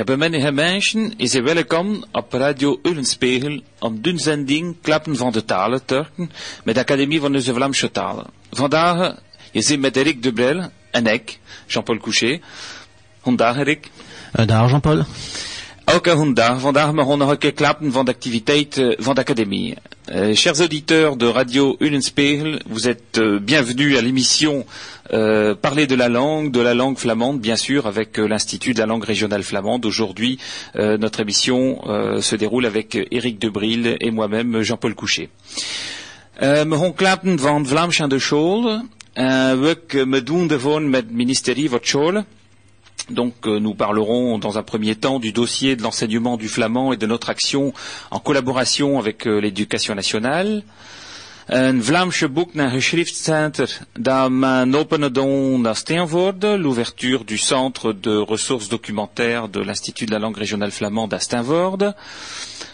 Ja, 0.00 0.06
bemenne 0.06 0.50
mensen 0.50 1.12
is 1.16 1.34
er 1.34 1.42
welkom 1.42 2.04
op 2.12 2.32
Radio 2.32 2.78
Ullenspegel 2.82 3.60
om 3.78 4.02
de 4.02 4.18
zending 4.18 4.76
Klappen 4.82 5.16
van 5.16 5.32
de 5.32 5.44
Talen 5.44 5.84
Turken 5.84 6.30
met 6.64 6.74
de 6.74 6.80
Academie 6.80 7.20
van 7.20 7.32
de 7.32 7.42
Vlaamse 7.42 7.90
Talen. 7.90 8.26
Vandaag 8.50 9.16
je 9.52 9.62
zit 9.62 9.80
met 9.80 9.96
Eric 9.96 10.22
Dubrel 10.22 10.70
en 10.90 11.06
ik, 11.06 11.38
Jean-Paul 11.66 11.98
Couchet. 11.98 12.42
Vandaag 13.22 13.56
Eric. 13.56 13.90
Uh, 14.38 14.46
dag 14.46 14.70
Jean-Paul. 14.70 15.04
Van 15.90 16.72
de 18.04 18.10
activiteit 18.10 18.80
van 18.98 19.14
de. 19.14 19.76
Euh, 20.12 20.34
chers 20.34 20.60
auditeurs 20.60 21.16
de 21.16 21.26
Radio 21.26 21.76
Ullenspegel, 21.80 22.62
vous 22.68 22.88
êtes 22.88 23.18
euh, 23.18 23.40
bienvenus 23.40 23.98
à 23.98 24.00
l'émission 24.00 24.66
euh, 25.12 25.56
Parler 25.56 25.88
de 25.88 25.96
la 25.96 26.08
langue, 26.08 26.52
de 26.52 26.60
la 26.60 26.74
langue 26.74 26.96
flamande, 26.96 27.40
bien 27.40 27.56
sûr, 27.56 27.88
avec 27.88 28.20
euh, 28.20 28.28
l'Institut 28.28 28.72
de 28.72 28.78
la 28.78 28.86
langue 28.86 29.04
régionale 29.04 29.42
flamande. 29.42 29.84
Aujourd'hui, 29.84 30.38
euh, 30.76 30.96
notre 30.96 31.20
émission 31.20 31.80
se 32.20 32.36
déroule 32.36 32.66
avec 32.66 32.96
Éric 33.10 33.40
Debril 33.40 33.96
et 34.00 34.10
moi-même, 34.12 34.62
Jean-Paul 34.62 34.94
Couchet. 34.94 35.28
klappen 36.94 37.36
van 37.36 37.66
doen 40.22 40.46
met 40.90 41.10
ministerie. 41.10 41.68
Donc 43.10 43.34
euh, 43.46 43.58
nous 43.58 43.74
parlerons 43.74 44.38
dans 44.38 44.58
un 44.58 44.62
premier 44.62 44.94
temps 44.94 45.18
du 45.18 45.32
dossier 45.32 45.76
de 45.76 45.82
l'enseignement 45.82 46.36
du 46.36 46.48
flamand 46.48 46.92
et 46.92 46.96
de 46.96 47.06
notre 47.06 47.30
action 47.30 47.72
en 48.10 48.20
collaboration 48.20 48.98
avec 48.98 49.26
euh, 49.26 49.40
l'éducation 49.40 49.94
nationale. 49.94 50.62
Een 51.50 51.84
Vlaamse 51.84 52.28
boek 52.28 52.54
naar 52.54 52.70
geschriftscenter 52.70 53.80
dat 53.92 54.30
openen 54.74 55.66
à 55.66 55.74
Steenvoorde, 55.74 56.58
l'ouverture 56.58 57.24
du 57.24 57.38
centre 57.38 57.92
de 57.92 58.24
ressources 58.28 58.68
documentaires 58.68 59.48
de 59.48 59.60
l'Institut 59.60 60.06
de 60.06 60.12
la 60.12 60.20
langue 60.20 60.38
régionale 60.38 60.70
flamande 60.70 61.14
à 61.14 61.18
Steenvoorde. 61.18 61.96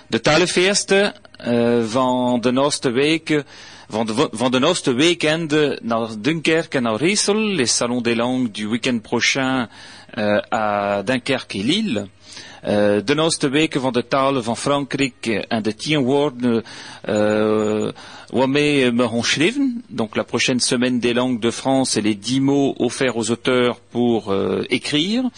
De 0.07 0.21
talenfeesten 0.21 1.15
uh, 1.47 1.85
van 1.85 2.41
de 2.41 2.51
Nooste 2.51 2.91
week 2.91 3.45
van 3.89 4.07
de, 4.07 4.29
van 4.33 4.51
de 4.51 4.59
Nooste 4.59 4.93
weekend 4.93 5.81
naar 5.83 6.09
Dunkerque 6.19 6.79
et 6.79 6.83
naar 6.83 6.97
Riesel, 6.97 7.37
les 7.37 7.77
salons 7.77 8.03
des 8.03 8.17
langues 8.17 8.53
du 8.53 8.69
week-end 8.69 9.03
prochain 9.03 9.69
uh, 10.15 10.39
à 10.51 11.03
Dunkerque 11.03 11.59
et 11.59 11.65
Lille. 11.65 12.09
Uh, 12.65 12.99
de 13.05 13.15
nooste 13.15 13.49
weken 13.49 13.81
van 13.81 13.93
de 13.93 14.09
talen 14.09 14.45
van 14.45 14.57
Frankrijk 14.57 15.27
en 15.27 15.63
de 15.63 15.75
tien 15.75 16.03
woorden 16.03 16.65
uh, 17.09 17.89
waarmee 18.29 18.93
we 18.93 19.09
gaan 19.09 19.25
schrijven. 19.25 19.85
Donc 19.89 20.15
la 20.15 20.23
prochaine 20.23 20.61
semaine 20.61 20.99
des 20.99 21.15
langues 21.15 21.41
de 21.41 21.53
France 21.53 21.99
et 21.99 22.05
les 22.05 22.19
dix 22.21 22.41
mots 22.41 22.75
offerts 22.77 23.15
aux 23.15 23.29
auteurs 23.29 23.79
pour 23.91 24.33
uh, 24.33 24.65
écrire. 24.67 25.31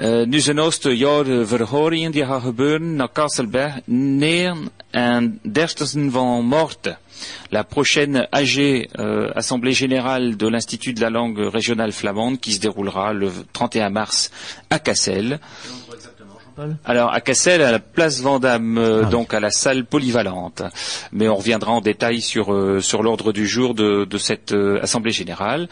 Uh, 0.00 0.26
nu 0.26 0.40
zijn 0.40 0.60
ooste 0.60 0.96
jaar 0.96 1.24
verhoringen 1.46 2.10
die 2.10 2.24
gaan 2.24 2.40
gebeuren 2.40 2.96
naar 2.96 3.12
Kasselberg, 3.12 3.80
neer 3.84 4.56
en 4.90 5.38
dertigste 5.42 6.10
van 6.10 6.44
Morte. 6.44 6.96
La 7.50 7.64
prochaine 7.64 8.26
AG, 8.32 8.88
euh, 8.98 9.30
Assemblée 9.34 9.72
Générale 9.72 10.36
de 10.36 10.48
l'Institut 10.48 10.92
de 10.92 11.00
la 11.00 11.10
langue 11.10 11.38
régionale 11.38 11.92
flamande, 11.92 12.40
qui 12.40 12.52
se 12.52 12.60
déroulera 12.60 13.12
le 13.12 13.30
31 13.52 13.90
mars 13.90 14.30
à 14.70 14.78
Cassel. 14.78 15.40
Alors 16.84 17.12
à 17.12 17.20
Cassel, 17.20 17.60
à 17.62 17.70
la 17.70 17.78
place 17.78 18.20
Vandame, 18.20 18.78
euh, 18.78 19.02
ah 19.04 19.10
donc 19.10 19.34
à 19.34 19.40
la 19.40 19.50
salle 19.50 19.84
polyvalente. 19.84 20.62
Mais 21.12 21.28
on 21.28 21.36
reviendra 21.36 21.72
en 21.72 21.80
détail 21.80 22.20
sur, 22.20 22.52
euh, 22.52 22.80
sur 22.80 23.02
l'ordre 23.02 23.32
du 23.32 23.46
jour 23.46 23.74
de, 23.74 24.04
de 24.04 24.18
cette 24.18 24.52
euh, 24.52 24.80
assemblée 24.82 25.12
générale. 25.12 25.68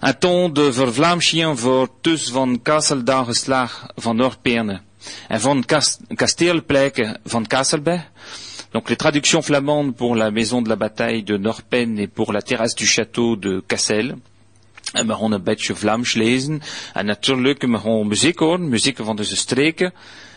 Un 0.00 0.12
ton 0.12 0.48
de 0.48 0.62
vervlamschien 0.62 1.56
voor 1.56 1.88
tus 2.02 2.30
van 2.30 2.56
Kasseldageslag 2.62 3.88
van 3.96 4.16
Noordperne 4.16 4.80
en 5.28 5.40
van 5.40 5.64
Kasteelpleken 6.16 7.20
van 7.24 7.46
Kasselberg. 7.46 8.02
Donc 8.72 8.88
les 8.88 8.96
traductions 8.96 9.42
flamandes 9.42 9.94
pour 9.94 10.16
la 10.16 10.30
maison 10.30 10.62
de 10.62 10.68
la 10.68 10.76
bataille 10.76 11.22
de 11.22 11.36
Norpen 11.36 11.98
et 11.98 12.06
pour 12.06 12.32
la 12.32 12.40
terrasse 12.40 12.74
du 12.74 12.86
château 12.86 13.36
de 13.36 13.60
Cassel. 13.60 14.16
Lezen. 16.16 16.60
Van 19.04 19.16
streken. 19.36 19.92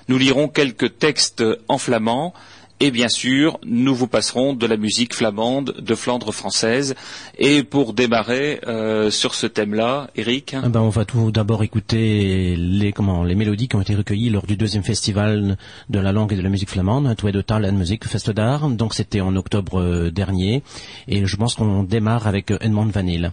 Nous 0.08 0.18
lirons 0.18 0.48
quelques 0.50 1.00
textes 1.00 1.44
en 1.68 1.78
flamand. 1.78 2.34
Et 2.82 2.92
bien 2.92 3.08
sûr, 3.08 3.58
nous 3.66 3.96
vous 3.96 4.08
passerons 4.08 4.54
de 4.54 4.66
la 4.68 4.76
musique 4.76 5.14
flamande 5.14 5.76
de 5.80 5.96
Flandre 5.96 6.34
française. 6.34 6.94
Et 7.38 7.64
pour 7.64 7.94
démarrer 7.94 8.60
euh, 8.68 9.10
sur 9.10 9.34
ce 9.34 9.48
thème-là, 9.48 10.10
Eric 10.16 10.56
ah 10.62 10.68
ben 10.68 10.82
On 10.82 10.90
va 10.90 11.06
tout 11.06 11.32
d'abord 11.32 11.64
écouter 11.64 12.56
les, 12.58 12.92
comment, 12.92 13.24
les 13.24 13.36
mélodies 13.36 13.70
qui 13.70 13.78
ont 13.78 13.82
été 13.82 13.96
recueillies 13.96 14.30
lors 14.30 14.46
du 14.46 14.58
deuxième 14.58 14.84
festival 14.84 15.58
de 15.90 16.00
la 16.00 16.12
langue 16.12 16.34
et 16.34 16.36
de 16.36 16.42
la 16.42 16.50
musique 16.50 16.70
flamande, 16.70 17.16
de 17.16 17.42
Tal 17.42 17.72
Music 17.72 18.06
Festival. 18.06 18.76
Donc 18.76 18.94
c'était 18.94 19.22
en 19.22 19.36
octobre 19.36 19.80
euh, 19.80 20.12
dernier. 20.12 20.62
Et 21.08 21.26
je 21.26 21.38
pense 21.38 21.56
qu'on 21.56 21.84
démarre 21.84 22.28
avec 22.28 22.52
euh, 22.52 22.58
Edmond 22.60 22.88
Vanille. 22.88 23.32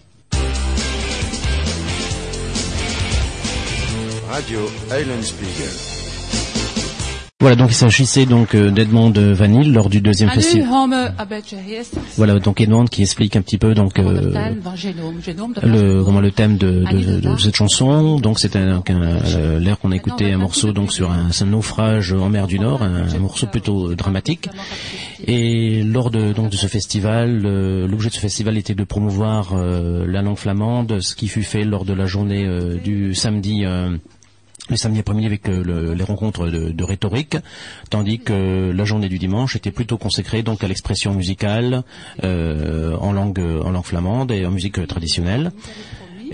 Radio 4.29 4.61
Spiegel. 5.23 5.92
Voilà, 7.43 7.57
donc 7.57 7.73
il 7.73 7.75
s'agissait 7.75 8.25
donc 8.25 8.55
euh, 8.55 8.71
d'Edmond 8.71 9.11
Vanille 9.11 9.73
lors 9.73 9.91
du 9.91 10.01
deuxième 10.01 10.31
festival. 10.31 10.65
Voilà, 12.17 12.39
donc 12.39 12.61
Edmond 12.61 12.85
qui 12.85 13.03
explique 13.03 13.35
un 13.35 13.43
petit 13.43 13.59
peu 13.59 13.75
donc 13.75 13.99
euh, 13.99 14.31
le 15.65 16.05
comment 16.05 16.21
le 16.21 16.31
thème 16.31 16.57
de, 16.57 16.85
de, 16.85 17.19
de, 17.19 17.37
cette 17.39 17.57
chanson. 17.57 18.21
Donc 18.21 18.39
c'est 18.39 18.55
un, 18.55 18.81
un 18.89 19.59
l'air 19.59 19.81
qu'on 19.81 19.91
a 19.91 19.97
écouté 19.97 20.33
un 20.33 20.39
morceau 20.39 20.73
donc 20.73 20.93
sur 20.93 21.11
un, 21.11 21.31
un, 21.37 21.45
naufrage 21.47 22.13
en 22.13 22.29
mer 22.29 22.47
du 22.47 22.61
Nord, 22.61 22.85
un, 22.85 23.19
morceau 23.19 23.49
plutôt 23.49 23.97
dramatique. 23.97 24.49
Et 25.27 25.83
lors 25.83 26.13
de 26.13 26.33
donc 26.33 26.51
de 26.51 26.57
ce 26.57 26.69
festival, 26.69 27.43
l'objet 27.89 28.09
de 28.09 28.15
ce 28.15 28.21
festival 28.21 28.57
était 28.57 28.77
de 28.77 28.85
promouvoir 28.85 29.55
euh, 29.55 30.07
la 30.07 30.23
langue 30.23 30.39
flamande, 30.39 31.01
ce 31.01 31.17
qui 31.17 31.27
fut 31.27 31.43
fait 31.43 31.65
lors 31.65 31.85
de 31.85 31.93
la 31.93 32.07
journée 32.07 32.47
euh, 32.47 32.77
du 32.77 33.17
samedi 33.17 33.65
le 34.69 34.77
samedi 34.77 35.01
après-midi 35.01 35.27
avec 35.27 35.49
euh, 35.49 35.95
les 35.95 36.05
rencontres 36.05 36.49
de, 36.49 36.85
rhétorique, 36.85 37.37
tandis 37.91 38.19
que 38.21 38.71
la 38.71 38.85
journée 38.85 39.09
du 39.09 39.19
dimanche 39.19 39.57
était 39.57 39.71
plutôt 39.71 39.99
consacrée 39.99 40.43
donc 40.43 40.63
à 40.63 40.69
l'expression 40.69 41.15
musicale 41.15 41.83
euh, 42.23 42.97
en 42.97 43.13
langue 43.13 43.41
en 43.41 43.71
langue 43.71 43.85
flamande 43.85 44.31
et 44.31 44.47
en 44.47 44.51
musique 44.51 44.87
traditionnelle. 44.87 45.53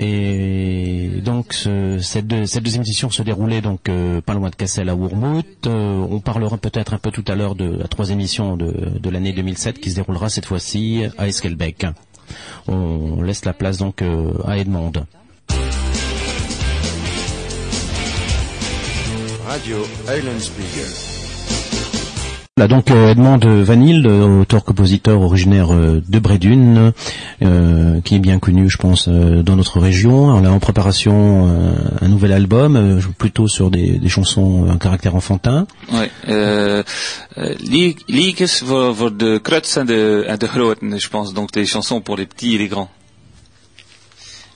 Et 0.00 1.10
donc 1.24 1.54
cette, 2.00 2.28
deuxième 2.28 2.82
édition 2.82 3.10
se 3.10 3.22
déroulait 3.22 3.60
donc 3.60 3.88
euh, 3.88 4.20
pas 4.20 4.34
loin 4.34 4.50
de 4.50 4.54
Cassel 4.54 4.88
à 4.88 4.94
Wormhout. 4.94 5.66
on 5.66 6.20
parlera 6.20 6.56
peut-être 6.56 6.94
un 6.94 6.98
peu 6.98 7.10
tout 7.10 7.24
à 7.26 7.34
l'heure 7.34 7.56
de 7.56 7.64
la 7.64 7.88
troisième 7.88 8.20
émission 8.20 8.56
de, 8.56 9.10
l'année 9.10 9.32
2007 9.32 9.80
qui 9.80 9.90
se 9.90 9.96
déroulera 9.96 10.28
cette 10.28 10.46
fois-ci 10.46 11.02
à 11.16 11.26
Esquelbec. 11.26 11.86
On 12.68 13.22
laisse 13.22 13.44
la 13.44 13.54
place 13.54 13.78
donc 13.78 14.02
à 14.44 14.58
Edmond. 14.58 14.92
Radio 19.48 19.78
Eulenspiegel. 20.06 20.84
Voilà 22.54 22.68
donc 22.68 22.90
euh, 22.90 23.12
Edmond 23.12 23.38
de 23.38 23.48
Vanille, 23.48 24.06
auteur-compositeur 24.06 25.22
originaire 25.22 25.72
euh, 25.72 26.02
de 26.06 26.18
Brédune, 26.18 26.92
euh, 27.40 28.00
qui 28.02 28.16
est 28.16 28.18
bien 28.18 28.38
connu, 28.40 28.68
je 28.68 28.76
pense, 28.76 29.08
dans 29.08 29.56
notre 29.56 29.80
région. 29.80 30.26
On 30.26 30.44
a 30.44 30.50
en 30.50 30.58
préparation 30.58 31.48
un 31.98 32.08
nouvel 32.08 32.32
album, 32.32 33.00
plutôt 33.16 33.48
sur 33.48 33.70
des, 33.70 34.06
chansons 34.08 34.68
à 34.70 34.76
caractère 34.76 35.14
enfantin. 35.14 35.66
Oui, 35.92 36.06
euh, 36.28 36.82
liedjes 38.08 38.64
voor, 38.64 39.10
de 39.10 39.38
kruts 39.38 39.78
en 39.78 39.84
de, 39.84 40.26
en 40.28 40.36
de 40.36 40.46
groten, 40.46 40.98
je 40.98 41.08
pense, 41.08 41.32
donc 41.32 41.52
des 41.52 41.64
chansons 41.64 42.02
pour 42.02 42.16
les 42.16 42.26
petits 42.26 42.56
et 42.56 42.58
les 42.58 42.68
grands. 42.68 42.90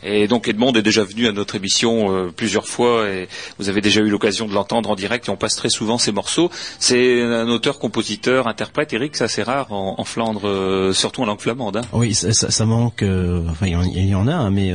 Et 0.03 0.27
donc 0.27 0.49
Edmond 0.49 0.73
est 0.73 0.83
déjà 0.83 1.05
venu 1.05 1.27
à 1.27 1.33
notre 1.33 1.55
émission 1.55 2.13
euh, 2.13 2.33
plusieurs 2.35 2.67
fois 2.67 3.09
et 3.09 3.29
vous 3.59 3.69
avez 3.69 3.81
déjà 3.81 4.01
eu 4.01 4.09
l'occasion 4.09 4.47
de 4.47 4.53
l'entendre 4.53 4.91
en 4.91 4.97
direct 4.97 5.29
et 5.29 5.31
on 5.31 5.37
passe 5.37 5.55
très 5.57 5.69
souvent 5.69 5.99
ses 5.99 6.13
morceaux. 6.13 6.51
C'est 6.78 7.22
un 7.22 7.49
auteur, 7.49 7.78
compositeur, 7.78 8.49
interprète. 8.49 8.93
Eric, 8.93 9.16
ça 9.16 9.28
c'est 9.28 9.43
rare 9.43 9.72
en, 9.72 10.03
Flandre, 10.04 10.49
euh, 10.49 10.93
surtout 10.93 11.22
en 11.22 11.27
langue 11.27 11.41
flamande. 11.41 11.77
Hein. 11.77 11.83
Oui, 11.93 12.15
ça, 12.15 12.33
ça, 12.33 12.66
manque. 12.66 13.03
Euh, 13.03 13.47
enfin, 13.49 13.66
il 13.66 14.09
y, 14.09 14.15
en 14.15 14.27
a, 14.27 14.34
hein, 14.34 14.51
mais 14.51 14.72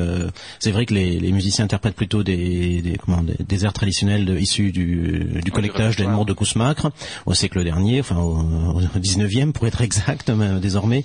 c'est 0.60 0.72
vrai 0.72 0.86
que 0.86 0.94
les, 0.94 1.20
les, 1.20 1.32
musiciens 1.32 1.66
interprètent 1.66 1.96
plutôt 1.96 2.24
des, 2.24 2.82
des, 2.82 2.98
comment, 2.98 3.22
des, 3.24 3.66
airs 3.66 3.74
traditionnels 3.74 4.38
issus 4.40 4.72
du, 4.72 5.42
du 5.44 5.52
collectage 5.52 5.98
d'Edmond 5.98 6.24
de 6.24 6.34
Kousmacre 6.34 6.92
au 7.26 7.34
siècle 7.34 7.64
dernier, 7.64 8.00
enfin 8.00 8.18
au, 8.18 8.38
au 8.38 8.82
19e 8.82 9.52
pour 9.52 9.68
être 9.68 9.82
exact 9.88 10.32
désormais. 10.32 11.04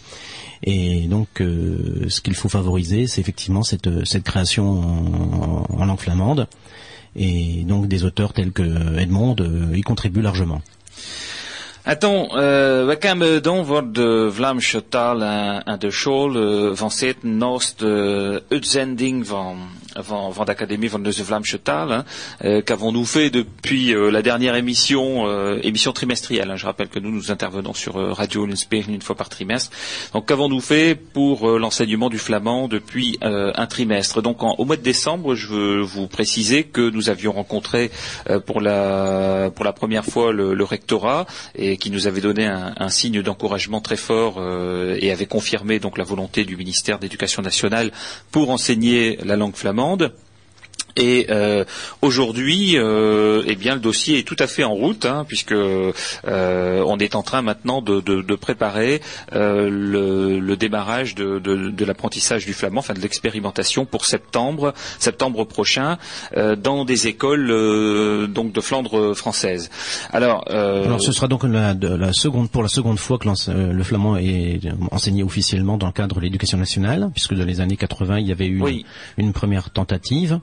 Et 0.64 1.06
donc, 1.08 1.40
euh, 1.40 2.06
ce 2.08 2.20
qu'il 2.20 2.34
faut 2.34 2.48
favoriser, 2.48 3.06
c'est 3.06 3.20
effectivement 3.20 3.62
cette, 3.62 4.04
cette 4.04 4.22
création 4.22 5.66
en, 5.68 5.84
langue 5.84 5.98
flamande. 5.98 6.46
Et 7.16 7.64
donc, 7.64 7.88
des 7.88 8.04
auteurs 8.04 8.32
tels 8.32 8.52
que 8.52 8.98
Edmond 8.98 9.36
euh, 9.40 9.76
y 9.76 9.82
contribuent 9.82 10.22
largement. 10.22 10.62
Attends, 11.84 12.28
uh, 12.36 12.86
we 12.86 12.96
komen 13.00 13.42
dan 13.42 13.64
voor 13.66 13.92
de 13.92 14.30
Vlaamse 14.32 14.88
taal 14.88 15.22
en 15.64 15.78
de 15.78 15.90
school 15.90 16.36
uh, 16.36 16.70
van 16.74 16.90
zitten 16.90 17.36
naast 17.36 17.78
de 17.78 18.42
uitzending 18.48 19.26
van 19.26 19.58
van, 19.96 20.30
van 20.30 20.44
d'Académie 20.44 20.90
hein, 20.92 22.04
euh, 22.44 22.62
qu'avons-nous 22.62 23.04
fait 23.04 23.30
depuis 23.30 23.94
euh, 23.94 24.10
la 24.10 24.22
dernière 24.22 24.54
émission, 24.56 25.26
euh, 25.26 25.58
émission 25.62 25.92
trimestrielle. 25.92 26.50
Hein. 26.50 26.56
je 26.56 26.66
rappelle 26.66 26.88
que 26.88 26.98
nous, 26.98 27.10
nous 27.10 27.30
intervenons 27.30 27.74
sur 27.74 27.94
Radio 27.94 28.46
Unspeer 28.46 28.84
une 28.88 29.02
fois 29.02 29.16
par 29.16 29.28
trimestre. 29.28 29.70
Donc, 30.12 30.26
qu'avons-nous 30.26 30.60
fait 30.60 30.94
pour 30.94 31.48
l'enseignement 31.58 32.08
du 32.08 32.18
flamand 32.18 32.68
depuis 32.68 33.18
un 33.22 33.66
trimestre? 33.66 34.22
Donc, 34.22 34.42
au 34.42 34.64
mois 34.64 34.76
de 34.76 34.82
décembre, 34.82 35.34
je 35.34 35.48
veux 35.48 35.80
vous 35.80 36.06
préciser 36.06 36.64
que 36.64 36.90
nous 36.90 37.08
avions 37.08 37.32
rencontré 37.32 37.90
pour 38.46 38.60
la 38.60 39.50
première 39.74 40.04
fois 40.04 40.32
le, 40.32 40.64
rectorat 40.64 41.26
et 41.54 41.76
qui 41.76 41.90
nous 41.90 42.06
avait 42.06 42.20
donné 42.20 42.46
un, 42.46 42.74
un 42.76 42.88
signe 42.88 43.22
d'encouragement 43.22 43.80
très 43.80 43.96
fort 43.96 44.40
et 44.96 45.10
avait 45.10 45.26
confirmé 45.26 45.78
donc 45.78 45.98
la 45.98 46.04
volonté 46.04 46.44
du 46.44 46.56
ministère 46.56 46.98
d'éducation 46.98 47.42
nationale 47.42 47.90
pour 48.30 48.50
enseigner 48.50 49.18
la 49.24 49.36
langue 49.36 49.56
flamande 49.56 49.81
demande 49.82 50.12
et 50.96 51.26
euh, 51.30 51.64
aujourd'hui, 52.02 52.76
euh, 52.76 53.42
eh 53.46 53.54
bien, 53.56 53.74
le 53.74 53.80
dossier 53.80 54.18
est 54.18 54.22
tout 54.26 54.36
à 54.38 54.46
fait 54.46 54.64
en 54.64 54.74
route, 54.74 55.06
hein, 55.06 55.24
puisque 55.26 55.52
euh, 55.52 55.92
on 56.24 56.98
est 56.98 57.14
en 57.14 57.22
train 57.22 57.42
maintenant 57.42 57.80
de, 57.80 58.34
préparer 58.36 59.00
le, 59.32 60.54
démarrage 60.56 61.14
de, 61.14 61.84
l'apprentissage 61.84 62.44
du 62.46 62.52
flamand, 62.52 62.80
enfin 62.80 62.94
de 62.94 63.00
l'expérimentation 63.00 63.84
pour 63.86 64.04
septembre, 64.04 64.74
septembre 64.98 65.44
prochain, 65.44 65.98
dans 66.58 66.84
des 66.84 67.06
écoles 67.06 68.28
donc 68.28 68.52
de 68.52 68.60
Flandre 68.60 69.14
française. 69.14 69.70
Alors, 70.12 70.44
ce 71.00 71.12
sera 71.12 71.28
donc 71.28 71.44
la, 71.44 71.74
seconde 72.12 72.50
pour 72.50 72.62
la 72.62 72.68
seconde 72.68 72.98
fois 72.98 73.18
que 73.18 73.28
le 73.50 73.82
flamand 73.82 74.16
est 74.16 74.60
enseigné 74.90 75.22
officiellement 75.22 75.78
dans 75.78 75.86
le 75.86 75.92
cadre 75.92 76.16
de 76.16 76.20
l'éducation 76.20 76.58
nationale, 76.58 77.10
puisque 77.12 77.34
dans 77.34 77.44
les 77.44 77.60
années 77.60 77.76
80 77.76 78.18
il 78.18 78.26
y 78.26 78.32
avait 78.32 78.46
eu 78.46 78.62
une 79.16 79.32
première 79.32 79.70
tentative. 79.70 80.40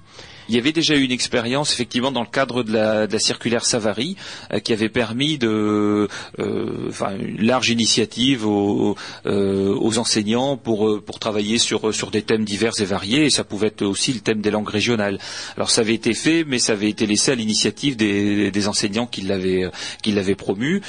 Il 0.50 0.56
y 0.56 0.58
avait 0.58 0.72
déjà 0.72 0.96
eu 0.96 1.04
une 1.04 1.12
expérience 1.12 1.72
effectivement 1.74 2.12
dans 2.12 2.22
le 2.22 2.28
cadre 2.28 2.64
de 2.64 2.74
la, 2.74 3.20
circulaire 3.20 3.66
Savary 3.66 4.16
euh, 4.52 4.60
qui 4.60 4.74
avait 4.74 4.90
permis 4.90 5.38
de, 5.38 6.08
euh, 6.40 6.92
une 7.20 7.46
large 7.46 7.70
initiative 7.70 8.48
aux, 8.48 8.96
euh, 9.28 9.98
enseignants 9.98 10.58
pour, 10.58 11.02
travailler 11.20 11.60
sur, 11.60 11.92
des 12.12 12.24
thèmes 12.24 12.46
divers 12.46 12.74
et 12.80 12.86
variés. 12.86 13.26
Et 13.26 13.30
ça 13.30 13.44
pouvait 13.44 13.68
être 13.68 13.84
aussi 13.84 14.12
le 14.12 14.22
thème 14.22 14.42
des 14.42 14.50
langues 14.50 14.70
régionales. 14.70 15.20
Alors 15.56 15.70
ça 15.70 15.82
avait 15.82 15.94
été 15.94 16.14
fait, 16.16 16.44
mais 16.44 16.58
ça 16.58 16.74
avait 16.74 16.90
été 16.90 17.06
laissé 17.06 17.32
à 17.32 17.36
l'initiative 17.36 17.96
des, 17.96 18.68
enseignants 18.68 19.06
qui 19.06 19.22
l'avaient 19.22 20.36
promu, 20.36 20.82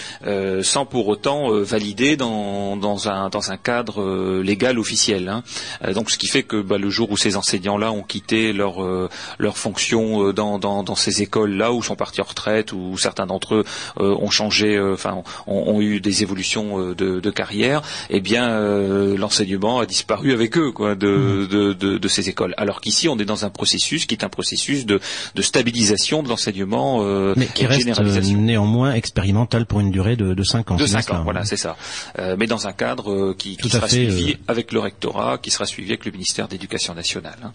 sans 0.62 0.87
pour 0.87 1.09
autant 1.09 1.51
valider 1.62 2.17
dans, 2.17 3.09
un, 3.09 3.57
cadre 3.62 4.41
légal 4.43 4.79
officiel. 4.79 5.29
Hein. 5.29 5.43
donc 5.93 6.11
ce 6.11 6.19
qui 6.19 6.29
fait 6.29 6.43
que 6.45 6.62
bah, 6.62 6.79
le 6.79 6.91
jour 6.91 7.11
où 7.11 7.17
ces 7.17 7.37
enseignants-là 7.37 7.93
ont 7.93 8.03
quitté 8.03 8.53
leur 8.53 9.50
leurs 9.50 9.58
fonctions 9.58 10.29
euh, 10.29 10.32
dans, 10.32 10.61
dans, 10.61 10.85
dans 10.85 10.94
ces 10.94 11.23
écoles-là 11.23 11.73
ou 11.73 11.82
sont 11.82 11.97
partis 11.97 12.20
en 12.20 12.25
retraite 12.25 12.73
ou 12.73 12.97
certains 12.97 13.26
d'entre 13.26 13.56
eux 13.56 13.64
euh, 13.99 14.14
ont 14.20 14.31
changé, 14.31 14.76
euh, 14.76 14.94
enfin 14.94 15.23
ont, 15.49 15.81
eu 15.81 16.00
des 16.00 16.23
évolutions 16.23 16.93
de, 16.93 17.20
de 17.20 17.31
carrière, 17.31 17.82
eh 18.11 18.20
bien 18.20 18.61
l'enseignement 19.17 19.81
a 19.81 19.87
disparu 19.87 20.32
avec 20.32 20.58
eux 20.58 20.73
quoi, 20.73 20.94
de, 20.94 21.08
mmh. 21.08 21.49
de, 21.49 21.99
de, 21.99 22.08
ces 22.08 22.29
écoles. 22.29 22.55
Alors 22.58 22.81
qu'ici 22.81 23.08
on 23.08 23.19
est 23.19 23.25
dans 23.25 23.44
un 23.44 23.50
processus 23.50 24.05
qui 24.06 24.14
est 24.14 24.25
un 24.25 24.29
processus 24.29 24.85
de, 24.85 25.00
de 25.35 25.43
stabilisation 25.43 26.23
de 26.23 26.29
l'enseignement, 26.29 27.02
mais 27.35 27.47
qui 27.47 27.67
reste 27.67 27.88
néanmoins 27.88 28.93
expérimental 28.93 29.64
pour 29.67 29.81
une 29.81 29.91
durée 29.91 30.17
de, 30.17 30.35
de 30.35 30.43
5 30.43 30.73
ans. 30.73 30.76
De 30.76 30.87
5 30.87 31.11
ans, 31.11 31.23
voilà, 31.25 31.44
c'est 31.44 31.56
ça. 31.56 31.76
mais 32.37 32.47
dans 32.47 32.67
un 32.67 32.73
cadre 32.73 33.32
qui, 33.32 33.56
qui 33.56 33.70
sera 33.70 33.88
suivi 33.88 34.37
avec 34.47 34.73
le 34.73 34.81
rectorat, 34.81 35.38
qui 35.38 35.50
sera 35.50 35.67
suivi 35.67 35.91
avec 35.91 36.05
le 36.05 36.12
ministère 36.12 36.47
d'éducation 36.47 36.94
nationale. 36.94 37.38
Hein. 37.43 37.52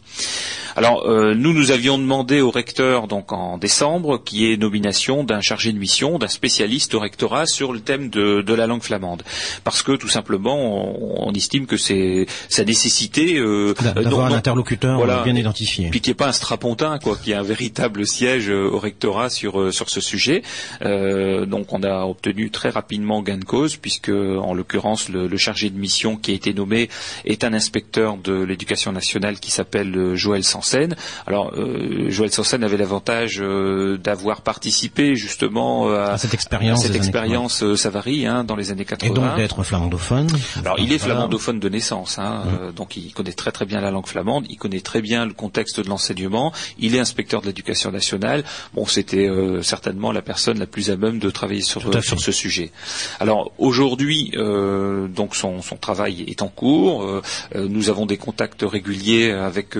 Alors 0.76 1.08
nous 1.08 1.54
nous 1.54 1.72
avions 1.72 1.85
avions 1.86 2.00
demandé 2.00 2.42
au 2.42 2.50
recteur, 2.50 3.08
donc 3.08 3.32
en 3.32 3.60
décembre, 3.60 4.24
qui 4.24 4.52
est 4.52 4.58
nomination 4.58 5.24
d'un 5.24 5.42
chargé 5.42 5.72
de 5.72 5.78
mission, 5.78 6.18
d'un 6.18 6.28
spécialiste 6.28 6.96
au 6.96 7.00
rectorat 7.00 7.46
sur 7.46 7.74
le 7.74 7.80
thème 7.80 8.10
de, 8.10 8.54
la 8.56 8.66
langue 8.66 8.82
flamande, 8.82 9.22
parce 9.64 9.84
que 9.84 9.92
tout 9.92 10.08
simplement, 10.08 11.28
on, 11.28 11.32
estime 11.34 11.68
que 11.68 11.78
c'est 11.78 12.26
sa 12.50 12.64
nécessité 12.64 13.38
euh, 13.38 13.76
d'avoir 13.94 14.28
un 14.28 14.36
interlocuteur 14.36 15.24
bien 15.24 15.36
identifié, 15.36 15.90
puis 15.92 16.02
qu'il 16.02 16.10
n'y 16.10 16.14
ait 16.14 16.18
pas 16.18 16.30
un 16.30 16.32
strapontin, 16.32 16.98
quoi, 16.98 17.18
qui 17.18 17.34
ait 17.34 17.36
un 17.36 17.44
véritable 17.44 18.08
siège 18.08 18.50
euh, 18.50 18.68
au 18.68 18.80
rectorat 18.80 19.30
sur 19.30 19.60
euh, 19.60 19.72
sur 19.72 19.90
ce 19.90 20.02
sujet. 20.02 20.42
donc, 20.82 21.72
on 21.72 21.84
a 21.84 22.06
obtenu 22.06 22.50
très 22.50 22.70
rapidement 22.70 23.22
gain 23.22 23.38
de 23.38 23.46
cause, 23.46 23.76
puisque 23.76 24.10
en 24.10 24.56
l'occurrence, 24.56 25.10
le, 25.10 25.38
chargé 25.38 25.70
de 25.70 25.78
mission 25.78 26.16
qui 26.16 26.32
a 26.32 26.34
été 26.34 26.54
nommé 26.54 26.90
est 27.26 27.44
un 27.44 27.54
inspecteur 27.54 28.18
de 28.18 28.34
l'éducation 28.34 28.92
nationale 28.92 29.40
qui 29.40 29.52
s'appelle 29.52 30.16
Joël 30.16 30.44
Sansen. 30.44 30.96
Alors 31.28 31.52
euh, 31.58 31.75
Joël 32.10 32.32
Sansen 32.32 32.64
avait 32.64 32.78
l'avantage 32.78 33.40
euh, 33.42 33.98
d'avoir 33.98 34.42
participé 34.42 35.16
justement 35.16 35.90
euh, 35.90 36.14
à, 36.14 36.18
cette 36.18 36.34
expérience, 36.34 36.84
cette 36.84 36.96
expérience 36.96 37.76
Savary 37.76 38.26
hein, 38.26 38.44
dans 38.44 38.56
les 38.56 38.72
années 38.72 38.86
80. 38.86 39.12
Et 39.12 39.14
donc 39.14 39.36
d'être 39.36 39.64
flamandophone. 39.64 40.28
Alors 40.60 40.80
il 40.80 40.92
est 40.92 40.98
flamandophone 40.98 41.60
de 41.60 41.70
naissance, 41.70 42.20
hein, 42.20 42.44
mm. 42.46 42.72
donc 42.74 42.98
il 42.98 43.14
connaît 43.14 43.34
très 43.34 43.52
très 43.52 43.66
bien 43.66 43.82
la 43.82 43.92
langue 43.92 44.08
flamande, 44.08 44.46
il 44.50 44.58
connaît 44.58 44.82
très 44.82 45.02
bien 45.02 45.26
le 45.26 45.34
contexte 45.34 45.80
de 45.80 45.90
l'enseignement, 45.90 46.54
il 46.80 46.96
est 46.96 47.00
inspecteur 47.00 47.42
de 47.42 47.48
l'éducation 47.48 47.92
nationale. 47.92 48.44
Bon, 48.74 48.86
c'était 48.86 49.30
certainement 49.62 50.12
la 50.12 50.22
personne 50.22 50.60
la 50.60 50.68
plus 50.68 50.90
à 50.90 50.98
même 50.98 51.20
de 51.20 51.30
travailler 51.30 51.62
sur, 51.62 51.82
sur 52.04 52.20
ce 52.20 52.32
sujet. 52.32 52.72
Alors 53.20 53.52
aujourd'hui, 53.58 54.32
donc 54.36 55.36
son, 55.36 55.62
son, 55.62 55.76
travail 55.76 56.24
est 56.28 56.42
en 56.42 56.48
cours. 56.48 57.22
nous 57.56 57.90
avons 57.90 58.06
des 58.06 58.18
contacts 58.18 58.64
réguliers 58.64 59.32
avec 59.32 59.78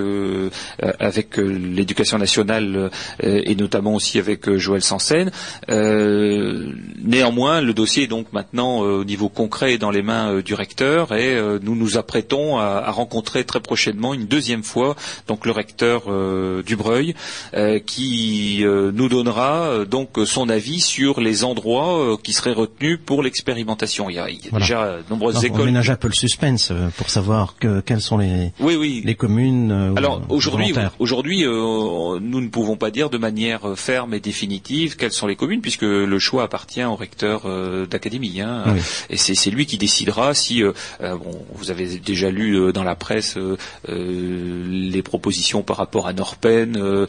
avec 0.98 1.38
l'éducation 1.76 2.18
nationale 2.18 2.90
euh, 3.22 3.42
et 3.44 3.54
notamment 3.54 3.94
aussi 3.94 4.18
avec 4.18 4.48
euh, 4.48 4.58
Joël 4.58 4.82
Sansen. 4.82 5.30
Euh, 5.68 6.72
néanmoins, 7.02 7.60
le 7.60 7.74
dossier 7.74 8.04
est 8.04 8.08
donc 8.08 8.32
maintenant 8.32 8.78
au 8.78 9.04
niveau 9.04 9.28
concret 9.28 9.78
dans 9.78 9.90
les 9.90 10.02
mains 10.02 10.40
du 10.40 10.54
recteur 10.54 11.14
et 11.14 11.38
nous 11.62 11.74
nous 11.74 11.96
apprêtons 11.96 12.58
à, 12.58 12.90
rencontrer 12.90 13.44
très 13.44 13.60
prochainement 13.60 14.14
une 14.14 14.26
deuxième 14.26 14.62
fois 14.62 14.96
donc 15.26 15.44
le 15.44 15.52
recteur 15.52 16.04
du 16.62 16.76
Breuil 16.76 17.14
qui 17.84 18.64
nous 18.64 19.08
donnera 19.08 19.84
donc 19.84 20.10
son 20.24 20.48
avis 20.48 20.80
sur 20.80 21.20
les 21.20 21.44
endroits 21.44 22.16
qui 22.22 22.32
seraient 22.32 22.52
retenus 22.52 22.98
pour 23.04 23.22
l'expérimentation. 23.22 24.08
Il 24.08 24.16
y 24.16 24.18
a, 24.18 24.28
déjà 24.52 24.96
nombreuses 25.10 25.44
écoles. 25.44 25.62
On 25.62 25.64
ménage 25.66 25.90
un 25.90 25.96
peu 25.96 26.08
le 26.08 26.14
suspense 26.14 26.72
pour 26.96 27.10
savoir 27.10 27.56
que, 27.58 27.80
quelles 27.80 28.00
sont 28.00 28.18
les, 28.18 28.52
les 28.60 29.14
communes. 29.14 29.94
Alors 29.96 30.22
aujourd'hui, 30.28 30.74
aujourd'hui, 30.98 31.44
nous 31.66 32.40
ne 32.40 32.48
pouvons 32.48 32.76
pas 32.76 32.90
dire 32.90 33.10
de 33.10 33.18
manière 33.18 33.68
euh, 33.68 33.74
ferme 33.76 34.14
et 34.14 34.20
définitive 34.20 34.96
quelles 34.96 35.12
sont 35.12 35.26
les 35.26 35.36
communes, 35.36 35.60
puisque 35.60 35.82
le 35.82 36.18
choix 36.18 36.44
appartient 36.44 36.84
au 36.84 36.96
recteur 36.96 37.42
euh, 37.46 37.86
d'académie. 37.86 38.40
Hein. 38.40 38.64
Et 39.10 39.16
c'est 39.16 39.50
lui 39.50 39.66
qui 39.66 39.78
décidera 39.78 40.34
si, 40.34 40.62
euh, 40.62 40.72
bon, 41.00 41.44
vous 41.54 41.70
avez 41.70 41.98
déjà 41.98 42.30
lu 42.30 42.72
dans 42.72 42.84
la 42.84 42.94
presse 42.94 43.38
les 43.88 45.02
propositions 45.02 45.62
par 45.62 45.76
rapport 45.76 46.06
à 46.06 46.12
Norpen, 46.12 46.76
le, 46.76 47.06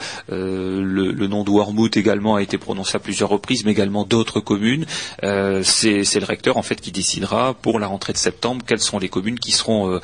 le, 1.12 1.28
nom 1.28 1.44
de 1.44 1.50
Wormwood 1.50 1.96
également 1.98 2.36
a 2.36 2.42
été 2.42 2.58
prononcé 2.58 2.96
à 2.96 3.00
plusieurs 3.00 3.30
reprises, 3.30 3.66
mais 3.66 3.72
également 3.72 4.04
d'autres 4.04 4.40
communes. 4.40 4.86
c'est 5.22 6.20
le 6.20 6.26
recteur 6.26 6.58
en 6.58 6.62
fait 6.62 6.80
qui 6.80 6.92
décidera 6.92 7.54
pour 7.54 7.80
la 7.80 7.88
rentrée 7.88 8.14
de 8.14 8.18
septembre 8.18 8.64
quelles 8.66 8.80
sont 8.80 9.00
les 9.00 9.10
communes 9.10 9.40
qui 9.40 9.52
seront 9.52 10.00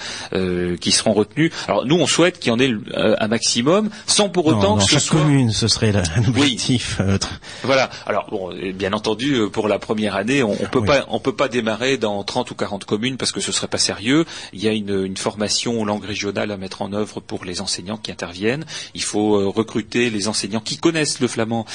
qui 0.79 0.91
seront 0.91 1.13
retenues. 1.13 1.51
Alors 1.67 1.85
nous 1.85 1.95
on 1.95 2.07
souhaite 2.07 2.39
qu'il 2.39 2.49
y 2.49 2.55
en 2.55 2.59
ait 2.59 2.73
un 2.95 3.27
maximum, 3.27 3.89
sans 4.05 4.29
pour 4.29 4.42
autant 4.45 4.77
dans 4.77 4.85
chaque 4.85 5.05
commune, 5.05 5.51
ce 5.51 5.67
serait 5.67 5.93
un 5.95 6.27
objectif. 6.27 6.97
Euh, 6.99 7.17
voilà. 7.63 7.89
Alors 8.05 8.27
bon, 8.29 8.53
bien 8.73 8.93
entendu, 8.93 9.35
euh, 9.35 9.49
pour 9.49 9.67
la 9.67 9.79
première 9.79 10.15
année, 10.15 10.43
on, 10.43 10.51
on 10.51 10.67
peut 10.67 10.83
pas, 10.83 11.05
on 11.09 11.19
peut 11.19 11.35
pas 11.35 11.47
démarrer 11.47 11.97
dans 11.97 12.23
30 12.23 12.51
ou 12.51 12.55
40 12.55 12.85
communes 12.85 13.17
parce 13.17 13.31
que 13.31 13.41
ce 13.41 13.51
serait 13.51 13.67
pas 13.67 13.77
sérieux. 13.77 14.25
Il 14.53 14.63
y 14.63 14.67
a 14.67 14.71
une, 14.71 15.05
une 15.05 15.17
formation 15.17 15.79
aux 15.79 15.85
langues 15.85 16.05
régionales 16.05 16.51
à 16.51 16.57
mettre 16.57 16.81
en 16.81 16.93
œuvre 16.93 17.19
pour 17.19 17.45
les 17.45 17.61
enseignants 17.61 17.97
qui 17.97 18.11
interviennent. 18.11 18.65
Il 18.93 19.03
faut 19.03 19.35
euh, 19.35 19.47
recruter 19.47 20.09
les 20.09 20.27
enseignants 20.27 20.61
qui 20.61 20.77
connaissent 20.77 21.19
le 21.19 21.27
flamand 21.27 21.65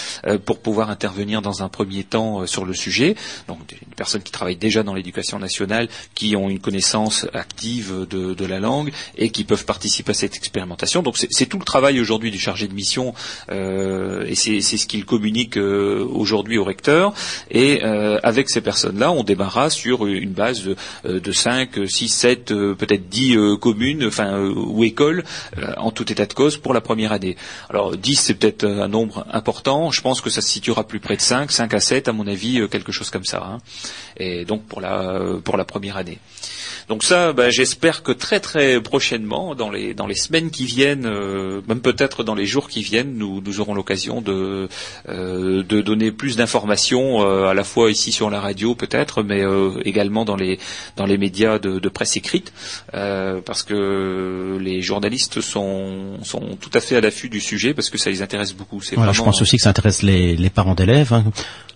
pour 0.45 0.61
pouvoir 0.61 0.91
intervenir 0.91 1.43
dans 1.43 1.63
un 1.63 1.69
premier 1.69 2.05
temps 2.05 2.47
sur 2.47 2.65
le 2.65 2.75
sujet. 2.75 3.15
Donc 3.47 3.59
des 3.67 3.79
personnes 3.97 4.23
qui 4.23 4.33
travaillent 4.33 4.57
déjà 4.57 4.83
dans 4.83 4.95
l'éducation 4.95 5.39
nationale, 5.39 5.89
qui 6.15 6.37
ont 6.37 6.49
une 6.49 6.61
connaissance 6.61 7.27
active 7.35 8.07
de, 8.09 8.35
de, 8.35 8.47
la 8.47 8.61
langue 8.61 8.93
et 9.17 9.31
qui 9.31 9.45
peuvent 9.45 9.65
participer 9.65 10.11
à 10.11 10.15
cette 10.15 10.37
expérimentation. 10.37 11.03
Donc 11.03 11.17
c'est 11.19 11.47
tout 11.47 11.59
le 11.59 11.65
travail 11.65 12.01
aujourd'hui 12.01 12.31
du 12.31 12.39
chargé 12.39 12.58
chargé 12.59 12.69
de 12.69 12.75
mission, 12.75 13.15
et 13.51 14.35
c'est 14.35 14.61
ce 14.61 14.87
qu'il 14.87 15.05
communique 15.05 15.57
aujourd'hui 15.57 16.59
au 16.59 16.65
recteur. 16.65 17.13
Et 17.51 17.83
avec 17.83 18.51
ces 18.51 18.61
personnes-là, 18.61 19.13
on 19.13 19.23
démarra 19.23 19.71
sur 19.71 20.07
une 20.07 20.33
base 20.33 20.65
de, 20.65 21.19
de 21.19 21.33
5, 21.33 21.87
6, 21.87 22.09
7, 22.09 22.45
peut-être 22.75 23.09
10 23.09 23.37
communes, 23.61 24.05
enfin 24.07 24.41
ou 24.41 24.83
écoles, 24.85 25.25
en 25.77 25.91
tout 25.91 26.11
état 26.11 26.27
de 26.27 26.33
cause 26.33 26.57
pour 26.57 26.75
la 26.75 26.81
première 26.81 27.13
année. 27.13 27.37
Alors 27.71 27.97
10, 27.97 28.17
c'est 28.17 28.35
peut-être 28.35 28.65
un 28.65 28.89
nombre 28.89 29.27
important. 29.31 29.91
Je 29.91 30.01
pense 30.01 30.21
que 30.21 30.31
ça 30.31 30.41
se 30.41 30.49
situera 30.49 30.85
plus 30.85 31.01
près 31.01 31.17
de 31.17 31.23
5, 31.23 31.53
5 31.53 31.75
à 31.75 31.81
7, 31.81 32.09
à 32.09 32.13
mon 32.13 32.27
avis, 32.27 32.67
quelque 32.69 32.93
chose 32.93 33.11
comme 33.11 33.25
ça. 33.25 33.45
Hein. 33.45 33.59
Et 34.17 34.45
donc 34.45 34.65
pour 34.65 34.81
la 34.81 35.39
pour 35.45 35.57
la 35.57 35.65
première 35.65 35.97
année. 35.97 36.19
Donc 36.89 37.05
ça, 37.05 37.35
ben, 37.35 37.51
j'espère 37.51 38.03
que 38.03 38.13
très 38.13 38.41
très 38.41 38.81
prochainement, 38.81 39.55
dans 39.55 39.71
les 39.71 39.93
dans 39.93 40.07
les 40.07 40.15
semaines 40.15 40.51
qui 40.51 40.65
viennent, 40.65 41.07
euh, 41.07 41.61
même 41.69 41.81
peut-être 41.81 42.25
dans 42.25 42.35
les 42.35 42.47
jours 42.49 42.69
qui 42.69 42.83
viennent, 42.83 43.15
nous, 43.17 43.41
nous 43.41 43.61
aurons 43.61 43.75
l'occasion 43.75 44.21
de 44.21 44.69
euh, 45.09 45.63
de 45.63 45.81
donner 45.81 46.11
plus 46.11 46.37
d'informations 46.37 47.23
euh, 47.23 47.47
à 47.47 47.55
la 47.55 47.63
fois 47.63 47.91
ici 47.91 48.11
sur 48.11 48.31
la 48.31 48.41
radio 48.41 48.75
peut-être, 48.75 49.23
mais 49.23 49.43
également 49.85 50.25
dans 50.25 50.37
les 50.37 50.59
dans 50.97 51.07
les 51.07 51.19
médias 51.19 51.61
de, 51.61 51.79
de 51.79 51.89
presse 51.89 52.17
écrite, 52.17 52.53
parce 52.93 53.63
que 53.63 54.59
les 54.61 54.83
journalistes 54.83 55.41
sont 55.41 56.19
sont 56.25 56.57
tout 56.61 56.71
à 56.75 56.81
fait 56.81 56.97
à 56.97 57.01
l'affût 57.01 57.29
du 57.29 57.41
sujet 57.41 57.75
parce 57.75 57.91
que 57.91 57.99
ça 57.99 58.11
les 58.11 58.23
intéresse 58.23 58.55
beaucoup. 58.55 58.81
Voilà, 58.97 59.13
je 59.13 59.23
pense 59.23 59.43
aussi 59.43 59.57
que 59.57 59.63
ça 59.63 59.71
intéresse 59.71 60.03
les, 60.03 60.37
les 60.37 60.51
parents 60.51 60.75
d'élèves. 60.75 61.13
Hein. 61.13 61.25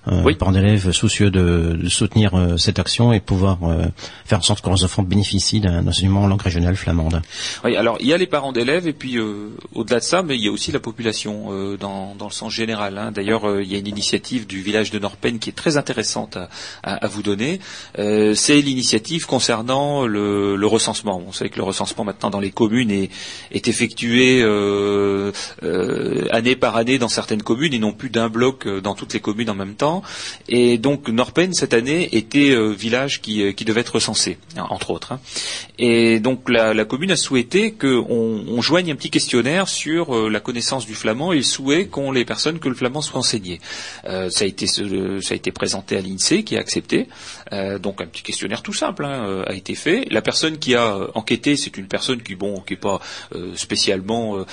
Euh, 0.08 0.20
oui. 0.24 0.34
parents 0.34 0.50
d'élèves 0.50 0.90
soucieux 0.90 1.30
de, 1.30 1.78
de 1.80 1.88
soutenir 1.88 2.34
euh, 2.34 2.56
cette 2.56 2.80
action 2.80 3.12
et 3.12 3.20
pouvoir 3.20 3.58
euh, 3.62 3.86
faire 4.24 4.38
en 4.38 4.42
sorte 4.42 4.60
que 4.60 4.68
leurs 4.68 4.82
enfants 4.82 5.04
bénéficient 5.04 5.60
d'un 5.60 5.86
enseignement 5.86 6.22
en 6.22 6.26
langue 6.26 6.42
régionale 6.42 6.74
flamande. 6.74 7.22
Oui, 7.64 7.76
alors 7.76 7.98
il 8.00 8.08
y 8.08 8.12
a 8.12 8.16
les 8.16 8.26
parents 8.26 8.52
d'élèves 8.52 8.88
et 8.88 8.92
puis 8.92 9.18
au-delà 9.74 10.00
de 10.00 10.04
ça, 10.04 10.22
mais 10.22 10.36
il 10.36 10.44
y 10.44 10.48
a 10.48 10.50
aussi 10.50 10.61
la 10.70 10.80
population 10.80 11.76
dans, 11.76 12.14
dans, 12.14 12.26
le 12.26 12.32
sens 12.32 12.52
général. 12.52 12.98
Hein. 12.98 13.10
D'ailleurs, 13.10 13.60
il 13.60 13.70
y 13.70 13.74
a 13.74 13.78
une 13.78 13.86
initiative 13.86 14.46
du 14.46 14.60
village 14.60 14.90
de 14.90 14.98
Norpen 14.98 15.38
qui 15.38 15.50
est 15.50 15.54
très 15.54 15.76
intéressante 15.76 16.38
à, 16.82 17.06
vous 17.08 17.22
donner. 17.22 17.60
C'est 17.96 18.60
l'initiative 18.60 19.26
concernant 19.26 20.06
le, 20.06 20.66
recensement. 20.66 21.22
On 21.26 21.32
sait 21.32 21.48
que 21.48 21.56
le 21.56 21.64
recensement 21.64 22.04
maintenant 22.04 22.30
dans 22.30 22.40
les 22.40 22.50
communes 22.50 22.90
est, 22.90 23.10
est 23.50 23.68
effectué 23.68 24.42
année 26.30 26.56
par 26.56 26.76
année 26.76 26.98
dans 26.98 27.08
certaines 27.08 27.42
communes 27.42 27.74
et 27.74 27.78
non 27.78 27.92
plus 27.92 28.10
d'un 28.10 28.28
bloc 28.28 28.68
dans 28.68 28.94
toutes 28.94 29.14
les 29.14 29.20
communes 29.20 29.50
en 29.50 29.54
même 29.54 29.74
temps. 29.74 30.02
Et 30.48 30.78
donc 30.78 31.08
Norpen 31.08 31.52
cette 31.54 31.74
année 31.74 32.08
était 32.12 32.50
euh, 32.50 32.72
village 32.72 33.20
qui, 33.20 33.42
euh, 33.42 33.52
qui, 33.52 33.64
devait 33.64 33.80
être 33.80 33.94
recensé, 33.94 34.38
entre 34.58 34.90
autres. 34.90 35.12
Hein. 35.12 35.20
Et 35.78 36.20
donc 36.20 36.48
la, 36.48 36.84
commune 36.84 37.10
a 37.10 37.16
souhaité 37.16 37.72
qu'on 37.72 38.44
on 38.48 38.60
joigne 38.60 38.92
un 38.92 38.96
petit 38.96 39.10
questionnaire 39.10 39.68
sur 39.68 40.14
euh, 40.14 40.28
la 40.28 40.40
connaissance 40.52 40.84
du 40.84 40.94
flamand 40.94 41.32
et 41.32 41.36
le 41.36 41.42
souhait 41.42 41.86
qu'ont 41.86 42.12
les 42.12 42.26
personnes 42.26 42.58
que 42.58 42.68
le 42.68 42.74
flamand 42.74 43.00
soit 43.00 43.18
enseigné. 43.18 43.58
ça 44.04 44.44
a 44.44 44.44
été 44.44 44.66
ça 44.66 44.82
a 44.82 45.34
été 45.34 45.50
présenté 45.50 45.96
à 45.96 46.02
l'INSEE 46.02 46.44
qui 46.44 46.56
a 46.56 46.60
accepté. 46.60 47.08
Donc 47.78 48.00
un 48.00 48.06
petit 48.06 48.22
questionnaire 48.22 48.62
tout 48.62 48.72
simple 48.72 49.04
hein, 49.04 49.44
a 49.46 49.54
été 49.54 49.74
fait. 49.74 50.06
La 50.10 50.22
personne 50.22 50.58
qui 50.58 50.74
a 50.74 50.96
enquêté, 51.14 51.56
c'est 51.56 51.76
une 51.76 51.86
personne 51.86 52.22
qui 52.22 52.34
bon 52.34 52.60
qui 52.60 52.74
est 52.74 52.76
pas 52.76 53.00
spécialement 53.54 54.44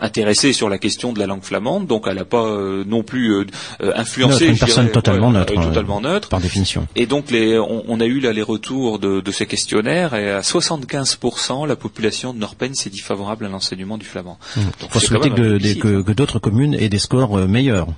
intéressée 0.00 0.52
sur 0.52 0.68
la 0.68 0.78
question 0.78 1.12
de 1.12 1.18
la 1.18 1.26
langue 1.26 1.42
flamande, 1.42 1.86
donc 1.86 2.04
elle 2.06 2.16
n'a 2.16 2.24
pas 2.24 2.46
non 2.86 3.02
plus 3.02 3.46
influencé 3.80 4.46
une 4.46 4.58
personne 4.58 4.90
totalement 4.90 5.30
neutre, 5.30 5.54
totalement 5.54 6.00
neutre, 6.00 6.28
par 6.28 6.40
définition. 6.40 6.86
Et 6.96 7.06
donc 7.06 7.30
les, 7.30 7.58
on, 7.58 8.00
a 8.00 8.04
eu 8.04 8.20
là 8.20 8.32
les 8.32 8.42
retours 8.42 8.98
de, 8.98 9.20
de, 9.20 9.30
ces 9.30 9.46
questionnaires 9.46 10.14
et 10.14 10.30
à 10.30 10.40
75% 10.40 11.66
la 11.66 11.76
population 11.76 12.32
de 12.32 12.38
Norpen 12.38 12.74
s'est 12.74 12.90
dit 12.90 12.98
favorable 13.00 13.46
à 13.46 13.48
l'enseignement 13.48 13.98
du 13.98 14.06
flamand. 14.06 14.38
Mmh. 14.56 14.60
Donc, 14.80 14.90
faut 14.90 15.00
souhaiter 15.00 15.30
que, 15.30 16.02
que, 16.02 16.12
d'autres 16.12 16.38
communes 16.38 16.74
aient 16.74 16.88
des 16.88 16.98
scores 16.98 17.38
euh, 17.38 17.46
meilleurs. 17.46 17.88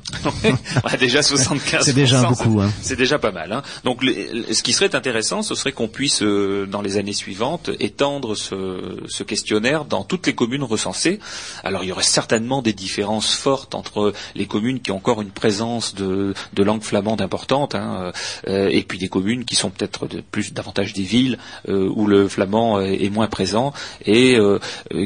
déjà 0.98 1.22
75. 1.22 1.80
c'est 1.84 1.92
déjà 1.92 2.22
beaucoup. 2.25 2.60
Hein. 2.60 2.70
C'est 2.80 2.96
déjà 2.96 3.18
pas 3.18 3.32
mal. 3.32 3.52
Hein. 3.52 3.62
Donc 3.84 4.02
ce 4.08 4.62
qui 4.62 4.72
serait 4.72 4.94
intéressant, 4.94 5.42
ce 5.42 5.54
serait 5.54 5.72
qu'on 5.72 5.88
puisse 5.88 6.22
euh, 6.22 6.66
dans 6.66 6.82
les 6.82 6.96
années 6.96 7.12
suivantes 7.12 7.70
étendre 7.80 8.36
ce, 8.36 8.98
ce 9.08 9.22
questionnaire 9.22 9.84
dans 9.84 10.04
toutes 10.04 10.26
les 10.26 10.34
communes 10.34 10.64
recensées. 10.64 11.18
Alors 11.64 11.84
il 11.84 11.88
y 11.88 11.92
aurait 11.92 12.02
certainement 12.02 12.62
des 12.62 12.72
différences 12.72 13.34
fortes 13.34 13.74
entre 13.74 14.12
les 14.34 14.46
communes 14.46 14.80
qui 14.80 14.90
ont 14.90 14.96
encore 14.96 15.22
une 15.22 15.30
présence 15.30 15.94
de, 15.94 16.34
de 16.54 16.62
langue 16.62 16.82
flamande 16.82 17.20
importante, 17.22 17.74
hein, 17.74 18.12
euh, 18.46 18.68
et 18.70 18.82
puis 18.82 18.98
des 18.98 19.08
communes 19.08 19.44
qui 19.44 19.54
sont 19.54 19.70
peut-être 19.70 20.06
de 20.06 20.20
plus 20.20 20.52
davantage 20.52 20.92
des 20.92 21.02
villes 21.02 21.38
euh, 21.68 21.88
où 21.94 22.06
le 22.06 22.28
flamand 22.28 22.80
est, 22.80 23.08
moins 23.10 23.26
présent 23.26 23.72
et 24.04 24.36
euh, 24.36 24.58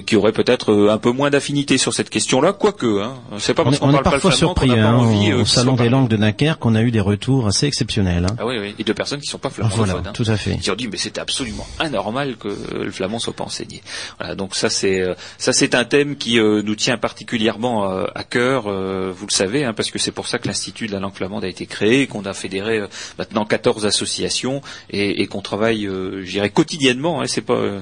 qui 0.07 0.17
auraient 0.17 0.33
peut-être 0.33 0.89
un 0.91 0.99
peu 0.99 1.13
moins 1.13 1.31
d'affinité 1.31 1.79
sur 1.79 1.95
cette 1.95 2.11
question-là, 2.11 2.53
quoique. 2.53 3.01
Hein, 3.01 3.15
c'est 3.39 3.55
pas 3.55 3.65
parce 3.65 3.79
qu'on 3.79 3.93
parle 3.93 4.03
pas 4.03 4.15
le 4.15 4.21
flamand 4.21 4.37
surpris, 4.37 4.71
hein, 4.73 4.95
envie, 4.95 5.33
au 5.33 5.45
salon 5.45 5.75
des 5.75 5.89
langues 5.89 6.09
de 6.09 6.17
Dunkerque, 6.17 6.59
qu'on 6.59 6.75
a 6.75 6.83
eu 6.83 6.91
des 6.91 7.01
retours 7.01 7.47
assez 7.47 7.67
exceptionnels. 7.67 8.27
Hein. 8.29 8.37
Ah 8.39 8.47
oui, 8.47 8.59
oui, 8.61 8.75
et 8.79 8.85
de 8.85 8.92
personnes 8.95 9.21
qui 9.21 9.29
sont 9.29 9.39
pas 9.39 9.51
flamandophones. 9.51 9.91
Voilà, 9.91 10.11
tout 10.13 10.25
à 10.27 10.37
fait. 10.37 10.57
Qui 10.59 10.71
ont 10.71 10.77
dit 10.77 10.89
mais 10.89 10.97
c'est 10.97 11.19
absolument 11.19 11.67
anormal 11.79 12.37
que 12.37 12.49
le 12.73 12.91
flamand 12.91 13.19
soit 13.19 13.35
pas 13.35 13.45
enseigné. 13.45 13.83
Voilà, 14.19 14.35
donc 14.35 14.55
ça 14.55 14.71
c'est 14.71 15.03
ça 15.39 15.53
c'est 15.53 15.75
un 15.75 15.85
thème 15.85 16.17
qui 16.17 16.39
nous 16.39 16.75
tient 16.75 16.99
particulièrement 16.99 17.89
à 18.15 18.25
cœur, 18.25 18.65
vous 18.65 19.27
le 19.27 19.33
savez, 19.33 19.65
hein, 19.65 19.73
parce 19.75 19.91
que 19.91 19.99
c'est 19.99 20.13
pour 20.13 20.29
ça 20.29 20.39
que 20.39 20.49
l'institut 20.49 20.87
de 20.87 20.93
la 20.93 21.01
langue 21.01 21.15
flamande 21.15 21.45
a 21.45 21.49
été 21.49 21.67
créé, 21.67 22.07
qu'on 22.07 22.25
a 22.25 22.35
fédéré 22.35 22.79
euh, 22.79 22.87
maintenant 23.19 23.45
14 23.45 23.87
associations 23.87 24.63
et, 24.91 25.27
qu'on 25.27 25.43
travaille, 25.43 25.87
euh, 25.87 26.25
je 26.25 26.31
dirais, 26.31 26.51
quotidiennement. 26.51 27.23
Hein, 27.23 27.27
c'est 27.27 27.43
pas 27.43 27.55
euh, 27.55 27.81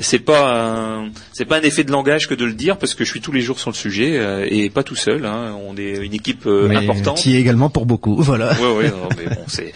c'est 0.00 0.18
pas 0.18 0.54
un, 0.54 1.10
c'est 1.32 1.44
pas 1.44 1.58
un 1.58 1.62
effet 1.62 1.84
de 1.84 1.90
langage 1.90 2.28
que 2.28 2.34
de 2.34 2.44
le 2.44 2.52
dire 2.52 2.78
parce 2.78 2.94
que 2.94 3.04
je 3.04 3.10
suis 3.10 3.20
tous 3.20 3.32
les 3.32 3.40
jours 3.40 3.58
sur 3.58 3.70
le 3.70 3.74
sujet 3.74 4.46
et 4.48 4.70
pas 4.70 4.82
tout 4.82 4.96
seul. 4.96 5.24
Hein, 5.24 5.56
on 5.66 5.76
est 5.76 5.96
une 5.96 6.14
équipe 6.14 6.46
importante. 6.46 7.18
Qui 7.18 7.36
est 7.36 7.40
également 7.40 7.70
pour 7.70 7.86
beaucoup, 7.86 8.16
voilà. 8.22 8.56
Oui, 8.60 8.68
oui, 8.78 8.84
mais 9.16 9.34
bon, 9.34 9.44
c'est, 9.46 9.72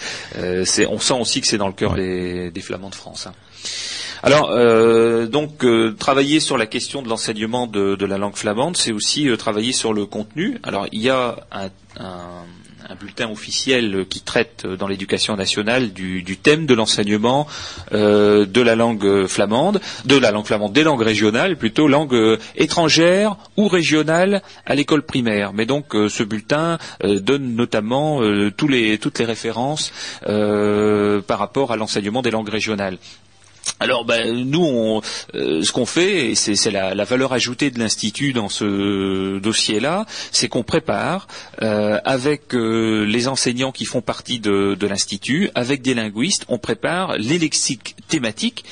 c'est, 0.65 0.87
on 0.87 0.99
sent 0.99 1.15
aussi 1.21 1.41
que 1.41 1.47
c'est 1.47 1.59
dans 1.59 1.69
le 1.69 1.73
cœur 1.73 1.95
des, 1.95 2.50
des, 2.50 2.61
Flamands 2.61 2.91
de 2.91 2.95
France. 2.95 3.27
Hein. 3.27 3.33
Alors, 4.23 4.50
euh, 4.50 5.27
donc, 5.27 5.65
travailler 5.99 6.41
sur 6.41 6.59
la 6.59 6.67
question 6.67 7.03
de 7.03 7.09
l'enseignement 7.09 7.67
de, 7.67 7.97
de, 7.97 8.07
la 8.07 8.19
langue 8.19 8.37
flamande, 8.37 8.77
c'est 8.77 8.93
aussi 8.93 9.29
travailler 9.39 9.73
sur 9.73 9.93
le 9.93 10.07
contenu. 10.07 10.59
Alors, 10.62 10.87
il 10.93 11.00
y 11.00 11.09
a 11.09 11.37
un, 11.53 11.71
un 11.99 12.45
un 12.90 12.97
bulletin 12.97 13.30
officiel 13.30 14.04
qui 14.11 14.20
traite 14.20 14.66
dans 14.66 14.88
l'éducation 14.88 15.37
nationale 15.37 15.92
du, 15.92 16.37
thème 16.37 16.66
de 16.66 16.75
l'enseignement 16.75 17.47
euh, 17.92 18.47
de 18.47 18.61
la 18.61 18.75
langue 18.75 19.26
flamande, 19.26 19.80
de 20.06 20.16
la 20.16 20.32
langue 20.32 20.47
flamande, 20.47 20.73
des 20.73 20.82
langues 20.82 21.02
régionales, 21.02 21.56
plutôt 21.56 21.87
langue 21.87 22.14
euh, 22.14 22.37
étrangère 22.56 23.37
ou 23.56 23.68
régionale 23.68 24.42
à 24.66 24.75
l'école 24.75 25.02
primaire. 25.02 25.52
Mais 25.52 25.66
donc 25.66 25.94
euh, 25.94 26.09
ce 26.09 26.25
bulletin 26.25 26.78
donne 27.04 27.54
notamment 27.54 28.20
toutes 28.56 28.70
les 28.70 28.99
références 29.25 29.92
par 30.23 31.38
rapport 31.38 31.70
à 31.70 31.76
l'enseignement 31.76 32.23
des 32.23 32.30
langues 32.32 32.49
régionales. 32.49 32.99
Alors 33.79 34.05
ben, 34.05 34.45
nous, 34.45 35.00
euh, 35.35 35.62
ce 35.62 35.73
qu'on 35.73 35.87
fait, 35.87 36.33
et 36.33 36.35
c'est 36.35 36.71
la, 36.71 37.05
valeur 37.05 37.33
ajoutée 37.33 37.71
de 37.71 37.79
l'institut 37.79 38.33
dans 38.33 38.49
ce 38.49 39.39
dossier-là, 39.39 40.07
c'est 40.33 40.49
qu'on 40.49 40.62
prépare 40.62 41.29
euh, 41.62 41.99
avec 42.05 42.55
euh, 42.55 43.05
les 43.05 43.29
enseignants 43.29 43.73
qui 43.73 43.85
font 43.85 44.03
partie 44.03 44.41
de 44.41 44.87
l'institut, 44.87 45.50
avec 45.55 45.83
des 45.83 45.95
linguistes, 45.95 46.45
on 46.49 46.59
prépare 46.59 47.17
les 47.17 47.39
lexiques 47.39 47.97
thématiques 48.09 48.65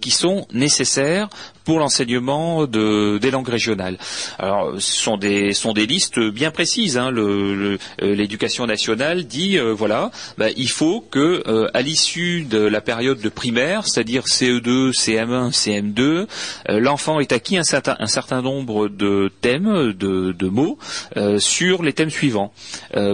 qui 0.00 0.10
sont 0.10 0.46
nécessaires 0.52 1.28
pour 1.64 1.78
l'enseignement 1.78 2.66
de, 2.66 3.18
des 3.18 3.30
langues 3.30 3.48
régionales. 3.48 3.98
Alors, 4.38 4.74
ce 4.80 4.92
sont 4.92 5.16
des, 5.16 5.52
sont 5.52 5.72
des 5.72 5.86
listes 5.86 6.18
bien 6.18 6.50
précises. 6.50 6.98
Hein. 6.98 7.12
Euh, 7.16 7.78
l'éducation 8.00 8.66
nationale 8.66 9.24
dit, 9.24 9.58
euh, 9.58 9.72
voilà, 9.72 10.10
bah, 10.38 10.48
il 10.56 10.68
faut 10.68 11.00
que, 11.00 11.42
euh, 11.46 11.68
à 11.74 11.82
l'issue 11.82 12.42
de 12.42 12.58
la 12.58 12.80
période 12.80 13.20
de 13.20 13.28
primaire, 13.28 13.86
c'est-à-dire 13.86 14.24
CE2, 14.26 14.92
CM1, 14.92 15.50
CM2, 15.50 16.26
l'enfant 16.68 17.20
ait 17.20 17.32
acquis 17.32 17.56
un 17.56 17.64
certain, 17.64 17.96
un 17.98 18.06
certain 18.06 18.42
nombre 18.42 18.88
de 18.88 19.30
thèmes, 19.40 19.92
de, 19.92 20.32
de 20.32 20.48
mots, 20.48 20.78
sur 21.38 21.82
les 21.82 21.92
thèmes 21.92 22.10
suivants. 22.10 22.52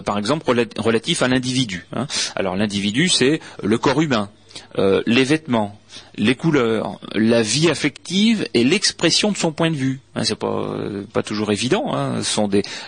par 0.04 0.18
exemple, 0.18 0.46
relatifs 0.78 1.22
à 1.22 1.28
l'individu. 1.28 1.86
Hein. 1.94 2.06
Alors, 2.36 2.56
l'individu, 2.56 3.08
c'est 3.08 3.40
le 3.62 3.78
corps 3.78 4.00
humain, 4.00 4.30
les 4.76 5.24
vêtements, 5.24 5.78
les 6.16 6.34
couleurs, 6.34 6.98
la 7.14 7.42
vie 7.42 7.70
affective 7.70 8.48
et 8.54 8.64
l'expression 8.64 9.32
de 9.32 9.36
son 9.36 9.52
point 9.52 9.70
de 9.70 9.76
vue. 9.76 10.00
Hein, 10.14 10.24
c'est 10.24 10.38
pas 10.38 10.74
pas 11.12 11.22
toujours 11.22 11.52
évident. 11.52 11.94
Hein. 11.94 12.20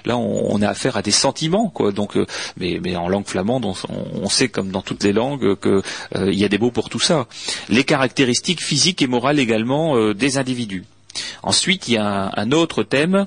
là 0.04 0.16
on, 0.16 0.60
a 0.62 0.68
affaire 0.68 0.96
à 0.96 1.02
des 1.02 1.10
sentiments 1.10 1.68
quoi. 1.68 1.92
Donc 1.92 2.16
euh, 2.16 2.26
mais, 2.58 2.96
en 2.96 3.08
langue 3.08 3.26
flamande 3.26 3.64
on, 3.64 4.28
sait 4.28 4.48
comme 4.48 4.70
dans 4.70 4.82
toutes 4.82 5.04
les 5.04 5.12
langues 5.12 5.56
que 5.56 5.82
euh, 6.16 6.32
y 6.32 6.44
a 6.44 6.48
des 6.48 6.58
mots 6.58 6.70
pour 6.70 6.88
tout 6.88 7.00
ça. 7.00 7.26
Les 7.68 7.84
caractéristiques 7.84 8.62
physiques 8.62 9.02
et 9.02 9.06
morales 9.06 9.38
également 9.38 9.96
euh, 9.96 10.14
des 10.14 10.38
individus. 10.38 10.84
Ensuite 11.42 11.88
il 11.88 11.94
y 11.94 11.98
a 11.98 12.32
un 12.36 12.52
autre 12.52 12.82
thème 12.82 13.26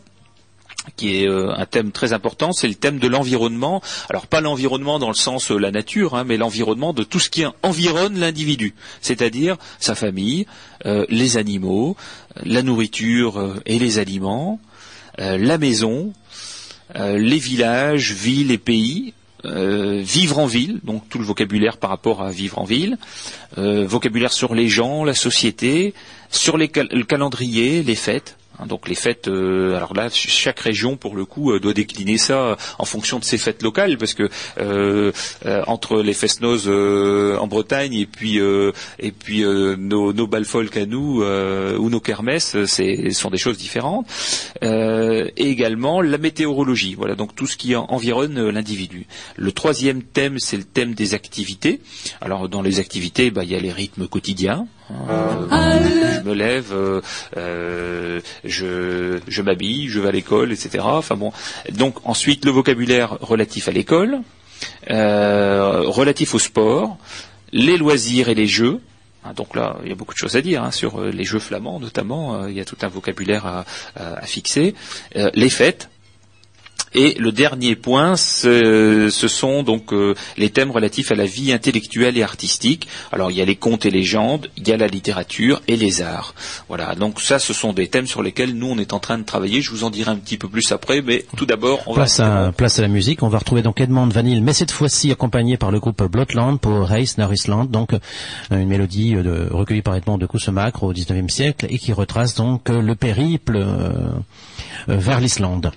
qui 0.95 1.23
est 1.23 1.27
euh, 1.27 1.53
un 1.55 1.65
thème 1.65 1.91
très 1.91 2.13
important, 2.13 2.51
c'est 2.51 2.67
le 2.67 2.75
thème 2.75 2.99
de 2.99 3.07
l'environnement. 3.07 3.81
Alors 4.09 4.27
pas 4.27 4.41
l'environnement 4.41 4.99
dans 4.99 5.07
le 5.07 5.15
sens 5.15 5.51
euh, 5.51 5.57
la 5.57 5.71
nature, 5.71 6.15
hein, 6.15 6.23
mais 6.25 6.37
l'environnement 6.37 6.93
de 6.93 7.03
tout 7.03 7.19
ce 7.19 7.29
qui 7.29 7.45
environne 7.61 8.19
l'individu, 8.19 8.73
c'est-à-dire 9.01 9.57
sa 9.79 9.95
famille, 9.95 10.45
euh, 10.85 11.05
les 11.09 11.37
animaux, 11.37 11.95
la 12.43 12.61
nourriture 12.63 13.55
et 13.65 13.79
les 13.79 13.99
aliments, 13.99 14.59
la 15.17 15.59
maison, 15.59 16.11
les 16.95 17.37
villages, 17.37 18.11
villes 18.13 18.49
et 18.49 18.57
pays, 18.57 19.13
vivre 19.43 20.39
en 20.39 20.47
ville, 20.47 20.79
donc 20.83 21.07
tout 21.09 21.19
le 21.19 21.25
vocabulaire 21.25 21.77
par 21.77 21.91
rapport 21.91 22.23
à 22.23 22.31
vivre 22.31 22.57
en 22.57 22.63
ville, 22.63 22.97
vocabulaire 23.55 24.33
sur 24.33 24.55
les 24.55 24.69
gens, 24.69 25.03
la 25.03 25.13
société, 25.13 25.93
sur 26.31 26.57
le 26.57 27.03
calendrier, 27.03 27.83
les 27.83 27.95
fêtes, 27.95 28.37
donc 28.67 28.87
les 28.87 28.95
fêtes, 28.95 29.27
euh, 29.27 29.75
alors 29.75 29.93
là, 29.93 30.09
chaque 30.11 30.59
région 30.59 30.97
pour 30.97 31.15
le 31.15 31.25
coup 31.25 31.51
euh, 31.51 31.59
doit 31.59 31.73
décliner 31.73 32.17
ça 32.17 32.33
euh, 32.33 32.55
en 32.79 32.85
fonction 32.85 33.19
de 33.19 33.23
ses 33.23 33.37
fêtes 33.37 33.61
locales, 33.63 33.97
parce 33.97 34.13
que 34.13 34.29
entre 35.67 36.01
les 36.01 36.13
fest-noz 36.13 36.67
en 36.67 37.47
Bretagne 37.47 37.93
et 37.93 38.05
puis 38.05 38.37
et 38.37 39.11
puis 39.11 39.43
nos, 39.43 40.13
nos 40.13 40.43
folk 40.43 40.75
à 40.77 40.85
nous 40.85 41.23
ou 41.23 41.89
nos 41.89 41.99
kermesses, 41.99 42.57
c'est 42.65 43.11
sont 43.11 43.29
des 43.29 43.37
choses 43.37 43.57
différentes. 43.57 44.07
et 44.61 45.31
également 45.37 46.01
la 46.01 46.17
météorologie, 46.17 46.95
voilà 46.95 47.15
donc 47.15 47.35
tout 47.35 47.47
ce 47.47 47.57
qui 47.57 47.75
environne 47.75 48.49
l'individu. 48.49 49.05
Le 49.35 49.51
troisième 49.51 50.03
thème, 50.03 50.39
c'est 50.39 50.57
le 50.57 50.63
thème 50.63 50.93
des 50.93 51.13
activités. 51.13 51.81
Alors 52.21 52.49
dans 52.49 52.61
les 52.61 52.79
activités, 52.79 53.31
bah, 53.31 53.43
il 53.43 53.51
y 53.51 53.55
a 53.55 53.59
les 53.59 53.71
rythmes 53.71 54.07
quotidiens. 54.07 54.67
Hein, 54.89 55.79
je 56.15 56.29
me 56.29 56.33
lève, 56.33 56.73
je, 58.43 59.19
je 59.27 59.41
m'habille, 59.41 59.87
je 59.89 59.99
vais 59.99 60.09
à 60.09 60.11
l'école, 60.11 60.51
etc. 60.51 60.79
Enfin 60.83 61.15
bon. 61.15 61.31
Donc 61.71 61.95
ensuite 62.03 62.45
le 62.45 62.51
vocabulaire 62.51 63.17
relatif 63.21 63.67
à 63.67 63.71
l'école, 63.71 64.19
euh, 64.89 65.81
relatif 65.85 66.35
au 66.35 66.39
sport, 66.39 66.97
les 67.51 67.77
loisirs 67.77 68.29
et 68.29 68.35
les 68.35 68.47
jeux. 68.47 68.79
Hein, 69.23 69.33
donc 69.35 69.55
là, 69.55 69.77
il 69.83 69.89
y 69.89 69.91
a 69.91 69.95
beaucoup 69.95 70.13
de 70.13 70.17
choses 70.17 70.35
à 70.35 70.41
dire 70.41 70.63
hein, 70.63 70.71
sur 70.71 70.99
euh, 70.99 71.11
les 71.11 71.23
jeux 71.23 71.39
flamands, 71.39 71.79
notamment. 71.79 72.35
Euh, 72.35 72.49
il 72.49 72.57
y 72.57 72.59
a 72.59 72.65
tout 72.65 72.77
un 72.81 72.89
vocabulaire 72.89 73.45
à 73.45 74.25
fixer. 74.25 74.75
les 75.15 75.49
fêtes, 75.49 75.89
et 76.95 77.15
le 77.15 77.31
dernier 77.31 77.75
point, 77.75 78.15
ce, 78.15 79.09
sont 79.09 79.63
donc 79.63 79.93
euh, 79.93 80.15
les 80.37 80.49
thèmes 80.49 80.71
relatifs 80.71 81.11
à 81.11 81.15
la 81.15 81.25
vie 81.25 81.51
intellectuelle 81.51 82.17
et 82.17 82.23
artistique. 82.23 82.87
Alors 83.11 83.31
il 83.31 83.37
y 83.37 83.41
a 83.41 83.45
les 83.45 83.55
contes 83.55 83.85
et 83.85 83.91
légendes, 83.91 84.49
il 84.57 84.67
y 84.67 84.71
a 84.71 84.77
la 84.77 84.87
littérature 84.87 85.61
et 85.67 85.75
les 85.75 86.01
arts. 86.01 86.35
Voilà, 86.67 86.95
donc 86.95 87.19
ça 87.19 87.39
ce 87.39 87.53
sont 87.53 87.73
des 87.73 87.87
thèmes 87.87 88.07
sur 88.07 88.21
lesquels 88.21 88.53
nous 88.53 88.67
on 88.67 88.77
est 88.77 88.93
en 88.93 88.99
train 88.99 89.17
de 89.17 89.23
travailler. 89.23 89.61
Je 89.61 89.71
vous 89.71 89.83
en 89.83 89.89
dirai 89.89 90.11
un 90.11 90.15
petit 90.15 90.37
peu 90.37 90.47
plus 90.47 90.71
après, 90.71 91.01
mais 91.01 91.25
tout 91.35 91.45
d'abord 91.45 91.81
on 91.87 91.93
place 91.93 92.19
va... 92.19 92.47
À, 92.47 92.51
place 92.51 92.79
à 92.79 92.81
la 92.81 92.87
musique, 92.87 93.23
on 93.23 93.29
va 93.29 93.39
retrouver 93.39 93.61
donc 93.61 93.81
Edmond 93.81 94.07
Vanille, 94.07 94.41
mais 94.41 94.53
cette 94.53 94.71
fois-ci 94.71 95.11
accompagné 95.11 95.57
par 95.57 95.71
le 95.71 95.79
groupe 95.79 96.03
Blotland 96.03 96.59
pour 96.59 96.87
Reis 96.87 97.15
Narisland, 97.17 97.65
donc 97.65 97.93
euh, 97.93 97.99
une 98.51 98.67
mélodie 98.67 99.15
euh, 99.15 99.23
de, 99.23 99.53
recueillie 99.53 99.81
par 99.81 99.95
Edmond 99.95 100.17
de 100.17 100.25
Coussemac 100.25 100.83
au 100.83 100.91
XIXe 100.91 101.33
siècle 101.33 101.65
et 101.69 101.77
qui 101.77 101.93
retrace 101.93 102.35
donc 102.35 102.69
le 102.69 102.95
périple 102.95 103.65
vers 104.87 105.19
l'Islande. 105.19 105.71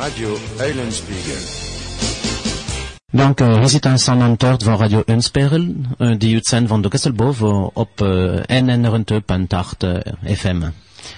Radio 0.00 0.38
Eulenspiegel. 0.58 1.42
Donc, 3.12 3.40
uh, 3.40 3.60
we 3.60 3.68
zitten 3.68 3.90
aan 4.06 4.36
het 4.38 4.62
van 4.62 4.78
Radio 4.78 5.02
Unspiegel, 5.06 5.74
uh, 5.98 6.14
die 6.18 6.34
uitzendt 6.34 6.68
van 6.68 6.82
de 6.82 6.88
Kesselboven 6.88 7.70
op 7.74 8.00
uh, 8.00 8.40
NN 8.46 9.04
FM. 10.24 10.62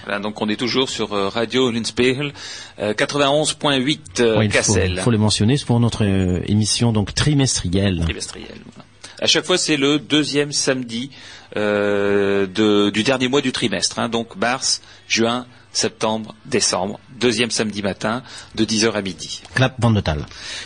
Voilà, 0.03 0.19
donc 0.19 0.41
on 0.41 0.49
est 0.49 0.59
toujours 0.59 0.89
sur 0.89 1.13
euh, 1.13 1.29
Radio 1.29 1.71
Unspiegel 1.71 2.33
91.8 2.77 3.99
euh, 4.19 4.37
oui, 4.37 4.49
Kassel. 4.49 4.91
Il 4.91 4.97
faut, 4.97 5.03
faut, 5.03 5.11
le 5.11 5.17
mentionner, 5.17 5.57
c'est 5.57 5.65
pour 5.65 5.79
notre 5.79 6.03
euh, 6.03 6.41
émission 6.45 6.91
donc 6.91 7.13
trimestrielle. 7.13 8.01
Trimestrielle. 8.03 8.61
Voilà. 8.65 8.85
À 9.21 9.27
chaque 9.27 9.45
fois, 9.45 9.57
c'est 9.57 9.77
le 9.77 9.99
deuxième 9.99 10.51
samedi 10.51 11.09
de, 11.55 12.89
du 12.89 13.03
dernier 13.03 13.29
mois 13.29 13.41
du 13.41 13.53
trimestre. 13.53 13.99
Hein, 13.99 14.09
donc 14.09 14.35
mars, 14.35 14.81
juin, 15.07 15.45
septembre, 15.71 16.35
décembre, 16.45 16.99
deuxième 17.23 17.51
samedi 17.51 17.81
matin, 17.81 18.21
de 18.55 18.65
10h 18.65 18.91
à 18.91 19.01
midi. 19.01 19.41
Clap 19.55 19.75
van 19.79 19.91
de. 19.91 20.03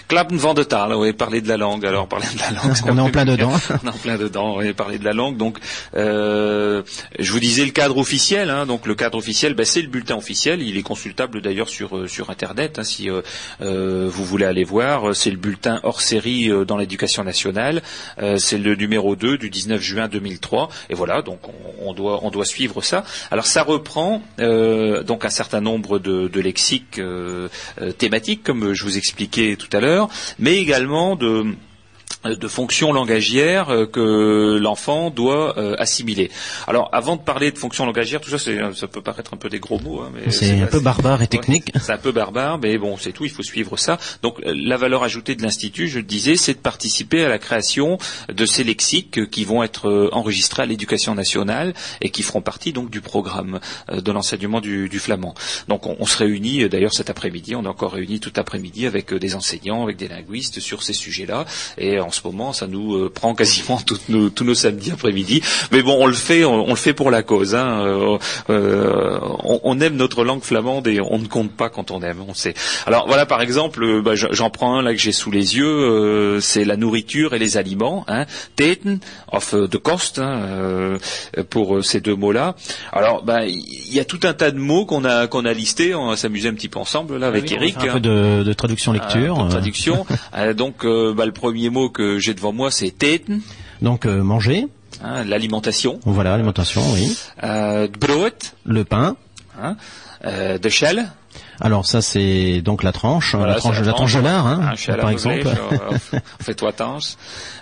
Clap 0.08 0.34
van 0.34 0.54
de 0.56 0.66
oui, 0.96 1.14
parler 1.14 1.42
de 1.42 1.48
la 1.48 1.58
langue. 1.58 1.86
Alors, 1.86 2.08
parler 2.08 2.26
de 2.34 2.40
la 2.40 2.50
langue. 2.50 2.76
On 2.86 2.98
est 2.98 3.02
en 3.02 3.12
plein 3.12 3.26
dedans. 3.26 3.54
On 3.84 3.88
est 3.88 3.90
en 3.90 3.98
plein 3.98 4.18
dedans, 4.18 4.58
oui, 4.58 4.74
parler 4.74 4.98
de 4.98 5.06
la 5.06 5.14
langue. 5.14 5.38
Donc, 5.38 5.60
euh, 5.96 6.82
je 7.20 7.32
vous 7.32 7.40
disais 7.40 7.64
le 7.64 7.72
cadre 7.72 7.98
officiel. 7.98 8.50
Hein, 8.50 8.66
donc, 8.66 8.88
le 8.88 8.96
cadre 8.96 9.20
officiel, 9.20 9.54
ben, 9.54 9.66
c'est 9.66 9.84
le 9.84 9.88
bulletin 9.88 10.16
officiel. 10.16 10.64
Il 10.64 10.78
est 10.78 10.82
consultable 10.82 11.42
d'ailleurs 11.42 11.70
sur 11.70 11.96
euh, 11.96 12.08
sur 12.08 12.32
Internet, 12.32 12.80
hein, 12.80 12.84
si 12.84 13.10
euh, 13.10 14.10
vous 14.10 14.26
voulez 14.26 14.46
aller 14.46 14.64
voir. 14.64 15.16
C'est 15.16 15.30
le 15.30 15.38
bulletin 15.38 15.80
hors 15.84 16.02
série 16.02 16.50
dans 16.66 16.78
l'éducation 16.78 17.24
nationale. 17.24 17.84
Euh, 18.20 18.38
c'est 18.38 18.58
le 18.58 18.74
numéro 18.76 19.16
2 19.16 19.38
du 19.38 19.52
19 19.52 19.80
juin 19.80 20.08
2003. 20.08 20.70
Et 20.90 20.96
voilà, 20.96 21.22
donc 21.22 21.40
on, 21.48 21.90
on 21.90 21.94
doit 21.94 22.22
on 22.24 22.32
doit 22.32 22.46
suivre 22.46 22.82
ça. 22.82 23.04
Alors, 23.30 23.46
ça 23.46 23.62
reprend 23.62 24.24
donc 24.40 25.26
un 25.26 25.30
certain 25.30 25.62
nombre 25.62 26.00
de, 26.00 26.28
de 26.28 26.47
lexiques 26.48 27.00
euh, 27.00 27.50
euh, 27.82 27.92
thématiques, 27.92 28.44
comme 28.44 28.74
je 28.74 28.84
vous 28.84 28.98
expliquais 28.98 29.56
tout 29.58 29.70
à 29.76 29.80
l'heure, 29.80 30.10
mais 30.40 30.58
également 30.58 31.16
de 31.16 31.56
de 32.24 32.48
fonctions 32.48 32.92
langagières 32.94 33.70
euh, 33.70 33.86
que 33.86 34.58
l'enfant 34.58 35.10
doit 35.10 35.58
euh, 35.58 35.76
assimiler. 35.78 36.30
Alors, 36.68 36.90
avant 36.92 37.16
de 37.16 37.22
parler 37.22 37.52
de 37.52 37.58
fonctions 37.58 37.86
langagières, 37.86 38.22
tout 38.22 38.30
ça, 38.30 38.38
ça 38.38 38.88
peut 38.88 39.02
paraître 39.02 39.34
un 39.34 39.38
peu 39.38 39.50
des 39.50 39.60
gros 39.60 39.80
mots. 39.80 40.02
Hein, 40.02 40.12
c'est 40.30 40.60
un 40.60 40.66
peu 40.66 40.80
barbare 40.80 41.22
et 41.22 41.28
technique. 41.28 41.72
c'est 41.80 41.92
un 41.92 41.98
peu 41.98 42.12
barbare, 42.12 42.60
mais 42.60 42.78
bon, 42.78 42.98
c'est 42.98 43.12
tout. 43.12 43.26
Il 43.26 43.32
faut 43.32 43.44
suivre 43.44 43.78
ça. 43.78 43.98
Donc, 44.24 44.40
euh, 44.40 44.54
la 44.56 44.78
valeur 44.78 45.04
ajoutée 45.04 45.36
de 45.36 45.44
l'institut, 45.44 45.88
je 45.88 46.00
le 46.00 46.06
disais, 46.06 46.36
c'est 46.36 46.56
de 46.56 46.60
participer 46.60 47.24
à 47.24 47.30
la 47.30 47.38
création 47.38 47.98
de 48.34 48.46
ces 48.46 48.64
lexiques 48.64 49.30
qui 49.30 49.46
vont 49.46 49.64
être 49.64 50.10
enregistrés 50.12 50.64
à 50.64 50.66
l'éducation 50.66 51.16
nationale 51.16 51.74
et 52.02 52.10
qui 52.10 52.24
feront 52.24 52.42
partie 52.42 52.74
donc 52.74 52.90
du 52.90 53.02
programme 53.02 53.60
de 53.92 54.12
l'enseignement 54.12 54.60
du, 54.60 54.90
flamand. 55.00 55.36
Donc, 55.68 55.86
on, 55.86 56.06
se 56.06 56.18
réunit 56.18 56.68
d'ailleurs 56.70 56.94
cet 56.94 57.10
après-midi. 57.10 57.56
On 57.56 57.64
est 57.64 57.68
encore 57.68 57.94
réunis 57.94 58.20
tout 58.20 58.34
après-midi 58.36 58.88
avec 58.88 59.14
des 59.14 59.36
enseignants, 59.36 59.84
avec 59.84 59.98
des 59.98 60.08
linguistes 60.08 60.60
sur 60.60 60.84
ces 60.84 60.94
sujets-là 60.94 61.46
et 61.78 62.00
en 62.08 62.12
ce 62.12 62.22
moment, 62.24 62.54
ça 62.54 62.68
nous 62.68 62.96
euh, 62.96 63.12
prend 63.14 63.36
quasiment 63.36 63.80
nos, 64.10 64.30
tous 64.30 64.44
nos 64.46 64.56
samedis 64.56 64.92
après-midi. 64.92 65.42
Mais 65.72 65.84
bon, 65.84 65.98
on 66.00 66.08
le 66.08 66.14
fait, 66.14 66.46
on, 66.46 66.70
le 66.70 66.76
fait 66.76 66.94
pour 66.94 67.12
la 67.12 67.22
cause. 67.22 67.54
Hein. 67.54 67.82
Euh, 67.86 68.18
euh, 68.50 69.20
on, 69.44 69.80
aime 69.82 69.96
notre 69.96 70.24
langue 70.24 70.42
flamande 70.42 70.88
et 70.88 71.02
on 71.02 71.20
ne 71.20 71.28
compte 71.28 71.52
pas 71.52 71.70
quand 71.70 71.92
on 71.92 72.02
aime. 72.02 72.24
On 72.28 72.34
sait. 72.34 72.54
Alors 72.86 73.08
voilà, 73.08 73.26
par 73.26 73.42
exemple, 73.42 74.02
bah, 74.02 74.14
j'en 74.16 74.50
prends 74.50 74.78
un 74.78 74.82
là 74.82 74.94
que 74.94 75.00
j'ai 75.00 75.12
sous 75.12 75.32
les 75.32 75.58
yeux. 75.58 76.40
c'est 76.42 76.64
la 76.64 76.78
nourriture 76.78 77.34
et 77.34 77.40
les 77.40 77.58
aliments. 77.58 78.06
Hein. 78.08 78.26
Teten 78.56 79.00
of 79.32 79.54
the 79.70 79.78
cost 79.78 80.20
hein, 80.20 80.98
pour 81.50 81.84
ces 81.84 82.00
deux 82.00 82.16
mots-là. 82.16 82.56
Alors, 82.94 83.24
bah, 83.24 83.46
il 83.46 83.94
y 83.94 84.00
a 84.00 84.06
tout 84.06 84.22
un 84.24 84.34
tas 84.34 84.52
de 84.52 84.60
mots 84.60 84.86
qu'on 84.86 85.04
a 85.04 85.28
qu'on 85.28 85.46
a 85.46 85.54
listés. 85.54 85.94
On 85.94 86.16
s'amuser 86.16 86.48
un 86.48 86.54
petit 86.54 86.70
peu 86.70 86.80
ensemble 86.80 87.18
là 87.18 87.28
avec 87.28 87.52
Eric. 87.52 87.76
Un 87.78 87.94
peu 87.94 88.00
de, 88.00 88.44
de 88.44 88.54
traduction 88.54 88.94
lecture. 88.94 89.44
de 89.44 89.50
traduction. 89.50 90.06
donc, 90.56 90.86
bah, 90.86 91.26
le 91.26 91.34
premier 91.34 91.70
mot 91.70 91.90
que 91.98 92.20
j'ai 92.20 92.36
devant 92.36 92.54
moi, 92.54 92.70
c'est 92.70 92.92
teten. 92.92 93.42
Donc 93.82 94.06
euh, 94.06 94.22
manger. 94.22 94.68
Hein, 95.04 95.24
l'alimentation. 95.26 96.00
Voilà, 96.06 96.32
l'alimentation, 96.32 96.84
oui. 96.94 97.18
Euh, 97.44 97.88
brot. 97.88 98.30
Le 98.66 98.84
pain. 98.84 99.18
Hein, 99.60 99.76
euh, 100.26 100.60
de 100.60 100.70
shell. 100.70 101.08
Alors 101.60 101.88
ça 101.88 102.04
c'est 102.04 102.62
donc 102.62 102.84
la 102.84 102.92
tranche, 102.92 103.34
la 103.34 103.56
tranche, 103.56 103.80
la 103.82 103.94
tranche 103.94 104.14
de 104.14 104.20
lard, 104.20 104.46
hein, 104.46 104.74
par 105.00 105.10
exemple. 105.10 105.48
Fais-toi 106.40 106.72
tranche. 106.72 107.16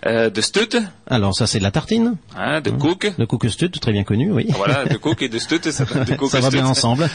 Euh, 0.05 0.29
de 0.29 0.41
stut. 0.41 0.77
Alors 1.07 1.33
ça 1.33 1.47
c'est 1.47 1.59
de 1.59 1.63
la 1.63 1.71
tartine. 1.71 2.15
Hein, 2.37 2.59
de 2.59 2.71
cook. 2.71 3.13
De 3.17 3.23
cook 3.25 3.49
stut, 3.49 3.69
très 3.69 3.93
bien 3.93 4.03
connu, 4.03 4.31
oui. 4.33 4.47
Voilà, 4.49 4.83
de 4.85 4.97
cook 4.97 5.21
et 5.21 5.29
de 5.29 5.39
stut, 5.45 5.71
ça, 5.71 5.85
de 5.85 6.27
ça 6.27 6.39
va 6.41 6.49
bien 6.49 6.65
ensemble. 6.65 7.09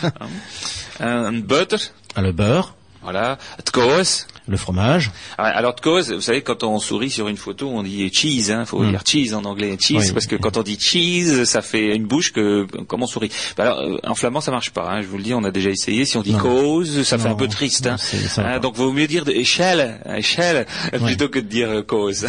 Un 1.00 1.33
butter. 1.33 1.76
Ah, 2.14 2.22
le 2.22 2.33
beurre. 2.33 2.74
Voilà. 3.02 3.38
Tkos. 3.64 4.26
Le 4.46 4.56
fromage. 4.56 5.10
Ah, 5.38 5.44
alors 5.44 5.74
tkos, 5.74 6.12
vous 6.12 6.20
savez, 6.20 6.42
quand 6.42 6.64
on 6.64 6.78
sourit 6.78 7.10
sur 7.10 7.28
une 7.28 7.36
photo, 7.36 7.68
on 7.68 7.82
dit 7.82 8.10
cheese, 8.12 8.50
hein, 8.50 8.64
faut 8.64 8.82
hmm. 8.82 8.90
dire 8.90 9.02
cheese 9.06 9.34
en 9.34 9.44
anglais, 9.44 9.76
cheese, 9.78 10.12
parce 10.12 10.26
que 10.26 10.36
quand 10.36 10.56
on 10.56 10.62
dit 10.62 10.78
cheese, 10.78 11.44
ça 11.44 11.62
fait 11.62 11.94
une 11.94 12.06
bouche 12.06 12.32
que 12.32 12.66
comme 12.86 13.02
on 13.02 13.06
sourit. 13.06 13.30
Bah 13.56 13.64
alors, 13.64 13.78
euh, 13.80 13.98
en 14.04 14.14
flamand, 14.14 14.40
ça 14.40 14.50
marche 14.50 14.70
pas. 14.70 14.90
Hein, 14.90 15.02
je 15.02 15.06
vous 15.06 15.16
le 15.16 15.22
dis, 15.22 15.34
on 15.34 15.44
a 15.44 15.50
déjà 15.50 15.70
essayé. 15.70 16.04
Si 16.04 16.16
on 16.16 16.22
dit 16.22 16.34
cause, 16.34 17.02
ça 17.04 17.16
fait 17.16 17.28
un 17.28 17.34
peu 17.34 17.48
triste. 17.48 17.86
Hein. 17.86 17.96
hein 18.38 18.58
donc, 18.58 18.76
vaut 18.76 18.92
mieux 18.92 19.06
dire 19.06 19.24
échelle, 19.28 20.00
échelle, 20.16 20.66
plutôt 20.92 21.28
que 21.28 21.38
de 21.38 21.46
dire 21.46 21.84
cause. 21.86 22.26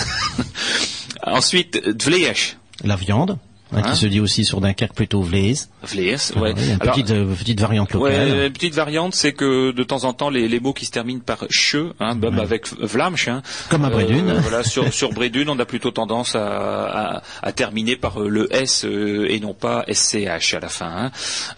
Ensuite, 1.24 1.88
dvleesh. 1.88 2.58
La 2.84 2.96
viande. 2.96 3.38
Hein, 3.74 3.84
qui 3.84 3.96
se 3.96 4.06
dit 4.06 4.20
aussi 4.20 4.44
sur 4.44 4.60
Dunkerque 4.60 4.94
plutôt 4.94 5.22
Vlees. 5.22 5.68
Vlees, 5.84 6.34
ouais. 6.36 6.52
une 6.52 6.78
petite, 6.78 7.12
euh, 7.12 7.34
petite 7.34 7.62
variante 7.62 7.94
locale. 7.94 8.12
Ouais, 8.32 8.46
une 8.48 8.52
petite 8.52 8.74
variante, 8.74 9.16
c'est 9.16 9.32
que 9.32 9.72
de 9.72 9.84
temps 9.84 10.04
en 10.04 10.12
temps, 10.12 10.30
les, 10.30 10.50
les 10.50 10.60
mots 10.60 10.74
qui 10.74 10.86
se 10.86 10.92
terminent 10.92 11.22
par 11.26 11.46
che, 11.50 11.78
hein, 12.02 12.16
même 12.16 12.38
avec 12.38 12.68
Vlamsch, 12.68 13.30
hein, 13.30 13.42
comme 13.70 13.86
à 13.86 13.90
Brédune. 13.90 14.30
Euh, 14.30 14.40
voilà, 14.42 14.64
sur, 14.64 14.92
sur 14.94 15.12
Brédune, 15.14 15.48
on 15.48 15.58
a 15.58 15.66
plutôt 15.66 15.92
tendance 15.92 16.36
à, 16.36 17.16
à, 17.18 17.22
à 17.42 17.52
terminer 17.54 17.96
par 17.96 18.22
euh, 18.22 18.28
le 18.28 18.54
S 18.54 18.84
euh, 18.84 19.28
et 19.30 19.40
non 19.40 19.54
pas 19.54 19.86
SCH 19.90 20.54
à 20.54 20.60
la 20.60 20.70
fin. 20.70 20.92
Hein. 21.06 21.12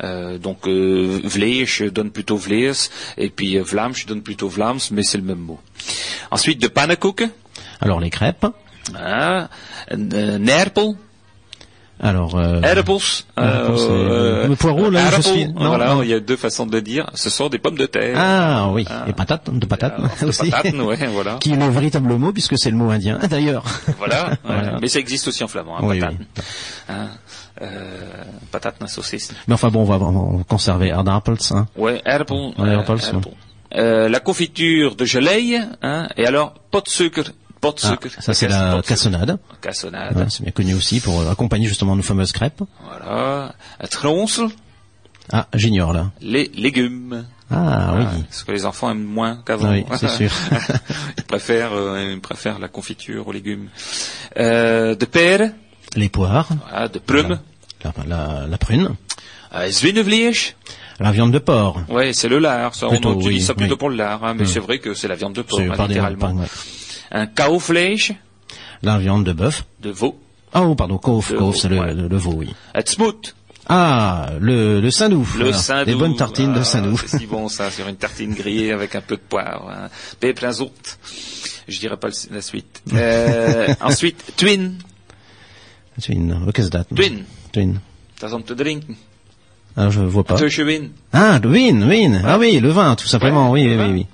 Euh, 0.04 0.38
donc 0.38 0.68
euh, 0.68 1.20
Vlees 1.24 1.90
donne 1.92 2.12
plutôt 2.12 2.38
Vlees, 2.38 2.90
et 3.18 3.30
puis 3.32 3.58
Vlamsch 3.58 4.06
donne 4.06 4.22
plutôt 4.22 4.50
Vlaams, 4.50 4.80
mais 4.92 5.02
c'est 5.02 5.18
le 5.18 5.24
même 5.24 5.40
mot. 5.40 5.60
Ensuite, 6.30 6.62
de 6.62 6.68
pannenkoeken. 6.68 7.32
Alors 7.82 8.00
les 8.00 8.12
crêpes. 8.12 8.46
Ah, 8.96 9.50
Nerpel. 9.98 10.94
Alors, 12.04 12.36
euh, 12.36 12.60
Apples, 12.62 13.24
euh, 13.40 14.48
le 14.50 14.56
poireau 14.58 14.90
là, 14.90 15.10
je 15.16 15.22
suis... 15.22 15.48
non, 15.48 15.70
voilà, 15.70 16.00
il 16.04 16.10
y 16.10 16.14
a 16.14 16.20
deux 16.20 16.36
façons 16.36 16.66
de 16.66 16.74
le 16.74 16.82
dire. 16.82 17.10
Ce 17.14 17.30
sont 17.30 17.48
des 17.48 17.60
pommes 17.60 17.78
de 17.78 17.86
terre. 17.86 18.18
Ah 18.20 18.68
oui, 18.72 18.86
ah. 18.90 19.06
et 19.08 19.14
patates, 19.14 19.50
de 19.50 19.66
patates 19.66 19.98
aussi. 20.22 20.52
Patates, 20.52 20.76
ouais, 20.76 21.08
voilà. 21.08 21.38
Qui 21.40 21.54
est 21.54 21.56
le 21.56 21.70
véritable 21.70 22.14
mot 22.18 22.34
puisque 22.34 22.58
c'est 22.58 22.72
le 22.72 22.76
mot 22.76 22.90
indien 22.90 23.20
d'ailleurs. 23.30 23.64
Voilà, 23.98 24.32
voilà. 24.44 24.80
mais 24.82 24.90
ça 24.90 25.00
existe 25.00 25.30
aussi 25.30 25.46
en 25.46 25.48
flamand, 25.48 25.78
hein, 25.78 25.82
oui, 25.84 26.00
patate. 26.00 26.16
Oui. 26.20 26.44
Hein, 26.90 27.08
euh, 27.62 28.02
patate 28.52 28.76
saucisse. 28.90 29.34
Mais 29.48 29.54
enfin 29.54 29.70
bon, 29.70 29.82
on 29.82 29.86
va, 29.86 29.96
on 29.96 30.38
va 30.38 30.44
conserver 30.44 30.92
aardappels. 30.92 31.38
Hein. 31.52 31.68
Ouais, 31.78 32.02
apple. 32.04 32.34
Euh, 32.60 32.82
euh, 33.76 34.10
la 34.10 34.20
confiture 34.20 34.96
de 34.96 35.06
gelée, 35.06 35.60
hein, 35.82 36.10
et 36.18 36.26
alors 36.26 36.54
pot 36.70 36.84
de 36.84 36.90
sucre 36.90 37.32
ah, 37.66 37.98
ça 38.20 38.34
c'est 38.34 38.48
la 38.48 38.82
cassonade. 38.86 39.38
Cassonade. 39.62 40.26
c'est 40.30 40.44
bien 40.44 40.52
connu 40.52 40.74
aussi 40.74 41.00
pour 41.00 41.28
accompagner 41.30 41.68
justement 41.68 41.96
nos 41.96 42.04
fameuses 42.04 42.32
crêpes. 42.32 42.64
Voilà. 42.84 43.56
Tronsel. 43.90 44.50
Ah, 45.32 45.48
j'ignore 45.54 45.94
là. 45.94 46.12
Les 46.22 46.52
légumes. 46.54 47.26
Ah 47.50 47.96
oui. 47.98 48.24
Ce 48.32 48.44
que 48.44 48.52
les 48.52 48.66
enfants 48.66 48.92
aiment 48.92 49.04
moins 49.04 49.42
qu'avant. 49.46 49.72
Oui, 49.72 49.86
c'est 49.98 50.10
sûr. 50.10 50.32
ils 51.18 51.24
préfèrent, 51.24 51.74
euh, 51.74 52.12
ils 52.14 52.20
préfèrent 52.20 52.60
la 52.60 52.68
confiture 52.68 53.28
aux 53.28 53.32
légumes. 53.32 53.70
Euh, 54.38 54.96
de 54.96 55.06
père. 55.06 55.52
Les 55.96 56.10
poires. 56.10 56.50
Voilà, 56.70 56.88
de 56.88 57.00
plume. 57.00 57.40
La, 57.84 57.94
la, 58.08 58.48
la, 58.48 58.58
prune. 58.58 58.96
Euh, 59.54 59.70
la 61.00 61.12
viande 61.12 61.32
de 61.32 61.40
porc. 61.40 61.82
Oui, 61.90 62.14
c'est 62.14 62.30
le 62.30 62.40
lard. 62.40 62.74
Ça, 62.76 62.88
on 62.88 63.20
utilise 63.20 63.48
ça 63.48 63.54
plutôt 63.54 63.78
pour 63.78 63.90
le 63.90 63.98
lard, 63.98 64.24
hein, 64.24 64.34
mais 64.36 64.44
mm. 64.44 64.48
c'est 64.48 64.60
vrai 64.60 64.80
que 64.80 64.94
c'est 64.94 65.08
la 65.08 65.16
viande 65.16 65.34
de 65.34 65.42
porc, 65.42 65.60
hein, 65.60 65.88
littéralement 65.88 66.36
un 67.14 67.26
kaufleisch. 67.28 68.12
La 68.82 68.98
viande 68.98 69.24
de 69.24 69.34
bœuf. 69.34 69.66
De 69.82 69.92
veau. 69.92 70.20
Ah, 70.54 70.64
oh, 70.64 70.76
pardon, 70.76 70.98
kauf, 70.98 71.34
kauf, 71.34 71.56
c'est 71.56 71.70
le, 71.70 72.08
le, 72.08 72.18
veau, 72.18 72.34
oui. 72.36 72.54
Smoot. 72.86 73.36
Ah, 73.68 74.32
le, 74.40 74.82
le 74.82 74.92
saindoux. 74.92 75.28
Le 75.40 75.54
saindoux. 75.54 75.90
Les 75.90 75.96
bonnes 75.96 76.16
tartines 76.16 76.54
de 76.54 76.64
saindoux. 76.64 76.98
C'est 76.98 77.20
si 77.20 77.26
bon 77.26 77.48
ça, 77.48 77.72
sur 77.72 77.88
une 77.88 77.96
tartine 77.96 78.34
grillée 78.34 78.72
avec 78.72 78.96
un 78.96 79.02
peu 79.02 79.16
de 79.16 79.22
poivre. 79.22 79.72
Hein. 79.72 79.90
plein 80.34 80.52
Je 81.68 81.80
dirais 81.80 81.98
pas 81.98 82.10
la 82.32 82.42
suite. 82.42 82.84
Euh, 82.94 83.74
ensuite, 83.82 84.34
twin. 84.36 84.76
Twin, 86.02 86.52
qu'est-ce 86.54 86.70
que 86.70 86.78
c'est 86.78 86.96
Twin. 86.96 87.24
Twin. 87.52 87.80
Das 88.24 88.32
om 88.32 88.44
te 88.44 88.54
drinken. 88.54 88.96
Ah, 89.76 89.90
je 89.90 90.00
vois 90.00 90.24
pas. 90.24 90.36
Win. 90.40 90.92
Ah, 91.12 91.40
le 91.44 91.50
win, 91.50 91.84
win. 91.84 92.22
Ah 92.24 92.38
oui, 92.38 92.60
le 92.60 92.70
vin, 92.70 92.96
tout 92.96 93.08
simplement, 93.08 93.52
oui, 93.52 93.68
oui, 93.68 93.76
oui, 93.76 93.92
oui. 93.92 94.06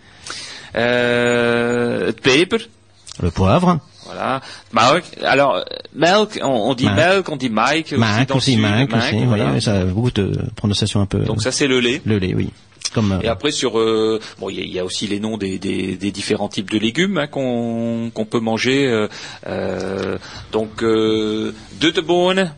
Euh, 0.75 2.11
peper. 2.11 2.69
Le 3.21 3.31
poivre. 3.31 3.79
Voilà. 4.05 4.41
Melk. 4.73 5.03
Alors, 5.23 5.63
melk, 5.93 6.39
on, 6.41 6.73
dit 6.73 6.89
melk, 6.89 7.29
on 7.29 7.35
dit 7.35 7.49
Mike. 7.49 7.93
Mike 7.93 8.33
aussi, 8.33 8.57
Mike, 8.57 8.93
aussi, 8.95 9.25
voilà. 9.25 9.51
Oui, 9.53 9.61
ça 9.61 9.81
a 9.81 9.83
beaucoup 9.83 10.11
de 10.11 10.31
prononciation 10.55 11.01
un 11.01 11.05
peu. 11.05 11.19
Donc 11.19 11.41
ça, 11.41 11.51
c'est 11.51 11.67
le 11.67 11.79
lait. 11.79 12.01
Le 12.05 12.17
lait, 12.17 12.33
oui. 12.33 12.49
Comme, 12.93 13.19
et 13.21 13.27
après 13.27 13.51
sur 13.51 13.77
euh, 13.77 14.19
bon 14.39 14.49
il 14.49 14.67
y, 14.67 14.79
a 14.79 14.83
aussi 14.83 15.05
les 15.05 15.19
noms 15.19 15.37
des, 15.37 15.59
des, 15.59 15.95
des 15.95 16.11
différents 16.11 16.49
types 16.49 16.71
de 16.71 16.79
légumes 16.79 17.19
hein, 17.19 17.27
qu'on 17.27 18.09
qu'on 18.11 18.25
peut 18.25 18.39
manger 18.39 18.87
euh, 18.87 19.07
euh, 19.45 20.17
donc 20.51 20.81
euh, 20.81 21.53
de 21.79 21.91
te 21.91 21.99
bonne 21.99 22.51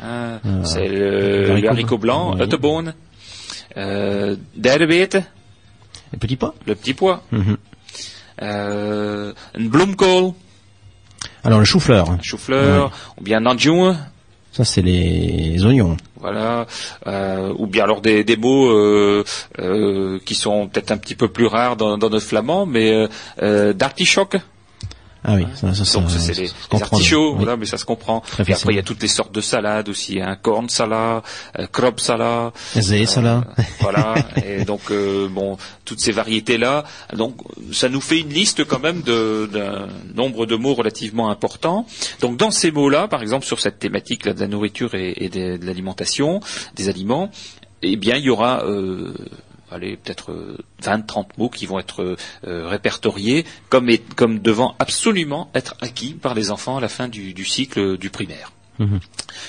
hein, 0.00 0.38
ah, 0.44 0.64
c'est 0.64 0.86
le, 0.86 1.56
le, 1.56 1.68
haricot 1.68 1.98
blanc 1.98 2.36
oui. 2.38 2.46
de 2.46 2.56
euh, 3.76 4.36
le 6.12 6.18
petit 6.18 6.36
pois 6.36 6.54
Le 6.66 6.74
petit 6.74 6.94
pois. 6.94 7.22
Mm 7.30 7.38
euh, 7.38 7.56
une 8.40 9.68
bloemkool. 9.68 10.32
Alors 11.44 11.58
le 11.58 11.64
chou-fleur. 11.64 12.18
Chou-fleur, 12.22 12.90
ou 13.18 13.22
bien 13.22 13.40
nanjung. 13.40 13.96
Ça 14.52 14.64
c'est 14.64 14.82
les 14.82 15.64
oignons. 15.64 15.96
Voilà, 16.20 16.66
euh, 17.06 17.54
ou 17.56 17.66
bien 17.66 17.84
alors 17.84 18.00
des, 18.00 18.24
des 18.24 18.36
mots 18.36 18.68
euh, 18.70 19.24
euh, 19.60 20.18
qui 20.24 20.34
sont 20.34 20.66
peut-être 20.66 20.90
un 20.90 20.96
petit 20.96 21.14
peu 21.14 21.28
plus 21.28 21.46
rares 21.46 21.76
dans, 21.76 21.96
dans 21.96 22.10
notre 22.10 22.26
flamand, 22.26 22.66
mais 22.66 22.92
euh, 22.92 23.08
euh 23.42 23.72
d'artichoke. 23.72 24.36
Ah 25.24 25.34
oui, 25.34 25.46
ça, 25.54 25.74
ça, 25.74 26.00
Donc 26.00 26.10
c'est 26.10 26.36
les, 26.38 26.50
artichauts, 26.70 27.34
voilà, 27.34 27.56
mais 27.56 27.66
ça 27.66 27.76
se 27.76 27.84
comprend. 27.84 28.22
et 28.38 28.52
après 28.52 28.72
il 28.72 28.76
y 28.76 28.78
a 28.78 28.84
toutes 28.84 29.02
les 29.02 29.08
sortes 29.08 29.34
de 29.34 29.40
salades 29.40 29.88
aussi, 29.88 30.20
un 30.20 30.28
hein, 30.28 30.36
corn 30.40 30.68
salade, 30.68 31.22
un 31.56 31.66
crop 31.66 31.98
salade, 31.98 32.52
zé. 32.76 33.04
Euh, 33.16 33.40
voilà. 33.80 34.14
Et 34.44 34.64
donc 34.64 34.90
euh, 34.90 35.28
bon, 35.28 35.56
toutes 35.84 36.00
ces 36.00 36.12
variétés 36.12 36.56
là, 36.56 36.84
donc 37.14 37.36
ça 37.72 37.88
nous 37.88 38.00
fait 38.00 38.20
une 38.20 38.28
liste 38.28 38.64
quand 38.64 38.78
même 38.78 39.02
d'un 39.02 39.88
nombre 40.14 40.46
de 40.46 40.54
mots 40.54 40.74
relativement 40.74 41.30
important. 41.30 41.86
Donc 42.20 42.36
dans 42.36 42.52
ces 42.52 42.70
mots 42.70 42.88
là, 42.88 43.08
par 43.08 43.22
exemple 43.22 43.44
sur 43.44 43.60
cette 43.60 43.78
thématique 43.80 44.24
là 44.24 44.34
de 44.34 44.40
la 44.40 44.46
nourriture 44.46 44.94
et, 44.94 45.14
et 45.16 45.28
de, 45.28 45.56
de 45.56 45.66
l'alimentation, 45.66 46.40
des 46.76 46.88
aliments, 46.88 47.30
eh 47.82 47.96
bien 47.96 48.16
il 48.16 48.24
y 48.24 48.30
aura 48.30 48.64
euh, 48.64 49.12
allez, 49.70 49.96
peut-être 49.96 50.32
20, 50.82 51.00
euh, 51.00 51.02
30 51.06 51.38
mots 51.38 51.48
qui 51.48 51.66
vont 51.66 51.78
être 51.78 52.16
euh, 52.44 52.68
répertoriés 52.68 53.44
comme, 53.68 53.90
comme 54.16 54.38
devant 54.38 54.76
absolument 54.78 55.50
être 55.54 55.74
acquis 55.80 56.14
par 56.14 56.34
les 56.34 56.50
enfants 56.50 56.76
à 56.76 56.80
la 56.80 56.88
fin 56.88 57.08
du 57.08 57.44
cycle 57.44 57.96
du 57.98 58.10
primaire. 58.10 58.52
Mhm. 58.78 59.00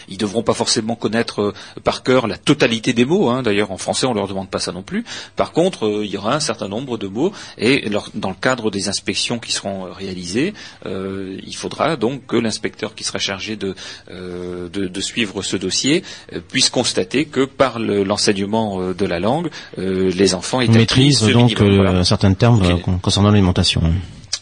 Ils 0.08 0.14
ne 0.14 0.20
devront 0.20 0.44
pas 0.44 0.54
forcément 0.54 0.96
connaître 0.96 1.42
euh, 1.42 1.54
par 1.84 2.04
cœur 2.04 2.28
la 2.28 2.38
totalité 2.38 2.94
des 2.94 3.06
mots. 3.06 3.30
Hein. 3.30 3.44
D'ailleurs, 3.44 3.72
en 3.72 3.78
français, 3.78 4.06
on 4.06 4.12
ne 4.12 4.16
leur 4.16 4.28
demande 4.28 4.50
pas 4.50 4.60
ça 4.60 4.72
non 4.72 4.82
plus. 4.82 5.06
Par 5.36 5.52
contre, 5.52 5.86
euh, 5.86 6.06
il 6.06 6.12
y 6.12 6.18
aura 6.18 6.36
un 6.36 6.40
certain 6.40 6.68
nombre 6.68 6.98
de 6.98 7.08
mots 7.08 7.32
et 7.58 7.90
dans 8.14 8.30
le 8.30 8.36
cadre 8.36 8.72
des 8.72 8.90
inspections 8.90 9.40
qui 9.40 9.52
seront 9.52 9.86
euh, 9.86 9.92
réalisées, 9.92 10.54
il 10.86 11.56
faudra 11.56 11.96
donc 11.96 12.26
que 12.26 12.36
l'inspecteur 12.36 12.96
qui 12.96 13.04
sera 13.04 13.20
chargé 13.20 13.56
de, 13.56 13.76
de, 14.10 15.02
suivre 15.02 15.42
ce 15.42 15.58
dossier 15.58 16.04
puisse 16.48 16.70
constater 16.70 17.26
que 17.26 17.46
par 17.46 17.80
l'enseignement 17.80 18.94
de 18.94 19.06
la 19.06 19.20
langue, 19.20 19.50
les 19.78 20.34
enfants 20.34 20.60
maîtrisent 20.60 21.22
donc 21.22 21.62
certains 22.04 22.34
termes 22.34 22.80
concernant 23.02 23.32
l'alimentation. 23.32 23.82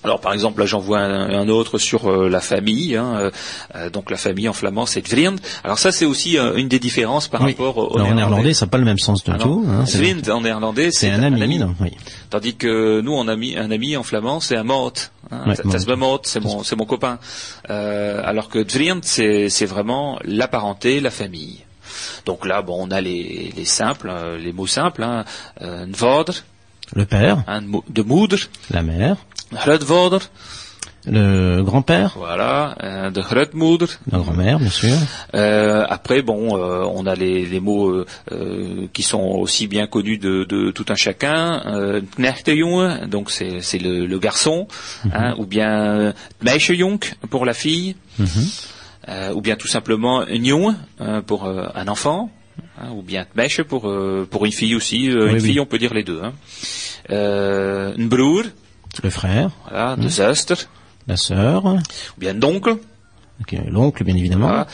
Alors 0.08 0.22
par 0.22 0.32
exemple, 0.32 0.62
là 0.62 0.66
j'en 0.66 0.80
vois 0.80 1.00
un, 1.00 1.50
autre 1.50 1.80
sur 1.80 2.10
euh, 2.10 2.30
la 2.30 2.40
famille. 2.40 2.96
Hein, 2.96 3.18
euh, 3.18 3.32
euh, 3.76 3.90
donc 3.90 4.10
la 4.10 4.16
famille 4.16 4.48
en 4.48 4.54
flamand 4.54 4.86
c'est 4.86 5.06
vriend. 5.06 5.36
Alors 5.66 5.80
ça 5.80 5.92
c'est 5.92 6.06
aussi 6.06 6.38
une 6.56 6.70
des 6.70 6.80
différences 6.80 7.28
par 7.28 7.42
rapport 7.42 7.78
au, 7.78 7.98
néerlandais. 7.98 8.12
En 8.12 8.16
néerlandais 8.16 8.54
ça 8.54 8.68
n'a 8.68 8.70
pas 8.70 8.78
le 8.78 8.86
même 8.86 9.00
sens 9.00 9.22
du 9.26 9.32
ah 9.34 9.38
tout. 9.38 9.66
Hein, 9.68 9.84
en 10.32 10.42
néerlandais 10.42 10.92
c'est 10.92 11.10
un, 11.10 11.22
ami. 11.24 11.60
oui. 11.82 11.92
Tandis 12.30 12.56
que 12.56 13.02
nous 13.02 13.12
on 13.12 13.28
a 13.28 13.36
mis 13.36 13.58
un 13.58 13.70
ami 13.70 13.98
en 13.98 14.04
flamand 14.04 14.40
c'est 14.40 14.56
un 14.56 14.64
mot. 14.64 14.94
Hein, 15.30 15.56
c'est 16.24 16.40
mon 16.40 16.64
c'est 16.64 16.78
mon 16.78 16.86
copain. 16.86 17.20
alors 17.68 18.48
que 18.48 18.60
vriend 18.60 19.02
c'est 19.04 19.66
vraiment 19.66 20.20
la 20.24 20.48
parenté, 20.48 21.02
la 21.02 21.12
famille. 21.12 21.66
Donc 22.26 22.46
là 22.46 22.62
bon 22.62 22.78
on 22.80 22.92
a 22.92 23.02
les, 23.02 23.52
les 23.58 23.66
simples, 23.66 24.10
les 24.40 24.54
mots 24.54 24.68
simples. 24.68 25.04
Hein, 25.04 25.26
le 26.96 27.06
père. 27.06 27.44
de 27.90 28.02
moeder. 28.02 28.38
La 28.70 28.82
mère. 28.82 29.18
Grootvader. 29.52 30.26
Le 31.10 31.64
grand-père. 31.64 32.14
Voilà, 32.18 32.76
euh, 32.84 33.10
de 33.12 33.22
grootmoeder. 33.22 33.86
La 34.12 34.20
grand-mère, 34.20 34.60
bien 34.60 34.70
sûr. 34.70 34.94
Euh, 35.36 35.86
après, 35.88 36.22
bon, 36.22 36.58
euh, 36.58 36.84
on 36.94 37.06
a 37.06 37.16
les, 37.16 37.46
les 37.46 37.60
mots 37.62 37.90
euh, 38.32 38.88
qui 38.92 39.04
sont 39.04 39.22
aussi 39.22 39.68
bien 39.68 39.88
connus 39.88 40.18
de, 40.18 40.44
de 40.44 40.72
tout 40.72 40.86
un 40.90 40.96
chacun. 40.96 41.62
Euh, 41.66 42.02
donc 43.08 43.32
c'est, 43.32 43.80
le, 43.80 44.06
le, 44.06 44.20
garçon, 44.20 44.68
mm 44.68 45.10
-hmm. 45.10 45.16
hein, 45.16 45.36
ou 45.38 45.46
bien 45.46 46.14
Meisjejong 46.42 47.00
pour 47.30 47.46
la 47.46 47.54
fille, 47.54 47.96
mm 48.20 48.26
-hmm. 48.26 49.34
ou 49.36 49.42
bien 49.42 49.56
tout 49.56 49.70
simplement 49.70 50.26
Njong 50.26 50.76
pour 51.26 51.40
un 51.82 51.88
enfant. 51.88 52.30
Hein, 52.80 52.92
ou 52.92 53.02
bien 53.02 53.26
Meisje 53.36 53.64
pour 53.64 53.92
pour 54.30 54.46
une 54.46 54.52
fille 54.52 54.76
aussi. 54.76 55.10
Oui, 55.10 55.30
une 55.30 55.36
oui. 55.36 55.42
fille, 55.42 55.60
on 55.60 55.66
peut 55.66 55.80
dire 55.80 55.94
les 55.94 56.04
deux. 56.04 56.22
Hein. 56.24 56.34
un 57.10 58.06
broer, 58.06 58.44
le 59.04 59.10
frère. 59.10 59.52
Voilà, 59.70 59.96
de 59.96 60.08
zuster. 60.08 60.56
La 61.08 61.18
sœur. 61.18 61.66
Ou 61.66 61.80
bien 62.20 62.34
d'oncle. 62.34 62.78
Okay, 63.42 63.62
l'oncle, 63.70 64.04
bien 64.04 64.16
évidemment. 64.16 64.48
Voilà. 64.48 64.68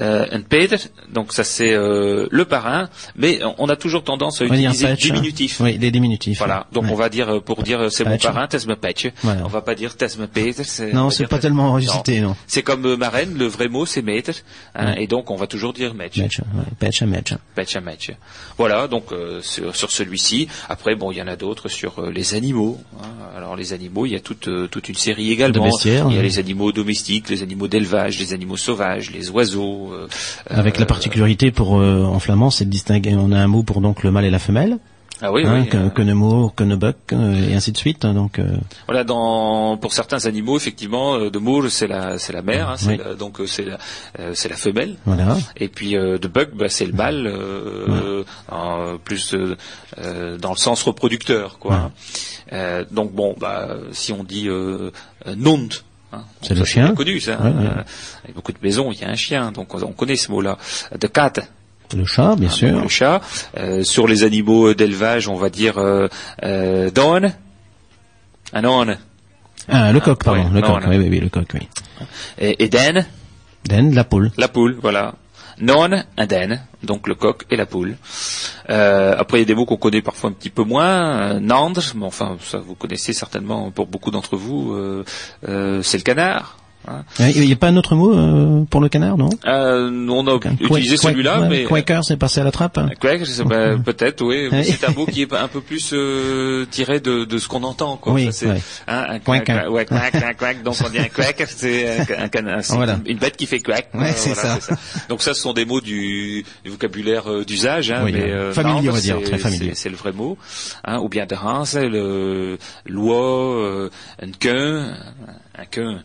Euh, 0.00 0.26
un 0.30 0.40
Peter, 0.40 0.76
donc 1.12 1.32
ça 1.32 1.44
c'est 1.44 1.72
euh, 1.72 2.28
le 2.30 2.44
parrain, 2.44 2.88
mais 3.16 3.40
on 3.58 3.68
a 3.68 3.76
toujours 3.76 4.04
tendance 4.04 4.40
à 4.40 4.44
utiliser 4.44 4.94
diminutif. 4.94 5.60
Oui, 5.60 5.78
les 5.78 5.90
diminutifs. 5.90 6.38
Voilà, 6.38 6.66
donc 6.72 6.84
ouais. 6.84 6.90
on 6.92 6.96
va 6.96 7.08
dire 7.08 7.42
pour 7.42 7.62
dire 7.62 7.90
c'est 7.90 8.04
mon 8.04 8.18
parrain, 8.18 8.46
Tesme 8.46 8.76
Petch. 8.76 9.08
Voilà. 9.22 9.42
On 9.44 9.48
va 9.48 9.60
pas 9.60 9.74
dire 9.74 9.96
Tesme 9.96 10.26
Peter. 10.26 10.62
Non, 10.92 11.10
c'est 11.10 11.26
pas 11.26 11.38
tellement 11.38 11.68
enregistré, 11.68 12.20
non. 12.20 12.28
non. 12.28 12.36
C'est 12.46 12.62
comme 12.62 12.86
euh, 12.86 12.96
marraine, 12.96 13.36
le 13.36 13.46
vrai 13.46 13.68
mot 13.68 13.86
c'est 13.86 14.02
Meter, 14.02 14.32
hein, 14.74 14.94
ouais. 14.94 15.04
et 15.04 15.06
donc 15.06 15.30
on 15.30 15.36
va 15.36 15.46
toujours 15.46 15.72
dire 15.72 15.94
Metch. 15.94 16.18
Metch, 16.18 16.40
Petch, 16.78 17.02
Metch. 17.02 17.34
Petch, 17.54 17.76
Metch. 17.76 18.12
Voilà, 18.56 18.88
donc 18.88 19.12
euh, 19.12 19.40
sur, 19.42 19.74
sur 19.74 19.90
celui-ci. 19.90 20.48
Après, 20.68 20.94
bon, 20.94 21.12
il 21.12 21.18
y 21.18 21.22
en 21.22 21.28
a 21.28 21.36
d'autres 21.36 21.68
sur 21.68 21.98
euh, 21.98 22.10
les 22.10 22.34
animaux. 22.34 22.78
Hein. 23.00 23.06
Alors 23.36 23.56
les 23.56 23.72
animaux, 23.72 24.06
il 24.06 24.12
y 24.12 24.16
a 24.16 24.20
toute 24.20 24.48
toute 24.70 24.88
une 24.88 24.94
série 24.94 25.32
également. 25.32 25.68
il 25.84 25.92
y 25.92 25.96
a 25.96 26.04
hein. 26.04 26.22
les 26.22 26.38
animaux 26.38 26.72
domestiques, 26.72 27.28
les 27.28 27.42
animaux 27.42 27.68
d'élevage, 27.68 28.18
les 28.18 28.32
animaux 28.32 28.56
sauvages 28.56 29.10
les 29.10 29.30
oiseaux. 29.30 29.87
Euh, 29.92 30.08
Avec 30.48 30.78
la 30.78 30.86
particularité 30.86 31.50
pour 31.50 31.78
euh, 31.78 32.04
en 32.04 32.18
flamand, 32.18 32.50
c'est 32.50 32.64
de 32.64 32.70
distinguer. 32.70 33.14
On 33.16 33.32
a 33.32 33.38
un 33.38 33.46
mot 33.46 33.62
pour 33.62 33.80
donc 33.80 34.02
le 34.02 34.10
mâle 34.10 34.24
et 34.24 34.30
la 34.30 34.38
femelle. 34.38 34.78
Ah 35.20 35.32
oui, 35.32 35.44
hein, 35.44 35.62
oui. 35.62 35.68
Que, 35.68 35.76
et 37.50 37.54
ainsi 37.54 37.72
de 37.72 37.76
suite. 37.76 38.04
Hein, 38.04 38.14
donc 38.14 38.40
voilà, 38.86 39.02
dans 39.02 39.76
pour 39.76 39.92
certains 39.92 40.26
animaux, 40.26 40.56
effectivement, 40.56 41.18
de 41.18 41.38
Moore 41.40 41.70
c'est 41.70 41.88
la 41.88 42.18
c'est 42.18 42.32
la 42.32 42.42
mère, 42.42 42.70
hein, 42.70 43.16
donc 43.18 43.40
c'est 43.46 43.64
la 43.64 43.78
c'est 44.34 44.48
la 44.48 44.54
femelle. 44.54 44.94
Voilà. 45.06 45.36
Et 45.56 45.66
puis 45.66 45.94
de 45.94 46.28
Bug, 46.28 46.50
bah, 46.54 46.68
c'est 46.68 46.86
le 46.86 46.92
mâle, 46.92 47.32
plus 49.02 49.34
dans 49.34 50.50
le 50.50 50.56
sens 50.56 50.84
reproducteur, 50.84 51.58
quoi. 51.58 51.90
donc 52.92 53.12
bon, 53.12 53.34
bah 53.40 53.70
si 53.90 54.12
on 54.12 54.22
dit 54.22 54.48
Nund, 55.26 55.74
Hein. 56.12 56.22
c'est 56.42 56.54
le 56.54 56.64
chien. 56.64 56.94
connu 56.94 57.20
ça. 57.20 57.38
Ouais, 57.40 57.50
euh, 57.50 57.82
avec 58.24 58.34
beaucoup 58.34 58.52
de 58.52 58.58
maisons, 58.62 58.90
il 58.92 59.00
y 59.00 59.04
a 59.04 59.08
un 59.08 59.14
chien, 59.14 59.52
donc 59.52 59.74
on, 59.74 59.92
connaît 59.92 60.16
ce 60.16 60.30
mot-là. 60.30 60.56
De 60.98 61.06
cat. 61.06 61.32
Le 61.94 62.04
chat, 62.04 62.36
bien 62.36 62.50
sûr. 62.50 62.80
Le 62.80 62.88
chat. 62.88 63.20
Euh, 63.56 63.82
sur 63.82 64.06
les 64.06 64.24
animaux 64.24 64.74
d'élevage, 64.74 65.28
on 65.28 65.36
va 65.36 65.48
dire 65.50 65.78
euh, 65.78 66.08
euh, 66.44 66.90
don. 66.90 67.22
Un 68.52 68.64
on. 68.64 68.96
Ah, 69.68 69.92
le 69.92 70.00
coq, 70.00 70.22
pardon. 70.22 70.48
le 70.50 70.62
coq, 70.62 70.82
oui, 70.88 70.96
oui, 70.96 71.08
oui, 71.10 71.20
le 71.20 71.28
coq, 71.28 71.48
oui. 71.54 71.68
Et, 72.38 72.64
et 72.64 72.68
den. 72.68 73.06
Den, 73.66 73.94
la 73.94 74.04
poule. 74.04 74.30
La 74.36 74.48
poule, 74.48 74.78
voilà. 74.80 75.14
Non, 75.60 75.88
un 76.16 76.26
den, 76.26 76.60
donc 76.82 77.08
le 77.08 77.14
coq 77.14 77.44
et 77.50 77.56
la 77.56 77.66
poule. 77.66 77.96
Euh, 78.70 79.14
après, 79.18 79.38
il 79.38 79.40
y 79.40 79.44
a 79.44 79.46
des 79.46 79.54
mots 79.54 79.66
qu'on 79.66 79.76
connaît 79.76 80.02
parfois 80.02 80.30
un 80.30 80.32
petit 80.32 80.50
peu 80.50 80.62
moins. 80.62 81.34
Euh, 81.34 81.40
Nandre, 81.40 81.82
mais 81.96 82.04
enfin, 82.04 82.36
ça 82.40 82.58
vous 82.58 82.74
connaissez 82.74 83.12
certainement 83.12 83.70
pour 83.70 83.86
beaucoup 83.86 84.10
d'entre 84.10 84.36
vous. 84.36 84.72
Euh, 84.72 85.04
euh 85.48 85.82
c'est 85.82 85.98
le 85.98 86.04
canard. 86.04 86.57
Hein. 86.88 87.04
Il 87.34 87.46
n'y 87.46 87.52
a 87.52 87.56
pas 87.56 87.68
un 87.68 87.76
autre 87.76 87.94
mot 87.94 88.12
euh, 88.12 88.64
pour 88.70 88.80
le 88.80 88.88
canard, 88.88 89.16
non? 89.16 89.28
Euh, 89.46 90.08
On 90.08 90.26
a 90.26 90.38
utilisé 90.60 90.96
celui-là, 90.96 91.46
mais 91.48 91.64
Quaker, 91.64 92.04
c'est 92.04 92.16
passé 92.16 92.40
à 92.40 92.44
la 92.44 92.50
trappe. 92.50 92.78
Hein. 92.78 92.90
Quaker, 93.00 93.26
ben, 93.46 93.82
peut-être, 93.82 94.22
oui. 94.24 94.48
C'est 94.64 94.88
un 94.88 94.92
mot 94.92 95.06
qui 95.06 95.22
est 95.22 95.32
un 95.32 95.48
peu 95.48 95.60
plus 95.60 95.90
euh, 95.92 96.66
tiré 96.70 97.00
de, 97.00 97.24
de 97.24 97.38
ce 97.38 97.48
qu'on 97.48 97.62
entend, 97.62 97.96
quoi. 97.96 98.12
Oui, 98.12 98.32
ça, 98.32 98.46
ouais. 98.46 98.62
Hein, 98.86 99.06
un 99.08 99.18
quack, 99.18 99.50
ouais, 99.70 99.84
quack, 99.84 100.12
quack, 100.12 100.36
quack. 100.36 100.62
Donc 100.62 100.74
on 100.84 100.88
dit 100.88 100.98
un 100.98 101.08
quack, 101.08 101.44
c'est 101.48 102.00
un, 102.16 102.28
canard, 102.28 102.60
voilà. 102.70 102.98
une 103.06 103.18
bête 103.18 103.36
qui 103.36 103.46
fait 103.46 103.60
quack. 103.60 103.88
Ouais, 103.94 104.12
c'est 104.12 104.34
ça. 104.34 104.60
ça. 104.60 104.76
Donc 105.08 105.22
ça, 105.22 105.34
ce 105.34 105.40
sont 105.40 105.52
des 105.52 105.64
mots 105.64 105.80
du, 105.80 106.44
du 106.64 106.70
vocabulaire 106.70 107.30
euh, 107.30 107.44
d'usage, 107.44 107.90
hein, 107.90 108.02
oui, 108.04 108.12
mais 108.12 108.30
euh, 108.30 108.52
familier, 108.52 108.88
on 108.90 108.92
va 108.92 109.00
dire, 109.00 109.22
très 109.22 109.38
familier. 109.38 109.72
C'est 109.74 109.88
le 109.88 109.96
vrai 109.96 110.12
mot. 110.12 110.36
Hein, 110.84 110.98
ou 110.98 111.08
bien 111.08 111.26
de 111.26 111.34
Hans, 111.34 111.64
le 111.74 112.58
loi, 112.86 113.16
euh, 113.16 113.90
un 114.22 114.30
queun, 114.38 114.96
un 115.56 115.64
queun. 115.64 116.02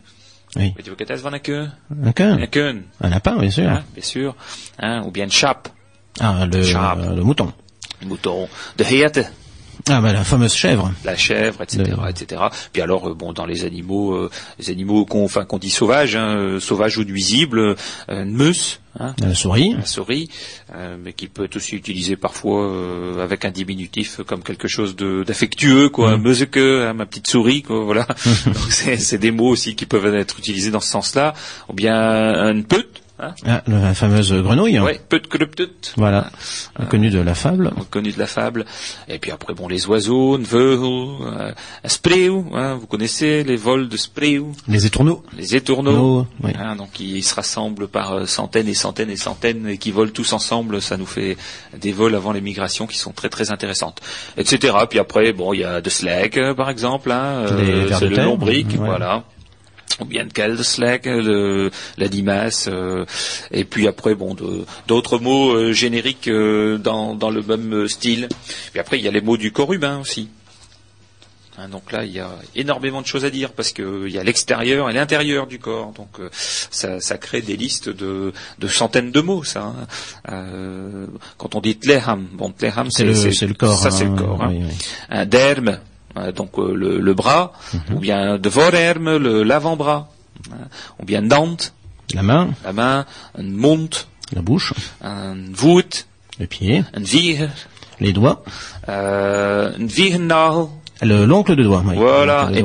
Oui. 0.56 0.72
Van 1.20 1.32
een 1.32 1.40
queue 1.40 1.70
Un 3.00 3.08
lapin, 3.08 3.38
bien 3.38 3.50
sûr. 3.50 3.68
Hein, 3.68 3.84
bien 3.92 4.04
sûr. 4.04 4.34
Hein, 4.78 5.02
ou 5.04 5.10
bien 5.10 5.24
une 5.24 5.32
chape. 5.32 5.68
Ah, 6.20 6.46
le, 6.46 6.62
chape. 6.62 6.98
le 7.16 7.22
mouton. 7.22 7.52
Le 8.00 8.06
mouton. 8.06 8.48
De 8.76 8.84
heerte. 8.84 9.32
Ah 9.90 10.00
bah 10.00 10.14
la 10.14 10.24
fameuse 10.24 10.54
chèvre. 10.54 10.92
La 11.04 11.14
chèvre, 11.14 11.60
etc., 11.62 11.92
etc. 12.08 12.42
Puis 12.72 12.80
alors 12.80 13.10
euh, 13.10 13.14
bon 13.14 13.34
dans 13.34 13.44
les 13.44 13.64
animaux, 13.64 14.14
euh, 14.14 14.30
les 14.58 14.70
animaux 14.70 15.04
qu'on 15.04 15.24
enfin 15.24 15.44
qu'on 15.44 15.58
dit 15.58 15.68
sauvages, 15.68 16.16
hein, 16.16 16.36
euh, 16.36 16.60
sauvages 16.60 16.96
ou 16.96 17.04
nuisibles, 17.04 17.76
une 18.08 18.34
meuse, 18.34 18.80
hein, 18.98 19.14
la 19.20 19.34
souris, 19.34 19.74
la 19.74 19.84
souris, 19.84 20.30
mais 21.02 21.12
qui 21.12 21.28
peut 21.28 21.44
être 21.44 21.56
aussi 21.56 21.76
utilisé 21.76 22.16
parfois 22.16 22.72
avec 23.22 23.44
un 23.44 23.50
diminutif 23.50 24.22
comme 24.26 24.42
quelque 24.42 24.68
chose 24.68 24.96
d'affectueux 24.96 25.90
quoi, 25.90 26.16
mmh. 26.16 26.46
que 26.46 26.86
hein, 26.86 26.94
ma 26.94 27.04
petite 27.04 27.28
souris 27.28 27.62
quoi, 27.62 27.84
voilà. 27.84 28.06
c'est 28.70 29.18
des 29.18 29.32
mots 29.32 29.48
aussi 29.48 29.76
qui 29.76 29.84
peuvent 29.84 30.14
être 30.14 30.38
utilisés 30.38 30.70
dans 30.70 30.80
ce 30.80 30.90
sens-là, 30.90 31.34
ou 31.68 31.74
bien 31.74 31.94
un 31.94 32.62
peut 32.62 32.86
Hein 33.24 33.34
ah, 33.46 33.62
la 33.66 33.94
fameuse 33.94 34.32
grenouille. 34.32 34.78
Oui, 34.80 34.92
peut 35.08 35.20
Voilà, 35.96 36.30
euh, 36.80 36.84
connu 36.84 37.10
de 37.10 37.20
la 37.20 37.34
fable. 37.34 37.72
Connu 37.90 38.12
de 38.12 38.18
la 38.18 38.26
fable. 38.26 38.64
Et 39.08 39.18
puis 39.18 39.30
après, 39.30 39.54
bon, 39.54 39.68
les 39.68 39.86
oiseaux, 39.86 40.38
neveu, 40.38 40.78
euh, 40.82 41.52
spreu, 41.86 42.44
hein, 42.54 42.74
vous 42.74 42.86
connaissez 42.86 43.44
les 43.44 43.56
vols 43.56 43.88
de 43.88 43.96
spreu. 43.96 44.44
Les 44.68 44.86
étourneaux. 44.86 45.22
Les 45.36 45.56
étourneaux. 45.56 46.26
oui. 46.42 46.52
hein, 46.58 46.76
donc 46.76 47.00
ils 47.00 47.22
se 47.22 47.34
rassemblent 47.34 47.88
par 47.88 48.12
euh, 48.12 48.26
centaines 48.26 48.68
et 48.68 48.74
centaines 48.74 49.10
et 49.10 49.16
centaines 49.16 49.68
et 49.68 49.78
qui 49.78 49.90
volent 49.90 50.12
tous 50.12 50.32
ensemble. 50.32 50.80
Ça 50.80 50.96
nous 50.96 51.06
fait 51.06 51.36
des 51.78 51.92
vols 51.92 52.14
avant 52.14 52.32
les 52.32 52.40
migrations 52.40 52.86
qui 52.86 52.98
sont 52.98 53.12
très 53.12 53.28
très 53.28 53.50
intéressantes, 53.50 54.00
etc. 54.36 54.74
Puis 54.88 54.98
après, 54.98 55.32
bon, 55.32 55.52
il 55.52 55.60
y 55.60 55.64
a 55.64 55.80
de 55.80 55.90
slag, 55.90 56.54
par 56.54 56.70
exemple. 56.70 57.10
Hein, 57.10 57.44
les 57.56 57.92
euh, 57.92 58.00
le 58.00 58.16
lombric, 58.16 58.76
voilà 58.76 59.24
ou 60.00 60.04
bien 60.04 60.24
de 60.24 60.30
Geldeslag, 60.34 61.06
la 61.06 62.06
limace, 62.06 62.68
euh, 62.70 63.04
et 63.50 63.64
puis 63.64 63.86
après 63.86 64.14
bon 64.14 64.36
d'autres 64.86 65.18
mots 65.18 65.52
euh, 65.52 65.72
génériques 65.72 66.28
euh, 66.28 66.78
dans, 66.78 67.14
dans 67.14 67.30
le 67.30 67.42
même 67.42 67.88
style. 67.88 68.28
Puis 68.72 68.80
après 68.80 68.98
il 68.98 69.04
y 69.04 69.08
a 69.08 69.10
les 69.10 69.20
mots 69.20 69.36
du 69.36 69.52
corps 69.52 69.72
humain 69.72 70.00
aussi. 70.00 70.28
Hein, 71.56 71.68
donc 71.68 71.92
là, 71.92 72.04
il 72.04 72.10
y 72.10 72.18
a 72.18 72.30
énormément 72.56 73.00
de 73.00 73.06
choses 73.06 73.24
à 73.24 73.30
dire 73.30 73.52
parce 73.52 73.70
qu'il 73.70 74.08
y 74.08 74.18
a 74.18 74.24
l'extérieur 74.24 74.90
et 74.90 74.92
l'intérieur 74.92 75.46
du 75.46 75.60
corps. 75.60 75.92
Donc 75.92 76.18
ça, 76.32 76.98
ça, 76.98 77.16
crée 77.16 77.42
des 77.42 77.56
listes 77.56 77.88
de, 77.88 78.32
de 78.58 78.66
centaines 78.66 79.12
de 79.12 79.20
mots. 79.20 79.44
Ça. 79.44 79.72
Hein. 80.26 80.46
quand 81.38 81.54
on 81.54 81.60
dit 81.60 81.76
tleham, 81.76 82.26
bon 82.32 82.50
tleham 82.50 82.90
c'est 82.90 83.04
le, 83.04 83.12
le, 83.12 83.54
corps. 83.54 83.78
Ça 83.78 83.92
c'est 83.92 84.02
le 84.02 84.10
hein. 84.10 84.16
corps. 84.16 84.42
Hein. 84.42 84.54
Un 85.10 85.26
derme, 85.26 85.68
euh, 85.68 85.76
donc 86.34 86.58
euh, 86.58 86.74
le, 86.74 87.00
le, 87.00 87.14
bras, 87.14 87.52
mhm. 87.72 87.96
ou 87.96 88.00
bien 88.00 88.38
de 88.38 88.48
vorerme, 88.48 89.16
l'avant-bras, 89.16 90.08
hein, 90.52 90.66
ou 91.00 91.04
bien 91.04 91.22
Dante, 91.22 91.72
la 92.14 92.22
main, 92.22 92.50
la 92.64 92.72
main, 92.72 93.06
un 93.36 93.42
mond, 93.42 93.90
la 94.32 94.42
bouche, 94.42 94.72
un 95.02 95.36
voet, 95.52 96.06
le 96.38 96.46
pied, 96.46 96.84
un 96.94 97.00
vier, 97.00 97.48
les 98.00 98.12
doigts, 98.12 98.44
euh, 98.88 99.72
un 99.78 99.86
viernagel, 99.86 100.68
le 101.02 101.24
l'oncle 101.24 101.56
de 101.56 101.62
doigt, 101.62 101.82
oui. 101.86 101.96
voilà, 101.96 102.50
et 102.54 102.62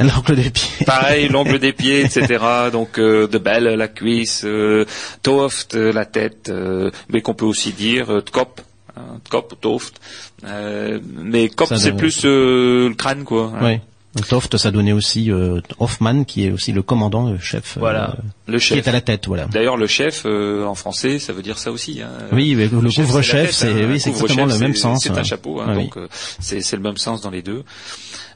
L'ongle 0.00 0.36
des 0.36 0.50
pieds. 0.50 0.86
Pareil, 0.86 1.28
l'ongle 1.28 1.58
des 1.58 1.74
pieds, 1.74 2.00
etc. 2.00 2.42
Donc 2.72 2.98
euh, 2.98 3.26
de 3.26 3.36
belle 3.36 3.64
la 3.64 3.88
cuisse, 3.88 4.44
euh, 4.46 4.86
toft 5.22 5.74
la 5.74 6.06
tête, 6.06 6.48
euh, 6.48 6.90
mais 7.10 7.20
qu'on 7.20 7.34
peut 7.34 7.44
aussi 7.44 7.72
dire 7.72 8.10
euh, 8.10 8.22
tkop, 8.22 8.62
hein, 8.96 9.20
tkop, 9.24 9.60
toft. 9.60 10.00
Euh, 10.44 11.00
mais 11.04 11.48
Kopp, 11.48 11.72
c'est 11.76 11.92
plus 11.92 12.22
euh, 12.24 12.88
le 12.88 12.94
crâne, 12.94 13.24
quoi. 13.24 13.52
Hein. 13.54 13.60
Oui. 13.62 14.22
Toft, 14.28 14.56
ça 14.56 14.72
donnait 14.72 14.92
aussi 14.92 15.30
euh, 15.30 15.60
Hoffman, 15.78 16.24
qui 16.24 16.44
est 16.44 16.50
aussi 16.50 16.72
le 16.72 16.82
commandant, 16.82 17.30
le 17.30 17.38
chef. 17.38 17.78
Voilà, 17.78 18.16
le 18.48 18.58
chef. 18.58 18.76
Qui 18.76 18.84
est 18.84 18.88
à 18.88 18.92
la 18.92 19.00
tête, 19.00 19.28
voilà. 19.28 19.44
D'ailleurs, 19.44 19.76
le 19.76 19.86
chef, 19.86 20.26
en 20.26 20.74
français, 20.74 21.20
ça 21.20 21.32
veut 21.32 21.42
dire 21.42 21.58
ça 21.58 21.70
aussi. 21.70 22.02
Hein. 22.02 22.10
Oui, 22.32 22.56
mais 22.56 22.66
le, 22.66 22.90
couvre-chef, 22.90 23.52
c'est 23.52 23.70
hein. 23.70 23.86
oui, 23.88 24.02
exactement 24.04 24.46
le 24.46 24.58
même 24.58 24.74
sens. 24.74 25.04
C'est 25.04 25.16
un 25.16 25.22
chapeau, 25.22 25.60
hein, 25.60 25.74
donc 25.74 25.96
c'est 26.40 26.72
le 26.72 26.82
même 26.82 26.96
sens 26.96 27.20
dans 27.20 27.30
les 27.30 27.42
deux. 27.42 27.64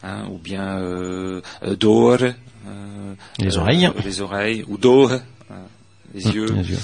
Hein, 0.06 0.26
ou 0.30 0.36
bien 0.36 0.76
euh, 0.76 1.40
d'or, 1.80 2.18
les 3.38 3.56
oreilles, 3.56 3.90
les 4.04 4.20
oreilles, 4.20 4.62
ou 4.68 4.76
d'or, 4.76 5.12
les 6.14 6.26
yeux. 6.26 6.46
Les 6.46 6.70
yeux. 6.72 6.78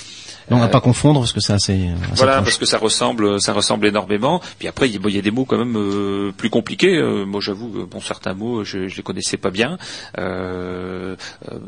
On 0.50 0.58
va 0.58 0.68
pas 0.68 0.80
confondre 0.80 1.20
parce 1.20 1.32
que 1.32 1.40
c'est 1.40 1.52
assez, 1.52 1.88
Voilà, 2.16 2.42
parce 2.42 2.56
que 2.56 2.66
ça 2.66 2.78
ressemble, 2.78 3.40
ça 3.40 3.52
ressemble 3.52 3.86
énormément. 3.86 4.40
Puis 4.58 4.68
après, 4.68 4.88
il 4.88 5.14
y, 5.14 5.18
a 5.18 5.22
des 5.22 5.30
mots 5.30 5.44
quand 5.44 5.58
même 5.58 5.76
euh, 5.76 6.32
plus 6.36 6.50
compliqués. 6.50 6.96
Euh, 6.96 7.24
moi, 7.24 7.40
j'avoue, 7.40 7.86
bon, 7.86 8.00
certains 8.00 8.34
mots, 8.34 8.64
je, 8.64 8.88
je 8.88 8.96
les 8.96 9.02
connaissais 9.02 9.36
pas 9.36 9.50
bien. 9.50 9.78
Euh, 10.18 11.16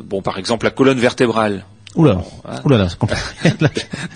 bon, 0.05 0.23
par 0.23 0.39
exemple, 0.39 0.65
la 0.65 0.71
colonne 0.71 0.99
vertébrale. 0.99 1.65
Oula, 1.95 2.23
hein. 2.49 2.61
Oula 2.65 2.89
c'est 2.89 2.99
compliqué. 2.99 3.23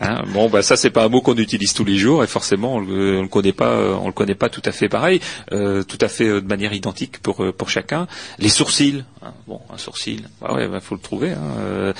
hein, 0.00 0.22
bon, 0.32 0.48
bah 0.48 0.62
ça 0.62 0.76
c'est 0.76 0.90
pas 0.90 1.04
un 1.04 1.08
mot 1.08 1.20
qu'on 1.20 1.36
utilise 1.36 1.72
tous 1.72 1.84
les 1.84 1.96
jours 1.96 2.24
et 2.24 2.26
forcément 2.26 2.74
on 2.74 2.80
le, 2.80 3.22
le 3.22 3.28
connaît 3.28 3.52
pas, 3.52 3.76
on 4.00 4.06
le 4.06 4.12
connaît 4.12 4.34
pas 4.34 4.48
tout 4.48 4.62
à 4.64 4.72
fait 4.72 4.88
pareil, 4.88 5.20
euh, 5.52 5.84
tout 5.84 5.98
à 6.00 6.08
fait 6.08 6.26
de 6.26 6.46
manière 6.46 6.72
identique 6.72 7.18
pour 7.18 7.44
pour 7.56 7.70
chacun. 7.70 8.08
Les 8.40 8.48
sourcils, 8.48 9.04
hein, 9.22 9.32
bon, 9.46 9.60
un 9.72 9.78
sourcil, 9.78 10.28
bah 10.40 10.52
ouais, 10.52 10.66
bah, 10.66 10.80
faut 10.80 10.96
le 10.96 11.00
trouver. 11.00 11.30
Hein, 11.30 11.60
euh, 11.60 11.92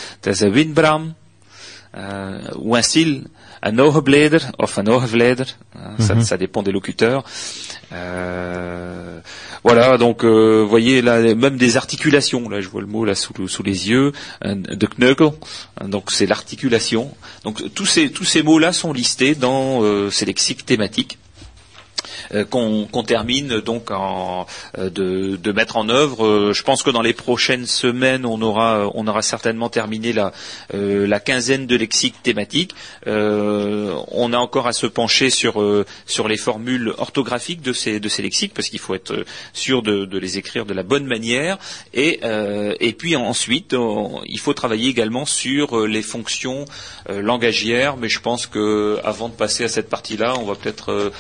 Euh, 1.99 2.39
ou 2.57 2.77
un 2.77 2.83
style, 2.83 3.25
un 3.61 3.77
oogbleder 3.79 4.39
of 4.59 4.79
un 4.79 4.87
oogvleder, 4.87 5.45
hein, 5.75 5.95
ça, 5.99 6.15
mhm. 6.15 6.23
ça, 6.23 6.37
dépend 6.37 6.63
des 6.63 6.71
locuteurs. 6.71 7.25
Euh, 7.93 9.19
voilà, 9.65 9.99
donc 9.99 10.25
euh, 10.25 10.61
vous 10.63 10.69
voyez 10.69 11.03
là 11.03 11.21
même 11.35 11.57
des 11.57 11.77
articulations. 11.77 12.49
Là, 12.49 12.61
je 12.61 12.69
vois 12.69 12.83
le 12.83 12.87
mot 12.87 13.05
là 13.05 13.17
sous, 13.17 13.49
sous 13.49 13.63
les 13.65 13.89
yeux, 13.89 14.13
de 14.45 14.87
knuckle. 14.87 15.31
Hein, 15.81 15.89
donc 15.89 16.13
c'est 16.13 16.27
l'articulation. 16.27 17.13
Donc 17.43 17.75
tous 17.75 17.87
ces 17.87 18.11
tous 18.11 18.25
ces 18.25 18.45
mots 18.45 18.61
là 18.61 18.73
sont 18.73 18.93
listés 18.93 19.35
dans 19.35 19.83
ces 20.11 20.25
lexiques 20.25 20.65
thématiques. 20.65 21.19
Euh, 22.35 22.45
qu'on 22.45 23.03
termine 23.03 23.61
donc 23.61 23.91
en, 23.91 24.47
euh, 24.77 24.91
de, 24.91 25.53
mettre 25.53 25.77
en 25.77 25.89
œuvre. 25.89 26.27
Euh, 26.27 26.53
je 26.53 26.63
pense 26.63 26.83
que 26.83 26.91
dans 26.91 27.01
les 27.01 27.15
prochaines 27.15 27.67
semaines, 27.67 28.27
on 28.27 28.41
aura, 28.43 28.91
on 28.95 29.07
aura 29.07 29.23
certainement 29.23 29.69
terminé 29.69 30.13
la, 30.13 31.21
quinzaine 31.21 31.67
de 31.67 31.77
lexiques 31.77 32.23
thématiques. 32.23 32.75
on 33.07 34.33
a 34.33 34.37
encore 34.37 34.67
à 34.67 34.73
se 34.73 34.87
pencher 34.87 35.31
sur, 35.31 35.63
les 36.29 36.37
formules 36.37 36.93
orthographiques 36.99 37.63
de 37.63 37.73
ces, 37.73 37.99
lexiques, 37.99 38.55
parce 38.55 38.69
qu'il 38.69 38.79
faut 38.79 38.95
être 38.95 39.25
sûr 39.53 39.83
de, 39.83 40.19
les 40.19 40.39
écrire 40.39 40.67
de 40.67 40.75
la 40.75 40.83
bonne 40.83 41.07
manière. 41.07 41.59
Et, 41.95 42.21
puis 42.99 43.17
ensuite, 43.17 43.75
il 44.27 44.39
faut 44.39 44.55
travailler 44.55 44.91
également 44.91 45.25
sur 45.25 45.87
les 45.87 46.03
fonctions 46.03 46.65
langagières. 47.09 47.97
Mais 47.97 48.09
je 48.09 48.21
pense 48.21 48.47
que 48.47 48.99
avant 49.05 49.29
de 49.29 49.35
passer 49.35 49.65
à 49.65 49.69
cette 49.69 49.89
partie-là, 49.89 50.35
on 50.39 50.45
va 50.45 50.55
peut-être 50.55 51.13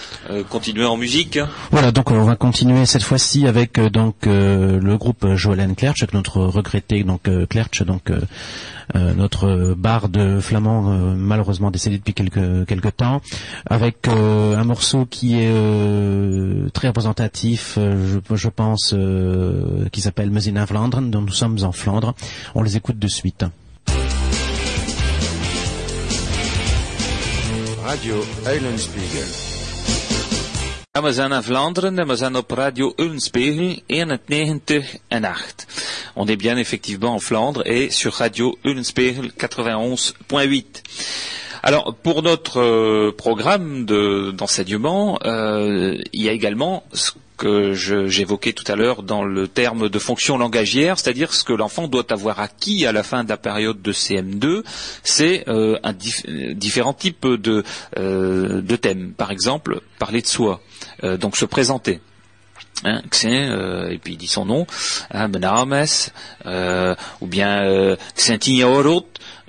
continuer 0.50 0.77
en 0.84 0.96
musique. 0.96 1.38
Voilà, 1.70 1.92
donc 1.92 2.10
on 2.10 2.22
va 2.24 2.36
continuer 2.36 2.86
cette 2.86 3.02
fois-ci 3.02 3.46
avec 3.46 3.78
euh, 3.78 3.90
donc 3.90 4.26
euh, 4.26 4.78
le 4.80 4.96
groupe 4.96 5.34
Joël 5.34 5.74
Klerch, 5.76 6.02
avec 6.02 6.14
notre 6.14 6.40
regretté 6.40 7.02
donc 7.04 7.28
euh, 7.28 7.46
Klerch, 7.46 7.82
donc 7.82 8.12
notre 8.94 9.74
barde 9.74 10.40
flamand 10.40 10.80
malheureusement 11.14 11.70
décédé 11.70 11.98
depuis 11.98 12.14
quelques 12.14 12.66
quelques 12.66 12.96
temps, 12.96 13.20
avec 13.66 14.08
un 14.08 14.64
morceau 14.64 15.04
qui 15.04 15.34
est 15.38 15.52
très 16.72 16.88
représentatif, 16.88 17.74
je, 17.76 18.18
je 18.34 18.48
pense, 18.48 18.94
qui 19.92 20.00
s'appelle 20.00 20.30
Mesina 20.30 20.66
Flandre, 20.66 21.02
dont 21.02 21.20
nous 21.20 21.32
sommes 21.32 21.58
en 21.64 21.72
Flandre. 21.72 22.14
On 22.54 22.62
les 22.62 22.78
écoute 22.78 22.98
de 22.98 23.08
suite. 23.08 23.44
Radio 27.84 28.24
In 30.92 31.04
en 31.04 32.06
we 32.06 32.16
zijn 32.16 32.36
op 32.36 32.50
Radio 32.50 32.92
Eulenspiegel 32.96 33.82
91 33.86 34.96
en 35.08 35.24
8. 35.24 35.66
On 36.14 36.26
est 36.26 36.38
bien 36.38 36.56
effectivement 36.56 37.14
en 37.14 37.20
Flandre 37.20 37.62
et 37.66 37.90
sur 37.90 38.14
Radio 38.14 38.58
Eulenspiegel 38.62 39.32
91.8. 39.36 40.82
Alors 41.62 41.94
pour 41.94 42.22
notre 42.22 42.60
euh, 42.60 43.12
programme 43.12 43.84
d'enseignement, 43.84 45.18
euh, 45.24 45.96
il 46.12 46.22
y 46.22 46.28
a 46.28 46.32
également 46.32 46.82
ce 46.92 47.12
que 47.38 47.72
j'évoquais 47.72 48.52
tout 48.52 48.70
à 48.70 48.74
l'heure 48.74 49.02
dans 49.02 49.24
le 49.24 49.46
terme 49.46 49.88
de 49.88 49.98
fonction 49.98 50.36
langagière, 50.36 50.98
c'est-à-dire 50.98 51.32
ce 51.32 51.44
que 51.44 51.52
l'enfant 51.52 51.86
doit 51.86 52.12
avoir 52.12 52.40
acquis 52.40 52.84
à 52.84 52.92
la 52.92 53.04
fin 53.04 53.24
de 53.24 53.28
la 53.28 53.36
période 53.36 53.80
de 53.80 53.92
CM2, 53.92 54.64
c'est 55.04 55.48
euh, 55.48 55.78
un 55.84 55.94
différents 56.54 56.92
types 56.92 57.26
de, 57.26 57.62
euh, 57.96 58.60
de 58.60 58.76
thèmes. 58.76 59.12
Par 59.16 59.30
exemple, 59.30 59.80
parler 59.98 60.20
de 60.20 60.26
soi, 60.26 60.60
donc 61.02 61.36
se 61.36 61.44
présenter. 61.44 62.00
Hein, 62.84 63.02
euh, 63.24 63.90
et 63.90 63.98
puis 63.98 64.12
il 64.12 64.16
dit 64.18 64.28
son 64.28 64.44
nom, 64.44 64.66
hein, 65.10 65.28
euh, 66.46 66.94
ou 67.20 67.26
bien 67.26 67.62
euh, 67.64 67.96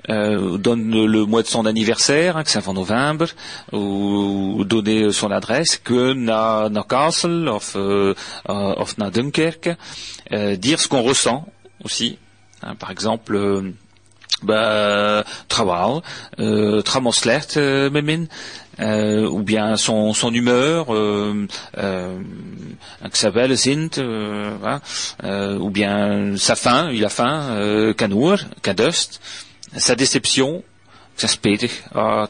euh, 0.08 0.58
donne 0.58 0.90
le, 0.90 1.26
mois 1.26 1.42
de 1.42 1.46
son 1.46 1.66
anniversaire, 1.66 2.36
hein, 2.36 2.42
que 2.42 2.50
c'est 2.50 2.66
en 2.66 2.72
novembre, 2.72 3.26
ou, 3.72 4.64
donner 4.64 5.12
son 5.12 5.30
adresse, 5.30 5.76
que 5.76 6.12
na, 6.12 6.68
na 6.70 6.82
Castle, 6.82 7.48
of, 7.48 7.74
euh, 7.76 8.14
of 8.46 8.98
na 8.98 9.10
Dunkerque, 9.10 9.70
euh, 10.32 10.56
dire 10.56 10.80
ce 10.80 10.88
qu'on 10.88 11.02
ressent 11.02 11.46
aussi. 11.84 12.18
Hein, 12.62 12.74
par 12.74 12.90
exemple, 12.90 13.36
euh, 13.36 13.72
bah, 14.42 15.24
travail, 15.48 16.00
euh, 16.40 16.82
slecht, 17.12 17.56
euh, 17.56 17.90
euh, 18.80 19.28
ou 19.28 19.42
bien 19.42 19.76
son, 19.76 20.14
son 20.14 20.32
humeur, 20.32 20.94
euh, 20.94 21.46
euh, 21.78 22.18
s'appelle 23.12 23.56
Sint, 23.56 23.98
euh, 23.98 24.56
euh, 25.24 25.58
ou 25.58 25.70
bien 25.70 26.36
sa 26.36 26.56
faim, 26.56 26.90
il 26.92 27.04
a 27.04 27.08
faim, 27.08 27.92
Kanour, 27.96 28.38
Kadust, 28.62 29.20
sa 29.76 29.94
déception, 29.94 30.62
se 31.16 31.36
pète, 31.36 31.70
ah, 31.94 32.26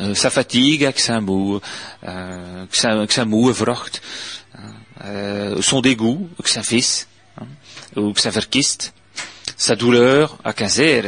euh, 0.00 0.14
sa 0.14 0.30
fatigue, 0.30 0.92
que 0.92 1.00
ça 1.00 1.20
mou, 1.20 1.60
euh, 2.06 2.66
que 2.66 2.76
ça, 2.76 3.06
que 3.06 3.12
ça 3.12 3.24
mou, 3.24 3.50
vrocht, 3.52 4.02
euh, 5.04 5.62
son 5.62 5.80
dégoût, 5.80 6.28
fils, 6.62 7.08
hein, 7.40 7.46
ou 7.96 8.12
que 8.12 8.20
ça 8.20 8.30
verkist, 8.30 8.92
sa 9.56 9.76
douleur 9.76 10.38
à 10.44 10.52
caser, 10.52 11.02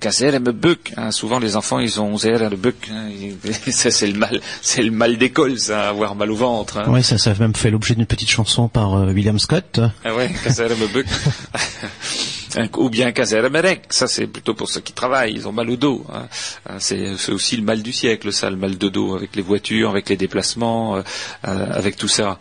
caser 0.00 0.38
me 0.38 0.52
buck. 0.52 0.92
Hein. 0.96 1.10
Souvent 1.10 1.38
les 1.38 1.56
enfants 1.56 1.78
ils 1.78 2.00
ont 2.00 2.16
zer 2.16 2.48
le 2.50 2.56
buck. 2.56 2.76
Hein. 2.92 3.10
ça 3.70 3.90
c'est 3.90 4.06
le 4.06 4.18
mal, 4.18 4.40
c'est 4.62 4.82
le 4.82 4.90
mal 4.90 5.18
d'école, 5.18 5.58
ça, 5.58 5.88
avoir 5.88 6.14
mal 6.14 6.30
au 6.30 6.36
ventre. 6.36 6.78
Hein. 6.78 6.84
Oui, 6.88 7.02
ça, 7.02 7.18
ça 7.18 7.30
a 7.30 7.34
même 7.34 7.54
fait 7.54 7.70
l'objet 7.70 7.94
d'une 7.94 8.06
petite 8.06 8.30
chanson 8.30 8.68
par 8.68 8.94
euh, 8.94 9.12
William 9.12 9.38
Scott. 9.38 9.80
Ah 10.04 10.14
ouais, 10.14 10.30
caser 10.44 10.68
me 10.68 10.86
buck. 10.92 11.06
ou 12.76 12.90
bien 12.90 13.12
caser 13.12 13.40
merek. 13.48 13.86
Ça 13.90 14.06
c'est 14.06 14.26
plutôt 14.26 14.54
pour 14.54 14.68
ceux 14.68 14.80
qui 14.80 14.92
travaillent, 14.92 15.34
ils 15.34 15.48
ont 15.48 15.52
mal 15.52 15.70
au 15.70 15.76
dos. 15.76 16.04
Hein. 16.12 16.26
Euh, 16.68 16.76
c'est, 16.78 17.32
aussi 17.32 17.56
le 17.56 17.62
mal 17.62 17.82
du 17.82 17.92
siècle, 17.92 18.32
ça, 18.32 18.50
le 18.50 18.56
mal 18.56 18.78
de 18.78 18.88
dos 18.88 19.14
avec 19.14 19.36
les 19.36 19.42
voitures, 19.42 19.90
avec 19.90 20.08
les 20.08 20.16
déplacements, 20.16 20.96
euh, 20.96 21.02
avec 21.42 21.96
tout 21.96 22.08
ça. 22.08 22.38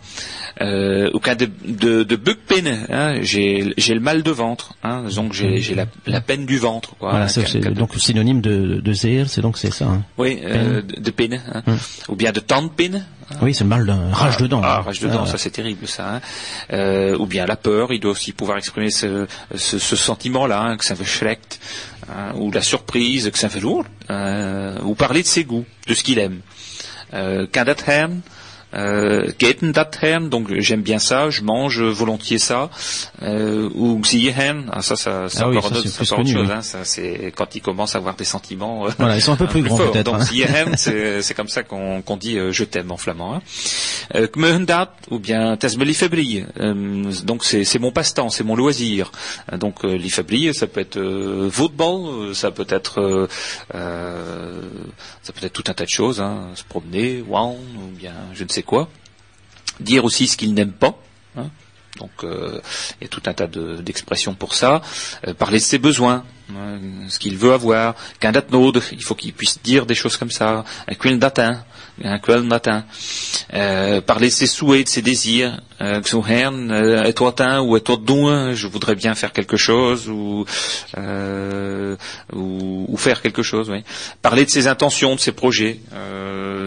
Euh, 0.61 1.09
au 1.13 1.19
cas 1.19 1.35
de, 1.35 1.49
de, 1.65 2.03
de 2.03 2.19
hein, 2.89 3.19
j'ai, 3.21 3.73
le 3.77 3.99
mal 3.99 4.23
de 4.23 4.31
ventre, 4.31 4.73
hein, 4.83 5.05
donc 5.15 5.33
j'ai, 5.33 5.73
la, 5.73 5.85
la, 6.05 6.21
peine 6.21 6.45
du 6.45 6.57
ventre. 6.57 6.95
Quoi, 6.95 7.11
voilà, 7.11 7.27
c'est, 7.27 7.47
c'est 7.47 7.59
donc 7.59 7.95
synonyme 7.95 8.41
de, 8.41 8.81
de 8.81 8.93
c'est 8.93 9.41
donc 9.41 9.57
c'est 9.57 9.73
ça. 9.73 9.85
Hein. 9.85 10.03
Oui, 10.17 10.39
euh, 10.43 10.81
de, 10.81 11.11
peine, 11.11 11.41
hein. 11.53 11.63
hum. 11.65 11.77
ou 12.09 12.15
bien 12.15 12.31
de 12.31 12.39
tandpine. 12.39 12.95
Hein. 12.95 13.18
Oui, 13.41 13.53
c'est 13.53 13.63
le 13.63 13.69
mal 13.69 13.85
d'un 13.85 14.11
rage 14.11 14.35
ah, 14.37 14.41
dedans. 14.41 14.61
Ah, 14.63 14.81
rage 14.81 14.99
dedans, 14.99 15.23
ah, 15.23 15.29
ça 15.29 15.37
c'est 15.37 15.51
terrible 15.51 15.87
ça. 15.87 16.15
Hein. 16.15 16.21
Euh, 16.73 17.17
ou 17.17 17.25
bien 17.25 17.45
la 17.45 17.55
peur, 17.55 17.91
il 17.93 17.99
doit 17.99 18.11
aussi 18.11 18.31
pouvoir 18.31 18.57
exprimer 18.57 18.89
ce, 18.89 19.27
ce, 19.55 19.79
ce 19.79 19.95
sentiment-là, 19.95 20.61
hein, 20.61 20.77
que 20.77 20.85
ça 20.85 20.93
veut 20.93 21.05
schreckt, 21.05 21.59
hein, 22.09 22.33
ou 22.35 22.51
la 22.51 22.61
surprise, 22.61 23.29
que 23.29 23.37
ça 23.37 23.49
fait 23.49 23.59
lourd, 23.59 23.85
euh, 24.09 24.77
ou 24.83 24.95
parler 24.95 25.21
de 25.21 25.27
ses 25.27 25.43
goûts, 25.43 25.65
de 25.87 25.93
ce 25.93 26.03
qu'il 26.03 26.19
aime. 26.19 26.41
Euh, 27.13 27.47
euh, 28.73 29.31
donc 30.29 30.53
j'aime 30.59 30.81
bien 30.81 30.99
ça, 30.99 31.29
je 31.29 31.41
mange 31.41 31.81
volontiers 31.81 32.37
ça. 32.37 32.69
Euh, 33.21 33.69
ou 33.73 34.01
ah, 34.71 34.81
ça, 34.81 34.95
ça, 34.95 35.29
c'est 35.29 35.41
ah 35.41 35.49
encore, 35.49 35.65
autre 35.65 36.27
chose. 36.27 36.51
Hein, 36.51 36.61
ça, 36.61 36.83
c'est 36.83 37.33
quand 37.35 37.55
ils 37.55 37.61
commencent 37.61 37.95
à 37.95 37.97
avoir 37.97 38.15
des 38.15 38.25
sentiments. 38.25 38.87
Euh, 38.87 38.91
voilà, 38.97 39.15
ils 39.15 39.21
sont 39.21 39.33
un 39.33 39.37
peu 39.37 39.47
plus 39.47 39.61
grands 39.61 39.77
peut-être. 39.77 40.11
Donc 40.11 40.21
hein. 40.21 40.73
c'est 40.75 41.33
comme 41.33 41.47
ça 41.47 41.63
qu'on 41.63 42.01
qu'on 42.01 42.17
dit 42.17 42.37
euh, 42.37 42.51
je 42.51 42.63
t'aime 42.63 42.91
en 42.91 42.97
flamand. 42.97 43.35
Hein. 43.35 43.41
Euh, 44.15 44.27
ou 45.11 45.19
bien 45.19 45.57
tasmelifabri. 45.57 46.45
Euh, 46.59 47.11
donc 47.23 47.43
c'est 47.43 47.79
mon 47.79 47.91
passe-temps, 47.91 48.29
c'est 48.29 48.43
mon 48.43 48.55
loisir. 48.55 49.11
Donc 49.57 49.83
euh, 49.83 49.95
l'ifabri, 49.95 50.53
ça 50.53 50.67
peut 50.67 50.81
être 50.81 50.99
euh, 50.99 51.49
football, 51.49 52.35
ça 52.35 52.51
peut 52.51 52.67
être 52.69 53.27
ça 53.71 55.33
peut 55.33 55.45
être 55.45 55.53
tout 55.53 55.63
un 55.67 55.73
tas 55.73 55.85
de 55.85 55.89
choses, 55.89 56.21
hein, 56.21 56.49
se 56.55 56.63
promener, 56.63 57.23
wow, 57.27 57.51
ou 57.51 57.97
bien 57.97 58.13
je 58.33 58.43
ne 58.43 58.49
sais 58.49 58.58
quoi? 58.63 58.89
Dire 59.79 60.03
aussi 60.05 60.27
ce 60.27 60.37
qu'il 60.37 60.53
n'aime 60.53 60.73
pas. 60.73 60.97
Hein. 61.37 61.49
Donc 61.99 62.11
euh, 62.23 62.59
il 62.99 63.03
y 63.03 63.05
a 63.05 63.09
tout 63.09 63.21
un 63.25 63.33
tas 63.33 63.47
d'expressions 63.47 64.33
pour 64.33 64.53
ça. 64.53 64.81
Euh, 65.27 65.33
parler 65.33 65.59
de 65.59 65.63
ses 65.63 65.79
besoins, 65.79 66.23
hein, 66.55 66.79
ce 67.07 67.19
qu'il 67.19 67.37
veut 67.37 67.53
avoir. 67.53 67.95
Qu'un 68.19 68.31
node, 68.31 68.81
il 68.91 69.03
faut 69.03 69.15
qu'il 69.15 69.33
puisse 69.33 69.61
dire 69.61 69.85
des 69.85 69.95
choses 69.95 70.17
comme 70.17 70.31
ça. 70.31 70.63
Un 70.87 70.95
quel 70.95 71.19
datin, 71.19 71.63
un 72.03 72.19
quel 72.19 72.43
matin. 72.43 72.85
Euh, 73.53 74.01
parler 74.01 74.27
de 74.27 74.33
ses 74.33 74.47
souhaits, 74.47 74.85
de 74.85 74.89
ses 74.89 75.01
désirs. 75.01 75.59
Euh, 75.81 76.01
toi 76.01 77.61
ou 77.61 77.77
et 77.77 77.81
toi 77.81 77.97
je 78.53 78.67
voudrais 78.67 78.95
bien 78.95 79.15
faire 79.15 79.31
quelque 79.31 79.55
chose 79.55 80.09
ou, 80.09 80.45
ou, 82.33 82.85
ou 82.87 82.97
faire 82.97 83.21
quelque 83.21 83.43
chose. 83.43 83.69
Oui. 83.69 83.83
Parler 84.21 84.45
de 84.45 84.49
ses 84.49 84.67
intentions, 84.67 85.15
de 85.15 85.19
ses 85.19 85.31
projets. 85.31 85.79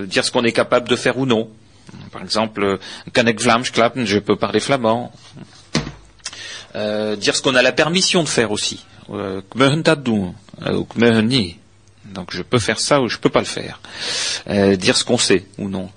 dire 0.06 0.24
ce 0.24 0.30
qu'on 0.30 0.44
est 0.44 0.52
capable 0.52 0.88
de 0.88 0.96
faire 0.96 1.18
ou 1.18 1.26
non. 1.26 1.48
Par 2.10 2.22
exemple, 2.22 2.78
kan 3.12 3.26
ik 3.26 3.40
Vlaams 3.40 3.70
klappen, 3.70 4.06
je 4.06 4.18
peux 4.18 4.36
parler 4.36 4.60
flamand. 4.60 5.12
Euh, 6.74 7.16
dire 7.16 7.36
ce 7.36 7.42
qu'on 7.42 7.54
a 7.54 7.62
la 7.62 7.72
permission 7.72 8.22
de 8.22 8.28
faire 8.28 8.50
aussi. 8.50 8.84
Euh, 9.10 9.42
euh, 10.62 10.82
Donc 12.04 12.30
je 12.30 12.42
peux 12.42 12.58
faire 12.58 12.80
ça 12.80 13.00
ou 13.00 13.08
je 13.08 13.18
peux 13.18 13.28
pas 13.30 13.40
le 13.40 13.46
faire. 13.46 13.80
dire 14.76 14.96
ce 14.96 15.04
qu'on 15.04 15.18
sait 15.18 15.44
ou 15.58 15.68
non. 15.68 15.90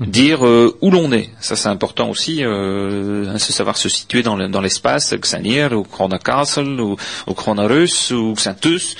Dire 0.00 0.46
euh, 0.46 0.76
où 0.80 0.90
l'on 0.90 1.12
est. 1.12 1.30
Ça 1.40 1.56
c'est 1.56 1.68
important 1.68 2.10
aussi, 2.10 2.44
euh, 2.44 3.26
hein, 3.28 3.38
savoir 3.38 3.76
se 3.76 3.88
situer 3.88 4.22
dans 4.22 4.36
l'espace, 4.36 5.14
Xanir 5.14 5.72
ou 5.72 5.82
Krona 5.82 6.18
Castle 6.18 6.80
ou, 6.80 6.96
ou 7.26 7.34
Krona 7.34 7.66
Russe 7.66 8.10
ou 8.10 8.34
Xantus. 8.34 8.96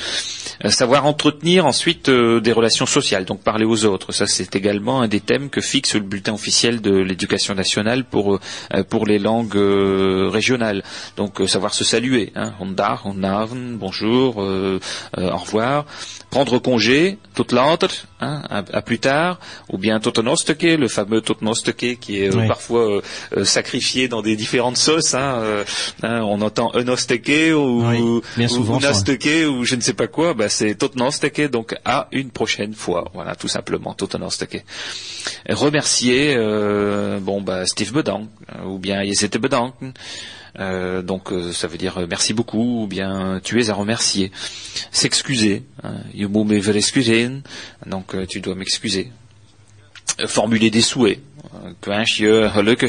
Euh, 0.64 0.70
savoir 0.70 1.06
entretenir 1.06 1.66
ensuite 1.66 2.08
des 2.08 2.52
relations 2.52 2.86
sociales, 2.86 3.24
donc 3.24 3.40
parler 3.40 3.64
aux 3.64 3.84
autres. 3.84 4.12
Ça 4.12 4.26
c'est 4.26 4.54
également 4.56 5.02
un 5.02 5.08
des 5.08 5.20
thèmes 5.20 5.50
que 5.50 5.60
fixe 5.60 5.94
le 5.94 6.00
bulletin 6.00 6.34
officiel 6.34 6.80
de 6.80 6.92
l'éducation 6.92 7.54
nationale 7.54 8.04
pour 8.04 8.38
pour 8.88 9.06
les 9.06 9.18
langues 9.18 9.58
régionales. 10.32 10.82
Donc 11.16 11.42
savoir 11.46 11.74
se 11.74 11.84
saluer, 11.84 12.32
hein, 12.36 12.52
bonjour, 13.78 14.38
au 14.38 15.36
revoir, 15.36 15.86
prendre 16.34 16.58
congé, 16.58 17.18
toute 17.34 17.52
l'autre, 17.52 17.88
hein, 18.20 18.42
à, 18.50 18.82
plus 18.82 18.98
tard, 18.98 19.38
ou 19.70 19.78
bien 19.78 20.00
Totonosteke, 20.00 20.76
le 20.84 20.88
fameux 20.88 21.20
Totonosteke 21.20 21.98
qui 21.98 22.22
est 22.22 22.34
euh, 22.34 22.46
parfois 22.46 22.80
euh, 22.80 23.02
euh, 23.36 23.44
sacrifié 23.44 24.06
dans 24.06 24.22
des 24.22 24.36
différentes 24.36 24.76
sauces. 24.76 25.14
Hein, 25.14 25.64
hein, 26.02 26.20
on 26.22 26.40
entend 26.42 26.72
Unosteke 26.74 27.54
ou, 27.54 27.82
ou, 27.82 28.22
Unasteke 28.38 29.48
ou 29.48 29.64
je 29.64 29.74
ne 29.74 29.80
sais 29.80 29.94
pas 29.94 30.06
quoi, 30.06 30.34
bah, 30.34 30.48
c'est 30.48 30.74
Totonosteke, 30.74 31.50
donc 31.50 31.74
à 31.84 32.08
une 32.12 32.30
prochaine 32.30 32.74
fois. 32.74 33.10
Voilà, 33.14 33.34
tout 33.34 33.48
simplement, 33.48 33.94
Totonosteke. 33.94 34.64
Remercier, 35.48 36.36
bon, 37.20 37.40
bah, 37.40 37.66
Steve 37.66 37.92
Bedank, 37.92 38.28
ou 38.66 38.78
bien 38.78 39.02
Yesete 39.02 39.38
Bedank, 39.38 39.74
euh, 40.58 41.02
donc 41.02 41.32
euh, 41.32 41.52
ça 41.52 41.66
veut 41.66 41.78
dire 41.78 41.98
euh, 41.98 42.06
merci 42.08 42.32
beaucoup 42.32 42.82
ou 42.82 42.86
bien 42.86 43.40
tu 43.42 43.60
es 43.60 43.70
à 43.70 43.74
remercier. 43.74 44.30
S'excuser. 44.90 45.64
Hein. 45.82 45.94
Donc 47.86 48.14
tu 48.28 48.40
dois 48.40 48.54
m'excuser. 48.54 49.10
Formuler 50.26 50.70
des 50.70 50.82
souhaits. 50.82 51.20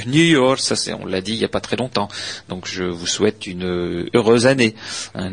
New 0.05 0.23
York, 0.23 0.59
ça 0.59 0.75
c'est, 0.75 0.93
on 0.93 1.05
l'a 1.05 1.21
dit 1.21 1.33
il 1.33 1.39
n'y 1.39 1.45
a 1.45 1.49
pas 1.49 1.59
très 1.59 1.75
longtemps. 1.75 2.07
Donc 2.49 2.67
je 2.67 2.83
vous 2.83 3.07
souhaite 3.07 3.47
une 3.47 4.09
heureuse 4.13 4.47
année, 4.47 4.75
un, 5.13 5.31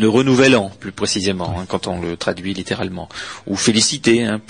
heureux 0.00 0.22
nouvel 0.22 0.56
an 0.56 0.70
plus 0.80 0.92
précisément, 0.92 1.56
hein, 1.58 1.64
quand 1.68 1.86
on 1.86 2.00
le 2.00 2.16
traduit 2.16 2.54
littéralement. 2.54 3.08
Ou 3.46 3.56
féliciter, 3.56 4.24
hein, 4.24 4.40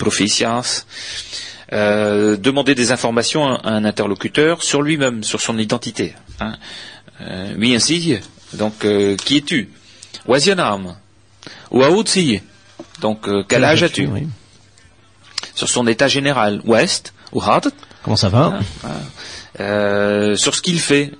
euh, 1.73 2.37
demander 2.37 2.75
des 2.75 2.91
informations 2.91 3.55
à 3.55 3.71
un 3.71 3.83
interlocuteur 3.83 4.61
sur 4.61 4.81
lui-même, 4.81 5.23
sur 5.23 5.41
son 5.41 5.57
identité. 5.57 6.13
Hein. 6.39 6.53
Euh, 7.21 7.53
oui, 7.57 7.73
ainsi. 7.73 8.19
Donc, 8.53 8.85
euh, 8.85 9.15
qui 9.15 9.37
es-tu? 9.37 9.69
Ou 10.27 10.35
Donc, 13.01 13.27
quel 13.47 13.63
âge 13.63 13.83
as-tu? 13.83 14.07
Sur 15.55 15.69
son 15.69 15.87
état 15.87 16.07
général. 16.07 16.61
West 16.65 17.13
Ou 17.31 17.41
hard. 17.41 17.71
Comment 18.03 18.15
ça 18.15 18.29
va 18.29 18.59
ah, 18.83 20.35
Sur 20.35 20.55
ce 20.55 20.61
qu'il 20.61 20.79
fait. 20.79 21.11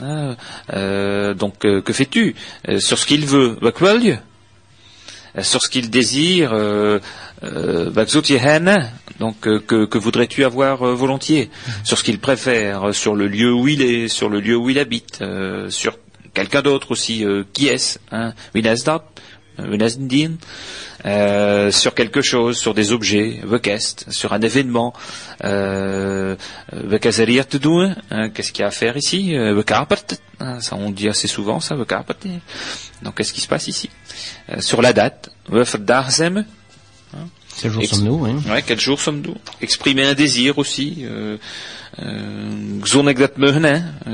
ah, 0.00 1.34
Donc, 1.34 1.58
que 1.60 1.92
fais-tu? 1.92 2.34
Sur 2.78 2.98
ce 2.98 3.06
qu'il 3.06 3.26
veut. 3.26 3.58
Sur 5.40 5.62
ce 5.62 5.68
qu'il 5.68 5.88
désire 5.88 6.52
euh, 7.44 7.90
donc 9.18 9.46
euh, 9.46 9.58
que, 9.60 9.98
voudrais-tu 9.98 10.44
avoir 10.44 10.86
euh, 10.86 10.94
volontiers? 10.94 11.50
Sur 11.84 11.98
ce 11.98 12.04
qu'il 12.04 12.18
préfère, 12.18 12.94
sur 12.94 13.14
le 13.14 13.26
lieu 13.26 13.52
où 13.52 13.68
il 13.68 13.82
est, 13.82 14.08
sur 14.08 14.28
le 14.28 14.40
lieu 14.40 14.56
où 14.56 14.70
il 14.70 14.78
habite, 14.78 15.22
sur 15.68 15.98
quelqu'un 16.34 16.62
d'autre 16.62 16.90
aussi, 16.90 17.24
qui 17.52 17.68
est-ce 17.68 17.98
hein, 18.10 18.32
sur 21.70 21.94
quelque 21.94 22.22
chose, 22.22 22.58
sur 22.58 22.74
des 22.74 22.92
objets, 22.92 23.40
sur 24.08 24.32
un 24.32 24.40
événement, 24.40 24.92
hein, 25.42 26.36
qu'est-ce 28.34 28.52
qu'il 28.52 28.62
y 28.62 28.64
a 28.64 28.68
à 28.68 28.70
faire 28.70 28.96
ici, 28.96 29.34
hein, 29.36 30.60
ça 30.60 30.76
on 30.76 30.90
dit 30.90 31.08
assez 31.08 31.28
souvent 31.28 31.60
ça, 31.60 31.76
donc 31.76 33.14
qu'est-ce 33.16 33.32
qui 33.32 33.40
se 33.40 33.48
passe 33.48 33.68
ici, 33.68 33.90
sur 34.60 34.82
la 34.82 34.92
date, 34.92 35.30
quel 37.60 37.70
jour 37.70 37.84
sommes-nous 37.84 38.14
oui. 38.14 38.30
ouais, 38.50 38.62
Quel 38.66 38.80
jour 38.80 39.00
sommes-nous? 39.00 39.36
Exprimer 39.60 40.04
un 40.04 40.14
désir 40.14 40.58
aussi. 40.58 40.98
Euh, 41.00 41.36
euh, 42.00 42.80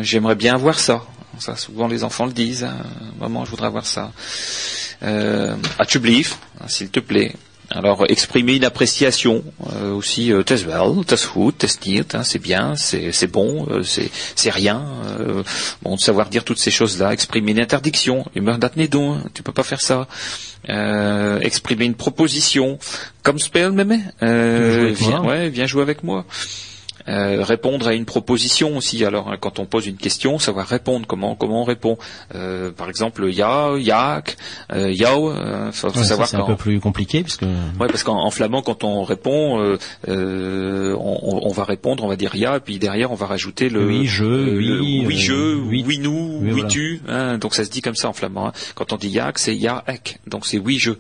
J'aimerais 0.01 0.35
bien 0.35 0.55
avoir 0.55 0.79
ça. 0.79 1.05
Ça, 1.39 1.57
souvent 1.57 1.89
les 1.89 2.05
enfants 2.05 2.27
le 2.27 2.33
disent. 2.33 2.65
Hein. 2.65 2.77
Maman, 3.21 3.45
je 3.45 3.51
voudrais 3.51 3.67
avoir 3.67 3.87
ça. 3.87 4.13
Euh, 5.03 5.55
As-tu 5.79 5.99
hein, 6.61 6.69
s'il 6.69 6.91
te 6.91 7.01
plaît 7.01 7.35
alors 7.71 8.07
exprimer 8.09 8.57
une 8.57 8.65
appréciation 8.65 9.45
euh, 9.75 9.93
aussi, 9.93 10.33
euh, 10.33 10.43
well, 10.67 11.05
hein, 12.15 12.23
c'est 12.25 12.39
bien, 12.39 12.77
c'est 12.77 13.27
bon, 13.31 13.67
euh, 13.71 13.83
c'est 13.83 14.51
rien. 14.51 14.87
Euh, 15.21 15.43
bon, 15.83 15.97
de 15.97 16.01
savoir 16.01 16.31
dire 16.31 16.45
toutes 16.45 16.59
ces 16.59 16.71
choses-là, 16.71 17.13
exprimer 17.13 17.53
une 17.53 17.61
interdiction, 17.61 18.25
hein, 18.35 19.23
tu 19.35 19.43
peux 19.43 19.53
pas 19.53 19.65
faire 19.65 19.83
ça. 19.83 20.09
exprimer 21.43 21.85
une 21.85 21.95
proposition, 21.95 22.79
comme 23.23 23.39
spell, 23.39 23.73
mémé, 23.73 24.01
ouais, 24.23 25.51
viens 25.51 25.67
jouer 25.67 25.83
avec 25.83 26.03
moi. 26.03 26.25
Euh, 27.09 27.43
répondre 27.43 27.89
à 27.89 27.95
une 27.95 28.05
proposition 28.05 28.77
aussi. 28.77 29.05
Alors 29.05 29.29
hein, 29.31 29.37
quand 29.41 29.59
on 29.59 29.67
pose 29.67 29.87
une 29.87 29.97
question, 29.97 30.39
savoir 30.39 30.67
répondre. 30.67 31.07
Comment 31.07 31.35
comment 31.35 31.63
on 31.63 31.65
répond 31.65 31.97
euh, 32.35 32.71
Par 32.71 32.89
exemple, 32.89 33.31
ya, 33.31 33.77
yak, 33.79 34.37
euh, 34.73 34.93
yao. 34.93 35.31
Euh, 35.31 35.73
faut, 35.73 35.91
savoir. 35.91 36.29
C'est 36.29 36.37
un 36.37 36.45
peu 36.45 36.57
plus 36.57 36.81
compliqué 36.81 37.23
puisque. 37.23 37.43
Ouais, 37.43 37.87
parce 37.89 38.03
qu'en 38.03 38.31
flamand, 38.31 38.63
quand 38.63 38.85
on 38.85 39.05
répond, 39.05 39.77
euh, 40.09 40.97
on, 40.99 41.41
on, 41.49 41.53
va 41.53 41.65
répondre, 41.65 42.05
on 42.05 42.09
va 42.09 42.17
dire 42.17 42.35
ya, 42.35 42.57
et 42.57 42.61
puis 42.61 42.79
derrière 42.79 43.11
on 43.11 43.15
va 43.15 43.27
rajouter 43.27 43.69
le 43.69 43.87
oui 43.87 44.07
je, 44.07 44.25
oui, 44.25 45.05
oui 45.07 45.17
je, 45.17 45.57
oui, 45.57 45.99
nous, 45.99 46.41
oui, 46.43 46.65
tu. 46.69 47.01
Hein, 47.09 47.39
donc 47.39 47.55
ça 47.55 47.65
se 47.65 47.71
dit 47.71 47.81
comme 47.81 47.95
ça 47.95 48.09
en 48.09 48.13
flamand. 48.13 48.49
Hein. 48.49 48.53
Quand 48.75 48.93
on 48.93 48.97
dit 48.97 49.09
yak, 49.09 49.39
c'est 49.39 49.57
ya 49.57 49.85
ek, 49.87 50.19
donc 50.27 50.47
c'est 50.47 50.59
oui 50.59 50.79
je. 50.79 50.93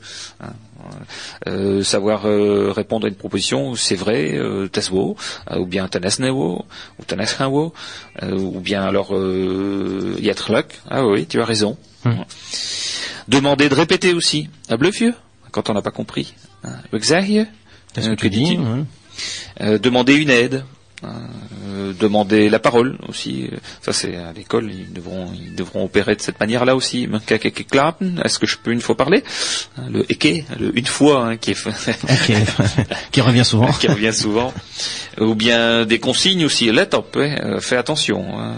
Hein. 0.78 0.90
Euh, 1.46 1.82
savoir 1.82 2.26
euh, 2.26 2.72
répondre 2.72 3.06
à 3.06 3.08
une 3.08 3.14
proposition, 3.14 3.74
c'est 3.74 3.96
vrai, 3.96 4.34
euh, 4.34 4.68
teswo, 4.68 5.16
ou 5.54 5.66
bien 5.66 5.88
tenesnewo, 5.88 6.64
ou 6.98 7.04
teneshawo, 7.04 7.72
ou 8.22 8.60
bien 8.60 8.82
alors 8.82 9.12
yatrluk, 10.18 10.80
ah 10.90 11.06
oui, 11.06 11.26
tu 11.26 11.40
as 11.40 11.44
raison. 11.44 11.76
Hum. 12.04 12.24
Demander 13.26 13.68
de 13.68 13.74
répéter 13.74 14.14
aussi, 14.14 14.48
à 14.68 14.76
vieux 14.76 15.14
quand 15.50 15.70
on 15.70 15.74
n'a 15.74 15.82
pas 15.82 15.90
compris. 15.90 16.34
Qu'est-ce 16.92 18.08
que 18.08 18.14
tu 18.14 18.30
dis 18.30 18.58
Demander 19.60 20.14
une 20.14 20.30
aide, 20.30 20.64
euh, 21.04 21.92
demander 21.98 22.48
la 22.48 22.58
parole 22.58 22.98
aussi. 23.08 23.50
Ça 23.82 23.92
c'est 23.92 24.16
à 24.16 24.32
l'école, 24.32 24.70
ils 24.72 24.92
devront 24.92 25.32
ils 25.32 25.54
devront 25.54 25.84
opérer 25.84 26.16
de 26.16 26.20
cette 26.20 26.40
manière-là 26.40 26.74
aussi. 26.74 27.08
Est-ce 28.24 28.38
que 28.38 28.46
je 28.46 28.56
peux 28.58 28.72
une 28.72 28.80
fois 28.80 28.96
parler? 28.96 29.22
Le 29.90 30.10
eke, 30.10 30.44
le 30.58 30.76
une 30.76 30.86
fois 30.86 31.26
hein, 31.26 31.36
qui 31.36 31.54
qui 33.12 33.20
revient 33.20 33.44
souvent. 33.44 33.72
qui 33.80 33.88
revient 33.88 34.14
souvent. 34.14 34.52
Ou 35.20 35.34
bien 35.34 35.84
des 35.84 35.98
consignes 35.98 36.44
aussi. 36.44 36.68
Up, 36.68 37.16
euh, 37.16 37.60
fais 37.60 37.76
attention. 37.76 38.38
Hein 38.38 38.54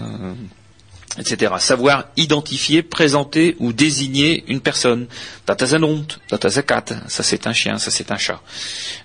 etc. 1.17 1.53
Savoir 1.59 2.05
identifier, 2.17 2.83
présenter 2.83 3.55
ou 3.59 3.73
désigner 3.73 4.43
une 4.47 4.61
personne. 4.61 5.07
Datazenont, 5.47 6.05
datazakat, 6.29 6.85
ça 7.07 7.23
c'est 7.23 7.47
un 7.47 7.53
chien, 7.53 7.77
ça 7.77 7.91
c'est 7.91 8.11
un 8.11 8.17
chat. 8.17 8.41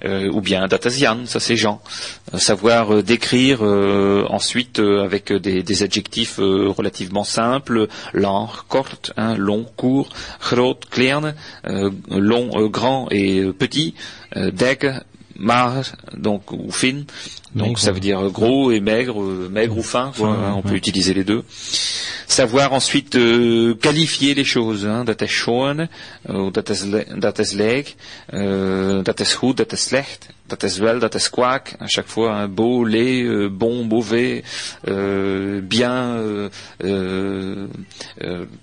Euh, 0.04 0.30
ou 0.30 0.40
bien 0.40 0.66
datazian, 0.68 1.26
ça 1.26 1.40
c'est 1.40 1.56
Jean. 1.56 1.80
Euh, 2.34 2.38
savoir 2.38 2.94
euh, 2.94 3.02
décrire 3.02 3.62
ensuite 3.62 4.78
avec 4.78 5.32
des, 5.32 5.82
adjectifs 5.82 6.36
relativement 6.38 7.24
simples, 7.24 7.88
lent, 8.12 8.50
court, 8.68 8.88
hein, 9.16 9.36
long, 9.36 9.64
court, 9.76 10.08
groot, 10.40 10.84
klein, 10.90 11.34
long, 12.10 12.68
grand 12.68 13.08
et 13.10 13.42
petit, 13.52 13.94
deg, 14.34 15.02
mar, 15.38 15.82
donc 16.16 16.52
ou 16.52 16.70
fin, 16.70 17.04
donc 17.54 17.78
ça 17.78 17.92
veut 17.92 18.00
dire 18.00 18.20
gros 18.30 18.70
et 18.70 18.80
maigre, 18.80 19.22
maigre 19.50 19.78
ou 19.78 19.82
fin, 19.82 20.12
on 20.18 20.62
peut 20.62 20.74
utiliser 20.74 21.14
les 21.14 21.24
deux. 21.24 21.44
Savoir 22.28 22.72
ensuite 22.72 23.14
euh, 23.14 23.74
qualifier 23.74 24.34
les 24.34 24.44
choses, 24.44 24.84
hein, 24.84 25.04
dat 25.04 25.22
is 25.22 25.30
schoon, 25.30 25.86
uh, 26.28 26.50
dat 26.50 26.70
is, 26.70 26.84
dat 27.16 27.38
is 27.38 27.52
leeg, 27.52 27.94
dat 29.04 29.20
is 29.20 29.34
goed, 29.34 29.56
dat 29.56 29.72
is 29.72 29.82
slecht, 29.82 30.26
dat 30.46 30.62
is 30.62 30.78
wel, 30.78 30.98
dat 30.98 31.14
is 31.14 31.30
kwaak, 31.30 31.76
à 31.80 31.86
chaque 31.86 32.08
fois, 32.08 32.32
hein, 32.34 32.48
beau, 32.48 32.84
laid, 32.84 33.24
euh, 33.24 33.48
bon, 33.48 33.84
mauvais, 33.84 34.42
euh, 34.88 35.60
bien, 35.62 36.16
euh, 36.16 36.48
euh, 36.84 37.66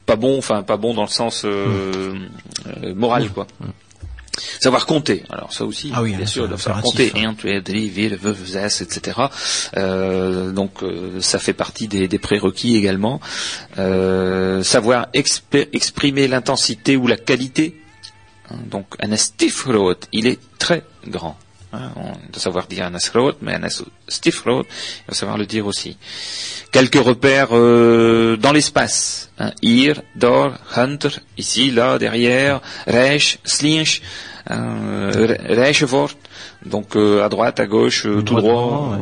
pas 0.06 0.16
bon, 0.16 0.38
enfin 0.38 0.64
pas 0.64 0.78
bon 0.78 0.94
dans 0.94 1.04
le 1.04 1.08
sens 1.08 1.46
moral, 2.96 3.30
quoi. 3.30 3.48
Savoir 4.60 4.88
compter, 4.88 5.24
alors 5.30 5.54
ça 5.54 5.64
aussi, 5.64 5.92
ah 5.94 6.02
oui, 6.02 6.16
bien 6.16 6.26
sûr, 6.26 6.48
savoir 6.60 6.82
compter, 6.82 7.12
hein. 7.16 7.36
etc. 8.82 9.22
Euh, 9.78 10.52
donc 10.52 10.82
euh, 10.82 11.22
ça 11.22 11.38
fait 11.38 11.54
partie 11.54 11.88
des, 11.88 12.08
prérequis 12.20 12.76
également. 12.76 13.22
Euh, 13.78 14.64
savoir 14.64 15.08
exprimer 15.14 16.28
l'intensité 16.28 16.98
ou 16.98 17.06
la 17.06 17.18
qualité. 17.18 17.80
Hein, 18.50 18.56
donc 18.72 18.88
un 19.00 19.12
il 20.12 20.26
est 20.26 20.40
très 20.58 20.84
grand. 21.08 21.38
Hein, 21.74 21.92
on 21.96 22.12
doit 22.32 22.40
savoir 22.40 22.68
dire 22.68 22.86
un 22.86 22.94
asroot, 22.94 23.36
mais 23.42 23.56
un 23.56 23.68
stifroot, 24.08 24.64
il 24.64 25.06
doit 25.08 25.16
savoir 25.16 25.40
le 25.40 25.48
dire 25.48 25.66
aussi. 25.66 25.98
Quelques 26.72 27.04
repères 27.04 27.50
euh, 27.52 28.38
dans 28.38 28.52
l'espace. 28.52 29.32
Hein, 29.40 29.52
ir, 29.64 30.02
dor, 30.16 30.54
hunter, 30.76 31.10
ici, 31.36 31.72
là, 31.72 31.98
derrière, 31.98 32.62
reich, 32.86 33.40
slinch, 33.44 34.04
euh, 34.52 35.36
reichevort, 35.50 36.12
donc 36.64 36.96
euh, 36.96 37.24
à 37.24 37.30
droite, 37.30 37.60
à 37.60 37.66
gauche, 37.66 38.06
euh, 38.06 38.22
tout 38.22 38.36
droit. 38.36 39.00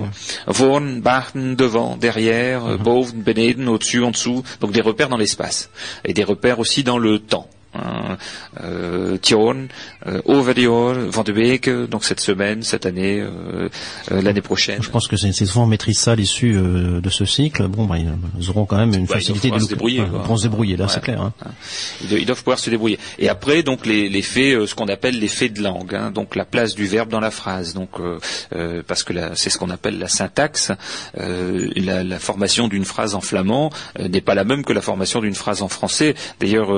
Vorn, 0.47 1.01
Barten, 1.01 1.55
devant, 1.55 1.97
derrière, 1.97 2.63
mm 2.63 2.77
boven, 2.77 3.21
beneden, 3.21 3.67
au-dessus, 3.67 4.03
en 4.03 4.11
dessous. 4.11 4.43
Donc 4.61 4.71
des 4.71 4.81
repères 4.81 5.09
dans 5.09 5.17
l'espace. 5.17 5.69
Et 6.05 6.13
des 6.13 6.23
repères 6.23 6.59
aussi 6.59 6.83
dans 6.83 6.97
le 6.97 7.19
temps 7.19 7.49
euh, 7.75 9.17
Tion, 9.17 9.67
euh, 10.07 10.21
Van 10.25 11.23
de 11.23 11.31
Beek, 11.31 11.69
donc 11.69 12.03
cette 12.03 12.19
semaine, 12.19 12.63
cette 12.63 12.85
année, 12.85 13.19
euh, 13.19 13.69
euh, 14.11 14.21
l'année 14.21 14.41
prochaine. 14.41 14.81
Je 14.81 14.89
pense 14.89 15.07
que 15.07 15.15
c'est 15.15 15.31
souvent 15.45 15.63
on 15.63 15.67
maîtrise 15.67 15.99
ça 15.99 16.11
à 16.11 16.15
l'issue 16.15 16.53
de 16.53 17.09
ce 17.09 17.25
cycle. 17.25 17.67
Bon, 17.67 17.85
bah, 17.85 17.95
ils 17.97 18.49
auront 18.49 18.65
quand 18.65 18.77
même 18.77 18.93
une 18.93 19.05
bah, 19.05 19.15
facilité 19.15 19.51
de 19.51 19.59
se 19.59 19.67
débrouiller. 19.67 20.03
Pour 20.25 20.37
se 20.37 20.43
débrouiller, 20.43 20.77
là, 20.77 20.87
c'est 20.87 21.01
clair. 21.01 21.21
Hein. 21.21 21.33
Ils, 22.09 22.25
doivent 22.25 22.39
pouvoir 22.39 22.59
se 22.59 22.69
débrouiller. 22.69 22.99
Et 23.19 23.29
après, 23.29 23.63
donc 23.63 23.85
les, 23.85 24.09
les 24.09 24.21
faits, 24.21 24.65
ce 24.65 24.75
qu'on 24.75 24.87
appelle 24.87 25.19
les 25.19 25.27
faits 25.27 25.53
de 25.53 25.61
langue, 25.61 25.95
hein, 25.95 26.11
donc 26.11 26.35
la 26.35 26.45
place 26.45 26.75
du 26.75 26.85
verbe 26.85 27.09
dans 27.09 27.19
la 27.19 27.31
phrase. 27.31 27.73
Donc 27.73 27.91
parce 28.87 29.03
que 29.03 29.13
c'est 29.35 29.49
ce 29.49 29.57
qu'on 29.57 29.69
appelle 29.69 29.99
la 29.99 30.07
syntaxe. 30.07 30.71
La, 31.15 32.03
la, 32.03 32.19
formation 32.19 32.67
d'une 32.67 32.85
phrase 32.85 33.15
en 33.15 33.21
flamand 33.21 33.71
n'est 33.99 34.21
pas 34.21 34.35
la 34.35 34.43
même 34.43 34.63
que 34.63 34.73
la 34.73 34.81
formation 34.81 35.21
d'une 35.21 35.35
phrase 35.35 35.61
en 35.61 35.67
français. 35.67 36.15
D'ailleurs 36.39 36.69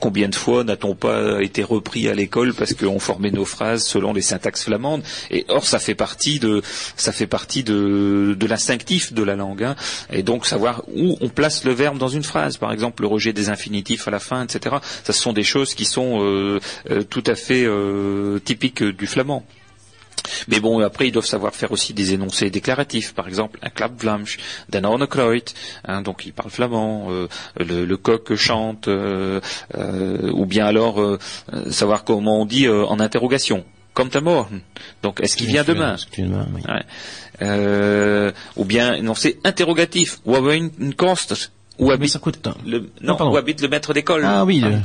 combien 0.00 0.28
de 0.28 0.34
fois 0.34 0.64
n'a-t-on 0.64 0.94
pas 0.94 1.42
été 1.42 1.62
repris 1.62 2.08
à 2.08 2.14
l'école 2.14 2.54
parce 2.54 2.74
qu'on 2.74 2.98
formait 2.98 3.30
nos 3.30 3.44
phrases 3.44 3.84
selon 3.84 4.12
les 4.12 4.22
syntaxes 4.22 4.64
flamandes 4.64 5.02
Et 5.30 5.44
or, 5.48 5.64
ça 5.64 5.78
fait 5.78 5.94
partie 5.94 6.38
de, 6.38 6.62
ça 6.96 7.12
fait 7.12 7.26
partie 7.26 7.62
de, 7.62 8.36
l'instinctif 8.48 9.12
de 9.12 9.22
la 9.22 9.36
langue. 9.36 9.64
Hein. 9.64 9.76
Et 10.12 10.22
donc, 10.22 10.46
savoir 10.46 10.82
où 10.94 11.16
on 11.20 11.28
place 11.28 11.64
le 11.64 11.72
verbe 11.72 11.98
dans 11.98 12.08
une 12.08 12.22
phrase. 12.22 12.56
Par 12.56 12.72
exemple, 12.72 13.02
le 13.02 13.08
rejet 13.08 13.32
des 13.32 13.48
infinitifs 13.48 14.08
à 14.08 14.10
la 14.10 14.20
fin, 14.20 14.44
etc. 14.44 14.76
Ça, 15.04 15.12
ce 15.12 15.20
sont 15.20 15.32
des 15.32 15.42
choses 15.42 15.74
qui 15.74 15.84
sont 15.84 16.22
euh, 16.22 16.60
euh, 16.90 17.02
tout 17.02 17.24
à 17.26 17.34
fait 17.34 17.64
euh, 17.64 18.38
typiques 18.40 18.82
du 18.82 19.06
flamand. 19.06 19.44
Mais 20.48 20.60
bon, 20.60 20.80
après, 20.80 21.08
ils 21.08 21.12
doivent 21.12 21.26
savoir 21.26 21.54
faire 21.54 21.72
aussi 21.72 21.94
des 21.94 22.14
énoncés 22.14 22.50
déclaratifs. 22.50 23.14
Par 23.14 23.28
exemple, 23.28 23.58
un 23.62 23.70
klapvlamsch, 23.70 24.38
den 24.68 24.84
Ornekreut, 24.84 25.44
hein, 25.86 26.02
donc 26.02 26.26
ils 26.26 26.32
parlent 26.32 26.50
flamand, 26.50 27.08
euh, 27.10 27.28
le, 27.58 27.96
coq 27.96 28.34
chante, 28.34 28.88
euh, 28.88 29.40
euh, 29.76 30.30
ou 30.32 30.46
bien 30.46 30.66
alors 30.66 31.18
savoir 31.70 32.04
comment 32.04 32.40
on 32.42 32.46
dit 32.46 32.68
en 32.68 33.00
interrogation. 33.00 33.64
Comme 33.94 34.10
ta 34.10 34.20
mort. 34.20 34.50
Donc, 35.02 35.20
est-ce 35.22 35.38
qu'il 35.38 35.46
vient 35.46 35.64
demain 35.64 35.96
Ou 38.56 38.64
bien 38.64 38.94
énoncé 38.94 39.40
interrogatif. 39.42 40.18
Ou 40.26 40.36
une, 40.50 40.70
Où 41.78 41.90
habite, 41.90 42.10
ça 42.10 42.18
coûte 42.18 42.38
le, 42.66 42.90
non, 43.00 43.16
où 43.18 43.36
habite 43.38 43.62
le 43.62 43.68
maître 43.68 43.94
d'école. 43.94 44.22
Ah 44.24 44.44
oui, 44.44 44.60
le, 44.60 44.70
le 44.70 44.80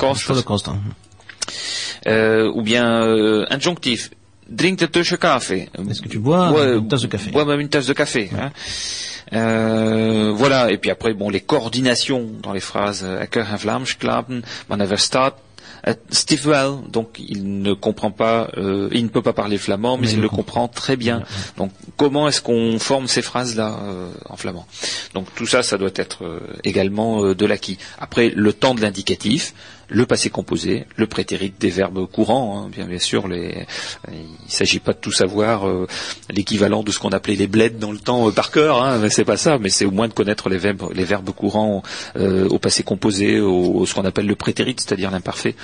ou 2.51 2.61
bien 2.61 3.45
injonctif 3.49 4.11
drink 4.52 4.91
tussen 4.91 5.18
café. 5.18 5.70
Est-ce 5.89 6.02
que 6.02 6.10
tu 6.10 6.20
bois 6.20 6.52
une 6.76 6.88
tasse 6.88 7.02
de 7.02 7.08
café? 7.08 7.32
Bois 7.32 7.45
même 7.45 7.60
une 7.60 7.70
tasse 7.70 7.88
de 7.88 7.93
café. 7.93 8.30
Hein. 8.38 8.52
Euh, 9.34 10.32
voilà, 10.36 10.72
et 10.72 10.78
puis 10.78 10.91
après, 10.91 11.14
bon, 11.14 11.30
les 11.30 11.39
coordinations 11.39 12.28
dans 12.41 12.54
les 12.54 12.60
phrases. 12.60 13.06
Vlaams 13.62 13.86
klappen, 13.99 14.41
maar 14.68 14.86
verstaat 14.86 15.36
Steve 16.10 16.47
Well, 16.47 16.78
donc 16.89 17.18
il 17.18 17.62
ne 17.62 17.74
comprend 17.74 18.12
pas, 18.12 18.49
euh, 18.58 18.89
il 18.91 19.04
ne 19.04 19.10
peut 19.10 19.22
pas 19.22 19.34
parler 19.34 19.58
flamand, 19.58 19.97
mais, 19.97 20.12
il 20.12 20.22
le 20.22 20.30
comprend 20.30 20.68
très 20.68 20.95
bien. 20.95 21.24
Donc 21.58 21.72
comment 21.97 22.28
est-ce 22.28 22.41
qu'on 22.41 22.78
forme 22.80 23.08
ces 23.08 23.22
phrases-là 23.22 23.80
euh, 23.84 24.12
en 24.30 24.38
flamand? 24.38 24.68
Donc 25.14 25.34
tout 25.36 25.47
ça, 25.47 25.64
ça 25.64 25.78
doit 25.78 25.89
être 25.95 26.24
euh, 26.24 26.39
également 26.64 27.34
de 27.34 27.45
l'acquis. 27.45 27.78
Après, 27.99 28.32
le 28.36 28.54
temps 28.54 28.76
de 28.76 28.82
l'indicatif, 28.82 29.54
le 29.92 30.06
passé 30.06 30.30
composé, 30.30 30.86
le 30.96 31.06
prétérit 31.06 31.54
des 31.60 31.70
verbes 31.70 32.10
courants. 32.10 32.66
Hein, 32.66 32.86
bien, 32.88 33.00
sûr, 33.00 33.26
il 33.28 33.66
ne 34.10 34.24
s'agit 34.48 34.80
pas 34.80 34.94
de 34.94 34.98
tout 34.98 35.12
savoir 35.12 35.66
l'équivalent 36.30 36.84
de 36.84 36.92
ce 36.92 37.00
qu'on 37.00 37.10
appelait 37.10 37.36
les 37.36 37.48
bleds 37.48 37.78
dans 37.78 37.92
le 37.92 38.00
temps 38.00 38.32
par 38.32 38.52
cœur. 38.52 38.84
Hein, 38.84 39.10
c'est 39.10 39.26
pas 39.26 39.38
ça, 39.38 39.58
mais 39.58 39.70
c'est 39.70 39.86
au 39.86 39.92
moins 39.92 40.08
de 40.08 40.14
connaître 40.14 40.50
les 40.50 40.58
verbes, 40.58 40.92
les 40.94 41.04
verbes 41.04 41.32
courants 41.32 41.84
au 42.16 42.60
passé 42.60 42.84
composé, 42.84 43.39
au, 43.39 43.86
ce 43.86 43.94
qu'on 43.94 44.06
appelle 44.06 44.28
le 44.28 44.36
prétérit, 44.36 44.76
c'est-à-dire 44.78 45.12
l'imparfait 45.12 45.56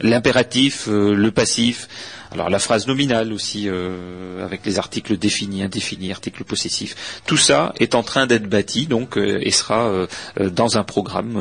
l'impératif, 0.00 0.88
euh, 0.88 1.14
le 1.14 1.30
passif, 1.30 1.88
alors 2.32 2.48
la 2.48 2.60
phrase 2.60 2.86
nominale 2.86 3.32
aussi, 3.32 3.64
euh, 3.66 4.44
avec 4.44 4.64
les 4.64 4.78
articles 4.78 5.16
définis, 5.16 5.62
indéfinis, 5.64 6.12
articles 6.12 6.44
possessifs. 6.44 7.22
Tout 7.26 7.36
ça 7.36 7.72
est 7.80 7.94
en 7.94 8.02
train 8.02 8.26
d'être 8.26 8.48
bâti 8.48 8.86
donc 8.86 9.18
euh, 9.18 9.40
et 9.42 9.50
sera 9.50 9.88
euh, 9.88 10.06
dans 10.38 10.78
un 10.78 10.84
programme 10.84 11.36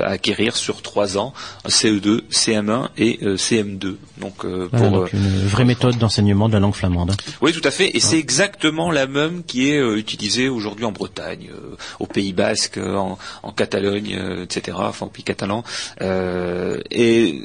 à 0.00 0.10
acquérir 0.10 0.56
sur 0.56 0.80
trois 0.82 1.18
ans, 1.18 1.34
CE2, 1.68 2.22
CM1 2.30 2.88
et 2.96 3.18
CM2. 3.22 3.96
Donc, 4.18 4.46
pour 4.70 5.06
une 5.12 5.46
vraie 5.46 5.64
méthode 5.64 5.98
d'enseignement 5.98 6.48
de 6.48 6.54
la 6.54 6.60
langue 6.60 6.74
flamande. 6.74 7.12
Oui, 7.40 7.52
tout 7.52 7.66
à 7.66 7.70
fait. 7.70 7.96
Et 7.96 8.00
c'est 8.00 8.18
exactement 8.18 8.90
la 8.90 9.06
même 9.06 9.42
qui 9.44 9.70
est 9.70 9.80
utilisée 9.96 10.48
aujourd'hui 10.48 10.84
en 10.84 10.92
Bretagne, 10.92 11.50
au 11.98 12.06
Pays 12.06 12.32
Basque, 12.32 12.78
en, 12.78 13.18
Catalogne, 13.52 14.18
etc. 14.42 14.78
Enfin, 14.80 15.06
au 15.06 15.08
Pays 15.10 15.24
catalan. 15.24 15.64
et 16.00 17.42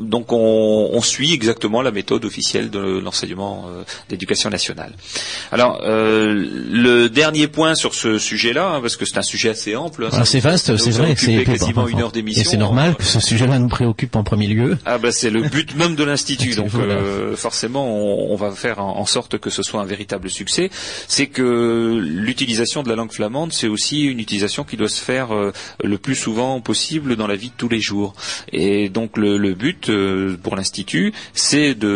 donc 0.00 0.32
on, 0.32 0.90
on 0.92 1.00
suit 1.00 1.32
exactement 1.32 1.82
la 1.82 1.90
méthode 1.90 2.03
méthode 2.04 2.26
officielle 2.26 2.68
de 2.68 3.00
l'enseignement 3.00 3.64
euh, 3.66 3.82
d'éducation 4.10 4.50
nationale. 4.50 4.92
Alors, 5.50 5.80
euh, 5.84 6.34
le 6.70 7.08
dernier 7.08 7.48
point 7.48 7.74
sur 7.74 7.94
ce 7.94 8.18
sujet-là, 8.18 8.74
hein, 8.74 8.80
parce 8.82 8.98
que 8.98 9.06
c'est 9.06 9.16
un 9.16 9.22
sujet 9.22 9.48
assez 9.48 9.74
ample. 9.74 10.04
Hein, 10.04 10.20
assez 10.20 10.38
vaste, 10.38 10.76
c'est 10.76 10.90
vrai. 10.90 11.14
C'est 11.16 11.44
quasiment 11.44 11.88
une 11.88 12.02
heure 12.02 12.12
d'émission. 12.12 12.42
Et 12.42 12.44
c'est 12.44 12.58
normal 12.58 12.94
que 12.94 13.04
ce 13.04 13.20
sujet-là 13.20 13.58
nous 13.58 13.68
préoccupe 13.68 14.16
en 14.16 14.22
premier 14.22 14.48
lieu. 14.48 14.76
Ah 14.84 14.98
bah 14.98 15.12
c'est 15.12 15.30
le 15.30 15.48
but 15.48 15.74
même 15.76 15.94
de 15.96 16.04
l'institut. 16.04 16.54
donc 16.56 16.74
euh, 16.74 17.36
forcément, 17.36 17.86
on, 18.30 18.36
va 18.36 18.50
faire 18.50 18.80
en, 18.80 19.06
sorte 19.06 19.38
que 19.38 19.48
ce 19.48 19.62
soit 19.62 19.80
un 19.80 19.86
véritable 19.86 20.28
succès. 20.28 20.68
C'est 21.08 21.28
que 21.28 21.98
l'utilisation 22.02 22.82
de 22.82 22.90
la 22.90 22.96
langue 22.96 23.12
flamande, 23.12 23.54
c'est 23.54 23.68
aussi 23.68 24.02
une 24.02 24.20
utilisation 24.20 24.64
qui 24.64 24.76
doit 24.76 24.90
se 24.90 25.00
faire 25.00 25.28
le 25.82 25.98
plus 25.98 26.16
souvent 26.16 26.60
possible 26.60 27.16
dans 27.16 27.26
la 27.26 27.36
vie 27.36 27.48
de 27.48 27.54
tous 27.56 27.70
les 27.70 27.80
jours. 27.80 28.12
Et 28.52 28.90
donc 28.90 29.16
le, 29.16 29.38
le 29.38 29.54
but 29.54 29.90
pour 30.42 30.54
l'institut, 30.56 31.14
c'est 31.32 31.74
de 31.74 31.93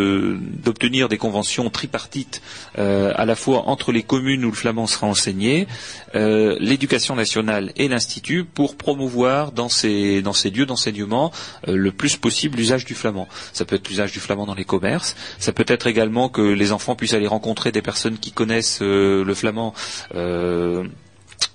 d'obtenir 0.64 1.08
des 1.08 1.18
conventions 1.18 1.68
tripartites 1.70 2.42
euh, 2.78 3.12
à 3.16 3.24
la 3.24 3.34
fois 3.34 3.68
entre 3.68 3.92
les 3.92 4.02
communes 4.02 4.44
où 4.44 4.50
le 4.50 4.56
flamand 4.56 4.86
sera 4.86 5.06
enseigné, 5.06 5.66
euh, 6.14 6.56
l'éducation 6.60 7.14
nationale 7.14 7.72
et 7.76 7.88
l'institut 7.88 8.44
pour 8.44 8.76
promouvoir 8.76 9.52
dans 9.52 9.68
ces 9.68 10.22
dans 10.22 10.32
ces 10.32 10.50
lieux 10.50 10.66
d'enseignement 10.66 11.32
euh, 11.66 11.76
le 11.76 11.92
plus 11.92 12.16
possible 12.16 12.58
l'usage 12.58 12.84
du 12.84 12.94
flamand. 12.94 13.28
Ça 13.52 13.64
peut 13.64 13.76
être 13.76 13.88
l'usage 13.88 14.12
du 14.12 14.20
flamand 14.20 14.46
dans 14.46 14.54
les 14.54 14.64
commerces, 14.64 15.16
ça 15.38 15.52
peut 15.52 15.66
être 15.68 15.86
également 15.86 16.28
que 16.28 16.42
les 16.42 16.72
enfants 16.72 16.96
puissent 16.96 17.14
aller 17.14 17.26
rencontrer 17.26 17.72
des 17.72 17.82
personnes 17.82 18.18
qui 18.18 18.32
connaissent 18.32 18.80
le 18.80 19.34
flamand 19.34 19.74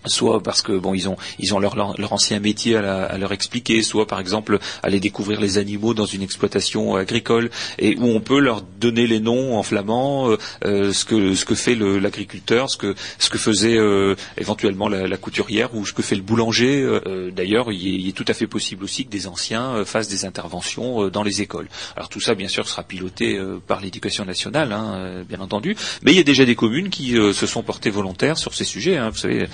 soit 0.05 0.41
parce 0.41 0.61
que 0.61 0.73
bon 0.73 0.93
ils 0.93 1.09
ont 1.09 1.17
ils 1.39 1.53
ont 1.53 1.59
leur, 1.59 1.75
leur, 1.75 2.13
ancien 2.13 2.39
métier 2.39 2.75
à, 2.75 3.17
leur 3.17 3.31
expliquer, 3.31 3.81
soit 3.81 4.07
par 4.07 4.19
exemple 4.19 4.59
aller 4.81 4.99
découvrir 4.99 5.41
les 5.41 5.57
animaux 5.57 5.93
dans 5.93 6.05
une 6.05 6.21
exploitation 6.21 6.95
agricole 6.95 7.49
et 7.79 7.95
où 7.97 8.05
on 8.05 8.19
peut 8.19 8.39
leur 8.39 8.61
donner 8.61 9.07
les 9.07 9.19
noms 9.19 9.57
en 9.57 9.63
flamand, 9.63 10.29
euh, 10.29 10.37
euh, 10.65 10.93
ce 10.93 11.05
que 11.05 11.35
ce 11.35 11.45
que 11.45 11.55
fait 11.55 11.75
l'agriculteur, 11.75 12.69
ce 12.69 12.77
que 12.77 12.95
ce 13.17 13.29
que 13.29 13.37
faisait 13.37 13.77
euh, 13.77 14.15
éventuellement 14.37 14.89
la, 14.89 15.17
couturière 15.17 15.73
ou 15.75 15.85
ce 15.85 15.93
que 15.93 16.01
fait 16.01 16.15
le 16.15 16.21
boulanger. 16.21 16.99
D'ailleurs, 17.33 17.71
il, 17.71 18.07
est 18.07 18.11
tout 18.11 18.25
à 18.27 18.33
fait 18.33 18.47
possible 18.47 18.83
aussi 18.83 19.05
que 19.05 19.11
des 19.11 19.27
anciens 19.27 19.85
fassent 19.85 20.09
des 20.09 20.25
interventions 20.25 21.07
dans 21.07 21.23
les 21.23 21.41
écoles. 21.41 21.69
Alors 21.95 22.09
tout 22.09 22.19
ça, 22.19 22.35
bien 22.35 22.47
sûr, 22.47 22.67
sera 22.67 22.83
piloté 22.83 23.39
par 23.67 23.79
l'éducation 23.79 24.25
nationale, 24.25 24.73
hein, 24.73 25.23
bien 25.27 25.39
entendu, 25.39 25.75
mais 26.01 26.11
il 26.11 26.17
y 26.17 26.19
a 26.19 26.23
déjà 26.23 26.45
des 26.45 26.55
communes 26.55 26.89
qui 26.89 27.11
se 27.11 27.45
sont 27.45 27.63
portées 27.63 27.89
volontaires 27.89 28.37
sur 28.37 28.53
ces 28.53 28.65
sujets. 28.65 28.97
Hein, 28.97 29.09
vous 29.09 29.17
savez 29.17 29.47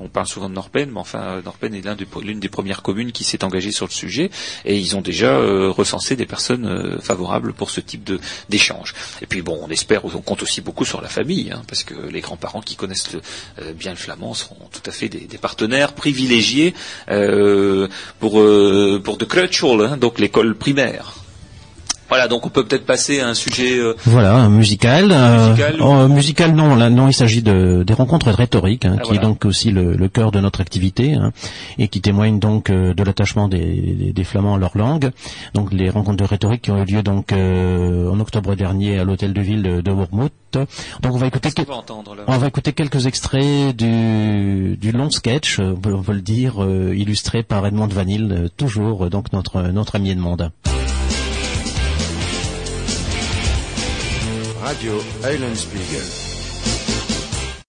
on 0.00 0.08
parle 0.08 0.26
souvent 0.26 0.48
de 0.48 0.54
Norpen, 0.54 0.90
mais 0.90 1.00
enfin 1.00 1.40
Norpen 1.44 1.74
est 1.74 1.84
l'une 2.22 2.40
des 2.40 2.48
premières 2.48 2.82
communes 2.82 3.12
qui 3.12 3.24
s'est 3.24 3.44
engagée 3.44 3.72
sur 3.72 3.86
le 3.86 3.92
sujet, 3.92 4.30
et 4.64 4.76
ils 4.76 4.96
ont 4.96 5.00
déjà 5.00 5.32
euh, 5.32 5.70
recensé 5.70 6.16
des 6.16 6.26
personnes 6.26 6.66
euh, 6.66 6.98
favorables 7.00 7.52
pour 7.52 7.70
ce 7.70 7.80
type 7.80 8.10
d'échange. 8.48 8.94
Et 9.22 9.26
puis 9.26 9.42
bon, 9.42 9.58
on 9.62 9.68
espère, 9.68 10.04
on 10.04 10.20
compte 10.20 10.42
aussi 10.42 10.60
beaucoup 10.60 10.84
sur 10.84 11.00
la 11.00 11.08
famille, 11.08 11.50
hein, 11.52 11.62
parce 11.68 11.84
que 11.84 11.94
les 11.94 12.20
grands-parents 12.20 12.60
qui 12.60 12.76
connaissent 12.76 13.16
bien 13.74 13.92
le 13.92 13.96
flamand 13.96 14.34
seront 14.34 14.68
tout 14.72 14.82
à 14.86 14.92
fait 14.92 15.08
des, 15.08 15.38
partenaires 15.38 15.92
privilégiés 15.92 16.74
pour 18.18 18.32
pour 19.04 19.16
de 19.16 19.24
Kreutschule, 19.24 19.82
hein, 19.82 19.96
donc 19.96 20.18
l'école 20.18 20.54
primaire. 20.56 21.14
Voilà, 22.08 22.26
donc 22.26 22.46
on 22.46 22.48
peut 22.48 22.64
peut-être 22.64 22.86
passer 22.86 23.20
à 23.20 23.28
un 23.28 23.34
sujet. 23.34 23.78
Euh, 23.78 23.94
voilà, 24.04 24.48
musical. 24.48 25.12
Euh, 25.12 25.48
musical, 25.48 25.76
oh, 25.80 26.08
musical, 26.08 26.54
non, 26.54 26.74
là, 26.74 26.88
non, 26.88 27.08
il 27.08 27.12
s'agit 27.12 27.42
de 27.42 27.82
des 27.82 27.92
rencontres 27.92 28.30
rhétoriques, 28.30 28.86
hein, 28.86 28.96
ah, 28.98 29.02
qui 29.02 29.14
est 29.14 29.18
donc 29.18 29.44
aussi 29.44 29.70
le, 29.70 29.94
le 29.94 30.08
cœur 30.08 30.30
de 30.30 30.40
notre 30.40 30.62
activité 30.62 31.14
hein, 31.14 31.32
et 31.78 31.88
qui 31.88 32.00
témoigne 32.00 32.38
donc 32.38 32.70
euh, 32.70 32.94
de 32.94 33.02
l'attachement 33.02 33.48
des, 33.48 34.12
des, 34.14 34.24
Flamands 34.24 34.54
à 34.54 34.58
leur 34.58 34.76
langue. 34.76 35.10
Donc 35.52 35.70
les 35.72 35.90
rencontres 35.90 36.16
de 36.16 36.24
rhétorique 36.24 36.62
qui 36.62 36.70
ont 36.70 36.82
eu 36.82 36.86
lieu 36.86 37.02
donc 37.02 37.32
en 37.32 38.20
octobre 38.20 38.54
dernier 38.54 38.98
à 38.98 39.04
l'hôtel 39.04 39.34
de 39.34 39.40
ville 39.40 39.62
de, 39.62 39.80
de 39.80 39.92
Donc 40.52 40.68
on 41.02 41.18
va 41.18 41.26
écouter. 41.26 41.50
Entendre, 41.68 42.16
on 42.26 42.38
va 42.38 42.46
écouter 42.46 42.72
quelques 42.72 43.06
extraits 43.06 43.76
du, 43.76 44.76
du 44.76 44.92
long 44.92 45.10
sketch, 45.10 45.58
on 45.58 45.76
peut, 45.76 45.94
on 45.94 46.02
peut 46.02 46.12
le 46.12 46.22
dire, 46.22 46.66
illustré 46.94 47.42
par 47.42 47.66
Edmond 47.66 47.88
Vanille, 47.88 48.48
toujours 48.56 49.10
donc 49.10 49.32
notre 49.32 49.62
notre 49.62 49.96
ami 49.96 50.10
Edmond. 50.10 50.50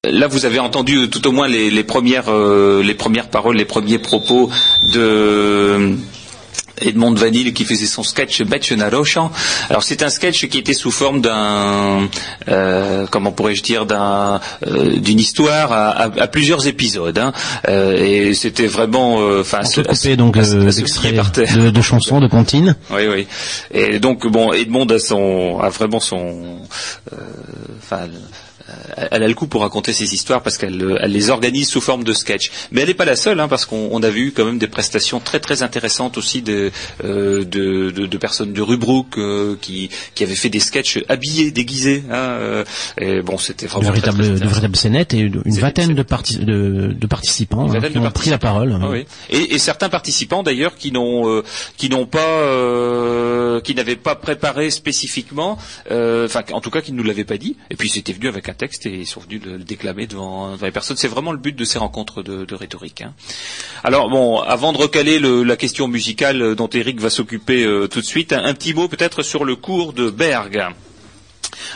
Là, 0.03 0.27
vous 0.27 0.45
avez 0.45 0.59
entendu 0.59 1.09
tout 1.09 1.25
au 1.27 1.31
moins 1.31 1.47
les, 1.47 1.83
premières, 1.83 2.29
euh, 2.29 2.83
les 2.83 2.93
premières 2.93 3.29
paroles, 3.29 3.55
les 3.55 3.65
premiers 3.65 3.99
propos 3.99 4.49
de 4.93 5.95
Edmond 6.81 7.13
Vanille 7.13 7.53
qui 7.53 7.65
faisait 7.65 7.85
son 7.85 8.03
sketch 8.03 8.41
Betchena 8.43 8.89
Alors 9.69 9.83
c'est 9.83 10.03
un 10.03 10.09
sketch 10.09 10.47
qui 10.47 10.57
était 10.57 10.73
sous 10.73 10.91
forme 10.91 11.21
d'un, 11.21 12.09
euh, 12.47 13.05
comment 13.09 13.31
pourrais-je 13.31 13.63
dire, 13.63 13.85
d'un, 13.85 14.39
euh, 14.67 14.97
d'une 14.97 15.19
histoire 15.19 15.71
à, 15.71 16.27
plusieurs 16.27 16.67
épisodes. 16.67 17.17
Hein. 17.17 17.33
Euh, 17.67 18.29
et 18.29 18.33
c'était 18.33 18.67
vraiment, 18.67 19.15
enfin, 19.39 19.61
euh, 19.77 20.15
donc 20.15 20.37
de, 20.37 21.69
de, 21.69 21.81
chansons, 21.81 22.19
de 22.19 22.27
comptines. 22.27 22.75
Oui, 22.91 23.07
oui. 23.07 23.27
Et 23.71 23.99
donc 23.99 24.27
bon, 24.27 24.53
Edmond 24.53 24.87
a 24.87 24.99
son, 24.99 25.59
a 25.59 25.69
vraiment 25.69 25.99
son, 25.99 26.59
enfin 27.77 28.03
euh, 28.03 28.07
elle 29.11 29.23
a 29.23 29.27
le 29.27 29.33
coup 29.33 29.47
pour 29.47 29.61
raconter 29.61 29.93
ces 29.93 30.13
histoires 30.13 30.41
parce 30.41 30.57
qu'elle 30.57 30.81
euh, 30.81 31.05
les 31.07 31.29
organise 31.29 31.69
sous 31.69 31.81
forme 31.81 32.03
de 32.03 32.13
sketch. 32.13 32.51
Mais 32.71 32.81
elle 32.81 32.87
n'est 32.87 32.93
pas 32.93 33.05
la 33.05 33.15
seule, 33.15 33.39
hein, 33.39 33.47
parce 33.47 33.65
qu'on 33.65 34.01
a 34.03 34.09
vu 34.09 34.31
quand 34.31 34.45
même 34.45 34.57
des 34.57 34.67
prestations 34.67 35.19
très 35.19 35.39
très 35.39 35.63
intéressantes 35.63 36.17
aussi 36.17 36.41
de, 36.41 36.71
euh, 37.03 37.43
de, 37.43 38.17
personnes 38.17 38.51
de 38.51 38.61
Rubrook 38.61 39.17
qui, 39.61 39.89
qui 40.13 40.23
avaient 40.23 40.35
fait 40.35 40.49
des 40.49 40.59
sketchs 40.59 40.99
habillés, 41.07 41.51
déguisés. 41.51 42.03
Hein, 42.11 42.63
et 42.99 43.21
bon, 43.21 43.37
c'était 43.37 43.65
vraiment 43.65 43.89
de 43.89 43.93
véritables, 43.93 44.39
de 44.39 44.45
véritables 44.45 44.75
scénettes 44.75 45.13
et 45.13 45.19
une 45.19 45.41
vingtaine 45.45 45.93
de, 45.93 46.03
de, 46.93 47.07
participants 47.07 47.71
hein, 47.71 47.81
qui 47.89 47.97
ont 47.97 48.11
pris 48.11 48.29
la 48.29 48.37
parole. 48.37 48.77
Ah 48.81 48.89
et, 49.29 49.57
certains 49.57 49.89
participants 49.89 50.43
d'ailleurs 50.43 50.75
qui 50.75 50.91
n'ont 50.91 51.43
qui 51.77 51.89
n'ont 51.89 52.05
pas 52.05 53.61
qui 53.63 53.73
n'avaient 53.73 53.95
pas 53.95 54.15
préparé 54.15 54.69
spécifiquement, 54.69 55.57
enfin 55.89 56.41
en 56.51 56.59
tout 56.59 56.71
cas 56.71 56.81
qui 56.81 56.91
ne 56.91 56.97
nous 56.97 57.03
l'avaient 57.03 57.23
pas 57.23 57.37
dit. 57.37 57.55
Et 57.69 57.75
puis 57.75 57.89
c'était 57.89 58.13
venu 58.13 58.27
avec 58.27 58.49
un 58.49 58.53
texte 58.59 58.85
et 58.85 58.93
ils 58.93 59.07
sont 59.07 59.21
venus 59.21 59.41
le, 59.43 59.57
déclamer 59.57 60.05
devant, 60.05 60.55
les 60.61 60.71
personnes. 60.71 60.97
C'est 60.97 61.07
vraiment 61.07 61.31
le 61.31 61.39
but 61.39 61.55
de 61.55 61.65
ces 61.65 61.79
rencontres 61.79 62.21
de, 62.21 62.53
rhétorique. 62.53 63.01
Hein. 63.01 63.13
Alors 63.83 64.09
bon, 64.09 64.39
avant 64.39 64.73
de 64.73 64.77
recaler 64.77 65.19
la 65.19 65.55
question 65.55 65.87
musicale 65.87 66.55
dont 66.55 66.69
Eric 66.69 66.99
va 66.99 67.09
s'occuper 67.09 67.63
euh, 67.63 67.87
tout 67.87 68.01
de 68.01 68.05
suite, 68.05 68.33
un, 68.33 68.43
un 68.43 68.53
petit 68.53 68.73
mot 68.73 68.87
peut-être 68.87 69.23
sur 69.23 69.45
le 69.45 69.55
cours 69.55 69.93
de 69.93 70.09
Berg. 70.09 70.73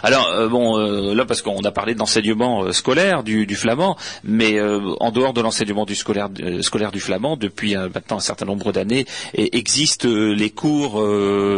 Alors 0.01 0.27
euh, 0.27 0.47
bon, 0.47 0.77
euh, 0.77 1.13
là 1.13 1.25
parce 1.25 1.41
qu'on 1.41 1.61
a 1.63 1.71
parlé 1.71 1.95
d'enseignement 1.95 2.63
euh, 2.63 2.71
scolaire 2.71 3.23
du, 3.23 3.47
flamand, 3.55 3.97
mais 4.23 4.59
en 4.99 5.11
dehors 5.11 5.33
de 5.33 5.41
l'enseignement 5.41 5.85
scolaire, 5.87 6.29
du 6.91 6.99
flamand, 6.99 7.37
depuis 7.37 7.75
maintenant 7.75 8.17
un 8.17 8.21
certain 8.21 8.45
nombre 8.45 8.71
d'années, 8.71 9.05
existent 9.35 10.07
les 10.09 10.49
cours, 10.49 11.03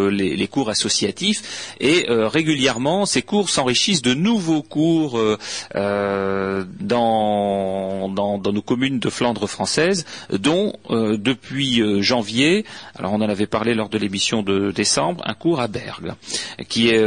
les, 0.10 0.48
cours 0.48 0.70
associatifs, 0.70 1.76
et 1.80 2.06
régulièrement 2.10 3.06
ces 3.06 3.22
cours 3.22 3.50
s'enrichissent 3.50 4.02
de 4.02 4.14
nouveaux 4.14 4.62
cours 4.62 5.20
dans, 5.74 6.70
nos 8.10 8.62
communes 8.62 9.00
de 9.00 9.10
Flandre 9.10 9.48
française, 9.48 10.06
dont 10.32 10.74
depuis 10.90 11.82
janvier, 12.04 12.66
alors 12.96 13.14
on 13.14 13.22
en 13.22 13.30
avait 13.30 13.48
parlé 13.48 13.74
lors 13.74 13.90
de 13.90 13.98
l'émission 13.98 14.44
de 14.44 14.72
décembre, 14.72 15.24
un 15.26 15.34
cours 15.34 15.62
à 15.62 15.68
Bergue, 15.68 16.14
qui 16.68 16.90
est 16.90 17.04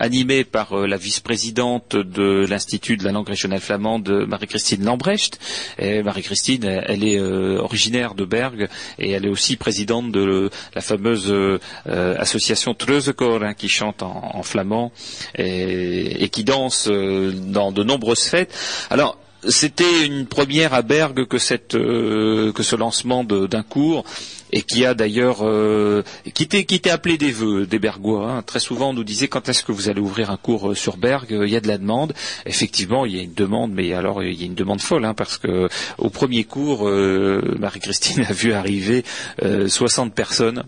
animé 0.00 0.41
par 0.44 0.72
euh, 0.72 0.86
la 0.86 0.96
vice-présidente 0.96 1.96
de 1.96 2.46
l'Institut 2.48 2.96
de 2.96 3.04
la 3.04 3.12
langue 3.12 3.28
régionale 3.28 3.60
flamande, 3.60 4.26
Marie-Christine 4.26 4.84
Lambrecht. 4.84 5.38
Marie-Christine, 5.78 6.64
elle 6.64 7.04
est 7.04 7.18
euh, 7.18 7.58
originaire 7.60 8.14
de 8.14 8.24
Berg 8.24 8.68
et 8.98 9.10
elle 9.10 9.26
est 9.26 9.30
aussi 9.30 9.56
présidente 9.56 10.12
de 10.12 10.50
la 10.74 10.80
fameuse 10.80 11.30
euh, 11.30 11.58
association 11.86 12.74
Treusekor 12.74 13.42
hein, 13.42 13.54
qui 13.54 13.68
chante 13.68 14.02
en, 14.02 14.42
flamand 14.42 14.92
et, 15.36 16.24
et, 16.24 16.28
qui 16.28 16.44
danse 16.44 16.88
dans 16.88 17.72
de 17.72 17.82
nombreuses 17.82 18.24
fêtes. 18.24 18.54
Alors, 18.90 19.18
c'était 19.48 20.06
une 20.06 20.26
première 20.26 20.74
à 20.74 20.82
Berg 20.82 21.26
que, 21.26 21.38
cette, 21.38 21.72
que 21.72 22.62
ce 22.62 22.76
lancement 22.76 23.24
d'un 23.24 23.62
cours 23.62 24.04
et 24.52 24.62
qui 24.62 24.84
a 24.84 24.94
d'ailleurs 24.94 25.38
euh, 25.42 26.02
qui, 26.34 26.44
était, 26.44 26.90
appelé 26.90 27.18
des 27.18 27.32
vœux 27.32 27.66
des 27.66 27.78
Bergois. 27.78 28.30
Hein. 28.30 28.42
Très 28.42 28.60
souvent, 28.60 28.90
on 28.90 28.92
nous 28.92 29.04
disait 29.04 29.28
quand 29.28 29.48
est-ce 29.48 29.64
que 29.64 29.72
vous 29.72 29.88
allez 29.88 30.00
ouvrir 30.00 30.30
un 30.30 30.36
cours 30.36 30.70
euh, 30.70 30.74
sur 30.74 30.98
Berg 30.98 31.28
Il 31.30 31.48
y 31.48 31.56
a 31.56 31.60
de 31.60 31.68
la 31.68 31.78
demande. 31.78 32.12
Effectivement, 32.46 33.06
il 33.06 33.16
y 33.16 33.18
a 33.18 33.22
une 33.22 33.34
demande, 33.34 33.72
mais 33.72 33.92
alors 33.94 34.22
il 34.22 34.38
y 34.38 34.42
a 34.42 34.46
une 34.46 34.54
demande 34.54 34.80
folle 34.80 35.04
hein, 35.04 35.14
parce 35.14 35.38
que 35.38 35.68
au 35.98 36.10
premier 36.10 36.44
cours, 36.44 36.86
euh, 36.86 37.56
Marie-Christine 37.58 38.24
a 38.28 38.32
vu 38.32 38.52
arriver 38.52 39.04
60 39.40 40.14
personnes 40.14 40.64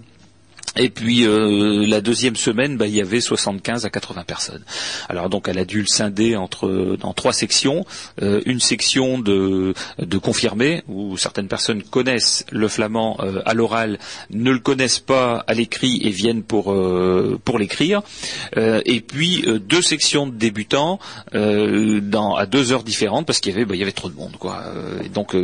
et 0.76 0.90
puis 0.90 1.24
euh, 1.24 1.86
la 1.86 2.00
deuxième 2.00 2.36
semaine, 2.36 2.76
bah, 2.76 2.86
il 2.86 2.94
y 2.94 3.00
avait 3.00 3.20
75 3.20 3.84
à 3.84 3.90
80 3.90 4.24
personnes. 4.24 4.64
Alors 5.08 5.28
donc 5.28 5.48
elle 5.48 5.58
a 5.58 5.64
dû 5.64 5.80
le 5.80 5.86
scinder 5.86 6.36
entre 6.36 6.96
dans 7.00 7.12
trois 7.12 7.32
sections. 7.32 7.84
Euh, 8.22 8.40
une 8.46 8.60
section 8.60 9.18
de, 9.18 9.74
de 9.98 10.18
confirmés 10.18 10.82
où 10.88 11.16
certaines 11.16 11.48
personnes 11.48 11.82
connaissent 11.82 12.44
le 12.50 12.68
flamand 12.68 13.18
euh, 13.20 13.42
à 13.44 13.54
l'oral, 13.54 13.98
ne 14.30 14.50
le 14.50 14.58
connaissent 14.58 14.98
pas 14.98 15.44
à 15.46 15.54
l'écrit 15.54 16.00
et 16.02 16.10
viennent 16.10 16.42
pour 16.42 16.64
pour 17.44 17.58
l'écrire. 17.58 18.02
et 18.56 19.00
puis 19.00 19.44
deux 19.60 19.82
sections 19.82 20.26
de 20.26 20.34
débutants 20.34 20.98
dans, 21.32 22.34
à 22.34 22.46
deux 22.46 22.72
heures 22.72 22.82
différentes 22.82 23.26
parce 23.26 23.40
qu'il 23.40 23.52
y 23.52 23.54
avait 23.54 23.64
bah, 23.64 23.74
il 23.74 23.78
y 23.78 23.82
avait 23.82 23.92
trop 23.92 24.08
de 24.08 24.16
monde 24.16 24.36
quoi. 24.38 24.62
Donc 25.12 25.36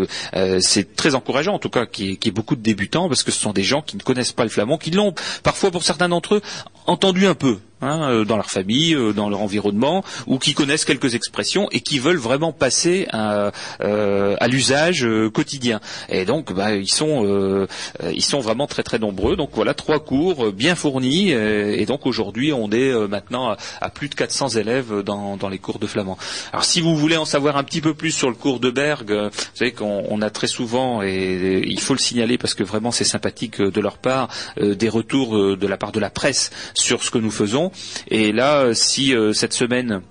c'est 0.61 0.97
très 0.97 1.15
encourageant 1.15 1.55
en 1.55 1.59
tout 1.59 1.71
cas 1.71 1.87
qu'il 1.87 2.11
y, 2.11 2.29
ait 2.29 2.31
beaucoup 2.31 2.57
de 2.57 2.63
débutants 2.63 3.09
parce 3.09 3.23
que 3.23 3.31
ce 3.31 3.41
sont 3.41 3.53
des 3.53 3.63
gens 3.63 3.83
qui 3.83 3.97
ne 3.97 4.03
connaissent 4.03 4.33
pas 4.33 4.45
le 4.45 4.51
flamand, 4.51 4.79
qui 4.79 4.91
l'ont 4.91 5.15
parfois 5.43 5.71
pour 5.71 5.83
certains 5.83 6.09
d'entre 6.09 6.37
eux 6.37 6.43
entendu 6.87 7.27
un 7.27 7.35
peu 7.35 7.59
Hein, 7.83 8.11
euh, 8.11 8.25
dans 8.27 8.37
leur 8.37 8.51
famille, 8.51 8.95
euh, 8.95 9.15
dans 9.15 9.31
leur 9.31 9.41
environnement, 9.41 10.05
ou 10.27 10.39
qui 10.39 10.53
connaissent 10.53 10.85
quelques 10.85 11.15
expressions 11.15 11.67
et 11.71 11.81
qui 11.81 11.99
veulent 11.99 12.19
vraiment 12.19 12.53
passer 12.53 13.07
à, 13.11 13.53
euh, 13.81 14.37
à 14.39 14.49
l'usage 14.49 15.07
quotidien. 15.33 15.81
Et 16.11 16.27
donc, 16.27 16.53
bah, 16.53 16.75
ils 16.75 16.91
sont 16.93 17.67
ils 18.13 18.25
sont 18.25 18.41
vraiment 18.41 18.67
très 18.67 18.83
très 18.83 18.99
nombreux. 18.99 19.35
Donc 19.37 19.51
voilà, 19.55 19.73
trois 19.73 19.99
cours 20.01 20.53
bien 20.53 20.75
fournis. 20.75 21.31
Et, 21.31 21.87
donc 21.87 22.07
aujourd'hui, 22.07 22.53
on 22.53 22.71
est 22.71 22.93
maintenant 23.09 23.57
à, 23.81 23.91
plus 23.91 24.09
de 24.09 24.15
400 24.15 24.49
élèves 24.51 25.03
dans, 25.03 25.37
dans 25.37 25.49
les 25.49 25.59
cours 25.59 25.79
de 25.79 25.87
flamand. 25.87 26.19
Alors 26.53 26.65
si 26.65 26.81
vous 26.81 26.97
voulez 26.97 27.17
en 27.17 27.25
savoir 27.25 27.57
un 27.57 27.65
petit 27.65 27.81
peu 27.81 27.95
plus 27.95 28.11
sur 28.11 28.29
le 28.29 28.35
cours 28.35 28.61
de 28.61 28.71
Berg, 28.71 29.11
vous 29.11 29.31
savez 29.55 29.73
qu'on 29.73 30.21
a 30.21 30.31
très 30.31 30.47
souvent, 30.47 31.03
et, 31.03 31.63
il 31.67 31.81
faut 31.81 31.95
le 31.95 31.99
signaler 31.99 32.37
parce 32.37 32.55
que 32.55 32.63
vraiment 32.63 32.91
c'est 32.91 33.05
sympathique 33.05 33.61
de 33.61 33.81
leur 33.81 33.97
part, 33.97 34.29
des 34.61 34.89
retours 34.89 35.57
de 35.57 35.67
la 35.67 35.77
part 35.77 35.93
de 35.93 36.01
la 36.01 36.11
presse 36.11 36.51
sur 36.75 37.03
ce 37.03 37.11
que 37.11 37.19
nous 37.19 37.31
faisons. 37.31 37.70
Et 38.09 38.33
là, 38.33 38.75
si 38.75 39.15
euh, 39.15 39.33
cette 39.33 39.53
semaine 39.53 40.03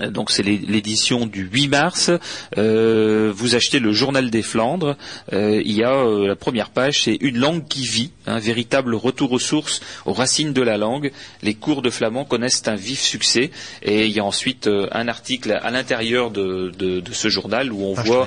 euh, 0.00 0.10
donc 0.10 0.32
c'est 0.32 0.42
l'édition 0.42 1.24
du 1.24 1.42
8 1.44 1.68
mars. 1.68 2.10
Euh, 2.58 3.32
vous 3.32 3.54
achetez 3.54 3.78
le 3.78 3.92
Journal 3.92 4.28
des 4.28 4.42
Flandres. 4.42 4.96
il 5.30 5.70
y 5.70 5.84
a 5.84 6.26
la 6.26 6.34
première 6.34 6.70
page, 6.70 7.02
c'est 7.02 7.16
une 7.20 7.38
langue 7.38 7.68
qui 7.68 7.86
vit, 7.86 8.10
un 8.26 8.40
véritable 8.40 8.96
retour 8.96 9.30
aux 9.30 9.38
sources, 9.38 9.80
aux 10.04 10.12
racines 10.12 10.52
de 10.52 10.62
la 10.62 10.78
langue. 10.78 11.12
Les 11.42 11.54
cours 11.54 11.80
de 11.80 11.90
flamand 11.90 12.24
connaissent 12.24 12.66
un 12.66 12.74
vif 12.74 13.00
succès. 13.00 13.52
Et 13.82 14.06
il 14.06 14.12
y 14.12 14.18
a 14.18 14.24
ensuite 14.24 14.68
un 14.68 15.06
article 15.06 15.52
à 15.62 15.70
l'intérieur 15.70 16.32
de, 16.32 16.72
ce 17.12 17.28
journal 17.28 17.72
où 17.72 17.84
on 17.84 17.94
voit 17.94 18.26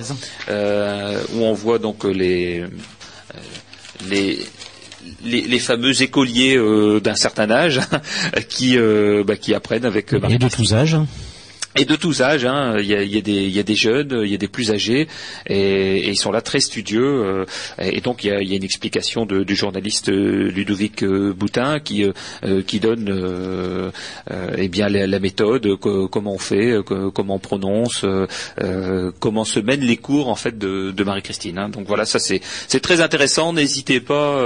où 0.50 1.44
on 1.44 1.54
voit 1.54 1.80
donc 1.80 2.06
les 2.06 2.64
les 4.10 4.40
les, 5.24 5.60
fameux 5.60 6.02
écoliers 6.02 6.56
euh, 6.58 7.00
d'un 7.00 7.16
certain 7.16 7.50
âge 7.50 7.82
qui, 8.50 8.78
euh, 8.78 9.24
bah, 9.26 9.36
qui 9.36 9.54
apprennent 9.54 9.86
avec 9.86 10.14
et 10.14 10.38
de 10.38 10.50
tous 10.50 10.74
âges 10.74 10.98
et 11.78 11.86
de 11.86 11.96
tous 11.96 12.22
âges, 12.22 12.46
hein. 12.46 12.78
il, 12.80 12.86
y 12.86 12.96
a, 12.96 13.04
y 13.04 13.18
a 13.18 13.22
y, 13.28 13.60
a, 13.60 13.64
des, 13.64 13.76
jeunes, 13.76 14.22
il 14.24 14.32
y 14.32 14.34
a 14.34 14.38
des 14.38 14.48
plus 14.48 14.72
âgés, 14.72 15.08
et, 15.46 15.98
et 15.98 16.10
ils 16.10 16.18
sont 16.18 16.32
là 16.32 16.42
très 16.42 16.60
studieux. 16.60 17.24
Euh, 17.24 17.46
et 17.80 18.02
donc 18.02 18.24
il 18.24 18.28
y 18.28 18.32
a, 18.32 18.42
y 18.42 18.54
a 18.54 18.56
une 18.56 18.64
explication 18.64 19.26
de, 19.26 19.44
du 19.44 19.56
journaliste 19.56 20.10
euh, 20.10 20.50
Ludovic 20.52 21.04
euh, 21.04 21.34
Boutin 21.34 21.80
qui, 21.80 22.06
qui 22.66 22.80
donne 22.80 23.92
eh 24.58 24.68
bien 24.68 24.90
la, 24.90 25.08
la 25.08 25.20
méthode, 25.20 25.76
comment 25.78 26.34
on 26.34 26.38
fait, 26.38 26.76
comment 27.14 27.36
on 27.36 27.40
prononce, 27.40 28.06
comment 29.20 29.46
se 29.46 29.60
mènent 29.60 29.82
les 29.82 29.98
cours 29.98 30.30
en 30.30 30.36
fait 30.36 30.58
de, 30.58 30.92
de 30.92 31.04
Marie-Christine. 31.04 31.58
Hein. 31.58 31.70
Donc 31.70 31.88
voilà, 31.88 32.06
ça 32.06 32.20
c'est 32.20 32.80
très 32.80 33.02
intéressant. 33.02 33.54
N'hésitez 33.54 34.00
pas 34.00 34.42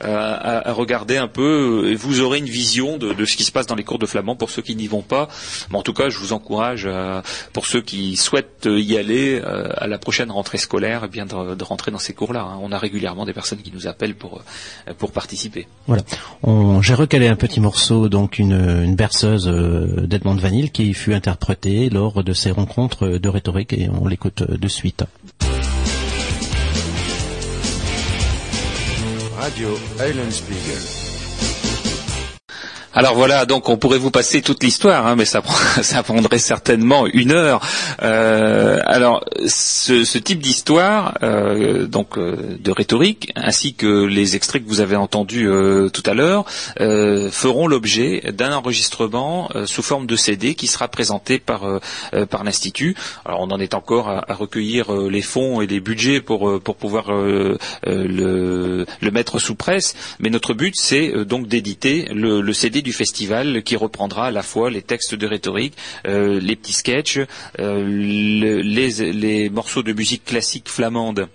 à, 0.00 0.68
à, 0.68 0.72
regarder 0.72 1.16
un 1.16 1.28
peu, 1.28 1.90
et 1.90 1.94
vous 1.94 2.20
aurez 2.20 2.38
une 2.38 2.46
vision 2.48 2.98
de, 2.98 3.12
de, 3.12 3.24
ce 3.24 3.36
qui 3.36 3.44
se 3.44 3.52
passe 3.52 3.66
dans 3.66 3.74
les 3.74 3.84
cours 3.84 3.98
de 3.98 4.06
flamand 4.06 4.36
pour 4.36 4.50
ceux 4.50 4.62
qui 4.62 4.76
n'y 4.76 4.86
vont 4.86 5.02
pas. 5.02 5.28
Mais 5.70 5.78
en 5.78 5.82
tout 5.82 5.94
cas, 5.94 6.08
je 6.08 6.18
vous 6.18 6.32
encourage 6.32 6.47
encourage 6.48 6.84
euh, 6.86 7.20
pour 7.52 7.66
ceux 7.66 7.82
qui 7.82 8.16
souhaitent 8.16 8.66
y 8.70 8.96
aller 8.96 9.38
euh, 9.44 9.68
à 9.76 9.86
la 9.86 9.98
prochaine 9.98 10.30
rentrée 10.30 10.56
scolaire, 10.56 11.02
eh 11.04 11.08
bien 11.08 11.26
de, 11.26 11.64
rentrer 11.64 11.90
dans 11.90 11.98
ces 11.98 12.14
cours-là. 12.14 12.40
Hein. 12.40 12.58
On 12.62 12.72
a 12.72 12.78
régulièrement 12.78 13.26
des 13.26 13.34
personnes 13.34 13.58
qui 13.58 13.70
nous 13.70 13.86
appellent 13.86 14.14
pour 14.14 14.38
euh, 14.88 14.94
pour 14.96 15.12
participer. 15.12 15.66
Voilà. 15.86 16.02
J'ai 16.80 16.94
recalé 16.94 17.28
un 17.28 17.36
petit 17.36 17.60
morceau, 17.60 18.08
donc 18.08 18.38
une, 18.38 18.52
une 18.52 18.96
berceuse 18.96 19.46
d'Edmond 19.46 20.36
Vanille 20.36 20.70
qui 20.70 20.94
fut 20.94 21.12
interprétée 21.12 21.90
lors 21.90 22.24
de 22.24 22.32
ces 22.32 22.50
rencontres 22.50 23.08
de 23.08 23.28
rhétorique 23.28 23.74
et 23.74 23.90
on 23.90 24.06
l'écoute 24.06 24.42
de 24.42 24.68
suite. 24.68 25.04
Radio 29.38 29.76
Spiegel. 30.30 30.97
Alors 32.98 33.14
voilà, 33.14 33.46
donc 33.46 33.68
on 33.68 33.76
pourrait 33.76 34.00
vous 34.00 34.10
passer 34.10 34.42
toute 34.42 34.60
l'histoire, 34.64 35.06
hein, 35.06 35.14
mais 35.14 35.24
ça, 35.24 35.40
ça, 35.82 36.02
prendrait 36.02 36.40
certainement 36.40 37.06
une 37.06 37.30
heure. 37.30 37.60
Euh, 38.02 38.80
alors 38.86 39.24
ce, 39.46 40.18
type 40.18 40.40
d'histoire, 40.40 41.14
euh, 41.22 41.86
donc 41.86 42.18
euh, 42.18 42.58
de 42.58 42.72
rhétorique, 42.72 43.32
ainsi 43.36 43.74
que 43.74 44.04
les 44.04 44.34
extraits 44.34 44.64
que 44.64 44.68
vous 44.68 44.80
avez 44.80 44.96
entendus 44.96 45.48
tout 45.92 46.02
à 46.06 46.14
l'heure, 46.14 46.44
feront 47.30 47.68
l'objet 47.68 48.32
d'un 48.32 48.52
enregistrement 48.52 49.48
sous 49.64 49.82
forme 49.82 50.08
de 50.08 50.16
CD 50.16 50.56
qui 50.56 50.66
sera 50.66 50.88
présenté 50.88 51.38
par 51.38 51.62
par 52.30 52.42
l'institut. 52.42 52.96
Alors 53.24 53.42
on 53.42 53.50
en 53.52 53.60
est 53.60 53.74
encore 53.74 54.08
à, 54.08 54.34
recueillir 54.34 54.92
les 54.92 55.22
fonds 55.22 55.60
et 55.60 55.68
les 55.68 55.78
budgets 55.78 56.20
pour 56.20 56.60
pour 56.60 56.74
pouvoir 56.74 57.12
le, 57.12 57.58
le, 57.86 59.10
mettre 59.12 59.38
sous 59.38 59.54
presse, 59.54 59.94
mais 60.18 60.30
notre 60.30 60.52
but 60.52 60.74
c'est 60.76 61.12
donc 61.24 61.46
d'éditer 61.46 62.08
le, 62.12 62.40
le 62.40 62.52
CD 62.52 62.82
du 62.82 62.87
festival 62.92 63.62
qui 63.62 63.76
reprendra 63.76 64.26
à 64.26 64.30
la 64.30 64.42
fois 64.42 64.70
les 64.70 64.82
textes 64.82 65.14
de 65.14 65.26
rhétorique, 65.26 65.74
euh, 66.06 66.40
les 66.40 66.56
petits 66.56 66.72
sketchs, 66.72 67.20
euh, 67.58 67.84
les, 67.86 69.50
morceaux 69.50 69.82
de 69.82 69.92
musique 69.92 70.24
classique 70.24 70.68
flamande 70.68 71.28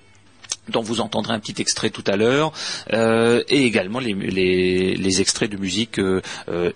dont 0.70 0.82
vous 0.82 1.02
entendrez 1.02 1.34
un 1.34 1.40
petit 1.40 1.62
extrait 1.62 1.90
tout 1.90 2.06
à 2.08 2.16
l'heure, 2.16 2.54
euh, 2.94 3.44
et 3.50 3.66
également 3.66 4.00
les, 4.00 5.20
extraits 5.20 5.52
de 5.52 5.58
musique 5.58 6.00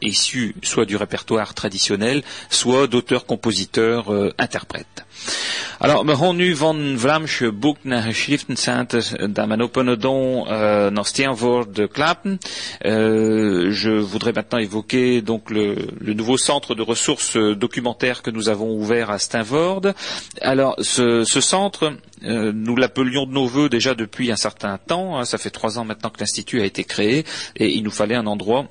issus 0.02 0.56
soit 0.62 0.86
du 0.86 0.98
répertoire 0.98 1.54
traditionnel, 1.54 2.22
soit 2.50 2.88
d'auteurs-compositeurs 2.88 4.12
interprètes. 4.38 5.07
Alors, 5.80 6.04
we 6.40 6.56
van 6.56 6.98
boek 7.52 7.78
uh, 7.86 7.92
klappen. 11.86 12.40
Euh, 12.84 13.70
je 13.70 13.92
voudrais 13.92 14.34
maintenant 14.34 14.58
évoquer 14.58 15.22
le, 15.50 16.14
nouveau 16.14 16.38
centre 16.38 16.74
de 16.74 16.82
ressources 16.82 17.38
documentaires 17.38 18.24
que 18.24 18.32
nous 18.32 18.50
avons 18.50 18.74
ouvert 18.74 19.12
à 19.12 19.20
Steenvoorde. 19.20 19.94
Alors, 20.42 20.76
ce, 20.80 21.24
ce 21.24 21.42
centre, 21.42 21.94
euh, 22.24 22.52
nous 22.52 22.76
l'appelions 22.76 23.28
de 23.28 23.32
nos 23.32 23.46
voeux 23.46 23.70
déjà 23.70 23.94
depuis 23.94 24.32
un 24.32 24.36
certain 24.36 24.80
temps. 24.80 25.20
Hein, 25.20 25.26
ça 25.26 25.38
fait 25.38 25.52
trois 25.52 25.78
ans 25.78 25.86
maintenant 25.86 26.10
que 26.10 26.20
l'institut 26.20 26.62
a 26.62 26.66
été 26.66 26.84
créé 26.84 27.24
et 27.56 27.70
il 27.70 27.84
nous 27.84 27.92
fallait 27.92 28.16
un 28.16 28.26
endroit 28.26 28.68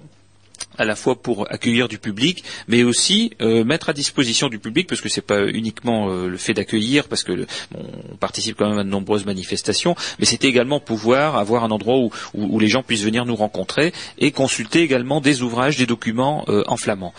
à 0.79 0.85
la 0.85 0.97
fois 0.97 1.17
pour 1.17 1.51
accueillir 1.51 1.89
du 1.89 1.99
public, 1.99 2.45
mais 2.69 2.83
aussi 2.83 3.33
euh, 3.41 3.65
mettre 3.65 3.89
à 3.89 3.93
disposition 3.93 4.49
du 4.49 4.59
public, 4.59 4.89
parce 4.89 5.01
que 5.01 5.09
c'est 5.09 5.21
pas 5.21 5.47
uniquement 5.47 6.09
euh, 6.09 6.29
le 6.29 6.37
fait 6.37 6.55
d'accueillir, 6.55 7.09
parce 7.09 7.25
que 7.25 7.47
on 7.75 8.17
participe 8.17 8.57
quand 8.57 8.69
même 8.69 8.79
à 8.79 8.85
de 8.85 8.89
nombreuses 8.89 9.27
manifestations, 9.27 9.95
mais 10.19 10.25
c'était 10.25 10.49
également 10.49 10.81
pouvoir 10.81 11.37
avoir 11.37 11.65
un 11.65 11.71
endroit 11.71 11.97
où, 12.35 12.59
les 12.59 12.69
gens 12.69 12.83
puissent 12.83 13.05
venir 13.05 13.27
nous 13.27 13.37
rencontrer 13.37 13.93
et 14.19 14.31
consulter 14.31 14.81
également 14.81 15.21
des 15.21 15.43
ouvrages, 15.43 15.77
des 15.77 15.87
documents 15.87 16.45
euh, 16.49 16.63
en 16.67 16.77
flamand 16.77 17.13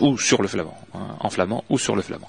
ou 0.00 0.18
sur 0.18 0.42
le 0.42 0.48
flamand, 0.48 0.76
hein, 0.94 1.16
en 1.20 1.30
flamand 1.30 1.64
ou 1.68 1.78
sur 1.78 1.94
le 1.94 2.02
flamand. 2.02 2.28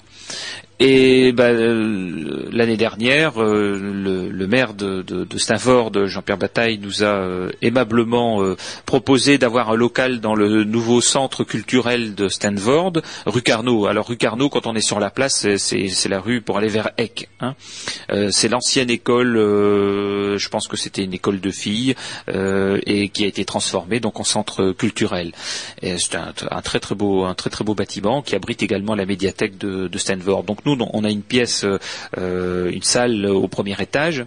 Et 0.80 1.30
bah, 1.32 1.44
euh, 1.44 2.48
l'année 2.50 2.76
dernière, 2.76 3.40
euh, 3.40 4.30
le, 4.32 4.46
maire 4.48 4.74
de, 4.74 5.02
de, 5.02 6.06
Jean-Pierre 6.06 6.36
Bataille, 6.36 6.78
nous 6.78 7.04
a 7.04 7.06
euh, 7.06 7.50
aimablement 7.62 8.42
proposé 8.84 9.38
d'avoir 9.38 9.70
un 9.70 9.76
local 9.76 10.20
dans 10.20 10.34
le 10.34 10.64
nouveau 10.64 11.00
centre 11.00 11.44
culturel 11.44 12.14
de 12.14 12.28
Stanford, 12.28 12.94
rue 13.26 13.42
Carnot. 13.42 13.86
Alors 13.86 14.08
rue 14.08 14.16
Carnot, 14.16 14.48
quand 14.48 14.66
on 14.66 14.74
est 14.74 14.80
sur 14.80 14.98
la 14.98 15.10
place, 15.10 15.46
c'est 15.56 16.08
la 16.08 16.20
rue 16.20 16.40
pour 16.40 16.58
aller 16.58 16.68
vers 16.68 16.90
Eck. 16.98 17.28
Hein. 17.40 17.54
c'est 18.30 18.48
l'ancienne 18.48 18.90
école, 18.90 19.34
je 19.34 20.48
pense 20.48 20.68
que 20.68 20.76
c'était 20.76 21.04
une 21.04 21.14
école 21.14 21.40
de 21.40 21.50
filles, 21.50 21.94
et 22.28 23.08
qui 23.08 23.24
a 23.24 23.26
été 23.26 23.44
transformée 23.44 24.00
donc 24.00 24.20
en 24.20 24.24
centre 24.24 24.72
culturel. 24.72 25.32
C'est 25.82 26.16
un, 26.16 26.62
très 26.62 26.80
très 26.80 26.94
beau, 26.94 27.24
un 27.24 27.34
très 27.34 27.50
très 27.50 27.64
beau 27.64 27.74
bâtiment 27.74 28.22
qui 28.22 28.34
abrite 28.34 28.62
également 28.62 28.94
la 28.94 29.06
médiathèque 29.06 29.58
de, 29.58 29.88
de 29.88 29.98
Stanford. 29.98 30.44
Donc 30.44 30.64
nous, 30.64 30.73
on 30.80 31.04
a 31.04 31.10
une 31.10 31.22
pièce, 31.22 31.64
euh, 32.18 32.70
une 32.70 32.82
salle 32.82 33.26
au 33.26 33.48
premier 33.48 33.80
étage 33.80 34.24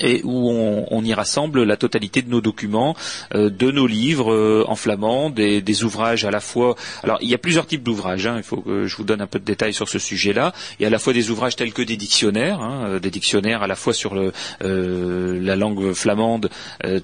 et 0.00 0.20
où 0.24 0.50
on, 0.50 1.04
y 1.04 1.12
rassemble 1.12 1.64
la 1.64 1.76
totalité 1.76 2.22
de 2.22 2.30
nos 2.30 2.40
documents, 2.40 2.96
euh, 3.34 3.50
de 3.50 3.70
nos 3.70 3.86
livres 3.86 4.32
euh, 4.32 4.64
en 4.66 4.74
flamand, 4.74 5.30
des, 5.30 5.84
ouvrages 5.84 6.24
à 6.24 6.30
la 6.30 6.40
fois. 6.40 6.76
Alors 7.02 7.18
il 7.20 7.28
y 7.28 7.34
a 7.34 7.38
plusieurs 7.38 7.66
types 7.66 7.82
d'ouvrages. 7.82 8.26
Hein, 8.26 8.36
il 8.38 8.42
faut 8.42 8.58
que 8.58 8.86
je 8.86 8.96
vous 8.96 9.04
donne 9.04 9.20
un 9.20 9.26
peu 9.26 9.38
de 9.38 9.44
détails 9.44 9.74
sur 9.74 9.88
ce 9.88 9.98
sujet-là. 9.98 10.52
Il 10.78 10.82
y 10.82 10.86
a 10.86 10.88
à 10.88 10.90
la 10.90 10.98
fois 10.98 11.12
des 11.12 11.30
ouvrages 11.30 11.56
tels 11.56 11.72
que 11.72 11.82
des 11.82 11.96
dictionnaires, 11.96 12.60
hein, 12.60 12.84
euh, 12.86 12.98
des 13.00 13.10
dictionnaires 13.10 13.62
à 13.62 13.66
la 13.66 13.76
fois 13.76 13.92
sur 13.92 14.14
la 14.60 15.56
langue 15.56 15.92
flamande 15.92 16.48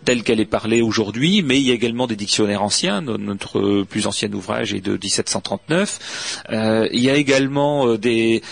telle 0.05 0.23
qu'elle 0.23 0.41
est 0.41 0.45
parlée 0.45 0.83
aujourd'hui, 0.83 1.43
mais 1.43 1.59
il 1.61 1.67
y 1.67 1.71
a 1.71 1.75
également 1.75 2.07
des 2.07 2.17
dictionnaires 2.17 2.63
anciens. 2.63 3.01
Notre 3.01 3.83
plus 3.83 4.07
ancien 4.07 4.33
ouvrage 4.33 4.73
est 4.75 4.81
de 4.81 4.93
1739. 4.93 6.87
il 6.93 7.01
y 7.01 7.11
a 7.11 7.17
également 7.17 7.97
des 7.97 8.43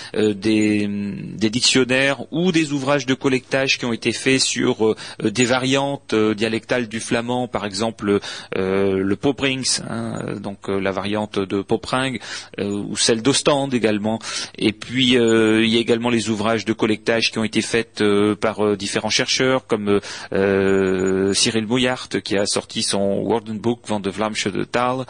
dictionnaires 1.37 2.21
ou 2.31 2.53
des 2.53 2.73
ouvrages 2.73 3.07
de 3.07 3.15
collectage 3.15 3.79
qui 3.79 3.85
ont 3.85 3.93
été 3.93 4.13
faits 4.13 4.28
sur 4.39 4.85
euh, 4.85 4.95
des 5.23 5.47
variantes 5.47 6.13
euh, 6.13 6.35
dialectales 6.35 6.89
du 6.89 7.01
flamand, 7.01 7.49
par 7.49 7.65
exemple 7.65 8.21
euh, 8.57 8.99
le 8.99 9.17
Poprings, 9.17 9.81
hein, 9.89 10.35
donc 10.41 10.69
la 10.69 10.91
variante 10.93 11.39
de 11.39 11.63
Popring, 11.63 12.19
ou 12.59 12.97
celle 12.97 13.23
d'Ostende 13.23 13.73
également. 13.73 14.19
Et 14.59 14.73
puis 14.73 15.15
il 15.15 15.69
y 15.69 15.77
a 15.77 15.81
également 15.81 16.11
les 16.11 16.29
ouvrages 16.29 16.65
de 16.65 16.73
collectage 16.73 17.31
qui 17.31 17.39
ont 17.39 17.45
été 17.45 17.63
faits 17.63 18.03
par 18.41 18.77
différents 18.77 19.11
chercheurs, 19.11 19.67
comme 19.67 20.01
Cyril 20.31 21.67
Mouillart 21.67 22.09
qui 22.25 22.37
a 22.37 22.47
sorti 22.47 22.83
son 22.83 23.23
Book 23.55 23.81
van 23.87 24.01
de 24.01 24.11
Vlaamse 24.11 24.49
de 24.49 24.65
Taal, 24.65 25.07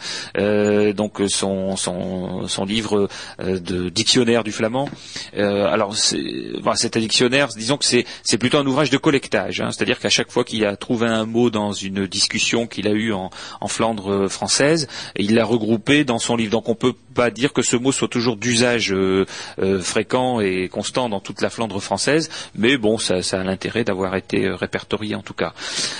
donc 0.93 1.21
son, 1.27 1.75
son, 1.75 2.65
livre 2.65 3.09
de 3.39 3.89
dictionnaire 3.89 4.43
du 4.43 4.51
flamand. 4.51 4.89
alors 5.35 5.95
c'est 5.95 6.97
un 6.97 6.99
dictionnaire, 6.99 7.47
disons 7.49 7.77
que 7.77 7.85
c'est 7.85 8.37
plutôt 8.37 8.57
un 8.57 8.65
ouvrage 8.65 8.89
de 8.89 8.97
collectage, 8.99 9.61
hein. 9.61 9.71
c'est-à-dire 9.71 9.99
qu'à 9.99 10.09
chaque 10.09 10.31
fois 10.31 10.43
qu'il 10.43 10.65
a 10.65 10.75
trouvé 10.75 11.07
un 11.07 11.25
mot 11.25 11.49
dans 11.49 11.71
une 11.71 12.07
discussion 12.07 12.67
qu'il 12.67 12.87
a 12.87 12.91
eue 12.91 13.13
en, 13.13 13.29
Flandre 13.67 14.11
euh, 14.11 14.29
française, 14.29 14.87
il 15.15 15.35
l'a 15.35 15.45
regroupé 15.45 16.03
dans 16.03 16.19
son 16.19 16.35
livre. 16.35 16.51
Donc 16.51 16.69
on 16.69 16.75
peut 16.75 16.93
pas 17.19 17.31
dire 17.31 17.51
que 17.51 17.61
ce 17.61 17.75
mot 17.75 17.91
soit 17.91 18.07
toujours 18.07 18.37
d'usage 18.37 18.93
euh, 18.93 19.25
euh, 19.61 19.81
fréquent 19.81 20.39
et 20.39 20.69
constant 20.69 21.09
dans 21.09 21.19
toute 21.19 21.41
la 21.41 21.49
Flandre 21.49 21.81
française, 21.81 22.29
mais 22.55 22.77
bon, 22.77 22.97
ça, 22.97 23.15
a 23.33 23.43
l'intérêt 23.43 23.83
d'avoir 23.83 24.15
été 24.15 24.47
répertorié 24.49 25.15
en 25.15 25.21
tout 25.21 25.33
cas. 25.33 25.51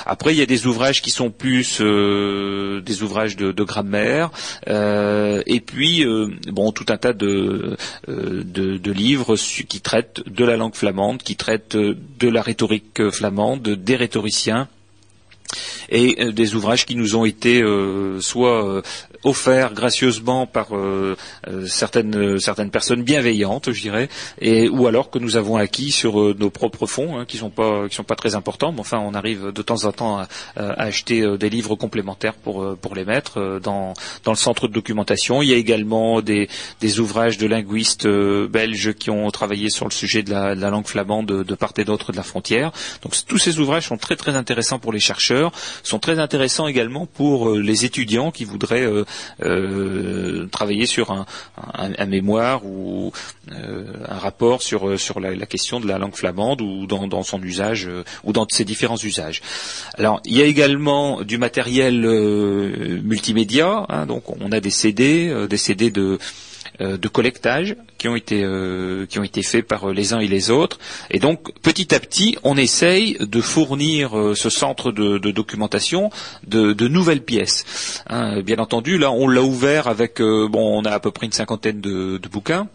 Après, 0.06 0.34
il 0.34 0.38
y 0.38 0.42
a 0.42 0.46
des 0.46 0.66
ouvrages 0.66 1.02
qui 1.02 1.12
sont 1.12 1.30
plus 1.30 1.82
des 1.82 3.04
ouvrages 3.04 3.36
de, 3.36 3.64
grammaire, 3.64 4.32
et 4.66 5.60
puis 5.60 6.06
bon, 6.48 6.72
tout 6.72 6.86
un 6.88 6.98
tas 6.98 7.12
de, 7.12 7.76
de 8.08 8.92
livres 8.92 9.36
qui 9.36 9.82
traitent 9.82 10.22
de 10.26 10.46
la 10.46 10.56
langue 10.56 10.76
flamande, 10.76 11.22
qui 11.22 11.36
traitent 11.36 11.76
de 11.76 12.30
la 12.30 12.42
rhétorique 12.42 13.10
flamande, 13.10 13.68
des 13.68 13.98
rhétoriciens 13.98 14.70
et 15.90 16.16
euh, 16.20 16.32
des 16.32 16.56
ouvrages 16.56 16.86
qui 16.86 16.96
nous 16.96 17.16
ont 17.16 17.26
été 17.26 17.62
euh, 17.62 18.20
soit 18.22 18.82
offert 19.24 19.74
gracieusement 19.74 20.46
par 20.46 20.70
certaines 21.66 22.40
certaines 22.40 22.72
personnes 22.72 23.04
bienveillantes, 23.04 23.72
je 23.72 23.82
dirais, 23.82 24.10
et 24.40 24.70
ou 24.70 24.88
alors 24.88 25.10
que 25.10 25.20
nous 25.20 25.36
avons 25.36 25.58
acquis 25.58 25.92
sur 25.92 26.36
nos 26.36 26.50
propres 26.50 26.88
fonds, 26.88 27.20
hein, 27.20 27.26
qui 27.26 27.38
sont 27.38 27.50
pas 27.50 27.88
sont 27.90 28.04
pas 28.04 28.16
très 28.16 28.36
importants, 28.36 28.72
mais 28.72 28.80
enfin 28.80 29.00
on 29.00 29.14
arrive 29.14 29.52
de 29.52 29.62
temps 29.62 29.86
en 29.86 29.92
temps 29.92 30.20
à, 30.20 30.28
acheter 30.56 31.38
des 31.38 31.50
livres 31.50 31.76
complémentaires 31.76 32.34
pour 32.34 32.96
les 32.96 33.06
mettre 33.06 33.60
dans 33.62 33.94
le 34.26 34.36
centre 34.36 34.68
de 34.68 34.74
documentation. 34.74 35.42
Il 35.42 35.50
y 35.50 35.54
a 35.54 35.58
également 35.58 36.22
des 36.22 36.48
ouvrages 37.00 37.38
de 37.38 37.48
linguistes 37.48 38.08
belges 38.08 38.94
qui 38.94 39.10
ont 39.10 39.30
travaillé 39.32 39.70
sur 39.70 39.86
le 39.86 39.92
sujet 39.92 40.24
de 40.24 40.32
la, 40.32 40.56
langue 40.56 40.88
flamande 40.88 41.26
de, 41.26 41.56
part 41.56 41.74
et 41.78 41.86
d'autre 41.86 42.12
de 42.12 42.18
la 42.18 42.24
frontière. 42.24 42.72
Donc 43.02 43.14
tous 43.28 43.38
ces 43.38 43.60
ouvrages 43.60 43.88
sont 43.88 43.98
très 43.98 44.16
très 44.16 44.36
intéressants 44.36 44.80
pour 44.80 44.94
les 44.94 45.00
chercheurs, 45.00 45.52
sont 45.84 46.00
très 46.00 46.20
intéressants 46.20 46.68
également 46.68 47.06
pour 47.06 47.50
euh, 47.50 47.60
les 47.60 47.86
étudiants 47.86 48.32
qui 48.32 48.46
voudraient 48.46 48.84
euh, 48.84 49.00
euh, 49.00 49.06
travailler 50.52 50.86
sur 50.86 51.12
un, 51.12 51.26
mémoire 52.06 52.66
ou 52.66 53.12
euh, 53.52 53.86
un 54.08 54.18
rapport 54.18 54.62
sur 54.62 55.00
sur 55.00 55.20
la, 55.20 55.46
question 55.46 55.80
de 55.80 55.88
la 55.88 55.98
langue 55.98 56.16
flamande 56.16 56.62
ou 56.62 56.86
dans, 56.86 57.24
son 57.24 57.42
usage 57.42 57.88
euh, 57.88 58.04
ou 58.24 58.34
dans 58.34 58.46
ses 58.50 58.66
différents 58.66 58.98
usages. 58.98 59.42
Alors 59.98 60.22
il 60.26 60.38
y 60.38 60.42
a 60.42 60.46
également 60.46 61.22
du 61.22 61.38
matériel 61.38 62.02
multimédia, 63.04 63.86
hein, 63.90 64.06
donc 64.06 64.24
on 64.30 64.52
a 64.52 64.60
des 64.60 64.70
CD, 64.70 65.48
des 65.48 65.58
CD 65.58 65.92
de 65.92 66.10
euh, 66.10 66.18
de 66.80 67.08
collectage 67.08 67.76
qui 67.98 68.08
ont 68.08 68.16
été 68.16 68.44
euh, 68.44 69.06
qui 69.06 69.20
ont 69.20 69.24
été 69.24 69.44
faits 69.44 69.68
par 69.68 69.90
euh, 69.90 69.94
les 69.94 70.14
uns 70.14 70.20
et 70.20 70.28
les 70.28 70.50
autres. 70.50 70.80
Et 71.12 71.20
donc 71.20 71.54
petit 71.62 71.94
à 71.94 72.00
petit, 72.00 72.38
on 72.44 72.58
essaye 72.58 73.18
de 73.20 73.42
fournir 73.42 74.12
ce 74.36 74.50
centre 74.50 74.92
de, 74.92 75.18
documentation 75.32 76.10
de, 76.48 76.88
nouvelles 76.88 77.22
pièces. 77.22 78.04
Hein, 78.08 78.42
bien 78.42 78.58
entendu, 78.58 78.98
là, 78.98 79.12
on 79.12 79.28
l'a 79.28 79.44
ouvert 79.44 79.88
avec 79.88 80.20
bon, 80.20 80.80
on 80.80 80.84
a 80.84 80.92
à 80.92 81.00
peu 81.00 81.12
près 81.12 81.26
une 81.26 81.32
cinquantaine 81.32 81.82
de 81.82 82.30
bouquins. 82.30 82.68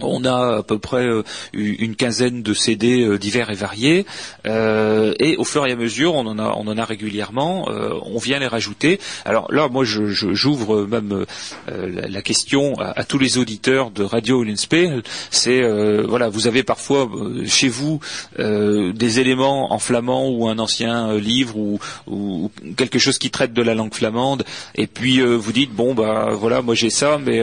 On 0.00 0.24
a 0.24 0.58
à 0.58 0.62
peu 0.62 0.78
près 0.78 1.06
euh, 1.06 1.22
une 1.52 1.96
quinzaine 1.96 2.42
de 2.42 2.54
CD 2.54 3.02
euh, 3.02 3.18
divers 3.18 3.50
et 3.50 3.54
variés, 3.54 4.06
euh, 4.46 5.14
et 5.18 5.36
au 5.36 5.44
fur 5.44 5.66
et 5.66 5.72
à 5.72 5.76
mesure, 5.76 6.14
on 6.14 6.26
en 6.26 6.78
a, 6.78 6.84
régulièrement, 6.84 7.68
on 7.68 8.18
vient 8.18 8.38
les 8.38 8.46
rajouter. 8.46 9.00
Alors 9.24 9.52
là, 9.52 9.68
moi, 9.68 9.84
j'ouvre 9.84 10.86
même 10.86 11.26
la 11.66 12.22
question 12.22 12.78
à, 12.80 13.04
tous 13.04 13.18
les 13.18 13.36
auditeurs 13.36 13.90
de 13.90 14.04
Radio 14.04 14.42
Ulinspé. 14.42 15.00
C'est 15.30 15.60
voilà, 16.02 16.28
vous 16.28 16.46
avez 16.46 16.62
parfois 16.62 17.10
chez 17.46 17.68
vous 17.68 18.00
des 18.38 19.20
éléments 19.20 19.72
en 19.72 19.78
flamand 19.78 20.28
ou 20.30 20.48
un 20.48 20.58
ancien 20.58 21.14
livre 21.14 21.56
ou, 21.56 21.78
ou, 22.06 22.50
quelque 22.76 22.98
chose 22.98 23.18
qui 23.18 23.30
traite 23.30 23.52
de 23.52 23.62
la 23.62 23.74
langue 23.74 23.94
flamande, 23.94 24.44
et 24.74 24.86
puis 24.86 25.20
vous 25.20 25.52
dites 25.52 25.72
bon 25.74 25.94
bah 25.94 26.30
voilà, 26.32 26.62
moi 26.62 26.74
j'ai 26.74 26.90
ça, 26.90 27.18
mais 27.18 27.42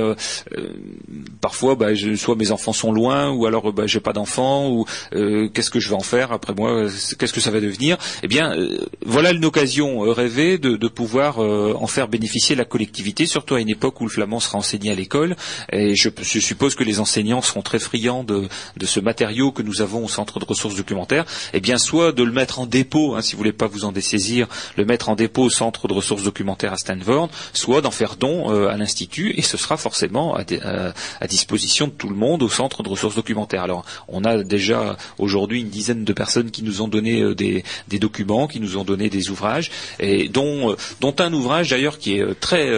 parfois 1.41 1.75
bah, 1.75 1.93
je, 1.93 2.15
soit 2.15 2.35
mes 2.35 2.44
mes 2.45 2.51
enfants 2.51 2.73
sont 2.73 2.91
loin, 2.91 3.31
ou 3.31 3.45
alors 3.45 3.73
bah, 3.73 3.87
j'ai 3.87 3.99
pas 3.99 4.13
d'enfants, 4.13 4.69
ou 4.69 4.85
euh, 5.13 5.49
qu'est-ce 5.49 5.71
que 5.71 5.79
je 5.79 5.89
vais 5.89 5.95
en 5.95 6.01
faire 6.01 6.31
après 6.31 6.53
moi, 6.53 6.85
qu'est-ce 7.17 7.33
que 7.33 7.41
ça 7.41 7.51
va 7.51 7.59
devenir? 7.59 7.97
Eh 8.21 8.27
bien, 8.27 8.53
euh, 8.53 8.85
voilà 9.05 9.31
une 9.31 9.45
occasion 9.45 10.05
euh, 10.05 10.11
rêvée 10.11 10.57
de, 10.57 10.75
pouvoir 10.87 11.39
en 11.39 11.87
faire 11.87 12.07
bénéficier 12.07 12.55
la 12.55 12.63
collectivité, 12.63 13.25
surtout 13.25 13.55
à 13.55 13.59
une 13.59 13.69
époque 13.69 13.99
où 13.99 14.05
le 14.05 14.09
flamand 14.09 14.39
sera 14.39 14.59
enseigné 14.59 14.91
à 14.91 14.95
l'école. 14.95 15.35
Et 15.73 15.95
je, 15.95 16.09
suppose 16.39 16.75
que 16.75 16.83
les 16.83 16.99
enseignants 16.99 17.41
seront 17.41 17.63
très 17.63 17.79
friands 17.79 18.23
de, 18.23 18.47
ce 18.81 18.99
matériau 18.99 19.51
que 19.51 19.63
nous 19.63 19.81
avons 19.81 20.05
au 20.05 20.07
centre 20.07 20.39
de 20.39 20.45
ressources 20.45 20.75
documentaires. 20.75 21.25
Eh 21.53 21.59
bien, 21.59 21.77
soit 21.77 22.11
de 22.11 22.23
le 22.23 22.31
mettre 22.31 22.59
en 22.59 22.65
dépôt, 22.67 23.15
hein, 23.15 23.21
si 23.21 23.33
vous 23.33 23.39
voulez 23.39 23.51
pas 23.51 23.67
vous 23.67 23.83
en 23.83 23.91
dessaisir, 23.91 24.47
le 24.77 24.85
mettre 24.85 25.09
en 25.09 25.15
dépôt 25.15 25.43
au 25.43 25.49
centre 25.49 25.87
de 25.87 25.93
ressources 25.93 26.23
documentaires 26.23 26.71
à 26.71 26.77
Stanford, 26.77 27.29
soit 27.51 27.81
d'en 27.81 27.91
faire 27.91 28.15
don 28.15 28.49
à 28.69 28.77
l'institut, 28.77 29.33
et 29.35 29.41
ce 29.41 29.57
sera 29.57 29.75
forcément 29.75 30.35
à 30.35 31.27
disposition 31.27 31.87
de 31.87 31.91
tout 31.91 32.09
le 32.09 32.15
monde 32.15 32.24
au 32.33 32.49
centre 32.49 32.83
de 32.83 32.89
ressources 32.89 33.15
documentaires. 33.15 33.63
Alors, 33.63 33.85
on 34.07 34.23
a 34.23 34.43
déjà 34.43 34.97
aujourd'hui 35.17 35.61
une 35.61 35.69
dizaine 35.69 36.03
de 36.03 36.13
personnes 36.13 36.51
qui 36.51 36.63
nous 36.63 36.81
ont 36.81 36.87
donné 36.87 37.21
euh, 37.21 37.35
des, 37.35 37.63
documents, 37.99 38.47
qui 38.47 38.59
nous 38.59 38.77
ont 38.77 38.83
donné 38.83 39.09
des 39.09 39.29
ouvrages, 39.29 39.71
et 39.99 40.27
dont, 40.27 40.71
euh, 40.71 40.75
dont 41.01 41.15
un 41.19 41.31
ouvrage 41.33 41.69
d'ailleurs 41.69 41.99
qui 41.99 42.17
est 42.17 42.21
euh, 42.21 42.33
très, 42.39 42.71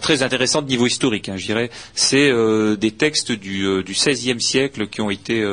très 0.00 0.22
intéressant 0.22 0.62
de 0.62 0.68
niveau 0.68 0.86
historique, 0.86 1.28
hein, 1.28 1.36
je 1.36 1.46
dirais. 1.46 1.70
C'est 1.94 2.32
des 2.76 2.90
textes 2.90 3.32
du, 3.32 3.82
du 3.84 3.92
XVIe 3.92 4.40
siècle 4.40 4.88
qui 4.88 5.00
ont 5.00 5.10
été 5.10 5.44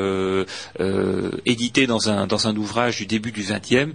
édités 1.46 1.88
dans 1.88 2.10
un, 2.10 2.28
dans 2.28 2.48
un 2.48 2.56
ouvrage 2.56 2.98
du 2.98 3.06
début 3.06 3.32
du 3.32 3.44
XXe, 3.44 3.92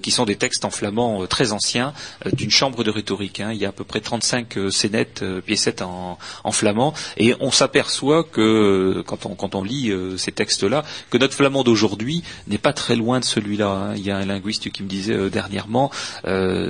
qui 0.00 0.10
sont 0.10 0.24
des 0.24 0.36
textes 0.36 0.64
en 0.64 0.70
flamand 0.70 1.26
très 1.26 1.52
anciens 1.52 1.92
d'une 2.32 2.50
chambre 2.50 2.84
de 2.84 2.90
rhétorique. 2.90 3.40
Hein. 3.40 3.50
Il 3.52 3.58
y 3.58 3.64
a 3.64 3.70
à 3.70 3.72
peu 3.72 3.84
près 3.84 4.00
35 4.00 4.58
scénettes, 4.70 5.24
piécettes 5.44 5.82
en, 5.82 6.18
en 6.44 6.52
flamand, 6.52 6.94
et 7.16 7.34
on 7.40 7.50
s'aperçoit 7.50 8.24
que 8.24 8.59
euh, 8.60 9.02
quand 9.04 9.54
on, 9.54 9.62
lit 9.62 9.90
euh, 9.90 10.16
ces 10.16 10.32
textes-là, 10.32 10.84
que 11.10 11.18
notre 11.18 11.34
flamand 11.34 11.64
d'aujourd'hui 11.64 12.22
n'est 12.46 12.58
pas 12.58 12.72
très 12.72 12.96
loin 12.96 13.20
de 13.20 13.24
celui-là. 13.24 13.68
Hein. 13.68 13.94
Il 13.96 14.04
y 14.04 14.10
a 14.10 14.16
un 14.16 14.26
linguiste 14.26 14.70
qui 14.70 14.82
me 14.82 14.88
disait 14.88 15.14
euh, 15.14 15.30
dernièrement, 15.30 15.90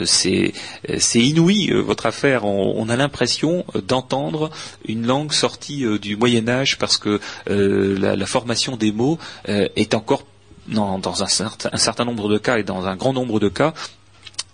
c'est 0.05 0.53
inouï 1.15 1.71
votre 1.73 2.07
affaire. 2.07 2.45
On, 2.45 2.89
a 2.89 2.97
l'impression 2.97 3.65
d'entendre 3.87 4.51
une 4.87 5.07
langue 5.07 5.33
sortie 5.33 5.85
du 6.01 6.17
Moyen 6.17 6.49
Âge 6.49 6.79
parce 6.79 6.97
que 6.99 7.21
la, 7.47 8.27
formation 8.27 8.77
des 8.77 8.93
mots 8.93 9.19
est 9.47 9.95
encore 9.95 10.25
dans, 10.69 11.23
un 11.23 11.77
certain 11.77 12.05
nombre 12.05 12.29
de 12.29 12.39
cas 12.39 12.59
et 12.59 12.63
dans 12.63 12.87
un 12.87 12.97
grand 12.97 13.13
nombre 13.13 13.41
de 13.41 13.49
cas 13.49 13.75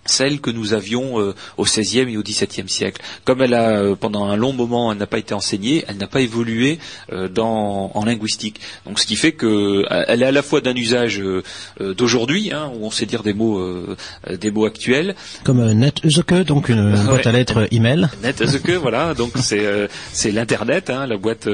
celle 0.06 0.40
que 0.40 0.50
nous 0.50 0.72
avions 0.72 1.20
euh, 1.20 1.34
au 1.56 1.64
XVIe 1.64 2.10
et 2.10 2.16
au 2.16 2.22
XVIIe 2.22 2.68
siècle. 2.68 3.02
Comme 3.24 3.42
elle 3.42 3.54
a, 3.54 3.78
euh, 3.78 3.96
pendant 3.96 4.26
un 4.26 4.36
long 4.36 4.52
moment, 4.52 4.92
elle 4.92 4.98
n'a 4.98 5.06
pas 5.06 5.18
été 5.18 5.34
enseignée, 5.34 5.84
elle 5.88 5.96
n'a 5.96 6.06
pas 6.06 6.20
évolué 6.20 6.78
euh, 7.12 7.28
dans, 7.28 7.90
en 7.94 8.04
linguistique. 8.04 8.60
Donc, 8.86 8.98
ce 8.98 9.06
qui 9.06 9.16
fait 9.16 9.32
qu'elle 9.32 10.22
est 10.22 10.24
à 10.24 10.32
la 10.32 10.42
fois 10.42 10.60
d'un 10.60 10.74
usage 10.74 11.22
d'aujourd'hui, 11.80 12.52
hein, 12.52 12.70
où 12.74 12.86
on 12.86 12.90
sait 12.90 13.06
dire 13.06 13.22
des 13.22 13.34
mots, 13.34 13.84
des 14.28 14.50
mots 14.50 14.64
actuels. 14.64 15.14
Comme 15.44 15.72
NetZuke, 15.72 16.44
donc 16.44 16.68
une 16.68 16.94
boîte 17.06 17.26
à 17.26 17.32
lettres 17.32 17.68
email. 17.70 18.08
NetZuke, 18.22 18.70
voilà. 18.80 19.14
Donc 19.14 19.32
c'est 19.36 19.88
c'est 20.12 20.30
l'internet, 20.30 20.90
hein, 20.90 21.06
la 21.06 21.16
boîte. 21.16 21.48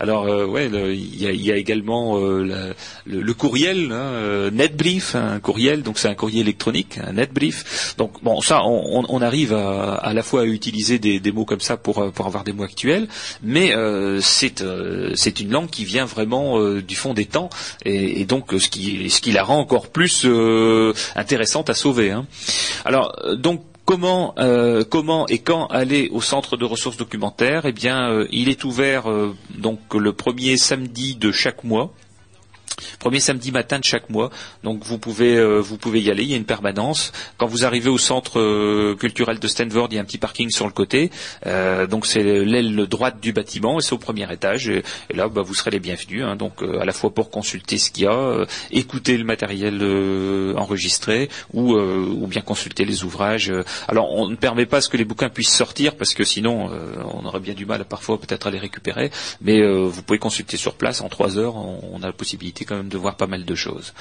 alors 0.00 0.24
ouais, 0.48 0.66
il 0.66 1.22
y, 1.22 1.46
y, 1.46 1.52
a, 1.52 1.56
également 1.56 2.18
le, 2.18 2.74
le, 3.06 3.34
courriel, 3.34 3.90
hein, 3.92 4.50
NetBrief, 4.52 5.14
un 5.14 5.40
courriel. 5.40 5.82
Donc 5.82 5.98
c'est 5.98 6.08
un 6.08 6.14
courrier 6.14 6.40
électronique, 6.40 6.98
un 7.02 7.12
NetBrief. 7.12 7.64
Donc 7.98 8.22
bon, 8.22 8.40
ça, 8.40 8.62
on, 8.64 9.20
arrive 9.20 9.52
à, 9.52 10.12
la 10.14 10.22
fois 10.22 10.42
à 10.42 10.44
utiliser 10.44 10.98
des, 10.98 11.32
mots 11.32 11.44
comme 11.44 11.60
ça 11.60 11.76
pour, 11.76 12.10
pour 12.12 12.26
avoir 12.26 12.44
des 12.44 12.52
mots 12.52 12.64
actuels, 12.64 13.08
mais 13.42 13.72
euh, 13.74 14.20
euh, 14.60 15.12
c'est 15.14 15.40
une 15.40 15.50
langue 15.50 15.70
qui 15.70 15.84
vient 15.84 16.04
vraiment 16.04 16.58
euh, 16.58 16.82
du 16.82 16.96
fond 16.96 17.14
des 17.14 17.26
temps 17.26 17.50
et, 17.84 18.24
donc 18.24 18.52
ce 18.58 18.68
qui, 18.68 19.10
ce 19.10 19.20
qui 19.20 19.32
la 19.32 19.42
rend 19.42 19.58
encore 19.58 19.88
plus 19.88 20.26
intéressante 21.16 21.70
à 21.70 21.74
sauver. 21.74 22.10
Hein. 22.10 22.26
Alors 22.84 23.16
donc 23.36 23.62
Comment, 23.86 24.36
comment, 24.88 25.26
et 25.26 25.38
quand 25.38 25.66
aller 25.66 26.10
au 26.12 26.20
centre 26.20 26.56
de 26.56 26.64
ressources 26.64 26.96
documentaires? 26.96 27.62
Eh 27.64 27.72
bien, 27.72 28.24
il 28.30 28.48
est 28.48 28.62
ouvert 28.62 29.06
donc 29.58 29.80
le 29.94 30.12
premier 30.12 30.56
samedi 30.58 31.16
de 31.16 31.32
chaque 31.32 31.64
mois 31.64 31.92
premier 32.98 33.20
samedi 33.20 33.52
matin 33.52 33.78
de 33.78 33.84
chaque 33.84 34.10
mois. 34.10 34.30
Donc 34.64 34.84
vous 34.84 34.98
pouvez 34.98 35.36
euh, 35.36 35.58
vous 35.58 35.76
pouvez 35.76 36.00
y 36.00 36.10
aller. 36.10 36.22
Il 36.22 36.30
y 36.30 36.34
a 36.34 36.36
une 36.36 36.44
permanence. 36.44 37.12
Quand 37.38 37.46
vous 37.46 37.64
arrivez 37.64 37.90
au 37.90 37.98
centre 37.98 38.40
euh, 38.40 38.94
culturel 38.96 39.38
de 39.38 39.48
Stanford, 39.48 39.88
il 39.90 39.96
y 39.96 39.98
a 39.98 40.02
un 40.02 40.04
petit 40.04 40.18
parking 40.18 40.50
sur 40.50 40.66
le 40.66 40.72
côté. 40.72 41.10
Euh, 41.46 41.86
donc 41.86 42.06
c'est 42.06 42.22
l'aile 42.22 42.86
droite 42.86 43.20
du 43.20 43.32
bâtiment 43.32 43.78
et 43.78 43.82
c'est 43.82 43.92
au 43.92 43.98
premier 43.98 44.30
étage. 44.32 44.68
Et, 44.68 44.82
là, 45.14 45.28
bah, 45.28 45.42
vous 45.42 45.54
serez 45.54 45.70
les 45.70 45.80
bienvenus. 45.80 46.24
Hein. 46.24 46.36
donc 46.36 46.62
à 46.62 46.84
la 46.84 46.92
fois 46.92 47.12
pour 47.12 47.30
consulter 47.30 47.78
ce 47.78 47.90
qu'il 47.90 48.04
y 48.04 48.06
a, 48.06 48.44
écouter 48.70 49.16
le 49.16 49.24
matériel 49.24 49.82
enregistré 50.56 51.28
ou, 51.52 51.76
bien 52.26 52.42
consulter 52.42 52.84
les 52.84 53.04
ouvrages. 53.04 53.52
Alors 53.88 54.12
on 54.12 54.28
ne 54.28 54.36
permet 54.36 54.66
pas 54.66 54.80
ce 54.80 54.88
que 54.88 54.96
les 54.96 55.04
bouquins 55.04 55.28
puissent 55.28 55.54
sortir 55.54 55.96
parce 55.96 56.14
que 56.14 56.24
sinon 56.24 56.70
on 57.12 57.24
aurait 57.26 57.40
bien 57.40 57.54
du 57.54 57.66
mal 57.66 57.84
parfois 57.84 58.20
peut-être 58.20 58.46
à 58.46 58.50
les 58.50 58.58
récupérer. 58.58 59.10
Mais 59.40 59.60
vous 59.62 60.02
pouvez 60.02 60.18
consulter 60.18 60.56
sur 60.56 60.74
place 60.74 61.00
en 61.00 61.08
trois 61.08 61.38
heures. 61.38 61.56
On, 61.56 62.02
a 62.02 62.06
la 62.06 62.12
possibilité 62.12 62.64
de 62.70 62.98
voir 62.98 63.16
pas 63.16 63.26
mal 63.26 63.44
de 63.44 63.54
choses. 63.54 63.92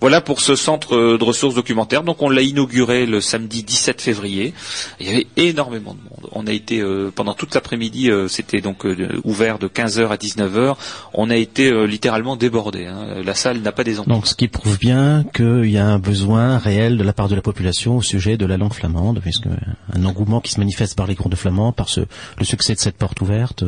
Voilà 0.00 0.20
pour 0.20 0.40
ce 0.40 0.56
centre 0.56 1.16
de 1.16 1.24
ressources 1.24 1.54
documentaires. 1.54 2.02
Donc 2.02 2.22
on 2.22 2.28
l'a 2.28 2.42
inauguré 2.42 3.06
le 3.06 3.20
samedi 3.20 3.62
17 3.62 4.00
février. 4.00 4.54
Il 5.00 5.06
y 5.06 5.10
avait 5.10 5.26
énormément 5.36 5.94
de 5.94 6.00
monde. 6.00 6.28
On 6.32 6.46
a 6.46 6.52
été 6.52 6.80
euh, 6.80 7.10
pendant 7.14 7.34
toute 7.34 7.54
l'après-midi, 7.54 8.10
euh, 8.10 8.28
c'était 8.28 8.60
donc 8.60 8.86
euh, 8.86 9.20
ouvert 9.24 9.58
de 9.58 9.68
15h 9.68 10.08
à 10.08 10.16
19h. 10.16 10.76
On 11.12 11.30
a 11.30 11.36
été 11.36 11.70
littéralement 11.86 12.36
débordé. 12.36 12.86
Hein. 12.86 13.22
La 13.24 13.34
salle 13.34 13.58
n'a 13.58 13.72
pas 13.72 13.84
des 13.84 13.98
entrées. 13.98 14.12
Donc 14.12 14.26
ce 14.26 14.34
qui 14.34 14.48
prouve 14.48 14.78
bien 14.78 15.24
qu'il 15.34 15.70
y 15.70 15.78
a 15.78 15.86
un 15.86 15.98
besoin 15.98 16.58
réel 16.58 16.96
de 16.96 17.04
la 17.04 17.12
part 17.12 17.28
de 17.28 17.34
la 17.34 17.42
population 17.42 17.96
au 17.96 18.02
sujet 18.02 18.36
de 18.36 18.46
la 18.46 18.56
langue 18.56 18.72
flamande, 18.72 19.20
puisque 19.20 19.46
un 19.92 20.04
engouement 20.04 20.40
qui 20.40 20.52
se 20.52 20.60
manifeste 20.60 20.96
par 20.96 21.06
les 21.06 21.14
cours 21.14 21.30
de 21.30 21.36
flamand, 21.36 21.72
par 21.72 21.88
le 22.38 22.44
succès 22.44 22.74
de 22.74 22.80
cette 22.80 22.96
porte 22.96 23.20
ouverte 23.20 23.64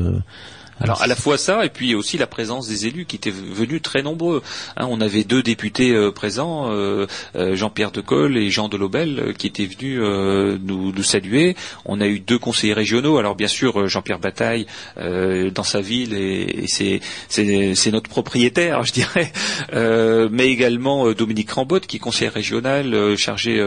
Alors 0.81 1.01
à 1.03 1.07
la 1.07 1.17
fois 1.17 1.39
ça 1.39 1.65
et 1.65 1.71
puis 1.71 1.95
aussi 1.95 2.19
la 2.19 2.27
présence 2.27 2.69
des 2.69 2.87
élus 2.87 3.07
qui 3.07 3.17
étaient 3.17 3.31
venus 3.31 3.81
très 3.81 4.03
nombreux. 4.03 4.43
Hein, 4.77 4.87
on 4.91 5.01
avait 5.01 5.25
deux 5.25 5.43
députés 5.43 5.93
euh, 5.93 6.11
présents, 6.11 6.71
euh, 6.71 7.07
euh, 7.35 7.57
Jean-Pierre 7.57 7.93
Decolle 7.93 8.37
et 8.37 8.51
Jean 8.51 8.69
Delobel, 8.69 9.35
qui 9.39 9.47
étaient 9.47 9.67
venus 9.67 9.99
nous, 9.99 11.03
saluer. 11.03 11.57
On 11.85 12.01
a 12.01 12.07
eu 12.07 12.19
deux 12.21 12.39
conseillers 12.39 12.75
régionaux. 12.75 13.17
Alors 13.19 13.37
bien 13.37 13.49
sûr 13.49 13.87
Jean-Pierre 13.87 14.19
Bataille 14.19 14.67
dans 14.97 15.63
sa 15.63 15.81
ville 15.81 16.15
et, 16.15 16.65
et 16.65 17.01
c'est 17.29 17.91
notre 17.91 18.11
propriétaire, 18.11 18.83
je 18.85 18.93
dirais, 18.93 19.33
mais 20.31 20.49
également 20.49 21.13
Dominique 21.13 21.51
Rambotte 21.51 21.87
qui 21.87 21.97
est 21.97 22.01
conseiller 22.01 22.29
régional 22.29 23.17
chargé 23.17 23.65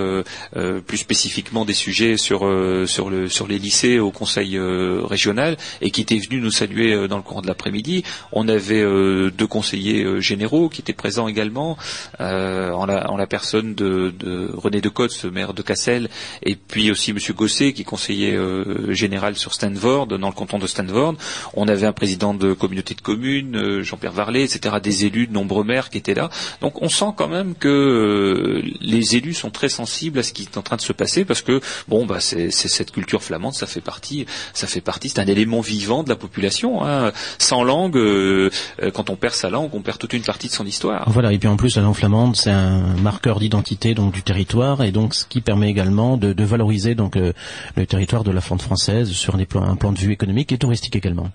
plus 0.85 0.97
spécifiquement 0.97 1.65
des 1.65 1.73
sujets 1.73 2.17
sur 2.17 2.39
sur 2.85 3.09
le 3.09 3.29
sur 3.29 3.47
les 3.47 3.57
lycées 3.57 3.99
au 3.99 4.11
conseil 4.11 4.59
régional 4.59 5.57
et 5.81 5.91
qui 5.91 6.01
était 6.01 6.17
venu 6.17 6.41
nous 6.41 6.51
saluer 6.51 6.98
euh, 6.99 7.07
dans 7.07 7.17
le 7.17 7.23
courant 7.23 7.41
de 7.41 7.47
l'après-midi. 7.47 8.03
On 8.31 8.47
avait 8.47 8.81
euh, 8.81 9.31
deux 9.31 9.47
conseillers 9.47 10.03
euh, 10.03 10.19
généraux 10.19 10.69
qui 10.69 10.81
étaient 10.81 10.93
présents 10.93 11.27
également, 11.27 11.77
en 12.19 12.85
la, 12.85 13.27
personne 13.27 13.75
de, 13.75 14.13
de 14.17 14.49
René 14.53 14.81
Decotz, 14.81 15.25
maire 15.25 15.53
de 15.53 15.61
Cassel, 15.61 16.09
et 16.43 16.55
puis 16.55 16.91
aussi 16.91 17.13
Monsieur 17.13 17.33
Gosset, 17.33 17.73
qui 17.73 17.81
est 17.81 17.85
conseiller 17.85 18.37
général 18.89 19.35
sur 19.35 19.53
Stanford, 19.53 20.07
dans 20.07 20.27
le 20.27 20.33
canton 20.33 20.59
de 20.59 20.67
Stanford. 20.67 21.15
On 21.53 21.67
avait 21.67 21.85
un 21.85 21.93
président 21.93 22.33
de 22.33 22.53
communauté 22.53 22.95
de 22.95 23.01
communes, 23.01 23.81
Jean-Pierre 23.81 24.13
Varlet, 24.13 24.43
etc., 24.43 24.75
des 24.81 25.05
élus, 25.05 25.27
de 25.27 25.33
nombreux 25.33 25.63
maires 25.63 25.89
qui 25.89 25.97
étaient 25.97 26.13
là. 26.13 26.29
Donc 26.61 26.81
on 26.81 26.89
sent 26.89 27.13
quand 27.15 27.27
même 27.27 27.55
que 27.55 28.61
les 28.81 29.15
élus 29.15 29.33
sont 29.33 29.51
très 29.51 29.69
sensibles 29.69 30.19
à 30.19 30.23
ce 30.23 30.33
qui 30.33 30.43
est 30.43 30.57
en 30.57 30.61
train 30.61 30.77
de 30.77 30.81
se 30.81 30.93
passer, 30.93 31.25
parce 31.25 31.41
que 31.41 31.61
bon, 31.87 32.05
bah 32.05 32.19
c'est 32.19 32.51
cette 32.51 32.91
culture 32.91 33.21
flamande, 33.21 33.53
ça 33.53 33.67
fait 33.67 33.81
partie, 33.81 34.25
ça 34.53 34.67
fait 34.67 34.81
partie, 34.81 35.09
c'est 35.09 35.19
un 35.19 35.27
élément 35.27 35.61
vivant 35.61 36.03
de 36.03 36.09
la 36.09 36.15
population. 36.15 36.83
Hein. 36.83 36.88
Hein. 36.89 37.11
Sans 37.37 37.63
langue, 37.63 37.97
euh, 37.97 38.49
euh, 38.81 38.91
quand 38.91 39.09
on 39.09 39.15
perd 39.15 39.33
sa 39.33 39.49
langue, 39.49 39.69
on 39.73 39.81
perd 39.81 39.97
toute 39.97 40.13
une 40.13 40.23
partie 40.23 40.47
de 40.47 40.53
son 40.53 40.65
histoire. 40.65 41.09
Voilà, 41.09 41.31
et 41.33 41.37
puis 41.37 41.47
en 41.47 41.57
plus, 41.57 41.75
la 41.75 41.83
langue 41.83 41.95
flamande, 41.95 42.35
c'est 42.35 42.51
un 42.51 42.95
marqueur 43.01 43.39
d'identité 43.39 43.93
donc 43.93 44.13
du 44.13 44.23
territoire, 44.23 44.83
et 44.83 44.91
donc 44.91 45.15
ce 45.15 45.25
qui 45.25 45.41
permet 45.41 45.69
également 45.69 46.17
de, 46.17 46.43
valoriser 46.43 46.95
donc 46.95 47.15
euh, 47.15 47.33
le 47.75 47.85
territoire 47.85 48.23
de 48.23 48.31
la 48.31 48.41
Fronde 48.41 48.61
française 48.61 49.11
sur 49.11 49.35
un 49.35 49.75
plan 49.75 49.91
de 49.91 49.99
vue 49.99 50.11
économique 50.11 50.51
et 50.51 50.57
touristique 50.57 50.95
également. 50.95 51.29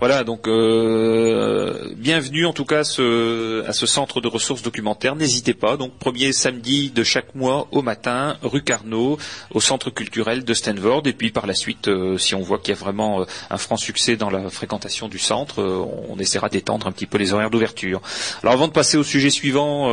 Voilà, 0.00 0.24
donc 0.24 0.48
euh, 0.48 1.92
bienvenue 1.96 2.46
en 2.46 2.52
tout 2.52 2.64
cas 2.64 2.80
à 2.80 2.84
ce, 2.84 3.86
centre 3.86 4.20
de 4.20 4.28
ressources 4.28 4.62
documentaires. 4.62 5.16
N'hésitez 5.16 5.54
pas, 5.54 5.76
donc 5.76 5.92
premier 5.98 6.32
samedi 6.32 6.90
de 6.90 7.04
chaque 7.04 7.34
mois 7.34 7.68
au 7.70 7.82
matin, 7.82 8.36
rue 8.42 8.62
Carnot, 8.62 9.18
au 9.52 9.60
centre 9.60 9.90
culturel 9.90 10.44
de 10.44 10.54
Stanford. 10.54 11.02
Et 11.06 11.12
puis 11.12 11.30
par 11.30 11.46
la 11.46 11.54
suite, 11.54 11.88
euh, 11.88 12.18
si 12.18 12.34
on 12.34 12.40
voit 12.40 12.58
qu'il 12.58 12.74
y 12.74 12.76
a 12.76 12.80
vraiment 12.80 13.20
euh, 13.20 13.24
un 13.50 13.58
franc 13.58 13.76
succès 13.76 14.16
dans 14.16 14.30
la 14.30 14.50
fréquentation 14.50 15.08
du 15.08 15.18
centre, 15.18 15.62
on 16.08 16.18
essaiera 16.18 16.48
d'étendre 16.48 16.86
un 16.86 16.92
petit 16.92 17.06
peu 17.06 17.18
les 17.18 17.32
horaires 17.32 17.50
d'ouverture. 17.50 18.02
Alors 18.42 18.54
avant 18.54 18.68
de 18.68 18.72
passer 18.72 18.96
au 18.96 19.04
sujet 19.04 19.30
suivant, 19.30 19.90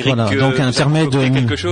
voilà, 0.00 0.28
donc 0.34 0.58
un 0.58 0.68
intermède, 0.68 1.14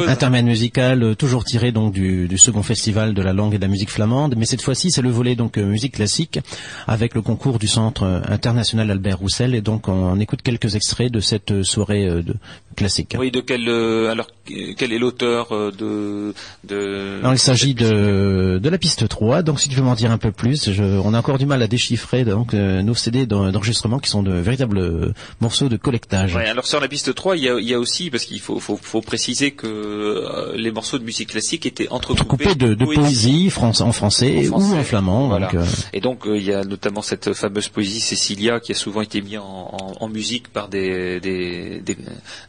intermède 0.08 0.44
musical 0.44 1.02
euh, 1.02 1.14
toujours 1.14 1.44
tiré 1.44 1.72
donc 1.72 1.92
du, 1.92 2.28
du, 2.28 2.38
second 2.38 2.62
festival 2.62 3.14
de 3.14 3.22
la 3.22 3.32
langue 3.32 3.54
et 3.54 3.58
de 3.58 3.62
la 3.62 3.68
musique 3.68 3.90
flamande, 3.90 4.34
mais 4.36 4.44
cette 4.44 4.62
fois-ci 4.62 4.90
c'est 4.90 5.02
le 5.02 5.10
volet 5.10 5.34
donc 5.34 5.58
euh, 5.58 5.64
musique 5.64 5.94
classique 5.94 6.40
avec 6.86 7.14
le 7.14 7.22
concours 7.22 7.58
du 7.58 7.68
Centre 7.68 8.22
international 8.28 8.90
Albert 8.90 9.18
Roussel. 9.18 9.54
Et 9.54 9.60
donc 9.60 9.88
on, 9.88 10.18
écoute 10.20 10.42
quelques 10.42 10.74
extraits 10.74 11.12
de 11.12 11.20
cette 11.20 11.62
soirée 11.62 12.06
euh, 12.06 12.22
de, 12.22 12.34
classique. 12.80 13.16
Oui, 13.18 13.30
de 13.30 13.40
quel 13.40 13.68
alors 13.68 14.28
quel 14.76 14.92
est 14.92 14.98
l'auteur 14.98 15.50
de, 15.50 16.34
de 16.64 17.20
il 17.32 17.38
s'agit 17.38 17.74
de, 17.74 18.58
de 18.60 18.68
la 18.68 18.78
piste 18.78 19.08
3. 19.08 19.42
Donc 19.42 19.60
si 19.60 19.68
tu 19.68 19.76
veux 19.76 19.82
m'en 19.82 19.94
dire 19.94 20.10
un 20.10 20.18
peu 20.18 20.32
plus, 20.32 20.70
je, 20.72 20.82
on 20.82 21.14
a 21.14 21.18
encore 21.18 21.38
du 21.38 21.46
mal 21.46 21.62
à 21.62 21.68
déchiffrer 21.68 22.24
donc 22.24 22.52
nos 22.52 22.94
CD 22.94 23.26
d'enregistrement 23.26 23.98
qui 23.98 24.10
sont 24.10 24.22
de 24.22 24.32
véritables 24.32 25.14
morceaux 25.40 25.68
de 25.68 25.76
collectage. 25.76 26.36
Alors 26.36 26.66
sur 26.66 26.80
la 26.80 26.88
piste 26.88 27.14
3, 27.14 27.36
il 27.36 27.44
y 27.44 27.48
a, 27.48 27.58
il 27.58 27.68
y 27.68 27.74
a 27.74 27.78
aussi 27.78 28.10
parce 28.10 28.24
qu'il 28.24 28.40
faut, 28.40 28.58
faut, 28.58 28.78
faut, 28.80 29.00
préciser 29.00 29.52
que 29.52 29.66
euh, 29.66 30.56
les 30.56 30.70
morceaux 30.70 30.98
de 30.98 31.04
musique 31.04 31.30
classique 31.30 31.66
étaient 31.66 31.88
entrecoupés 31.88 32.54
de, 32.54 32.74
de 32.74 32.84
poésie, 32.84 33.52
en, 33.60 33.92
français 33.92 34.48
ou 34.48 34.54
en 34.54 34.82
flamand. 34.82 35.34
Euh. 35.34 35.64
Et 35.92 36.00
donc 36.00 36.26
euh, 36.26 36.36
il 36.36 36.44
y 36.44 36.52
a 36.52 36.64
notamment 36.64 37.02
cette 37.02 37.32
fameuse 37.34 37.68
poésie 37.68 38.00
Cécilia 38.00 38.60
qui 38.60 38.72
a 38.72 38.74
souvent 38.74 39.00
été 39.00 39.20
mise 39.20 39.38
en, 39.38 39.96
en, 40.00 40.08
musique 40.08 40.48
par 40.48 40.68
des, 40.68 41.20
des, 41.20 41.80
des, 41.80 41.96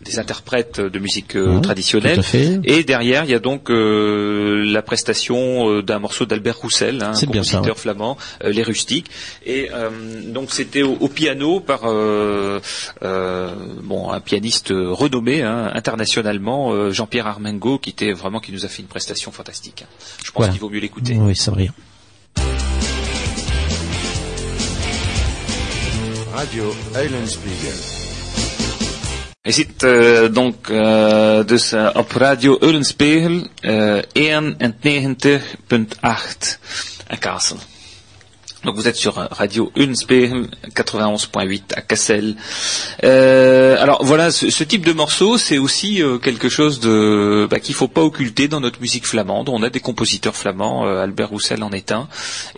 des, 0.03 0.19
interprètes 0.21 0.79
de 0.79 0.99
musique 0.99 1.37
traditionnelle. 1.61 2.21
Et 2.63 2.83
derrière 2.83 3.25
il 3.25 3.31
y 3.31 3.35
a 3.35 3.39
donc 3.39 3.69
la 3.69 4.81
prestation 4.81 5.81
d'un 5.81 5.99
morceau 5.99 6.25
d'Albert 6.25 6.57
Roussel, 6.57 7.03
un 7.03 7.13
compositeur 7.13 7.77
flamand, 7.77 8.17
les 8.43 8.63
rustiques. 8.63 9.07
Et 9.45 9.69
donc 10.27 10.51
c'était 10.51 10.83
au, 10.83 10.97
au, 10.99 11.07
piano 11.07 11.59
par 11.59 11.81
bon 11.81 12.61
un 14.11 14.19
pianiste 14.19 14.69
renommé. 14.71 15.41
Hein, 15.41 15.71
internationalement 15.73 16.71
euh, 16.71 16.91
Jean-Pierre 16.91 17.27
Armengo 17.27 17.79
qui 17.79 17.89
était 17.89 18.11
vraiment 18.11 18.39
qui 18.39 18.51
nous 18.51 18.65
a 18.65 18.67
fait 18.67 18.81
une 18.81 18.87
prestation 18.87 19.31
fantastique. 19.31 19.85
Je 20.23 20.31
pense 20.31 20.49
qu'il 20.49 20.59
vaut 20.59 20.69
mieux 20.69 20.79
l'écouter. 20.79 21.15
Oui, 21.17 21.35
c'est 21.35 21.51
vrai. 21.51 21.69
Radio 26.33 26.73
Eulenspiegel. 26.95 28.00
Je 29.43 29.51
zit 29.51 29.83
uh, 29.83 30.33
donc 30.33 30.69
uh, 30.69 31.45
dus 31.45 31.73
uh, 31.73 31.89
op 31.93 32.11
Radio 32.11 32.57
Eulenspiegel 32.59 33.47
91.8 33.61 36.57
à 37.07 37.17
Kassel. 37.19 37.57
Donc 38.63 38.75
vous 38.75 38.87
êtes 38.87 38.95
sur 38.95 39.15
Radio 39.15 39.71
Unspiegel 39.75 40.47
91.8 40.75 41.61
à 41.75 41.81
Cassel. 41.81 42.35
Euh, 43.03 43.75
alors 43.81 44.05
voilà, 44.05 44.29
ce, 44.29 44.63
type 44.63 44.85
de 44.85 44.93
morceau, 44.93 45.39
c'est 45.39 45.57
aussi 45.57 46.03
euh, 46.03 46.19
quelque 46.19 46.47
chose 46.47 46.79
de 46.79 47.47
bah, 47.49 47.59
qu'il 47.59 47.73
faut 47.73 47.87
pas 47.87 48.03
occulter 48.03 48.47
dans 48.47 48.59
notre 48.59 48.79
musique 48.79 49.07
flamande. 49.07 49.49
On 49.49 49.63
a 49.63 49.71
des 49.71 49.79
compositeurs 49.79 50.35
flamands, 50.35 50.85
euh, 50.85 51.01
Albert 51.01 51.29
Roussel 51.29 51.63
en 51.63 51.71
est 51.71 51.91
un, 51.91 52.07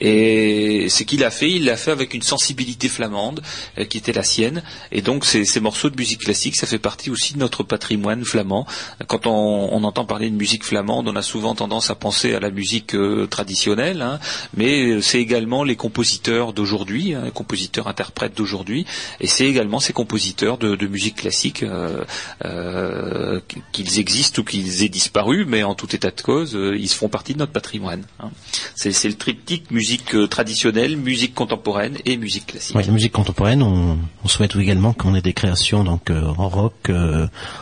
et 0.02 0.90
ce 0.90 1.04
qu'il 1.04 1.24
a 1.24 1.32
fait, 1.32 1.50
il 1.50 1.66
l'a 1.66 1.78
fait 1.78 1.92
avec 1.92 2.14
une 2.14 2.22
sensibilité 2.22 2.90
flamande 2.90 3.42
qui 3.88 3.98
était 3.98 4.12
la 4.12 4.24
sienne. 4.24 4.62
Et 4.92 5.02
donc 5.02 5.24
ces, 5.24 5.60
morceaux 5.62 5.90
de 5.90 5.96
musique 5.96 6.26
classique, 6.26 6.58
ça 6.58 6.68
fait 6.68 6.80
partie 6.80 7.12
aussi 7.12 7.34
de 7.34 7.40
notre 7.40 7.64
patrimoine 7.64 8.26
flamand. 8.26 8.68
Quand 9.08 9.26
on, 9.26 9.70
on 9.72 9.84
entend 9.86 10.04
parler 10.04 10.30
de 10.30 10.36
musique 10.36 10.66
flamande, 10.66 11.08
on 11.08 11.16
a 11.16 11.22
souvent 11.22 11.56
tendance 11.56 11.90
à 11.90 11.96
penser 11.96 12.36
à 12.36 12.42
la 12.42 12.52
musique 12.52 12.94
traditionnelle, 13.30 14.02
hein, 14.02 14.20
mais 14.58 15.02
c'est 15.02 15.20
également 15.20 15.64
les 15.64 15.78
compositeurs 15.78 15.93
compositeurs 15.94 16.54
d'aujourd'hui, 16.54 17.14
hein, 17.14 17.30
compositeurs 17.32 17.88
interprètes 17.88 18.36
d'aujourd'hui, 18.36 18.88
et 19.20 19.28
c'est 19.28 19.46
également 19.46 19.80
ces 19.80 19.94
compositeurs 19.94 20.58
de, 20.58 20.88
musique 20.88 21.18
classique, 21.18 21.62
euh, 21.62 22.04
euh, 22.46 23.40
qu'ils 23.72 24.00
existent 24.00 24.42
ou 24.42 24.46
qu'ils 24.46 24.84
aient 24.84 24.90
disparu, 24.90 25.46
mais 25.48 25.62
en 25.62 25.76
tout 25.76 25.96
état 25.96 26.10
de 26.10 26.20
cause, 26.20 26.56
euh, 26.56 26.76
ils 26.76 26.90
font 26.90 27.10
partie 27.10 27.34
de 27.34 27.40
notre 27.40 27.52
patrimoine. 27.52 28.06
Hein. 28.20 28.32
C'est 28.74 29.08
le 29.08 29.14
triptyque 29.14 29.70
musique 29.70 30.16
traditionnelle, 30.32 30.98
musique 30.98 31.36
contemporaine 31.36 32.00
et 32.06 32.18
musique 32.18 32.48
classique. 32.48 32.76
Oui, 32.76 32.84
la 32.84 32.92
musique 32.92 33.14
contemporaine, 33.14 33.62
on, 33.62 34.00
souhaite 34.28 34.56
également 34.56 34.94
qu'on 34.94 35.14
ait 35.14 35.22
des 35.22 35.34
créations 35.34 35.84
donc 35.84 36.10
en 36.10 36.50
rock, 36.50 36.90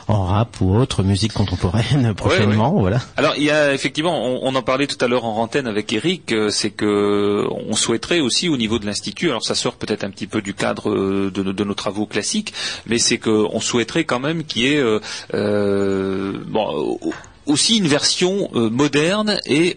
en 0.07 0.23
rap 0.23 0.61
ou 0.61 0.73
autre 0.73 1.03
musique 1.03 1.33
contemporaine 1.33 2.13
prochainement, 2.15 2.79
voilà. 2.79 3.01
Alors 3.17 3.33
il 3.35 3.43
y 3.43 3.51
a 3.51 3.73
effectivement, 3.73 4.25
on, 4.25 4.39
on 4.43 4.55
en 4.55 4.61
parlait 4.61 4.87
tout 4.87 5.03
à 5.03 5.09
l'heure 5.09 5.25
en 5.25 5.35
antenne 5.35 5.67
avec 5.67 5.91
Eric, 5.91 6.33
c'est 6.49 6.69
que 6.69 7.45
on 7.49 7.75
souhaiterait 7.75 8.20
aussi 8.21 8.49
au 8.49 8.57
niveau 8.57 8.79
de 8.79 8.85
l'institut. 8.85 9.29
Alors 9.29 9.43
ça 9.43 9.55
sort 9.55 9.75
peut-être 9.75 10.03
un 10.03 10.09
petit 10.09 10.27
peu 10.27 10.41
du 10.41 10.53
cadre 10.53 10.89
euh, 10.89 11.31
de, 11.31 11.63
nos 11.63 11.73
travaux 11.73 12.05
classiques, 12.05 12.53
mais 12.85 12.97
c'est 12.97 13.17
qu'on 13.17 13.59
souhaiterait 13.59 14.05
quand 14.05 14.19
même 14.19 14.43
qu'il 14.43 14.63
y 14.63 14.73
ait 14.73 14.77
euh, 14.77 14.99
euh, 15.33 16.33
aussi 17.45 17.77
une 17.77 17.87
version 17.87 18.49
moderne 18.53 19.39
et 19.45 19.75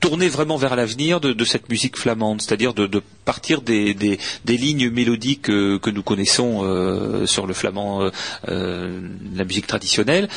tournée 0.00 0.28
vraiment 0.28 0.56
vers 0.56 0.76
l'avenir 0.76 1.20
de, 1.20 1.44
cette 1.44 1.68
musique 1.68 1.96
flamande, 1.96 2.42
c'est-à-dire 2.42 2.74
de, 2.74 3.02
partir 3.24 3.62
des, 3.62 4.18
lignes 4.46 4.90
mélodiques 4.90 5.42
que 5.42 5.90
nous 5.90 6.02
connaissons 6.02 7.24
sur 7.26 7.46
le 7.46 7.54
flamand, 7.54 8.10
la 8.48 9.44
musique 9.44 9.68
traditionnelle, 9.68 10.28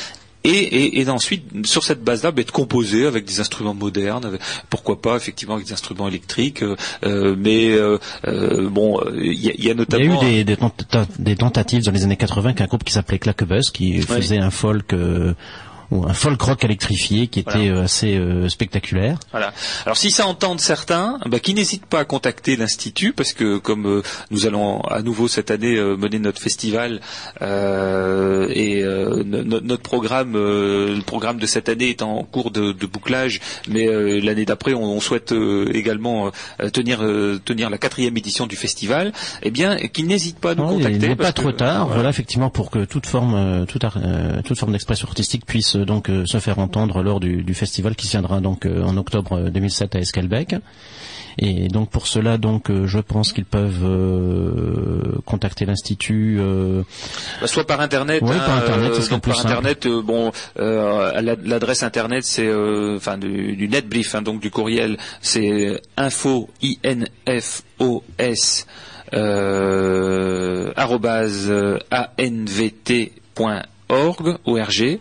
et, 0.50 1.02
et, 1.02 1.10
ensuite 1.10 1.66
sur 1.66 1.84
cette 1.84 2.04
base-là, 2.04 2.32
bah, 2.32 2.42
être 2.42 2.52
composé 2.52 3.06
avec 3.06 3.26
des 3.26 3.40
instruments 3.40 3.74
modernes, 3.74 4.38
pourquoi 4.70 5.02
pas 5.02 5.16
effectivement 5.16 5.56
avec 5.56 5.68
des 5.68 5.74
instruments 5.74 6.08
électriques, 6.08 6.64
euh, 6.64 6.76
euh 7.04 7.36
mais 7.38 7.72
euh, 7.72 7.98
euh 8.28 8.70
bon, 8.70 9.00
il 9.16 9.34
y, 9.34 9.66
y, 9.66 9.72
a 9.72 9.74
notamment 9.74 10.22
il 10.22 10.28
y 10.28 10.38
a 10.38 10.42
eu 10.42 10.44
des, 10.44 10.58
des, 11.20 11.36
tentatives 11.36 11.84
dans 11.84 11.92
les 11.92 12.04
années 12.04 12.18
80 12.18 12.54
qu'un 12.54 12.66
groupe 12.66 12.84
qui 12.84 12.94
s'appelait 12.94 13.20
Claquebus 13.20 13.72
qui 13.74 14.02
faisait 14.02 14.38
un 14.38 14.52
folk 14.52 14.94
un 15.92 16.14
folk 16.14 16.42
rock 16.42 16.64
électrifié 16.64 17.28
qui 17.28 17.40
était 17.40 17.70
euh, 17.70 17.84
assez 17.84 18.18
euh, 18.18 18.50
spectaculaire. 18.50 19.20
Voilà. 19.32 19.54
Alors 19.86 19.98
si 19.98 20.12
ça 20.12 20.28
entend 20.28 20.58
certains, 20.58 21.20
bah, 21.26 21.40
qui 21.40 21.54
n'hésitent 21.54 21.86
pas 21.86 22.00
à 22.00 22.06
contacter 22.06 22.56
l'institut 22.56 23.14
parce 23.14 23.34
que 23.34 23.58
comme 23.58 23.86
euh, 23.86 24.02
nous 24.32 24.46
allons 24.46 24.82
à 24.82 25.02
nouveau 25.02 25.28
cette 25.28 25.52
année 25.52 25.76
mener 25.76 26.20
notre 26.20 26.42
festival 26.42 27.02
et 27.42 28.84
notre 28.84 29.82
programme, 29.82 30.34
le 30.34 31.02
programme 31.02 31.38
de 31.38 31.46
cette 31.46 31.70
année 31.70 31.90
est 31.90 32.02
en 32.02 32.24
cours 32.24 32.52
de, 32.52 32.74
bouclage, 32.86 33.40
mais 33.68 33.88
l'année 34.22 34.46
d'après 34.46 34.74
on, 34.74 35.00
souhaite 35.00 35.34
également 35.74 36.32
tenir 36.74 37.00
tenir 37.44 37.70
la 37.70 37.78
quatrième 37.78 38.16
édition 38.18 38.48
du 38.48 38.56
festival. 38.56 39.12
Eh 39.44 39.52
bien, 39.52 39.78
qu'ils 39.78 40.08
n'hésitent 40.08 40.40
pas 40.40 40.52
à 40.52 40.56
nous 40.56 40.68
contacter. 40.68 40.98
Il 40.98 41.08
n'est 41.08 41.16
pas 41.16 41.34
trop 41.34 41.52
tard. 41.52 41.88
Voilà. 41.88 42.10
effectivement 42.10 42.50
pour 42.50 42.70
que 42.70 42.86
toute 42.86 43.06
forme 43.06 43.66
toute, 43.68 43.86
toute 44.46 44.58
forme 44.58 44.72
d'expression 44.72 45.08
artistique 45.08 45.46
puisse 45.46 45.75
donc 45.84 46.10
euh, 46.10 46.26
se 46.26 46.40
faire 46.40 46.60
entendre 46.60 47.02
lors 47.04 47.20
du, 47.20 47.54
festival 47.54 47.96
qui 47.96 48.08
tiendra 48.08 48.40
donc 48.42 48.66
euh, 48.66 48.84
en 48.84 48.98
octobre 48.98 49.50
2007 49.50 49.96
à 49.96 50.00
Esquelbec. 50.00 50.56
Et 51.38 51.68
donc 51.68 51.90
pour 51.90 52.08
cela, 52.08 52.38
donc 52.38 52.70
euh, 52.70 52.88
je 52.88 53.00
pense 53.00 53.34
qu'ils 53.34 53.46
peuvent 53.46 53.86
contacter 55.26 55.66
l'institut. 55.66 56.40
Bah, 57.42 57.48
soit 57.48 57.68
par 57.68 57.82
internet. 57.82 58.22
Oui, 58.24 58.38
par 58.38 58.58
internet, 58.58 58.94
c'est 58.96 59.20
par 59.20 59.40
internet. 59.40 59.88
bon, 59.88 60.32
l'adresse 60.56 61.84
internet, 61.84 62.24
c'est 62.24 62.50
enfin 62.96 63.18
du, 63.18 63.68
netbrief, 63.68 64.16
hein, 64.16 64.22
donc 64.22 64.40
du 64.40 64.50
courriel, 64.50 64.98
c'est 65.22 65.82
info 65.98 66.50
i 66.62 66.80
n 66.84 67.08
f 67.28 67.64
o 67.80 68.04
s 68.18 68.66
org, 73.90 74.38
ORG, 74.46 75.00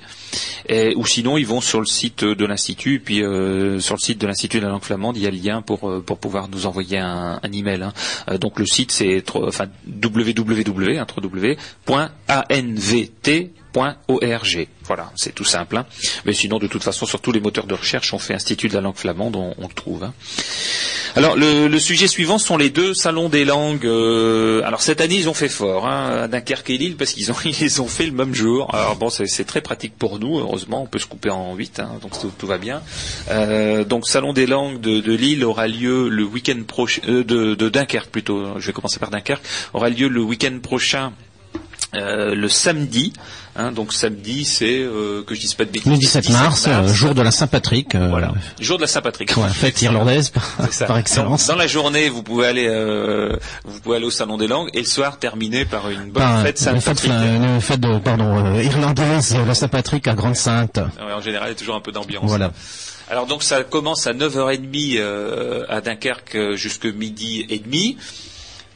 ou 0.96 1.06
sinon 1.06 1.36
ils 1.36 1.46
vont 1.46 1.60
sur 1.60 1.80
le 1.80 1.86
site 1.86 2.24
de 2.24 2.44
l'institut, 2.44 3.00
puis 3.00 3.22
euh, 3.22 3.80
sur 3.80 3.94
le 3.94 4.00
site 4.00 4.20
de 4.20 4.26
l'institut 4.26 4.58
de 4.58 4.64
la 4.64 4.70
langue 4.70 4.82
flamande, 4.82 5.16
il 5.16 5.22
y 5.22 5.26
a 5.26 5.30
le 5.30 5.38
lien 5.38 5.62
pour 5.62 5.88
euh, 5.88 6.00
pour 6.00 6.18
pouvoir 6.18 6.48
nous 6.48 6.66
envoyer 6.66 6.98
un, 6.98 7.40
un 7.42 7.52
email. 7.52 7.82
Hein. 7.82 7.92
Euh, 8.28 8.38
donc 8.38 8.58
le 8.58 8.66
site 8.66 8.92
c'est 8.92 9.22
enfin 9.34 9.66
www 9.86 11.56
Voilà, 14.84 15.10
c'est 15.16 15.34
tout 15.34 15.44
simple. 15.44 15.76
Hein. 15.76 15.86
Mais 16.24 16.32
sinon, 16.32 16.58
de 16.58 16.68
toute 16.68 16.84
façon, 16.84 17.06
sur 17.06 17.20
tous 17.20 17.32
les 17.32 17.40
moteurs 17.40 17.66
de 17.66 17.74
recherche, 17.74 18.14
on 18.14 18.18
fait 18.18 18.34
Institut 18.34 18.68
de 18.68 18.74
la 18.74 18.80
langue 18.80 18.96
flamande, 18.96 19.34
on, 19.34 19.54
on 19.58 19.66
le 19.66 19.74
trouve. 19.74 20.08
Alors 21.16 21.36
le, 21.36 21.78
sujet 21.78 22.08
suivant 22.08 22.38
sont 22.38 22.56
les 22.56 22.70
deux 22.70 22.92
salons 22.92 23.28
des 23.28 23.44
langues. 23.44 23.86
Euh, 23.86 24.62
alors 24.64 24.82
cette 24.82 25.00
année 25.00 25.14
ils 25.14 25.28
ont 25.28 25.34
fait 25.34 25.48
fort, 25.48 25.86
hein, 25.86 26.22
à 26.22 26.28
Dunkerque 26.28 26.70
et 26.70 26.78
Lille, 26.78 26.96
parce 26.96 27.12
qu'ils 27.12 27.30
ont 27.30 27.36
ils 27.44 27.82
ont 27.82 27.86
fait 27.86 28.06
le 28.06 28.12
même 28.12 28.34
jour. 28.34 28.74
Alors 28.74 28.96
bon 28.96 29.10
c'est 29.10 29.44
très 29.44 29.60
pratique 29.60 29.96
pour 29.96 30.18
nous, 30.18 30.38
heureusement 30.40 30.82
on 30.82 30.86
peut 30.86 30.98
se 30.98 31.06
couper 31.06 31.30
en 31.30 31.54
huit, 31.54 31.78
hein, 31.78 31.90
donc 32.02 32.12
tout, 32.36 32.46
va 32.46 32.58
bien. 32.58 32.82
Euh, 33.30 33.84
donc 33.84 34.08
salon 34.08 34.32
des 34.32 34.46
langues 34.46 34.80
de, 34.80 35.14
Lille 35.14 35.44
aura 35.44 35.68
lieu 35.68 36.08
le 36.08 36.24
week-end 36.24 36.60
prochain, 36.66 37.02
euh, 37.06 37.22
de, 37.22 37.54
de 37.54 37.68
Dunkerque 37.68 38.10
plutôt. 38.10 38.58
Je 38.58 38.66
vais 38.66 38.72
commencer 38.72 38.98
par 38.98 39.10
Dunkerque. 39.10 39.44
Aura 39.72 39.90
lieu 39.90 40.08
le 40.08 40.20
week-end 40.20 40.58
prochain 40.60 41.12
euh, 41.94 42.34
le 42.34 42.48
samedi. 42.48 43.12
Hein, 43.56 43.70
donc 43.70 43.92
samedi, 43.92 44.44
c'est 44.44 44.80
euh, 44.80 45.22
que 45.22 45.34
je 45.36 45.40
dise 45.40 45.54
pas 45.54 45.64
de 45.64 45.70
bêtises. 45.70 45.90
Le 45.92 45.96
17 45.96 46.30
mars, 46.30 46.64
euh, 46.66 46.88
jour 46.88 47.14
de 47.14 47.22
la 47.22 47.30
Saint-Patrick. 47.30 47.94
voilà, 47.94 48.32
jour 48.58 48.78
de 48.78 48.82
la 48.82 48.88
Saint-Patrick. 48.88 49.32
fête 49.52 49.80
irlandaise 49.80 50.30
par, 50.30 50.98
excellence. 50.98 51.46
Dans, 51.46 51.54
la 51.54 51.68
journée, 51.68 52.08
vous 52.08 52.24
pouvez 52.24 52.48
aller, 52.48 52.68
vous 53.64 53.80
pouvez 53.80 53.96
aller 53.96 54.06
au 54.06 54.10
salon 54.10 54.38
des 54.38 54.48
langues 54.48 54.70
et 54.74 54.80
le 54.80 54.86
soir 54.86 55.18
terminer 55.18 55.64
par 55.64 55.88
une 55.88 56.10
bonne 56.10 56.42
fête 56.42 56.58
Saint-Patrick. 56.58 57.12
Une 57.12 57.60
fête, 57.60 57.80
de, 57.80 57.98
pardon, 57.98 58.58
irlandaise, 58.60 59.36
la 59.46 59.54
Saint-Patrick 59.54 60.08
à 60.08 60.14
Grande 60.14 60.36
Sainte. 60.36 60.80
en 61.00 61.20
général, 61.20 61.48
il 61.48 61.52
y 61.52 61.54
a 61.54 61.58
toujours 61.58 61.76
un 61.76 61.80
peu 61.80 61.92
d'ambiance. 61.92 62.24
Voilà. 62.24 62.52
Alors 63.08 63.26
donc 63.26 63.42
ça 63.42 63.62
commence 63.62 64.06
à 64.06 64.14
9h30 64.14 65.66
à 65.68 65.80
Dunkerque 65.80 66.54
jusque 66.54 66.86
midi 66.86 67.46
et 67.50 67.58
demi 67.58 67.98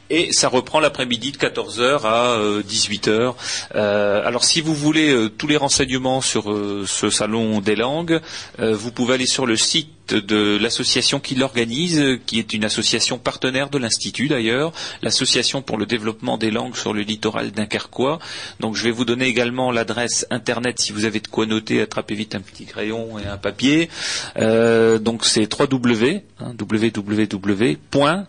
et 0.09 0.31
ça 0.31 0.47
reprend 0.47 0.79
l'après-midi 0.79 1.31
de 1.31 1.37
14h 1.37 2.01
à 2.03 2.39
18h. 2.61 3.09
Euh, 3.09 3.31
euh, 3.75 4.25
alors 4.25 4.43
si 4.43 4.61
vous 4.61 4.73
voulez 4.73 5.11
euh, 5.11 5.29
tous 5.29 5.47
les 5.47 5.57
renseignements 5.57 6.21
sur 6.21 6.45
ce 6.87 7.09
salon 7.09 7.61
des 7.61 7.75
langues, 7.75 8.21
vous 8.57 8.91
pouvez 8.91 9.13
aller 9.15 9.25
sur 9.25 9.45
le 9.45 9.55
site 9.55 10.13
de 10.13 10.57
l'association 10.59 11.19
qui 11.19 11.35
l'organise, 11.35 12.19
qui 12.25 12.39
est 12.39 12.53
une 12.53 12.63
association 12.63 13.19
partenaire 13.19 13.69
de 13.69 13.77
l'Institut 13.77 14.27
d'ailleurs, 14.27 14.71
l'association 15.03 15.61
pour 15.61 15.77
le 15.77 15.85
développement 15.85 16.37
des 16.37 16.49
langues 16.49 16.75
sur 16.75 16.93
le 16.93 17.01
littoral 17.01 17.51
dunkerquois. 17.51 18.17
Donc 18.59 18.75
je 18.75 18.83
vais 18.83 18.91
vous 18.91 19.05
donner 19.05 19.27
également 19.27 19.71
l'adresse 19.71 20.25
internet 20.31 20.79
si 20.79 20.91
vous 20.91 21.05
avez 21.05 21.19
de 21.19 21.27
quoi 21.27 21.45
noter, 21.45 21.81
attrapez 21.81 22.15
vite 22.15 22.33
un 22.33 22.41
petit 22.41 22.65
crayon 22.65 23.19
et 23.19 23.27
un 23.27 23.37
papier. 23.37 23.89
donc 24.35 25.25
c'est 25.25 25.47
www, 25.53 26.21
hein, 26.39 26.53
www.a 26.59 28.27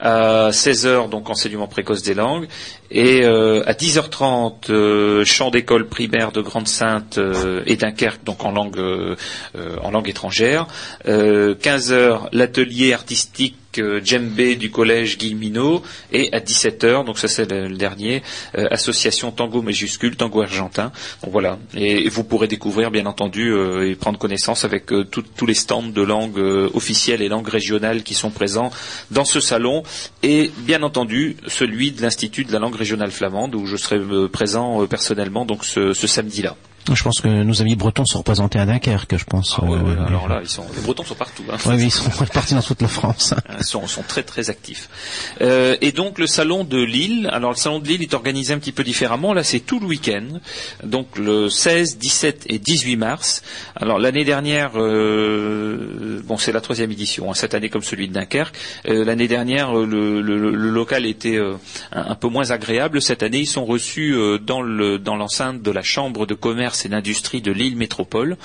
À 0.00 0.50
16h 0.50 1.08
donc 1.08 1.28
enseignement 1.30 1.68
précoce 1.68 2.02
des 2.02 2.14
langues. 2.14 2.48
Et 2.90 3.24
à 3.24 3.72
10h30 3.72 4.70
euh, 4.70 5.24
champ 5.24 5.50
d'école 5.50 5.86
primaire 5.86 6.32
de 6.32 6.40
Grande-Sainte 6.40 7.18
euh, 7.18 7.62
et 7.66 7.76
Dunkerque, 7.76 8.24
donc 8.24 8.44
en 8.44 8.52
langue, 8.52 8.78
euh, 8.78 9.16
en 9.82 9.90
langue 9.90 10.08
étrangère. 10.08 10.66
15 11.04 11.92
heures, 11.92 12.28
l'atelier 12.32 12.92
artistique 12.92 13.56
djembé 14.02 14.56
du 14.56 14.70
collège 14.70 15.18
Guillemino 15.18 15.82
et 16.12 16.32
à 16.32 16.40
17h, 16.40 17.04
donc 17.04 17.18
ça 17.18 17.28
c'est 17.28 17.50
le, 17.50 17.76
dernier, 17.76 18.22
association 18.54 19.30
tango 19.30 19.62
majuscule, 19.62 20.16
tango 20.16 20.42
argentin. 20.42 20.92
Voilà, 21.30 21.58
et, 21.74 22.08
vous 22.08 22.24
pourrez 22.24 22.48
découvrir 22.48 22.90
bien 22.90 23.06
entendu 23.06 23.52
et 23.82 23.94
prendre 23.94 24.18
connaissance 24.18 24.64
avec 24.64 24.86
tous 24.86 25.46
les 25.46 25.54
stands 25.54 25.82
de 25.82 26.02
langue 26.02 26.38
officielle 26.74 27.22
et 27.22 27.28
langue 27.28 27.48
régionale 27.48 28.02
qui 28.02 28.14
sont 28.14 28.30
présents 28.30 28.70
dans 29.10 29.24
ce 29.24 29.40
salon 29.40 29.82
et 30.22 30.50
bien 30.58 30.82
entendu 30.82 31.36
celui 31.46 31.92
de 31.92 32.02
l'Institut 32.02 32.44
de 32.44 32.52
la 32.52 32.58
langue 32.58 32.76
régionale 32.76 33.10
flamande 33.10 33.54
où 33.54 33.66
je 33.66 33.76
serai 33.76 33.98
présent 34.28 34.86
personnellement 34.86 35.46
ce 35.62 35.92
samedi-là. 35.92 36.56
Je 36.94 37.02
pense 37.02 37.20
que 37.20 37.28
nos 37.28 37.60
amis 37.60 37.76
bretons 37.76 38.04
sont 38.06 38.18
représentés 38.18 38.58
à 38.58 38.66
Dunkerque, 38.66 39.16
je 39.16 39.24
pense. 39.24 39.56
Ah, 39.58 39.64
euh, 39.68 40.06
alors 40.06 40.28
là, 40.28 40.40
ils 40.42 40.48
sont, 40.48 40.64
les 40.74 40.80
bretons 40.80 41.04
sont 41.04 41.14
partout. 41.14 41.42
Hein. 41.50 41.56
Oui, 41.66 41.84
ils 41.84 41.90
sont 41.90 42.10
répartis 42.18 42.54
dans 42.54 42.62
toute 42.62 42.80
la 42.80 42.88
France. 42.88 43.34
Ils 43.58 43.64
sont, 43.64 43.86
sont 43.86 44.02
très 44.02 44.22
très 44.22 44.50
actifs. 44.50 44.88
Euh, 45.40 45.76
et 45.80 45.92
donc 45.92 46.18
le 46.18 46.26
salon 46.26 46.64
de 46.64 46.78
Lille, 46.78 47.28
alors 47.32 47.50
le 47.50 47.56
salon 47.56 47.78
de 47.78 47.86
Lille 47.86 48.02
est 48.02 48.14
organisé 48.14 48.54
un 48.54 48.58
petit 48.58 48.72
peu 48.72 48.84
différemment. 48.84 49.34
Là, 49.34 49.44
c'est 49.44 49.60
tout 49.60 49.80
le 49.80 49.86
week-end, 49.86 50.40
donc 50.82 51.18
le 51.18 51.48
16, 51.48 51.98
17 51.98 52.44
et 52.46 52.58
18 52.58 52.96
mars. 52.96 53.42
Alors 53.76 53.98
l'année 53.98 54.24
dernière, 54.24 54.72
euh, 54.76 56.20
bon, 56.24 56.38
c'est 56.38 56.52
la 56.52 56.60
troisième 56.60 56.90
édition. 56.90 57.30
Hein, 57.30 57.34
cette 57.34 57.54
année 57.54 57.68
comme 57.68 57.82
celui 57.82 58.08
de 58.08 58.14
Dunkerque. 58.14 58.56
Euh, 58.88 59.04
l'année 59.04 59.28
dernière, 59.28 59.74
le, 59.74 60.20
le, 60.20 60.38
le, 60.38 60.70
local 60.70 61.06
était 61.06 61.36
euh, 61.36 61.54
un, 61.92 62.10
un, 62.12 62.14
peu 62.14 62.28
moins 62.28 62.50
agréable. 62.50 63.02
Cette 63.02 63.22
année, 63.22 63.40
ils 63.40 63.46
sont 63.46 63.64
reçus 63.64 64.16
dans 64.42 64.62
le 64.62 64.98
dans 64.98 65.16
l'enceinte 65.16 65.62
de 65.62 65.70
la 65.70 65.82
chambre 65.82 66.26
de 66.26 66.34
commerce 66.34 66.77
c'est 66.78 66.88
l'industrie 66.88 67.42
de 67.42 67.50
l'île 67.50 67.76
métropole. 67.76 68.36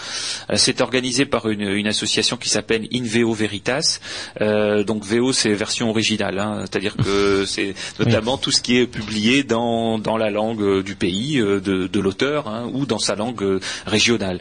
Euh, 0.50 0.56
c'est 0.58 0.82
organisé 0.82 1.26
par 1.26 1.48
une, 1.50 1.88
association 1.88 2.38
qui 2.38 2.50
s'appelle 2.50 2.88
Inveo 2.94 3.34
Veritas. 3.34 4.00
Euh, 4.42 4.84
donc 4.84 5.06
VO 5.06 5.34
c'est 5.34 5.54
version 5.54 5.90
originale, 5.90 6.40
hein. 6.40 6.62
c'est-à-dire 6.62 6.96
que 6.96 7.46
c'est 7.48 7.76
notamment 8.00 8.38
tout 8.38 8.52
ce 8.52 8.62
qui 8.62 8.78
est 8.78 8.88
publié 8.88 9.44
dans, 9.44 10.00
la 10.18 10.30
langue 10.30 10.82
du 10.84 10.96
pays 10.96 11.40
euh, 11.40 11.60
de, 11.60 12.00
l'auteur 12.00 12.48
hein, 12.48 12.70
ou 12.74 12.86
dans 12.86 13.00
sa 13.00 13.16
langue 13.16 13.60
régionale. 13.86 14.40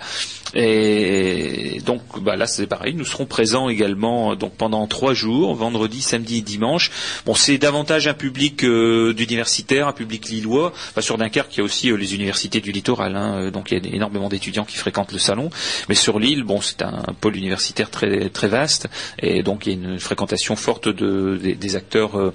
Et 0.54 1.80
donc 1.86 2.02
bah 2.20 2.36
là 2.36 2.46
c'est 2.46 2.66
pareil, 2.66 2.94
nous 2.94 3.06
serons 3.06 3.24
présents 3.24 3.70
également 3.70 4.36
donc 4.36 4.52
pendant 4.54 4.86
trois 4.86 5.14
jours, 5.14 5.54
vendredi, 5.54 6.02
samedi 6.02 6.38
et 6.38 6.42
dimanche. 6.42 6.90
Bon 7.24 7.34
c'est 7.34 7.56
davantage 7.56 8.06
un 8.06 8.14
public 8.14 8.64
d'universitaires, 8.64 9.88
un 9.88 9.92
public 9.92 10.28
lillois. 10.28 10.72
sur 11.00 11.16
Dunkerque 11.16 11.56
il 11.56 11.58
y 11.58 11.60
a 11.62 11.64
aussi 11.64 11.90
les 11.96 12.14
universités 12.14 12.60
du 12.60 12.70
littoral, 12.70 13.16
hein. 13.16 13.50
donc 13.50 13.70
il 13.70 13.74
y 13.74 13.76
a 13.78 13.80
énormément 13.84 14.28
d'étudiants 14.28 14.64
qui 14.64 14.76
fréquentent 14.76 15.12
le 15.12 15.18
salon. 15.18 15.50
Mais 15.88 15.94
sur 15.94 16.18
l'île, 16.18 16.44
bon, 16.44 16.60
c'est 16.60 16.82
un, 16.82 17.02
pôle 17.20 17.36
universitaire 17.36 17.90
très 17.90 18.28
très 18.30 18.48
vaste 18.48 18.88
et 19.18 19.42
donc 19.42 19.66
il 19.66 19.72
y 19.72 19.72
a 19.72 19.78
une 19.78 19.98
fréquentation 19.98 20.56
forte 20.56 20.88
de, 20.88 21.36
des, 21.36 21.76
acteurs 21.76 22.18
euh, 22.18 22.34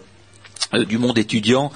du 0.73 0.97
monde 0.97 1.17
étudiant 1.17 1.71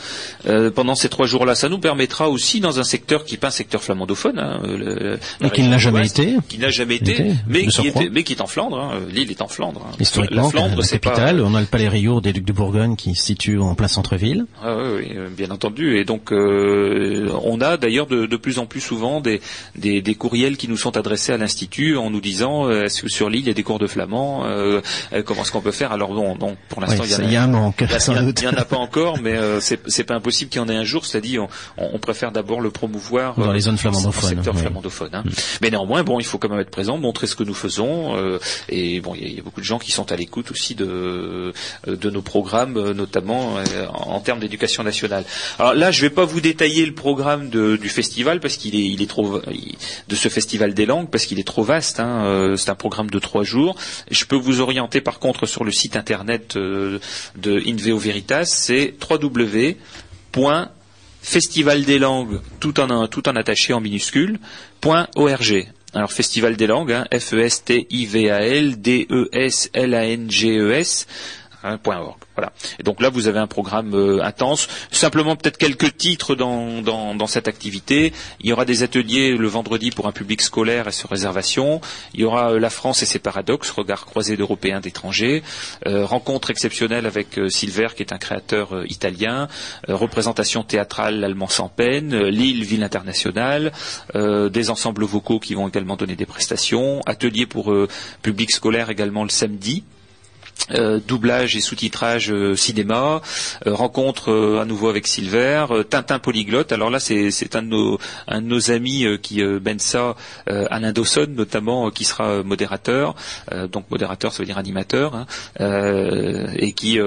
euh, 0.47 0.71
pendant 0.71 0.95
ces 0.95 1.09
trois 1.09 1.25
jours-là. 1.25 1.55
Ça 1.55 1.69
nous 1.69 1.79
permettra 1.79 2.29
aussi, 2.29 2.59
dans 2.59 2.79
un 2.79 2.83
secteur 2.83 3.25
qui 3.25 3.33
n'est 3.33 3.39
pas 3.39 3.47
un 3.47 3.51
secteur 3.51 3.81
flamandophone, 3.83 4.39
hein, 4.39 4.61
le, 4.63 5.19
qui 5.49 5.63
n'a 5.63 5.77
jamais 5.77 6.05
été, 6.05 6.35
qui 6.49 6.57
n'a 6.57 6.69
jamais 6.69 6.95
été, 6.95 7.33
mais, 7.47 7.65
qui 7.67 7.87
est, 7.87 8.09
mais 8.11 8.23
qui 8.23 8.33
est 8.33 8.41
en 8.41 8.47
Flandre. 8.47 8.79
Hein. 8.79 8.99
L'île 9.09 9.31
est 9.31 9.41
en 9.41 9.47
Flandre. 9.47 9.85
Hein. 9.87 9.95
Historiquement, 9.99 10.43
la 10.43 10.49
Flandre, 10.49 10.83
c'est 10.83 10.99
capitale. 10.99 11.41
On 11.41 11.55
a 11.55 11.61
le 11.61 11.67
Palais 11.67 11.87
Rio 11.87 12.21
des 12.21 12.33
Ducs 12.33 12.45
de 12.45 12.53
Bourgogne 12.53 12.95
qui 12.95 13.15
se 13.15 13.23
situe 13.23 13.59
en 13.59 13.75
plein 13.75 13.87
centre-ville. 13.87 14.45
Ah, 14.61 14.75
oui, 14.95 15.07
oui, 15.09 15.17
bien 15.35 15.51
entendu. 15.51 15.97
Et 15.97 16.05
donc, 16.05 16.31
euh, 16.31 17.29
on 17.43 17.61
a 17.61 17.77
d'ailleurs 17.77 18.07
de, 18.07 18.25
de, 18.25 18.37
plus 18.37 18.59
en 18.59 18.65
plus 18.65 18.81
souvent 18.81 19.21
des, 19.21 19.41
des, 19.75 20.01
des, 20.01 20.15
courriels 20.15 20.57
qui 20.57 20.67
nous 20.67 20.77
sont 20.77 20.97
adressés 20.97 21.31
à 21.31 21.37
l'institut 21.37 21.97
en 21.97 22.09
nous 22.09 22.21
disant 22.21 22.69
est-ce 22.69 23.03
que 23.03 23.09
sur 23.09 23.29
l'île 23.29 23.41
il 23.41 23.47
y 23.47 23.51
a 23.51 23.53
des 23.53 23.63
cours 23.63 23.79
de 23.79 23.87
flamand 23.87 24.43
Comment 25.25 25.41
est-ce 25.41 25.51
qu'on 25.51 25.61
peut 25.61 25.71
faire? 25.71 25.91
Alors 25.91 26.13
bon, 26.13 26.35
donc 26.35 26.57
pour 26.69 26.81
l'instant, 26.81 27.03
il 27.03 27.31
y, 27.31 27.35
a 27.35 27.43
un 27.43 27.47
manque. 27.47 27.81
Il 27.81 28.43
y 28.43 28.47
en 28.47 28.53
a 28.53 28.65
pas 28.65 28.77
encore, 28.81 29.19
mais 29.21 29.37
euh, 29.37 29.59
c'est 29.61 30.03
pas 30.03 30.15
impossible 30.15 30.49
qu'il 30.49 30.59
y 30.59 30.63
en 30.63 30.67
ait 30.67 30.75
un 30.75 30.83
jour. 30.83 31.05
C'est-à-dire, 31.05 31.47
on, 31.77 31.99
préfère 31.99 32.31
d'abord 32.31 32.61
le 32.61 32.71
promouvoir 32.71 33.35
dans 33.35 33.51
les 33.51 33.61
zones 33.61 33.77
flamandophones, 33.77 34.29
secteur 34.29 34.57
flamandophone. 34.57 35.13
Hein. 35.13 35.23
Mm. 35.25 35.29
Mais 35.61 35.69
néanmoins, 35.69 36.03
bon, 36.03 36.19
il 36.19 36.25
faut 36.25 36.37
quand 36.37 36.49
même 36.49 36.59
être 36.59 36.71
présent, 36.71 36.97
montrer 36.97 37.27
ce 37.27 37.35
que 37.35 37.43
nous 37.43 37.53
faisons. 37.53 38.15
Euh, 38.15 38.39
et 38.69 38.99
bon, 39.01 39.13
il 39.15 39.35
y, 39.35 39.39
a 39.39 39.43
beaucoup 39.43 39.61
de 39.61 39.65
gens 39.65 39.79
qui 39.79 39.91
sont 39.91 40.11
à 40.11 40.15
l'écoute 40.15 40.51
aussi 40.51 40.75
de 40.75 41.53
de 41.87 42.09
nos 42.09 42.21
programmes, 42.21 42.91
notamment 42.91 43.57
euh, 43.57 43.87
en, 43.93 44.19
termes 44.19 44.39
d'éducation 44.39 44.83
nationale. 44.83 45.23
Alors 45.59 45.73
là, 45.73 45.91
je 45.91 46.01
vais 46.01 46.09
pas 46.09 46.25
vous 46.25 46.41
détailler 46.41 46.85
le 46.85 46.93
programme 46.93 47.49
de, 47.49 47.75
du 47.75 47.89
festival 47.89 48.39
parce 48.39 48.57
qu'il 48.57 48.75
est 48.75 48.85
il 48.85 49.01
est 49.01 49.09
trop 49.09 49.41
de 50.07 50.15
ce 50.15 50.29
festival 50.29 50.73
des 50.73 50.85
langues 50.85 51.09
parce 51.09 51.25
qu'il 51.25 51.39
est 51.39 51.47
trop 51.47 51.63
vaste. 51.63 51.99
Hein. 51.99 52.55
C'est 52.57 52.69
un 52.69 52.75
programme 52.75 53.09
de 53.09 53.19
trois 53.19 53.43
jours. 53.43 53.75
Je 54.09 54.25
peux 54.25 54.35
vous 54.35 54.59
orienter 54.59 55.01
par 55.01 55.19
contre 55.19 55.45
sur 55.45 55.63
le 55.63 55.71
site 55.71 55.95
internet 55.95 56.55
de 56.55 56.99
Inveo 57.67 57.97
Veritas. 57.97 58.70
C'est 58.71 58.93
www.festival 60.33 61.83
des 61.83 61.99
langues, 61.99 62.39
tout 62.61 62.79
en, 62.79 63.05
tout 63.07 63.27
en 63.27 63.35
attaché 63.35 63.73
en 63.73 63.81
minuscule, 63.81 64.39
.org. 64.85 65.67
Alors 65.93 66.13
Festival 66.13 66.55
des 66.55 66.67
langues, 66.67 66.93
hein, 66.93 67.05
F-E-S-T-I-V-A-L 67.11 68.79
D-E-S-L-A-N-G-E-S, 68.79 71.07
hein. 71.63 71.79
Voilà. 72.35 72.53
Et 72.79 72.83
donc 72.83 73.01
là, 73.01 73.09
vous 73.09 73.27
avez 73.27 73.39
un 73.39 73.47
programme 73.47 73.93
euh, 73.93 74.23
intense. 74.23 74.67
Simplement 74.91 75.35
peut-être 75.35 75.57
quelques 75.57 75.97
titres 75.97 76.35
dans, 76.35 76.81
dans, 76.81 77.27
cette 77.27 77.47
activité. 77.47 78.13
Il 78.39 78.49
y 78.49 78.53
aura 78.53 78.65
des 78.65 78.83
ateliers 78.83 79.35
le 79.37 79.47
vendredi 79.47 79.91
pour 79.91 80.07
un 80.07 80.11
public 80.11 80.41
scolaire 80.41 80.87
et 80.87 80.91
sur 80.91 81.09
réservation. 81.09 81.81
Il 82.13 82.21
y 82.21 82.23
aura 82.23 82.53
euh, 82.53 82.59
la 82.59 82.69
France 82.69 83.03
et 83.03 83.05
ses 83.05 83.19
paradoxes, 83.19 83.69
regard 83.69 84.05
croisé 84.05 84.37
d'Européens 84.37 84.79
d'étrangers. 84.79 85.43
Euh, 85.87 86.05
rencontre 86.05 86.49
exceptionnelle 86.49 87.05
avec 87.05 87.39
Silver, 87.49 87.89
qui 87.95 88.03
est 88.03 88.13
un 88.13 88.17
créateur 88.17 88.83
italien. 88.87 89.47
représentation 89.87 90.63
théâtrale 90.63 91.19
l'allemand 91.19 91.47
sans 91.47 91.69
peine. 91.69 92.15
Lille, 92.27 92.63
ville 92.63 92.83
internationale. 92.83 93.71
des 94.15 94.69
ensembles 94.69 95.05
vocaux 95.05 95.39
qui 95.39 95.53
vont 95.53 95.67
également 95.67 95.95
donner 95.95 96.15
des 96.15 96.25
prestations. 96.25 97.01
Atelier 97.05 97.45
pour 97.45 97.73
public 98.21 98.51
scolaire 98.51 98.89
également 98.89 99.23
le 99.23 99.29
samedi. 99.29 99.83
Euh, 100.69 100.99
doublage 101.05 101.55
et 101.55 101.59
sous-titrage 101.61 102.31
euh, 102.31 102.55
cinéma, 102.55 103.21
euh, 103.65 103.73
rencontre 103.73 104.59
à 104.61 104.65
nouveau 104.65 104.89
avec 104.89 105.07
Silver, 105.07 105.65
Tintin 105.89 106.19
polyglotte. 106.19 106.71
Alors 106.71 106.89
là, 106.89 106.99
c'est 106.99 107.55
un 107.55 107.61
un 108.27 108.41
de 108.41 108.45
nos 108.45 108.71
amis 108.71 109.05
qui 109.21 109.41
ben 109.43 109.79
ça, 109.79 110.15
Alain 110.47 110.91
Dawson 110.91 111.27
notamment, 111.29 111.89
qui 111.91 112.03
sera 112.03 112.43
modérateur. 112.43 113.15
donc 113.71 113.89
modérateur, 113.89 114.33
ça 114.33 114.39
veut 114.39 114.45
dire 114.45 114.57
animateur, 114.57 115.15
hein, 115.15 115.25
et 116.55 116.73
qui 116.73 116.99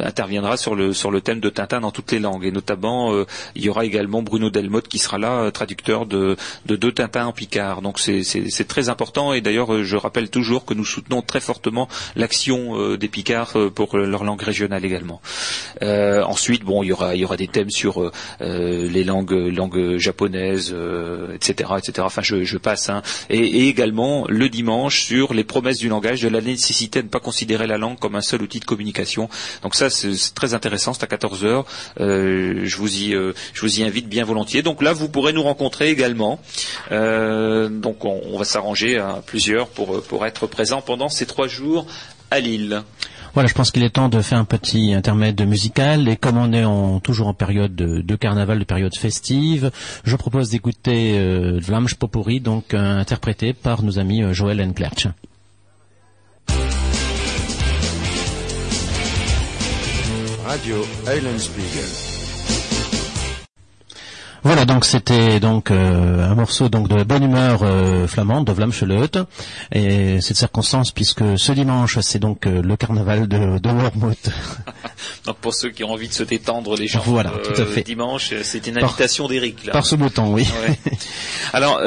interviendra 0.00 0.56
sur 0.56 0.74
le 0.74 0.92
sur 0.92 1.10
le 1.10 1.20
thème 1.20 1.40
de 1.40 1.48
Tintin 1.48 1.80
dans 1.80 1.90
toutes 1.90 2.12
les 2.12 2.18
langues. 2.18 2.44
Et 2.44 2.50
notamment, 2.50 3.14
il 3.54 3.64
y 3.64 3.68
aura 3.68 3.84
également 3.84 4.22
Bruno 4.22 4.50
Delmotte 4.50 4.88
qui 4.88 4.98
sera 4.98 5.18
là, 5.18 5.50
traducteur 5.50 6.06
de 6.06 6.36
de 6.66 6.76
deux 6.76 6.92
Tintins 6.92 7.26
en 7.26 7.32
Picard. 7.32 7.82
Donc 7.82 7.98
c'est 7.98 8.68
très 8.68 8.88
important. 8.88 9.32
Et 9.32 9.40
d'ailleurs, 9.40 9.82
je 9.82 9.96
rappelle 9.96 10.30
toujours 10.30 10.64
que 10.64 10.74
nous 10.74 10.84
soutenons 10.84 11.22
très 11.22 11.40
fortement 11.40 11.88
l'action 12.16 12.75
euh, 12.76 12.96
des 12.96 13.08
Picards 13.08 13.56
euh, 13.56 13.70
pour 13.70 13.96
leur 13.96 14.24
langue 14.24 14.42
régionale 14.42 14.84
également. 14.84 15.20
Euh, 15.82 16.22
ensuite, 16.22 16.64
bon, 16.64 16.82
il 16.82 16.88
y 16.88 16.92
aura, 16.92 17.36
des 17.36 17.48
thèmes 17.48 17.70
sur 17.70 18.10
les 18.40 19.04
langues, 19.04 19.96
japonaises, 19.98 20.74
etc., 21.34 21.70
etc. 21.78 21.92
Enfin, 22.00 22.22
je, 22.22 22.56
passe. 22.56 22.88
Hein. 22.88 23.02
Et, 23.28 23.68
également 23.68 24.26
le 24.28 24.48
dimanche 24.48 25.02
sur 25.02 25.34
les 25.34 25.44
promesses 25.44 25.78
du 25.78 25.88
langage, 25.88 26.22
de 26.22 26.28
la 26.28 26.40
nécessité 26.40 27.00
de 27.00 27.06
ne 27.06 27.10
pas 27.10 27.20
considérer 27.20 27.66
la 27.66 27.78
langue 27.78 27.98
comme 27.98 28.14
un 28.14 28.20
seul 28.20 28.42
outil 28.42 28.60
de 28.60 28.64
communication. 28.64 29.28
Donc 29.62 29.74
ça, 29.74 29.90
c'est 29.90 30.34
très 30.34 30.54
intéressant. 30.54 30.94
C'est 30.94 31.04
à 31.04 31.08
14 31.08 31.44
heures. 31.44 31.66
je 31.98 32.76
vous 32.76 33.78
y, 33.78 33.82
invite 33.82 34.08
bien 34.08 34.24
volontiers. 34.24 34.62
Donc 34.62 34.82
là, 34.82 34.92
vous 34.92 35.08
pourrez 35.08 35.32
nous 35.32 35.42
rencontrer 35.42 35.90
également. 35.90 36.40
donc 36.90 38.04
on, 38.04 38.38
va 38.38 38.44
s'arranger 38.44 38.98
à 38.98 39.22
plusieurs 39.24 39.68
pour 39.68 40.26
être 40.26 40.46
présent 40.46 40.80
pendant 40.80 41.08
ces 41.08 41.26
trois 41.26 41.48
jours 41.48 41.86
à 42.30 42.40
Lille. 42.40 42.82
Voilà, 43.36 43.48
je 43.48 43.54
pense 43.54 43.70
qu'il 43.70 43.84
est 43.84 43.90
temps 43.90 44.08
de 44.08 44.22
faire 44.22 44.38
un 44.38 44.46
petit 44.46 44.94
intermède 44.94 45.38
musical. 45.46 46.08
Et 46.08 46.16
comme 46.16 46.38
on 46.38 46.54
est 46.54 46.64
toujours 47.02 47.28
en 47.28 47.34
période 47.34 47.74
de, 47.74 48.16
carnaval, 48.16 48.58
de 48.58 48.64
période 48.64 48.96
festive, 48.96 49.70
je 50.04 50.16
propose 50.16 50.48
d'écouter 50.48 51.18
euh, 51.18 51.58
Vlamj 51.60 51.96
Popuri, 51.96 52.40
donc 52.40 52.72
euh, 52.72 52.98
interprété 52.98 53.52
par 53.52 53.82
nos 53.82 53.98
amis 53.98 54.22
euh, 54.22 54.32
Joël 54.32 54.62
Enklerch. 54.62 55.08
Radio. 60.46 60.76
Voilà, 64.46 64.64
donc 64.64 64.84
c'était 64.84 65.40
donc 65.40 65.72
euh, 65.72 66.22
un 66.22 66.36
morceau 66.36 66.68
donc 66.68 66.86
de 66.86 67.02
bonne 67.02 67.24
humeur 67.24 67.64
euh, 67.64 68.06
flamande 68.06 68.46
de 68.46 68.52
Vlamchelet 68.52 69.10
et 69.72 70.20
cette 70.20 70.36
circonstance 70.36 70.92
puisque 70.92 71.36
ce 71.36 71.50
dimanche 71.50 71.98
c'est 71.98 72.20
donc 72.20 72.46
euh, 72.46 72.62
le 72.62 72.76
carnaval 72.76 73.26
de, 73.26 73.58
de 73.58 73.68
Wormhout. 73.68 74.30
donc 75.24 75.36
pour 75.38 75.52
ceux 75.52 75.70
qui 75.70 75.82
ont 75.82 75.90
envie 75.90 76.06
de 76.06 76.12
se 76.12 76.22
détendre 76.22 76.76
les 76.76 76.86
gens 76.86 77.02
voilà, 77.04 77.30
tout 77.30 77.60
à 77.60 77.66
fait. 77.66 77.82
dimanche, 77.82 78.32
c'est 78.44 78.64
une 78.68 78.78
invitation 78.78 79.26
d'Éric 79.26 79.68
Par 79.72 79.84
ce 79.84 79.96
beau 79.96 80.10
temps, 80.10 80.30
oui. 80.30 80.46
Alors 81.52 81.80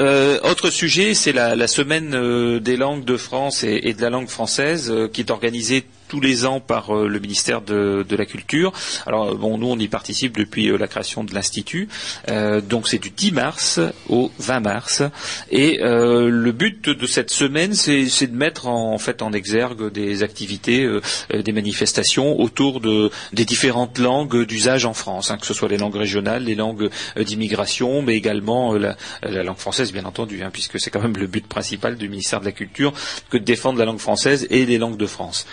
autre 0.43 0.69
sujet, 0.69 1.13
c'est 1.13 1.31
la, 1.31 1.55
la, 1.55 1.67
semaine 1.67 2.59
des 2.59 2.75
langues 2.75 3.05
de 3.05 3.15
France 3.15 3.63
et, 3.63 3.79
et 3.83 3.93
de 3.93 4.01
la 4.01 4.09
langue 4.09 4.27
française 4.27 4.93
qui 5.13 5.21
est 5.21 5.31
organisée 5.31 5.85
tous 6.09 6.19
les 6.19 6.45
ans 6.45 6.59
par 6.59 6.89
euh, 6.89 7.07
le 7.07 7.19
ministère 7.19 7.61
de, 7.61 8.05
la 8.09 8.25
Culture. 8.25 8.73
Alors 9.05 9.35
bon, 9.35 9.57
nous 9.57 9.67
on 9.67 9.77
y 9.77 9.87
participe 9.87 10.37
depuis 10.37 10.69
euh, 10.69 10.77
la 10.77 10.87
création 10.87 11.23
de 11.23 11.33
l'institut. 11.33 11.87
Euh, 12.29 12.59
donc 12.59 12.87
c'est 12.87 12.97
du 12.97 13.11
10 13.11 13.31
mars 13.31 13.79
au 14.09 14.31
20 14.39 14.59
mars. 14.59 15.03
Et 15.51 15.77
le 15.81 16.51
but 16.51 16.89
de 16.89 17.05
cette 17.05 17.29
semaine, 17.29 17.73
c'est 17.73 18.27
de 18.27 18.35
mettre 18.35 18.67
en, 18.67 18.97
fait 18.97 19.21
en 19.21 19.31
exergue 19.31 19.91
des 19.91 20.23
activités, 20.23 20.87
des 21.31 21.51
manifestations 21.51 22.39
autour 22.39 22.81
de, 22.81 23.11
des 23.33 23.45
différentes 23.45 23.99
langues 23.99 24.45
d'usage 24.45 24.85
en 24.85 24.93
France, 24.93 25.29
hein, 25.29 25.37
que 25.37 25.45
ce 25.45 25.53
soit 25.53 25.69
les 25.69 25.77
langues 25.77 25.95
régionales, 25.95 26.43
les 26.43 26.55
langues 26.55 26.89
d'immigration, 27.17 28.01
mais 28.01 28.15
également 28.15 28.73
la, 28.73 28.95
langue 29.21 29.57
française, 29.57 29.91
bien 29.91 30.05
entendu, 30.05 30.41
hein, 30.41 30.49
puisque 30.51 30.79
c'est 30.79 30.89
quand 30.89 31.01
même 31.01 31.17
le 31.17 31.27
but 31.27 31.47
principal 31.47 31.95
du 31.95 32.09
ministère 32.09 32.39
de 32.39 32.45
la 32.45 32.51
Culture 32.51 32.93
que 33.29 33.37
de 33.37 33.43
défendre 33.43 33.77
la 33.77 33.85
langue 33.85 33.99
française 33.99 34.47
et 34.49 34.65
les 34.65 34.77
langues 34.77 34.97
de 34.97 35.05
France. 35.05 35.45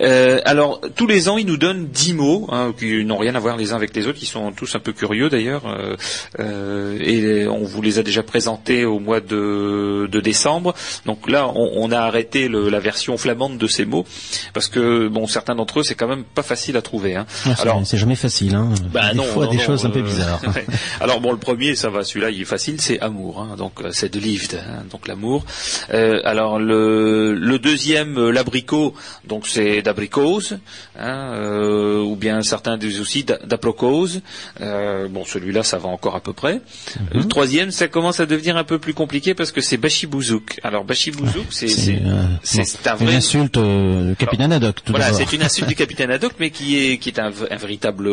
Euh, 0.00 0.40
alors 0.44 0.80
tous 0.94 1.06
les 1.06 1.28
ans, 1.28 1.38
ils 1.38 1.46
nous 1.46 1.56
donnent 1.56 1.86
dix 1.86 2.12
mots 2.12 2.46
hein, 2.50 2.72
qui 2.78 3.04
n'ont 3.04 3.18
rien 3.18 3.34
à 3.34 3.38
voir 3.38 3.56
les 3.56 3.72
uns 3.72 3.76
avec 3.76 3.94
les 3.94 4.06
autres, 4.06 4.18
qui 4.18 4.26
sont 4.26 4.52
tous 4.52 4.74
un 4.74 4.78
peu 4.78 4.92
curieux 4.92 5.28
d'ailleurs. 5.28 5.62
Euh, 5.66 5.96
euh, 6.38 6.98
et 7.00 7.46
on 7.48 7.64
vous 7.64 7.82
les 7.82 7.98
a 7.98 8.02
déjà 8.02 8.22
présentés 8.22 8.84
au 8.84 8.98
mois 8.98 9.20
de, 9.20 10.08
décembre. 10.22 10.74
Donc 11.06 11.30
là, 11.30 11.48
on, 11.54 11.90
a 11.92 12.00
arrêté 12.00 12.48
la 12.48 12.80
version 12.80 13.16
flamande 13.16 13.56
de 13.56 13.66
ces 13.66 13.84
mots 13.84 14.04
parce 14.52 14.68
que 14.68 15.08
bon, 15.08 15.26
certains 15.26 15.54
d'entre 15.54 15.80
eux, 15.80 15.82
c'est 15.82 15.94
quand 15.94 16.08
même 16.08 16.24
pas 16.24 16.42
facile 16.42 16.76
à 16.76 16.82
trouver. 16.82 17.14
Hein. 17.14 17.26
Ah, 17.46 17.54
alors 17.60 17.80
c'est 17.84 17.96
jamais 17.96 18.16
facile. 18.16 18.54
Hein. 18.54 18.70
Bah, 18.92 19.12
des 19.14 19.22
fois, 19.22 19.46
des 19.46 19.58
choses 19.58 19.86
un 19.86 19.90
peu 19.90 20.02
bizarres. 20.02 20.40
alors 21.00 21.20
bon, 21.20 21.32
le 21.32 21.38
premier, 21.38 21.76
ça 21.76 21.88
va, 21.88 22.02
celui-là, 22.04 22.30
il 22.30 22.42
est 22.42 22.46
facile, 22.46 22.80
c'est 22.80 23.00
amour. 23.00 23.40
Hein. 23.40 23.56
donc 23.56 23.80
c'est 23.92 24.12
de 24.12 24.18
lived, 24.18 24.60
donc 24.90 25.06
l'amour. 25.06 25.44
alors 25.90 26.58
le, 26.58 27.34
le 27.34 27.58
deuxième, 27.58 28.30
l'abricot, 28.30 28.94
donc 29.26 29.46
c'est 29.46 29.77
d'abricose, 29.82 30.58
hein, 30.98 31.32
euh, 31.34 32.00
ou 32.02 32.16
bien 32.16 32.42
certains 32.42 32.76
disent 32.76 33.00
aussi 33.00 33.24
d'aprocose. 33.24 34.20
Euh, 34.60 35.08
bon, 35.08 35.24
celui-là, 35.24 35.62
ça 35.62 35.78
va 35.78 35.88
encore 35.88 36.16
à 36.16 36.20
peu 36.20 36.32
près. 36.32 36.54
Mhm. 36.54 37.06
Le 37.14 37.24
troisième, 37.24 37.70
ça 37.70 37.88
commence 37.88 38.20
à 38.20 38.26
devenir 38.26 38.56
un 38.56 38.64
peu 38.64 38.78
plus 38.78 38.94
compliqué 38.94 39.34
parce 39.34 39.52
que 39.52 39.60
c'est 39.60 39.76
bachibouzouk. 39.76 40.60
Alors 40.62 40.84
bachibouzouk, 40.84 41.46
c'est 41.50 41.68
c'est 41.68 42.86
un 42.86 42.94
vrai... 42.94 43.12
une 43.12 43.16
insulte 43.16 43.58
du 43.58 44.16
capitaine 44.16 44.52
Haddock. 44.52 44.82
voilà, 44.88 45.12
c'est 45.12 45.32
une 45.32 45.42
insulte 45.42 45.68
du 45.68 45.74
capitaine 45.74 46.10
Haddock, 46.10 46.32
mais 46.38 46.50
qui 46.50 46.76
est 46.76 46.98
qui 46.98 47.10
est 47.10 47.18
un, 47.18 47.30
véritable, 47.30 48.08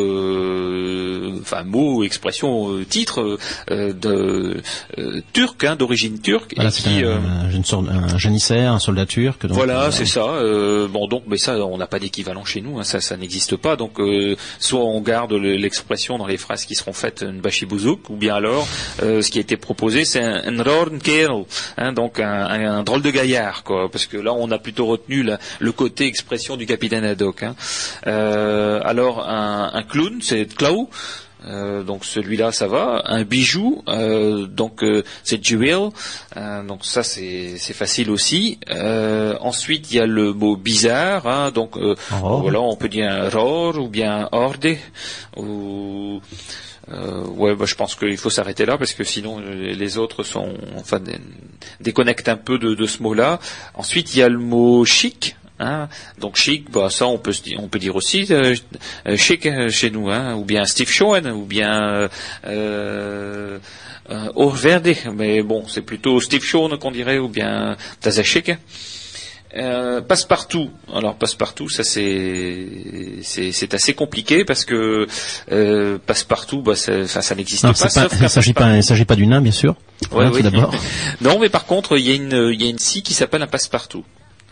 enfin 1.41 1.63
mot, 1.63 2.03
expression, 2.03 2.83
titre 2.89 3.37
de 3.69 4.61
turc, 5.33 5.63
hein, 5.63 5.75
d'origine 5.75 6.19
turque. 6.19 6.53
Voilà, 6.55 6.71
c'est 6.71 6.87
un, 7.03 7.21
un, 7.21 8.13
un, 8.13 8.17
janissaire, 8.17 8.71
un 8.73 8.79
soldat 8.79 9.05
turc. 9.05 9.45
voilà, 9.45 9.91
c'est 9.91 10.05
ça. 10.05 10.25
bon, 10.91 11.07
donc, 11.07 11.23
mais 11.27 11.37
ça, 11.37 11.54
on 11.59 11.77
n'a 11.77 11.87
pas 11.87 11.99
d'équivalent 11.99 12.45
chez 12.45 12.61
nous. 12.61 12.79
Hein, 12.79 12.83
ça, 12.83 13.01
ça 13.01 13.17
n'existe 13.17 13.55
pas. 13.55 13.75
Donc, 13.75 13.99
soit 14.59 14.83
on 14.83 15.01
garde 15.01 15.33
l'expression 15.33 16.17
dans 16.17 16.27
les 16.27 16.37
phrases 16.37 16.65
qui 16.65 16.75
seront 16.75 16.93
faites 16.93 17.23
une 17.23 17.41
bachibouzouk, 17.41 18.09
ou 18.09 18.15
bien 18.15 18.35
alors, 18.35 18.67
ce 18.99 19.29
qui 19.29 19.37
a 19.37 19.41
été 19.41 19.57
proposé, 19.57 20.05
c'est 20.05 20.21
un, 20.21 20.41
un 20.45 20.63
hein, 21.77 21.93
donc 21.93 22.19
un, 22.19 22.83
drôle 22.83 23.01
de 23.01 23.11
gaillard, 23.11 23.63
quoi. 23.63 23.89
Parce 23.89 24.05
que 24.05 24.17
là, 24.17 24.33
on 24.33 24.51
a 24.51 24.59
plutôt 24.59 24.85
retenu 24.85 25.25
le 25.59 25.71
côté 25.71 26.05
expression 26.05 26.57
du 26.57 26.65
capitaine 26.65 27.03
Haddock. 27.03 27.43
Hein. 27.43 27.55
alors, 28.03 29.27
un, 29.27 29.83
clown, 29.83 30.19
c'est 30.21 30.45
Clau. 30.55 30.89
Euh, 31.45 31.83
donc 31.83 32.05
celui-là 32.05 32.51
ça 32.51 32.67
va. 32.67 33.03
Un 33.05 33.23
bijou, 33.23 33.83
euh, 33.87 34.47
donc 34.47 34.83
euh, 34.83 35.03
c'est 35.23 35.43
jewel, 35.43 35.89
donc 36.67 36.85
ça 36.85 37.03
c'est 37.03 37.57
facile 37.73 38.09
aussi. 38.09 38.59
ensuite 39.39 39.91
il 39.91 39.97
y 39.97 39.99
a 39.99 40.05
le 40.07 40.33
mot 40.33 40.55
bizarre, 40.55 41.27
hein, 41.27 41.51
donc 41.51 41.77
voilà 42.09 42.61
on 42.61 42.75
peut 42.75 42.89
dire 42.89 43.29
ror 43.31 43.77
ou 43.77 43.87
bien 43.87 44.29
orde 44.31 44.75
ou 45.37 46.21
ouais, 47.37 47.55
bah, 47.55 47.65
je 47.65 47.75
pense 47.75 47.95
qu'il 47.95 48.17
faut 48.17 48.29
s'arrêter 48.29 48.65
là 48.65 48.77
parce 48.77 48.93
que 48.93 49.03
sinon 49.03 49.39
les 49.39 49.97
autres 49.97 50.23
sont, 50.23 50.53
enfin, 50.77 50.99
déconnectent 51.79 52.29
un 52.29 52.37
peu 52.37 52.57
de, 52.57 52.75
de 52.75 52.85
ce 52.85 53.01
mot-là. 53.03 53.39
Ensuite, 53.73 54.13
il 54.15 54.19
y 54.19 54.23
a 54.23 54.29
le 54.29 54.39
mot 54.39 54.85
chic. 54.85 55.35
Hein 55.59 55.87
Donc 56.19 56.35
chic, 56.35 56.69
bah 56.69 56.89
ça 56.89 57.07
on 57.07 57.17
peut 57.17 57.33
on 57.57 57.69
peut 57.69 57.79
dire 57.79 57.95
aussi 57.95 58.27
euh, 58.31 58.55
euh, 59.07 59.15
chic 59.15 59.45
euh, 59.45 59.69
chez 59.69 59.89
nous, 59.89 60.09
hein 60.09 60.35
ou 60.35 60.43
bien 60.43 60.65
Steve 60.65 60.89
Schoen, 60.89 61.27
ou 61.27 61.45
bien 61.45 62.09
euh, 62.45 63.59
euh, 64.09 64.51
mais 65.13 65.41
bon 65.43 65.65
c'est 65.67 65.81
plutôt 65.81 66.19
Steve 66.19 66.43
Schoen 66.43 66.77
qu'on 66.77 66.91
dirait, 66.91 67.19
ou 67.19 67.29
bien 67.29 67.77
Tazachik. 68.01 68.51
Euh, 69.55 70.01
passe-partout. 70.01 70.69
Alors 70.93 71.15
passe-partout, 71.15 71.69
ça 71.69 71.85
c'est 71.85 72.67
c'est 73.21 73.73
assez 73.73 73.93
compliqué 73.93 74.43
parce 74.43 74.65
que 74.65 75.07
euh, 75.53 75.97
passe-partout, 76.05 76.61
bah, 76.61 76.75
ça, 76.75 77.07
ça 77.07 77.35
n'existe 77.35 77.61
pas. 77.61 78.07
il 78.11 78.23
ne 78.23 78.27
s'agit 78.27 78.53
pas, 78.53 78.75
il 78.75 78.83
s'agit 78.83 79.05
pas 79.05 79.15
du 79.15 79.25
nain, 79.25 79.39
bien 79.39 79.53
sûr. 79.53 79.75
Ouais, 80.11 80.27
oui. 80.27 80.43
d'abord. 80.43 80.75
non, 81.21 81.39
mais 81.39 81.47
par 81.47 81.65
contre, 81.65 81.97
il 81.97 82.05
y 82.05 82.11
a 82.11 82.15
une 82.15 82.49
il 82.53 82.61
y 82.61 82.65
a 82.65 82.69
une 82.69 82.79
scie 82.79 83.01
qui 83.01 83.13
s'appelle 83.13 83.43
un 83.43 83.47
passe-partout. 83.47 84.03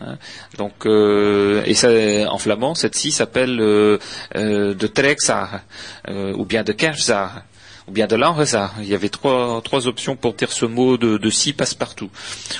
Hein. 0.06 0.18
Donc, 0.58 0.86
euh, 0.86 1.62
et 1.66 1.74
ça, 1.74 1.88
en 2.30 2.38
flamand, 2.38 2.74
cette 2.74 2.96
ci 2.96 3.12
s'appelle 3.12 3.60
euh, 3.60 3.98
euh, 4.36 4.74
de 4.74 4.86
Trexar, 4.86 5.60
ou 6.08 6.44
bien 6.44 6.62
de 6.62 6.72
Kerfzar 6.72 7.44
ou 7.86 7.92
bien 7.92 8.06
de 8.06 8.16
l'enreza. 8.16 8.72
Il 8.78 8.88
y 8.88 8.94
avait 8.94 9.08
trois, 9.08 9.60
trois 9.62 9.86
options 9.86 10.16
pour 10.16 10.34
dire 10.34 10.50
ce 10.52 10.64
mot 10.64 10.96
de, 10.96 11.18
de 11.18 11.30
si 11.30 11.52
passe-partout. 11.52 12.10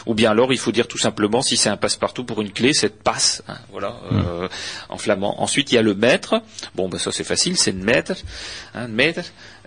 Ou 0.07 0.15
bien 0.15 0.31
alors 0.31 0.53
il 0.53 0.59
faut 0.59 0.73
dire 0.73 0.87
tout 0.87 0.99
simplement 0.99 1.43
si 1.43 1.57
c'est 1.57 1.71
un 1.71 1.77
passe-partout 1.77 2.25
pour 2.25 2.43
une 2.43 2.53
clé, 2.53 2.73
c'est 2.75 3.03
passe, 3.03 3.43
hein, 3.49 3.57
voilà, 3.71 3.97
mm. 4.11 4.17
euh, 4.17 4.49
en 4.89 4.99
flamand. 4.99 5.43
Ensuite 5.43 5.73
il 5.73 5.77
y 5.77 5.79
a 5.79 5.83
le 5.83 5.95
maître. 5.95 6.43
Bon 6.75 6.89
ben 6.89 6.99
ça 6.99 7.11
c'est 7.13 7.25
facile, 7.25 7.57
c'est 7.57 7.73
le 7.73 7.83
maître, 7.83 8.15
hein, 8.75 8.89
maître. 8.89 9.23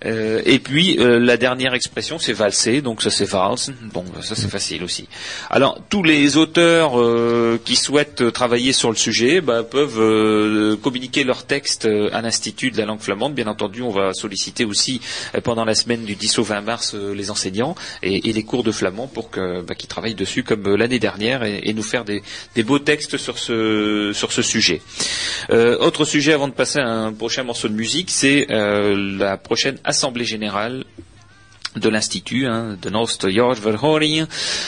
Euh, 0.05 0.41
et 0.45 0.59
puis 0.59 0.97
euh, 0.99 1.19
la 1.19 1.37
dernière 1.37 1.73
expression 1.73 2.19
c'est 2.19 2.33
valser, 2.33 2.81
donc 2.81 3.01
ça 3.01 3.09
c'est 3.09 3.25
valsen. 3.25 3.75
Bon 3.93 4.03
ben, 4.13 4.21
ça 4.21 4.35
c'est 4.35 4.49
facile 4.49 4.83
aussi. 4.83 5.07
Alors 5.49 5.79
tous 5.89 6.03
les 6.03 6.37
auteurs 6.37 6.93
qui 7.63 7.75
souhaitent 7.75 8.31
travailler 8.31 8.73
sur 8.73 8.89
le 8.89 8.95
sujet 8.95 9.41
ben, 9.41 9.63
peuvent 9.63 10.77
communiquer 10.77 11.23
leur 11.23 11.45
texte 11.45 11.87
à 12.11 12.21
l'institut 12.21 12.71
de 12.71 12.77
la 12.77 12.85
langue 12.85 13.01
flamande. 13.01 13.33
Bien 13.33 13.47
entendu, 13.47 13.81
on 13.81 13.91
va 13.91 14.13
solliciter 14.13 14.65
aussi 14.65 15.01
pendant 15.43 15.65
la 15.65 15.75
semaine 15.75 16.05
du 16.05 16.15
10 16.15 16.39
au 16.39 16.43
20 16.43 16.61
mars 16.61 16.95
euh, 16.95 17.13
les 17.13 17.31
enseignants 17.31 17.75
et, 18.03 18.31
les 18.31 18.43
cours 18.43 18.63
de 18.63 18.71
flamand 18.71 19.07
pour 19.07 19.29
bah, 19.29 19.75
qu'ils 19.75 19.87
travaillent 19.87 20.15
dessus 20.15 20.43
comme 20.43 20.67
euh, 20.67 20.77
l'année 20.77 20.99
dernière 20.99 21.43
et, 21.43 21.73
nous 21.73 21.83
faire 21.83 22.05
des, 22.05 22.21
beaux 22.63 22.79
textes 22.79 23.17
sur 23.17 23.37
ce, 23.39 24.13
sujet. 24.41 24.81
Euh, 25.49 25.77
autre 25.79 26.05
sujet 26.05 26.33
avant 26.33 26.47
de 26.47 26.53
passer 26.53 26.79
à 26.79 26.87
un 26.87 27.13
prochain 27.13 27.43
morceau 27.43 27.67
de 27.67 27.73
musique, 27.73 28.09
c'est 28.09 28.47
la 28.49 29.37
prochaine 29.37 29.77
assemblée 29.87 30.25
générale 30.25 30.83
de 31.75 31.89
l'institut 31.89 32.45
hein, 32.45 32.77
de 32.81 32.89
Nost 32.89 33.25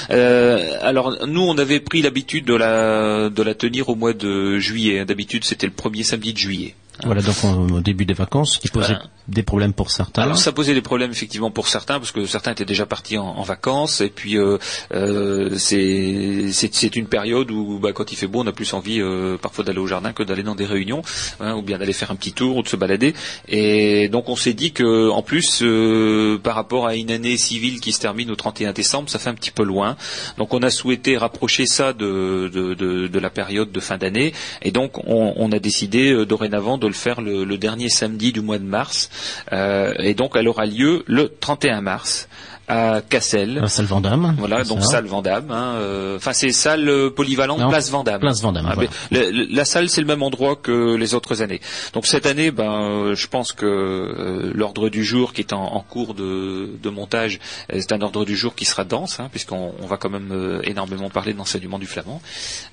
Euh, 0.10 0.78
alors 0.82 1.26
nous 1.28 1.42
on 1.42 1.58
avait 1.58 1.80
pris 1.80 2.02
l'habitude 2.02 2.46
de 2.46 2.56
la 2.56 3.30
de 3.30 3.44
la 3.44 3.54
tenir 3.54 3.90
au 3.90 3.96
mois 3.96 4.14
de 4.14 4.58
juillet. 4.60 5.06
D'habitude 5.06 5.44
c'était 5.44 5.68
le 5.68 5.74
premier 5.74 6.04
samedi 6.04 6.34
de 6.34 6.38
juillet. 6.38 6.76
Voilà, 7.04 7.22
donc 7.22 7.36
au 7.44 7.80
début 7.80 8.06
des 8.06 8.14
vacances, 8.14 8.58
qui 8.58 8.68
posait 8.68 8.98
des 9.30 9.44
problèmes 9.44 9.74
pour 9.74 9.92
certains. 9.92 10.24
Alors 10.24 10.38
ça 10.38 10.52
posait 10.52 10.74
des 10.74 10.82
problèmes 10.82 11.12
effectivement 11.12 11.52
pour 11.52 11.68
certains, 11.68 12.00
parce 12.00 12.12
que 12.12 12.26
certains 12.26 12.52
étaient 12.52 12.66
déjà 12.66 12.86
partis 12.86 13.18
en, 13.18 13.42
vacances, 13.44 14.02
et 14.02 14.10
puis 14.10 14.38
euh, 14.38 14.58
euh, 14.94 15.56
c'est 15.58 16.96
une 16.96 17.08
période 17.08 17.52
où 17.52 17.80
bah, 17.80 17.94
quand 17.94 18.12
il 18.12 18.16
fait 18.16 18.28
beau, 18.28 18.42
on 18.42 18.48
a 18.48 18.52
plus 18.52 18.74
envie 18.74 19.02
euh, 19.02 19.38
parfois 19.38 19.64
d'aller 19.64 19.80
au 19.80 19.88
jardin 19.88 20.12
que 20.12 20.24
d'aller 20.24 20.44
dans 20.44 20.56
des 20.56 20.66
réunions, 20.66 21.02
hein, 21.40 21.56
ou 21.56 21.62
bien 21.62 21.78
d'aller 21.78 21.94
faire 21.94 22.12
un 22.12 22.16
petit 22.16 22.34
tour 22.34 22.58
ou 22.58 22.64
de 22.64 22.68
se 22.68 22.76
balader. 22.76 23.14
Et 23.48 24.10
donc 24.10 24.28
on 24.30 24.36
s'est 24.36 24.54
dit 24.54 24.74
que 24.74 25.10
en 25.10 25.22
plus, 25.22 25.64
par 26.44 26.56
rapport 26.56 26.88
à 26.88 26.96
une 26.96 27.12
année 27.12 27.38
civile 27.38 27.80
qui 27.80 27.94
se 27.94 28.00
termine 28.00 28.30
au 28.32 28.36
31 28.36 28.74
décembre, 28.74 29.10
ça 29.10 29.20
fait 29.20 29.30
un 29.30 29.36
petit 29.36 29.52
peu 29.52 29.64
loin. 29.64 29.96
Donc 30.38 30.54
on 30.54 30.62
a 30.62 30.70
souhaité 30.70 31.18
rapprocher 31.18 31.66
ça 31.66 31.94
de, 31.94 32.50
de, 32.54 32.74
de, 32.74 33.08
de 33.08 33.20
la 33.20 33.30
période 33.30 33.72
de 33.72 33.80
fin 33.80 33.98
d'année, 33.98 34.34
et 34.62 34.72
donc 34.72 34.98
on, 35.08 35.34
on 35.38 35.52
a 35.52 35.60
décidé 35.60 36.26
dorénavant 36.26 36.78
de 36.78 36.89
le 36.90 36.94
faire 36.94 37.22
le, 37.22 37.58
dernier 37.58 37.90
samedi 37.90 38.34
du 38.34 38.42
mois 38.42 38.60
de 38.60 38.66
mars. 38.66 39.10
Euh, 39.54 39.94
et 40.00 40.14
donc 40.14 40.34
elle 40.36 40.48
aura 40.48 40.66
lieu 40.66 41.04
le 41.08 41.30
31 41.40 41.82
mars 41.82 42.28
à 42.70 43.02
Cassel. 43.02 43.62
salle 43.68 43.86
Vendôme. 43.86 44.36
Voilà, 44.38 44.64
donc 44.64 44.84
salle 44.84 45.08
Vendôme. 45.08 45.50
Hein, 45.50 45.74
euh, 45.78 46.18
enfin, 46.18 46.34
c'est 46.34 46.52
salle 46.52 46.88
euh, 46.88 47.10
polyvalente, 47.10 47.68
place 47.68 47.90
Vendôme. 47.90 48.20
Place 48.20 48.42
Vendôme. 48.42 48.70
Ah, 48.70 48.76
la, 49.12 49.66
salle, 49.66 49.90
c'est 49.90 50.02
le 50.02 50.08
même 50.08 50.22
endroit 50.22 50.56
que 50.56 50.96
les 50.96 51.16
autres 51.16 51.42
années. 51.42 51.62
Donc 51.94 52.06
cette 52.06 52.28
année, 52.28 52.52
ben, 52.52 52.72
euh, 52.72 53.16
je 53.16 53.28
pense 53.28 53.54
que 53.54 54.52
l'ordre 54.54 54.90
du 54.90 55.04
jour 55.04 55.34
qui 55.34 55.42
est 55.42 55.52
en, 55.52 55.84
cours 55.90 56.14
de, 56.14 56.90
montage, 56.90 57.40
c'est 57.72 57.92
un 57.92 58.02
ordre 58.02 58.24
du 58.24 58.38
jour 58.38 58.54
qui 58.54 58.66
sera 58.66 58.84
dense, 58.84 59.20
hein, 59.20 59.30
puisqu'on 59.32 59.74
va 59.88 59.98
quand 59.98 60.10
même 60.10 60.62
énormément 60.64 61.10
parler 61.10 61.34
de 61.34 61.40
l'enseignement 61.40 61.80
du 61.80 61.88
flamand. 61.88 62.22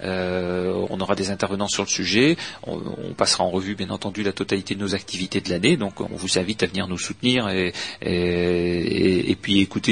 on 0.02 1.00
aura 1.00 1.14
des 1.14 1.30
intervenants 1.30 1.68
sur 1.68 1.84
le 1.84 1.88
sujet. 1.88 2.36
On, 2.66 2.76
passera 3.16 3.44
en 3.44 3.50
revue, 3.50 3.74
bien 3.74 3.88
entendu, 3.88 4.22
la 4.22 4.32
totalité 4.32 4.74
de 4.74 4.80
nos 4.80 4.94
activités 4.94 5.40
de 5.40 5.48
l'année. 5.48 5.78
Donc, 5.78 6.02
on 6.02 6.16
vous 6.16 6.38
invite 6.38 6.62
à 6.62 6.66
venir 6.66 6.86
nous 6.86 6.98
soutenir 6.98 7.48
et, 7.48 7.72
et, 8.02 9.30
et 9.30 9.34
puis 9.36 9.60
écouter 9.60 9.85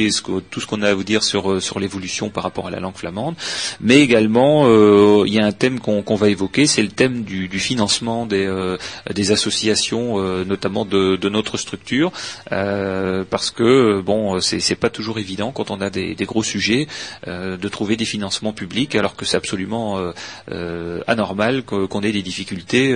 tout 0.51 0.61
ce 0.61 0.67
qu'on 0.67 0.83
a 0.83 0.91
à 0.91 0.95
vous 0.95 1.05
dire 1.05 1.23
sur, 1.23 1.51
euh, 1.51 1.61
sur 1.61 1.79
l'évolution 1.81 2.31
par 2.31 2.43
rapport 2.43 2.67
à 2.67 2.71
la 2.71 2.81
langue 2.81 2.97
flamande, 2.97 3.35
mais 3.81 4.01
également 4.01 4.65
euh, 4.67 5.25
il 5.27 5.35
y 5.35 5.39
a 5.39 5.45
un 5.45 5.53
thème 5.53 5.81
qu'on 5.81 6.15
va 6.15 6.29
évoquer, 6.29 6.67
c'est 6.67 6.83
le 6.83 6.89
thème 6.89 7.23
du, 7.23 7.49
financement 7.59 8.27
des, 8.27 8.47
euh, 8.47 8.77
associations, 9.31 10.19
notamment 10.45 10.85
de, 10.85 11.29
notre 11.29 11.57
structure, 11.57 12.13
parce 12.51 13.51
que 13.51 14.01
bon, 14.01 14.41
c'est 14.41 14.75
pas 14.75 14.91
toujours 14.91 15.19
évident 15.19 15.53
quand 15.53 15.71
on 15.71 15.81
a 15.81 15.91
des, 15.91 16.15
des 16.15 16.25
gros 16.25 16.43
sujets 16.43 16.87
de 17.27 17.69
trouver 17.69 17.97
des 17.97 18.05
financements 18.05 18.53
publics, 18.53 18.95
alors 18.95 19.17
que 19.17 19.25
c'est 19.25 19.37
absolument 19.37 19.99
anormal 21.07 21.63
qu'on 21.65 22.01
ait 22.03 22.13
des 22.13 22.23
difficultés 22.23 22.95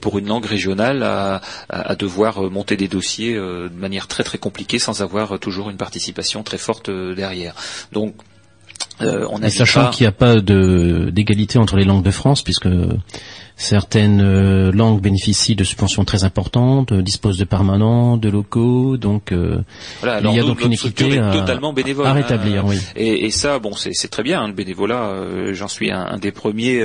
pour 0.00 0.18
une 0.18 0.28
langue 0.28 0.46
régionale 0.46 1.02
à, 1.02 1.40
à, 1.68 1.94
devoir 1.94 2.42
monter 2.50 2.76
des 2.76 2.88
dossiers 2.88 3.34
de 3.34 3.70
manière 3.78 4.08
très 4.08 4.24
très 4.24 4.38
compliquée 4.38 4.78
sans 4.78 5.02
avoir 5.02 5.38
toujours 5.38 5.70
une 5.70 5.76
participation 5.76 6.35
très 6.42 6.58
forte 6.58 6.88
euh, 6.88 7.14
derrière. 7.14 7.54
Donc 7.92 8.14
euh, 9.02 9.26
on 9.30 9.42
a 9.42 9.50
sachant 9.50 9.90
qu'il 9.90 10.04
n'y 10.04 10.08
a 10.08 10.12
pas 10.12 10.40
d'égalité 10.40 11.58
entre 11.58 11.76
les 11.76 11.84
langues 11.84 12.04
de 12.04 12.10
France, 12.10 12.42
puisque 12.42 12.68
Certaines 13.58 14.20
euh, 14.20 14.70
langues 14.70 15.00
bénéficient 15.00 15.56
de 15.56 15.64
subventions 15.64 16.04
très 16.04 16.24
importantes, 16.24 16.92
euh, 16.92 17.00
disposent 17.00 17.38
de 17.38 17.44
permanents, 17.44 18.18
de 18.18 18.28
locaux, 18.28 18.98
donc 18.98 19.32
euh, 19.32 19.62
il 20.02 20.30
y 20.34 20.38
a 20.38 20.42
donc 20.42 20.62
une 20.62 20.74
équité 20.74 21.18
à, 21.18 21.32
totalement 21.32 21.72
bénévole, 21.72 22.06
à 22.06 22.12
rétablir. 22.12 22.66
oui. 22.66 22.76
Et, 22.96 23.24
et, 23.24 23.30
ça, 23.30 23.58
bon, 23.58 23.72
c'est 23.74 24.08
très 24.08 24.22
bien 24.22 24.42
hein, 24.42 24.48
le 24.48 24.52
bénévolat. 24.52 25.52
J'en 25.52 25.68
suis 25.68 25.90
un, 25.90 26.04
un, 26.04 26.18
des 26.18 26.32
premiers 26.32 26.84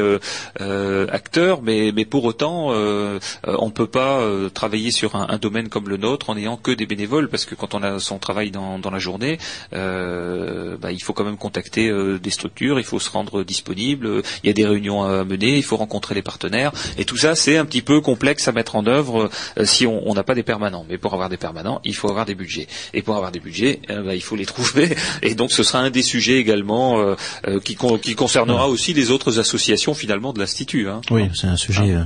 acteurs, 1.12 1.62
mais, 1.62 1.92
mais 1.94 2.06
pour 2.06 2.24
autant, 2.24 2.70
on 2.70 3.66
ne 3.66 3.72
peut 3.72 3.88
pas 3.88 4.26
travailler 4.54 4.92
sur 4.92 5.16
un, 5.16 5.28
un, 5.30 5.38
domaine 5.38 5.68
comme 5.68 5.90
le 5.90 5.98
nôtre 5.98 6.30
en 6.30 6.36
n'ayant 6.36 6.56
que 6.56 6.72
des 6.72 6.86
bénévoles, 6.86 7.28
parce 7.28 7.44
que 7.44 7.54
quand 7.54 7.76
on 7.76 7.84
a 7.84 8.00
son 8.00 8.18
travail 8.18 8.50
dans, 8.50 8.80
dans 8.80 8.92
la 8.92 9.00
journée, 9.00 9.40
bah, 9.74 10.92
il 10.92 11.04
faut 11.04 11.12
quand 11.12 11.26
même 11.26 11.38
contacter 11.38 11.92
des 12.18 12.30
structures, 12.30 12.80
il 12.80 12.86
faut 12.86 13.00
se 13.00 13.10
rendre 13.10 13.44
disponible, 13.44 14.22
il 14.44 14.48
y 14.48 14.50
a 14.50 14.54
des 14.54 14.66
réunions 14.66 15.04
à 15.04 15.26
mener, 15.26 15.58
il 15.58 15.64
faut 15.64 15.76
rencontrer 15.78 16.16
les 16.16 16.22
partenaires 16.22 16.61
Et 16.98 17.06
tout 17.06 17.18
ça, 17.18 17.36
c'est 17.36 17.58
un 17.58 17.66
petit 17.66 17.82
peu 17.82 18.02
complexe 18.02 18.48
à 18.48 18.52
mettre 18.52 18.76
en 18.76 18.86
œuvre 18.86 19.30
si 19.64 19.86
on 19.88 20.14
n'a 20.14 20.24
pas 20.24 20.36
des 20.36 20.44
permanents. 20.44 20.86
Mais 20.90 20.98
pour 20.98 21.14
avoir 21.14 21.30
des 21.30 21.38
permanents, 21.38 21.82
il 21.84 21.96
faut 21.96 22.10
avoir 22.10 22.26
des 22.26 22.36
budgets. 22.36 22.68
Et 22.94 23.02
pour 23.02 23.16
avoir 23.16 23.32
des 23.32 23.40
budgets, 23.40 23.80
bah, 23.88 24.16
il 24.16 24.22
faut 24.22 24.36
les 24.36 24.46
trouver. 24.52 24.96
Et 25.22 25.36
donc, 25.36 25.52
ce 25.52 25.64
sera 25.64 25.80
un 25.80 25.90
des 25.90 26.04
sujets 26.04 26.38
également 26.38 27.16
qui, 27.64 27.78
qui, 28.02 28.16
concernera 28.16 28.68
aussi 28.68 28.94
les 28.94 29.12
autres 29.12 29.40
associations 29.40 29.94
finalement 29.94 30.34
de 30.34 30.40
l'institut. 30.40 30.90
Hein. 30.90 31.02
Oui, 31.12 31.30
c'est 31.34 31.48
un 31.48 31.58
sujet. 31.58 31.94
Ah. 31.98 32.06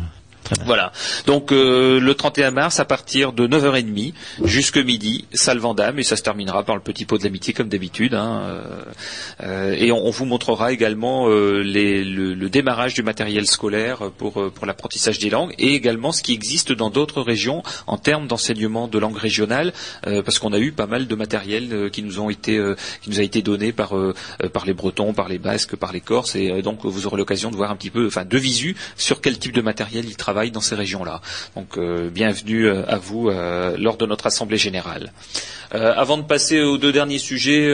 Voilà. 0.65 0.91
Donc 1.26 1.51
euh, 1.51 1.99
le 1.99 2.13
31 2.13 2.51
mars, 2.51 2.80
à 2.80 2.85
partir 2.85 3.34
de 3.34 3.47
9h30 3.47 4.13
jusque 4.43 4.77
midi, 4.77 5.26
salle 5.34 5.57
Vendame, 5.57 5.99
et 5.99 6.03
ça 6.03 6.15
se 6.15 6.23
terminera 6.23 6.63
par 6.63 6.76
le 6.76 6.81
petit 6.81 7.05
pot 7.05 7.17
de 7.17 7.23
l'amitié 7.23 7.53
comme 7.53 7.67
d'habitude. 7.67 8.13
Hein, 8.13 8.43
euh, 8.45 8.63
euh, 9.43 9.76
et 9.77 9.91
on, 9.91 10.09
vous 10.09 10.26
montrera 10.26 10.72
également 10.72 11.27
les, 11.27 12.03
le, 12.03 12.49
démarrage 12.49 12.93
du 12.93 13.03
matériel 13.03 13.47
scolaire 13.47 14.11
pour, 14.17 14.41
l'apprentissage 14.65 15.19
des 15.19 15.30
langues, 15.30 15.53
et 15.57 15.73
également 15.73 16.11
ce 16.11 16.22
qui 16.22 16.34
existe 16.34 16.72
dans 16.72 16.89
d'autres 16.89 17.22
régions 17.22 17.63
en 17.88 17.97
termes 17.97 18.27
d'enseignement 18.27 18.88
de 18.88 18.97
langue 18.97 19.17
régionale, 19.17 19.73
parce 20.03 20.39
qu'on 20.39 20.53
a 20.53 20.59
eu 20.59 20.72
pas 20.72 20.88
mal 20.88 21.07
de 21.07 21.15
matériel 21.15 21.89
qui 21.91 22.01
nous 22.01 22.19
ont 22.19 22.30
été 22.30 22.61
qui 23.01 23.09
nous 23.09 23.19
a 23.19 23.23
été 23.23 23.41
donné 23.41 23.72
par 23.72 23.93
par 24.53 24.65
les 24.65 24.73
Bretons, 24.73 25.13
par 25.13 25.27
les 25.27 25.38
Basques, 25.38 25.76
par 25.76 25.91
les 25.91 26.01
Corses, 26.01 26.35
et 26.35 26.61
donc 26.61 26.85
vous 26.85 27.07
aurez 27.07 27.17
l'occasion 27.17 27.51
de 27.51 27.55
voir 27.55 27.72
un 27.72 27.76
petit 27.76 27.89
peu, 27.89 28.07
enfin 28.07 28.26
de 28.26 28.38
visu, 28.38 28.76
sur 28.95 29.22
quel 29.22 29.38
type 29.38 29.53
de 29.53 29.61
matériel 29.61 30.05
ils 30.05 30.15
travaillent 30.15 30.34
dans 30.51 30.61
ces 30.61 30.75
régions-là. 30.75 31.21
Donc 31.55 31.77
euh, 31.77 32.09
bienvenue 32.09 32.67
euh, 32.67 32.83
à 32.87 32.97
vous 32.97 33.29
euh, 33.29 33.77
lors 33.79 33.95
de 33.95 34.05
notre 34.05 34.27
assemblée 34.27 34.57
générale. 34.57 35.13
avant 35.71 36.17
de 36.17 36.23
passer 36.23 36.61
aux 36.61 36.77
deux 36.77 36.93
derniers 36.93 37.17
sujets, 37.17 37.65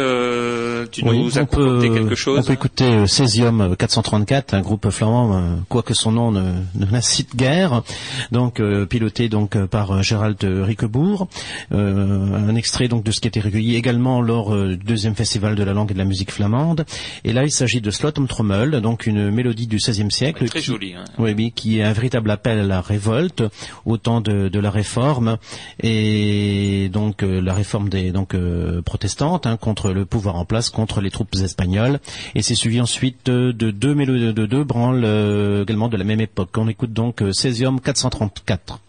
tu 0.91 1.03
nous 1.03 1.38
as 1.38 1.45
quelque 1.45 2.15
chose 2.15 2.39
On 2.39 2.43
peut 2.43 2.53
écouter 2.53 3.05
Césium 3.07 3.75
434, 3.77 4.53
un 4.55 4.61
groupe 4.61 4.89
flamand, 4.89 5.59
quoique 5.69 5.93
son 5.93 6.11
nom 6.11 6.31
ne, 6.31 6.53
n'incite 6.75 7.35
guère, 7.35 7.83
donc 8.31 8.59
piloté 8.89 9.29
donc 9.29 9.51
par 9.67 10.01
Gérald 10.01 10.39
Riquebourg. 10.41 11.27
un 11.71 12.55
extrait 12.55 12.88
donc 12.88 13.03
de 13.03 13.11
ce 13.11 13.19
qui 13.19 13.27
a 13.27 13.29
été 13.29 13.39
recueilli 13.39 13.75
également 13.75 14.21
lors 14.21 14.55
du 14.55 14.77
deuxième 14.77 15.15
festival 15.15 15.53
de 15.53 15.63
la 15.63 15.73
langue 15.73 15.91
et 15.91 15.93
de 15.93 15.99
la 15.99 16.05
musique 16.05 16.31
flamande. 16.31 16.85
Et 17.23 17.33
là, 17.33 17.43
il 17.43 17.51
s'agit 17.51 17.81
de 17.81 17.91
Slotum 17.91 18.27
Trommel, 18.27 18.81
donc 18.81 19.05
une 19.05 19.29
mélodie 19.29 19.67
du 19.67 19.77
XVIe 19.77 20.09
siècle. 20.09 20.47
très 20.47 20.61
jolie. 20.61 20.95
Hein. 20.95 21.05
Oui, 21.19 21.35
qui 21.51 21.79
est 21.79 21.83
un 21.83 21.93
véritable 21.93 22.31
appel 22.31 22.51
la 22.56 22.82
révolte 22.82 23.44
au 23.86 23.98
temps 23.98 24.22
de, 24.22 24.60
la 24.60 24.69
réforme 24.69 25.38
et 25.82 26.90
donc 26.91 27.23
euh, 27.23 27.41
la 27.41 27.53
réforme 27.53 27.90
des 27.90 28.11
donc 28.11 28.36
euh, 28.36 28.82
protestantes 28.82 29.48
hein, 29.48 29.57
contre 29.57 29.91
le 29.91 30.06
pouvoir 30.06 30.36
en 30.36 30.45
place, 30.45 30.69
contre 30.69 31.02
les 31.02 31.10
troupes 31.10 31.36
espagnoles. 31.36 31.99
Et 32.36 32.41
c'est 32.41 32.56
suivi 32.56 32.80
ensuite 32.80 33.26
de, 33.26 33.52
deux 33.52 33.95
mélodies 33.95 34.34
de 34.34 34.45
deux 34.45 34.64
branles 34.64 35.03
euh, 35.03 35.64
également 35.64 35.90
de 35.90 35.98
la 35.98 36.03
même 36.03 36.22
époque. 36.22 36.49
On 36.57 36.68
écoute 36.68 36.94
donc 36.94 37.23
Césium 37.32 37.80
434. 37.80 38.80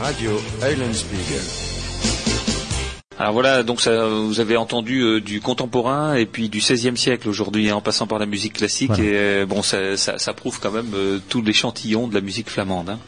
Radio. 0.00 0.30
Alors 3.20 3.32
voilà, 3.32 3.64
donc 3.64 3.80
ça, 3.80 4.06
vous 4.06 4.38
avez 4.38 4.56
entendu 4.56 5.00
euh, 5.00 5.20
du 5.20 5.40
contemporain 5.40 6.14
et 6.14 6.24
puis 6.24 6.48
du 6.48 6.58
XVIe 6.58 6.96
siècle 6.96 7.28
aujourd'hui, 7.28 7.68
hein, 7.68 7.74
en 7.74 7.80
passant 7.80 8.06
par 8.06 8.20
la 8.20 8.26
musique 8.26 8.52
classique. 8.52 8.92
Et 8.92 9.16
euh, 9.16 9.46
bon, 9.46 9.60
ça, 9.62 9.96
ça, 9.96 10.32
prouve 10.34 10.60
quand 10.60 10.70
même 10.70 10.92
euh, 10.94 11.18
tout 11.28 11.42
l'échantillon 11.42 12.06
de 12.06 12.14
la 12.14 12.20
musique 12.20 12.48
flamande. 12.48 12.90
Hein. 12.90 12.98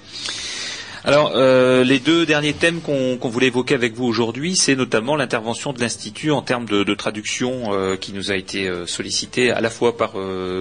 Alors, 1.05 1.33
euh, 1.35 1.83
les 1.83 1.99
deux 1.99 2.27
derniers 2.27 2.53
thèmes 2.53 2.81
qu'on 2.83 3.17
voulait 3.23 3.47
évoquer 3.47 3.75
avec 3.75 3.95
vous 3.95 4.05
aujourd'hui, 4.05 4.55
c'est 4.55 4.77
notamment 4.77 5.17
l'intervention 5.17 5.73
de 5.73 5.81
l'Institut 5.81 6.31
en 6.31 6.43
termes 6.43 6.67
de, 6.67 6.95
traduction 6.95 7.73
euh, 7.73 7.97
qui 7.97 8.13
nous 8.13 8.31
a 8.31 8.37
été 8.37 8.69
euh, 8.69 8.87
sollicitée 8.87 9.51
à 9.51 9.63
la 9.63 9.71
fois 9.71 9.97
par 9.97 10.13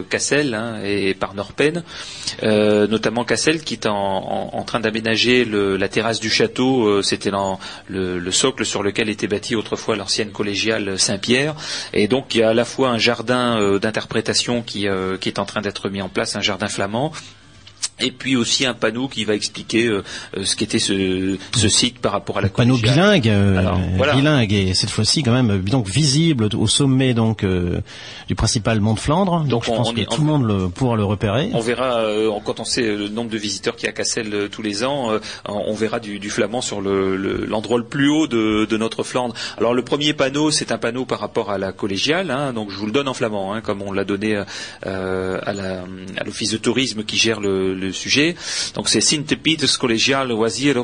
Cassel 0.09 0.53
hein, 0.53 0.79
et 0.83 1.13
par 1.13 1.33
Norpen, 1.33 1.83
notamment 2.41 3.25
Cassel 3.25 3.63
qui 3.63 3.73
est 3.73 3.87
en, 3.87 4.63
train 4.65 4.79
d'aménager 4.79 5.45
la 5.45 5.89
terrasse 5.89 6.19
du 6.19 6.29
château, 6.29 7.01
c'était 7.01 7.31
le, 7.31 8.19
le, 8.19 8.31
socle 8.31 8.65
sur 8.65 8.83
lequel 8.83 9.09
était 9.09 9.27
bâtie 9.27 9.55
autrefois 9.55 9.95
l'ancienne 9.95 10.31
collégiale 10.31 10.99
Saint-Pierre, 10.99 11.55
et 11.93 12.07
donc 12.07 12.35
il 12.35 12.39
y 12.39 12.43
a 12.43 12.49
à 12.49 12.53
la 12.53 12.65
fois 12.65 12.89
un 12.89 12.97
jardin 12.97 13.77
d'interprétation 13.79 14.61
qui 14.61 14.85
est 14.85 15.39
en 15.39 15.45
train 15.45 15.61
d'être 15.61 15.89
mis 15.89 16.01
en 16.01 16.09
place, 16.09 16.35
un 16.35 16.41
jardin 16.41 16.67
flamand, 16.67 17.11
et 18.01 18.11
puis 18.11 18.35
aussi 18.35 18.65
un 18.65 18.73
panneau 18.73 19.07
qui 19.07 19.25
va 19.25 19.35
expliquer 19.35 19.87
euh, 19.87 20.03
euh, 20.37 20.45
ce 20.45 20.55
qu'était 20.55 20.79
ce, 20.79 21.37
ce, 21.55 21.69
site 21.69 21.99
par 21.99 22.11
rapport 22.11 22.37
à 22.37 22.41
la 22.41 22.47
un 22.47 22.49
panneau 22.49 22.77
bilingue, 22.77 23.29
euh, 23.29 23.63
bilingue 24.13 24.53
et 24.53 24.73
cette 24.73 24.89
fois-ci 24.89 25.23
quand 25.23 25.31
même 25.31 25.59
donc 25.61 25.87
visible 25.87 26.49
au 26.55 26.67
sommet 26.67 27.13
donc 27.13 27.45
du 28.27 28.35
principal 28.35 28.79
mont 28.79 28.93
de 28.93 28.99
Flandre. 28.99 29.43
Donc, 29.43 29.65
je 29.65 29.71
pense 29.71 29.93
que 29.93 30.01
tout 30.01 30.21
le 30.21 30.27
monde 30.27 30.45
le, 30.45 30.69
pourra 30.69 30.95
le 30.95 31.03
repérer. 31.03 31.49
On 31.53 31.59
verra 31.59 32.03
quand 32.45 32.59
on 32.59 32.63
sait 32.63 32.83
le 32.83 33.07
nombre 33.09 33.29
de 33.29 33.37
visiteurs 33.37 33.75
qu'il 33.75 33.85
y 33.85 33.87
a 33.87 33.89
à 33.89 33.93
Cassel 33.93 34.49
tous 34.51 34.61
les 34.61 34.83
ans, 34.83 35.11
on 35.45 35.73
verra 35.73 35.99
du, 35.99 36.19
du 36.19 36.29
flamand 36.29 36.61
sur 36.61 36.81
l'endroit 36.81 37.77
le, 37.77 37.83
plus 37.83 38.09
haut 38.09 38.27
de, 38.27 38.65
de, 38.65 38.77
notre 38.77 39.03
Flandre. 39.03 39.33
Alors 39.57 39.73
le 39.73 39.83
premier 39.83 40.13
panneau, 40.13 40.51
c'est 40.51 40.71
un 40.71 40.77
panneau 40.77 41.05
par 41.05 41.19
rapport 41.19 41.49
à 41.49 41.57
la 41.57 41.71
collégiale, 41.71 42.31
hein, 42.31 42.53
donc 42.53 42.71
je 42.71 42.75
vous 42.77 42.85
le 42.85 42.91
donne 42.91 43.07
en 43.07 43.13
flamand, 43.13 43.53
hein, 43.53 43.61
comme 43.61 43.81
on 43.81 43.91
l'a 43.91 44.05
donné 44.05 44.41
à 44.83 45.53
l'office 46.25 46.51
de 46.51 46.57
tourisme 46.57 47.03
qui 47.03 47.17
gère 47.17 47.39
le, 47.39 47.88
le 47.89 47.93
sujet. 47.93 48.35
Donc 48.73 48.87
c'est 48.87 49.01
Sint-Pieters 49.01 49.77
Collegiale 49.77 50.27
Loisier. 50.27 50.75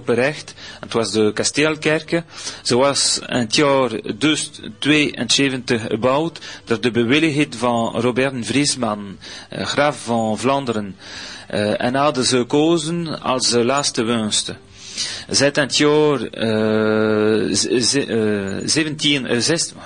Het 0.80 0.94
was 0.94 1.12
de 1.12 1.32
kasteelkerk. 1.34 2.24
Ze 2.64 2.76
was 2.76 3.20
in 3.28 3.38
het 3.38 3.56
jaar 3.56 3.92
72 4.80 5.82
gebouwd 5.88 6.40
door 6.66 6.82
de 6.82 6.92
bewilligheid 6.92 7.56
van 7.56 8.02
Robert 8.02 8.46
Vriesman, 8.46 9.18
eh, 9.50 9.66
graaf 9.66 10.04
van 10.04 10.38
Vlaanderen. 10.38 10.96
Uh, 11.54 11.82
en 11.82 11.96
hadden 11.96 12.26
ze 12.26 12.38
gekozen 12.38 13.22
als 13.22 13.50
de 13.50 13.66
laatste 13.66 14.04
wenste. 14.04 14.56
Zet 15.30 15.56
het 15.56 15.78
jaar 15.78 16.20
uh, 16.22 17.56
17, 18.66 19.26
uh, 19.26 19.40
16, 19.40 19.78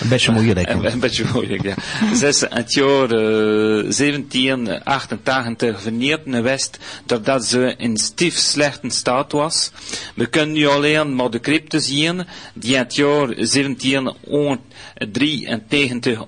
Een 0.00 0.08
beetje 0.08 0.32
moeilijk. 0.32 0.68
Een, 0.68 0.92
een 0.92 1.00
beetje 1.00 1.24
moeilijk, 1.32 1.62
ja. 1.62 1.74
Zes, 2.14 2.40
het 2.40 2.74
jaar 2.74 3.12
uh, 3.12 3.96
1788 3.96 5.80
vernierd 5.80 6.26
in 6.26 6.42
West, 6.42 6.78
doordat 7.06 7.44
ze 7.44 7.74
in 7.76 7.96
stief 7.96 8.36
slechte 8.36 8.90
staat 8.90 9.32
was. 9.32 9.70
We 10.14 10.26
kunnen 10.26 10.54
nu 10.54 10.66
alleen 10.66 11.14
maar 11.14 11.30
de 11.30 11.40
crypte 11.40 11.80
zien, 11.80 12.26
die 12.54 12.76
het 12.76 12.94
jaar 12.94 13.26
1793 13.26 16.24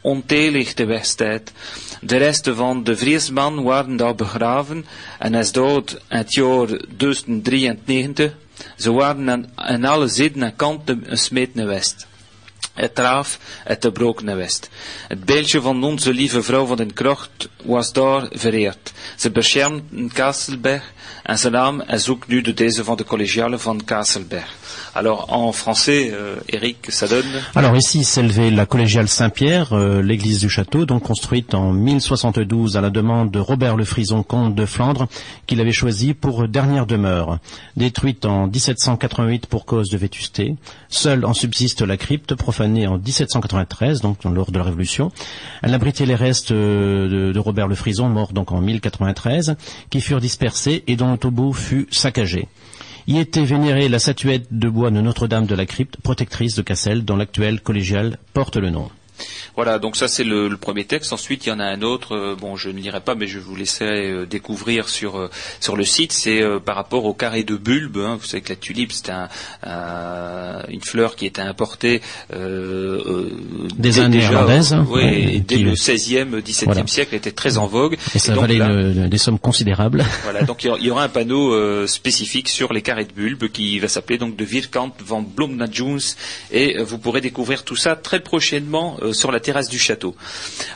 ontelig 0.00 0.74
de 0.74 0.84
Westtijd. 0.84 1.52
De 2.00 2.16
resten 2.16 2.56
van 2.56 2.84
de 2.84 2.96
Vriesman 2.96 3.62
waren 3.62 3.96
daar 3.96 4.14
begraven 4.14 4.86
en 5.18 5.34
is 5.34 5.52
dood 5.52 6.00
het 6.08 6.34
jaar 6.34 6.66
1093. 6.96 8.34
Ze 8.76 8.92
waren 8.92 9.50
aan, 9.54 9.84
alle 9.84 10.08
zijden 10.08 10.42
en 10.42 10.56
kanten 10.56 11.04
gesmeten 11.06 11.66
West 11.66 12.05
het 12.76 12.94
traaf 12.94 13.38
het 13.64 13.82
de 13.82 13.92
brokene 13.92 14.34
west. 14.34 14.68
Het 15.08 15.24
beeldje 15.24 15.60
van 15.60 15.84
onze 15.84 16.12
lieve 16.12 16.42
vrouw 16.42 16.66
van 16.66 16.76
den 16.76 16.92
krocht 16.92 17.48
was 17.64 17.92
daar 17.92 18.26
vereerd. 18.30 18.92
Ze 19.16 19.30
beschermde 19.30 20.08
Kasselberg 20.12 20.92
en 21.24 21.38
zijn 21.38 21.52
de 22.28 23.04
de 23.50 23.58
van. 23.58 23.78
Alors 24.96 25.26
en 25.30 25.52
français, 25.52 26.10
euh, 26.10 26.36
ça 26.88 27.06
donne? 27.06 27.26
Alors 27.54 27.76
ici 27.76 28.02
s'élevait 28.02 28.50
la 28.50 28.64
collégiale 28.64 29.08
Saint-Pierre, 29.08 29.74
euh, 29.74 30.00
l'église 30.00 30.40
du 30.40 30.48
château, 30.48 30.86
donc 30.86 31.02
construite 31.02 31.52
en 31.52 31.72
1072 31.72 32.78
à 32.78 32.80
la 32.80 32.88
demande 32.88 33.30
de 33.30 33.38
Robert 33.38 33.76
le 33.76 33.84
Frison, 33.84 34.22
comte 34.22 34.54
de 34.54 34.64
Flandre, 34.64 35.06
qu'il 35.46 35.60
avait 35.60 35.72
choisi 35.72 36.14
pour 36.14 36.48
dernière 36.48 36.86
demeure. 36.86 37.38
Détruite 37.76 38.24
en 38.24 38.46
1788 38.46 39.46
pour 39.46 39.66
cause 39.66 39.90
de 39.90 39.98
vétusté, 39.98 40.56
seule 40.88 41.26
en 41.26 41.34
subsiste 41.34 41.82
la 41.82 41.98
crypte 41.98 42.34
profanée 42.34 42.86
en 42.86 42.96
1793, 42.96 44.00
donc 44.00 44.24
lors 44.24 44.50
de 44.50 44.58
la 44.58 44.64
Révolution. 44.64 45.12
Elle 45.62 45.74
abritait 45.74 46.06
les 46.06 46.14
restes 46.14 46.52
euh, 46.52 47.32
de, 47.32 47.38
Robert 47.38 47.68
le 47.68 47.74
Frison, 47.74 48.08
mort 48.08 48.32
donc 48.32 48.50
en 48.50 48.62
1093, 48.62 49.56
qui 49.90 50.00
furent 50.00 50.20
dispersés 50.20 50.84
et 50.86 50.95
dont 50.96 51.10
le 51.10 51.52
fut 51.52 51.86
saccagé 51.90 52.48
y 53.06 53.18
était 53.18 53.44
vénérée 53.44 53.88
la 53.88 53.98
statuette 53.98 54.46
de 54.50 54.68
bois 54.68 54.90
de 54.90 55.00
Notre-Dame 55.00 55.46
de 55.46 55.54
la 55.54 55.66
Crypte, 55.66 55.96
protectrice 56.02 56.56
de 56.56 56.62
Cassel, 56.62 57.04
dont 57.04 57.16
l'actuelle 57.16 57.60
collégiale 57.60 58.18
porte 58.32 58.56
le 58.56 58.70
nom. 58.70 58.90
Voilà, 59.56 59.78
donc 59.78 59.96
ça 59.96 60.06
c'est 60.06 60.24
le, 60.24 60.54
premier 60.56 60.84
texte. 60.84 61.12
Ensuite, 61.12 61.46
il 61.46 61.48
y 61.48 61.52
en 61.52 61.60
a 61.60 61.64
un 61.64 61.80
autre. 61.82 62.14
Euh, 62.14 62.36
bon, 62.38 62.56
je 62.56 62.68
ne 62.68 62.78
lirai 62.78 63.00
pas, 63.00 63.14
mais 63.14 63.26
je 63.26 63.38
vous 63.38 63.56
laisserai 63.56 64.10
euh, 64.10 64.26
découvrir 64.26 64.88
sur 64.88 65.16
euh, 65.16 65.30
sur 65.60 65.76
le 65.76 65.84
site. 65.84 66.12
C'est 66.12 66.42
par 66.64 66.76
rapport 66.76 67.04
au 67.04 67.14
carré 67.14 67.42
de 67.42 67.56
bulbe. 67.56 67.98
Hein. 67.98 68.18
Vous 68.20 68.26
savez 68.26 68.42
que 68.42 68.50
la 68.50 68.56
tulipe, 68.56 68.92
c'est 68.92 69.10
un, 69.10 69.28
une 70.68 70.82
fleur 70.82 71.16
qui 71.16 71.26
était 71.26 71.42
importée 71.42 72.02
des 72.30 74.00
années 74.00 74.18
néerlandaises. 74.18 74.72
Hein. 74.72 74.86
Oui, 74.88 75.40
dès 75.40 75.56
le 75.56 75.72
16e, 75.72 76.40
17e 76.42 76.86
siècle, 76.86 77.10
elle 77.12 77.18
était 77.18 77.32
très 77.32 77.58
en 77.58 77.66
vogue. 77.66 77.96
Et 78.14 78.18
ça 78.18 78.34
valait 78.34 79.08
des 79.08 79.18
sommes 79.18 79.38
considérables. 79.38 80.04
Voilà, 80.26 80.42
donc 80.42 80.64
il 80.64 80.84
y 80.84 80.90
aura 80.90 81.04
un 81.04 81.08
panneau 81.08 81.86
spécifique 81.86 82.48
sur 82.48 82.72
les 82.72 82.82
carrés 82.82 83.04
de 83.04 83.12
bulbe 83.12 83.48
qui 83.48 83.78
va 83.78 83.86
s'appeler 83.86 84.18
donc 84.18 84.34
de 84.34 84.44
Virkant 84.44 84.90
van 85.04 85.22
Blomnajoens 85.22 86.16
et 86.50 86.82
vous 86.82 86.98
pourrez 86.98 87.20
découvrir 87.20 87.62
tout 87.62 87.76
ça 87.76 87.94
très 87.94 88.18
prochainement 88.20 88.96
sur 89.12 89.32
la 89.32 89.40
terrasse 89.40 89.68
du 89.68 89.78
château. 89.78 90.14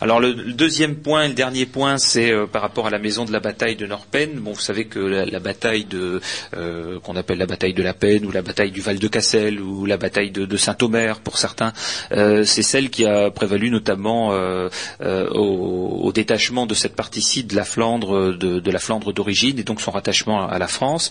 Alors 0.00 0.20
le, 0.20 0.34
deuxième 0.52 0.96
point, 0.96 1.28
le 1.28 1.34
dernier 1.34 1.66
point, 1.66 1.98
c'est 1.98 2.32
par 2.52 2.62
rapport 2.62 2.86
à 2.86 2.90
la 2.90 2.98
maison 2.98 3.24
de 3.24 3.32
la 3.32 3.40
bataille 3.40 3.76
de 3.76 3.86
Norpen. 3.86 4.30
Bon, 4.40 4.52
vous 4.52 4.60
savez 4.60 4.86
que 4.86 4.98
la, 4.98 5.40
bataille 5.40 5.84
de 5.84 6.20
qu'on 7.02 7.16
appelle 7.16 7.38
la 7.38 7.46
bataille 7.46 7.74
de 7.74 7.82
la 7.82 7.94
Peine 7.94 8.24
ou 8.26 8.30
la 8.30 8.42
bataille 8.42 8.70
du 8.70 8.80
Val 8.80 8.98
de 8.98 9.08
Cassel 9.08 9.60
ou 9.60 9.86
la 9.86 9.96
bataille 9.96 10.30
de, 10.30 10.56
Saint-Omer 10.56 11.20
pour 11.20 11.38
certains, 11.38 11.72
c'est 12.10 12.62
celle 12.62 12.90
qui 12.90 13.06
a 13.06 13.30
prévalu 13.30 13.70
notamment 13.70 14.32
au, 15.00 16.12
détachement 16.12 16.66
de 16.66 16.74
cette 16.74 16.96
partie-ci 16.96 17.44
de 17.44 17.54
la 17.54 17.64
Flandre, 17.64 18.36
de, 18.36 18.70
la 18.70 18.78
Flandre 18.78 19.12
d'origine, 19.12 19.58
et 19.58 19.62
donc 19.62 19.80
son 19.80 19.90
rattachement 19.90 20.48
à 20.48 20.58
la 20.58 20.68
France 20.68 21.10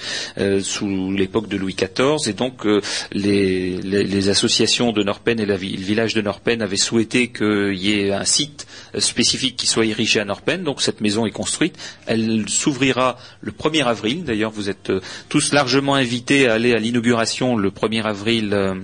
sous 0.61 1.11
l'époque 1.11 1.47
de 1.47 1.57
Louis 1.57 1.75
XIV. 1.75 2.29
Et 2.29 2.33
donc 2.33 2.65
les, 3.11 4.29
associations 4.29 4.91
de 4.91 5.01
Norpen 5.03 5.39
et 5.39 5.45
le 5.45 5.55
village 5.55 6.13
de 6.13 6.21
Norpen 6.21 6.61
avaient 6.61 6.77
souhaité 6.77 7.08
qu'il 7.09 7.75
y 7.75 7.99
ait 7.99 8.11
un 8.11 8.25
site 8.25 8.67
spécifique 8.97 9.55
qui 9.55 9.67
soit 9.67 9.85
érigé 9.85 10.19
à 10.19 10.25
Norpen. 10.25 10.63
Donc 10.63 10.81
cette 10.81 11.01
maison 11.01 11.25
est 11.25 11.31
construite. 11.31 11.75
Elle 12.05 12.47
s'ouvrira 12.47 13.17
le 13.41 13.51
1er 13.51 13.83
avril. 13.85 14.23
D'ailleurs, 14.23 14.51
vous 14.51 14.69
êtes 14.69 14.89
euh, 14.89 15.01
tous 15.27 15.53
largement 15.53 15.95
invités 15.95 16.47
à 16.47 16.53
aller 16.53 16.73
à 16.73 16.79
l'inauguration 16.79 17.55
le 17.55 17.69
1er 17.69 18.03
avril. 18.03 18.49
Euh, 18.53 18.75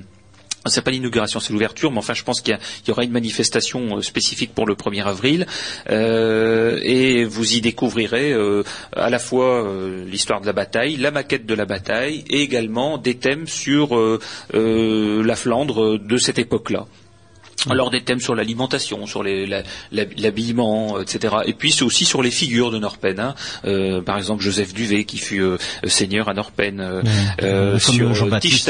c'est 0.68 0.82
pas 0.82 0.90
l'inauguration, 0.90 1.40
c'est 1.40 1.54
l'ouverture, 1.54 1.92
mais 1.92 2.00
enfin, 2.00 2.16
je 2.16 2.24
pense 2.24 2.42
qu'il 2.42 2.58
y, 2.88 2.92
aura 2.92 3.04
une 3.04 3.12
manifestation 3.12 3.98
euh, 3.98 4.02
spécifique 4.02 4.56
pour 4.56 4.66
le 4.66 4.74
1er 4.74 5.04
avril, 5.04 5.46
et 5.88 7.24
vous 7.24 7.54
y 7.54 7.62
découvrirez 7.62 8.34
à 8.96 9.12
la 9.12 9.20
fois 9.20 9.64
l'histoire 10.08 10.42
de 10.42 10.48
la 10.48 10.54
bataille, 10.54 10.96
la 10.96 11.12
maquette 11.12 11.46
de 11.46 11.54
la 11.54 11.66
bataille, 11.66 12.24
et 12.32 12.42
également 12.42 12.98
des 12.98 13.14
thèmes 13.14 13.46
sur 13.46 13.96
la 14.54 15.36
Flandre 15.36 16.00
de 16.00 16.18
cette 16.18 16.40
époque-là. 16.40 16.88
Alors 17.70 17.90
des 17.90 18.02
thèmes 18.02 18.20
sur 18.20 18.36
l'alimentation, 18.36 19.06
sur 19.08 19.24
l'habillement, 19.24 21.00
etc. 21.00 21.36
Et 21.46 21.54
puis 21.54 21.72
c'est 21.72 21.84
aussi 21.84 22.06
sur 22.06 22.22
les 22.22 22.32
figures 22.32 22.72
de 22.72 22.78
Norpen. 22.78 23.20
Hein. 23.20 23.36
Euh, 23.66 24.02
par 24.02 24.18
exemple 24.18 24.44
Joseph 24.44 24.74
Duvet 24.74 25.06
qui 25.06 25.18
fut 25.18 25.42
euh, 25.42 25.58
seigneur 25.86 26.30
à 26.30 26.34
Norpen, 26.34 26.80
euh, 26.80 27.02
euh 27.42 27.80
sur 27.80 28.14
Jean-Baptiste 28.14 28.70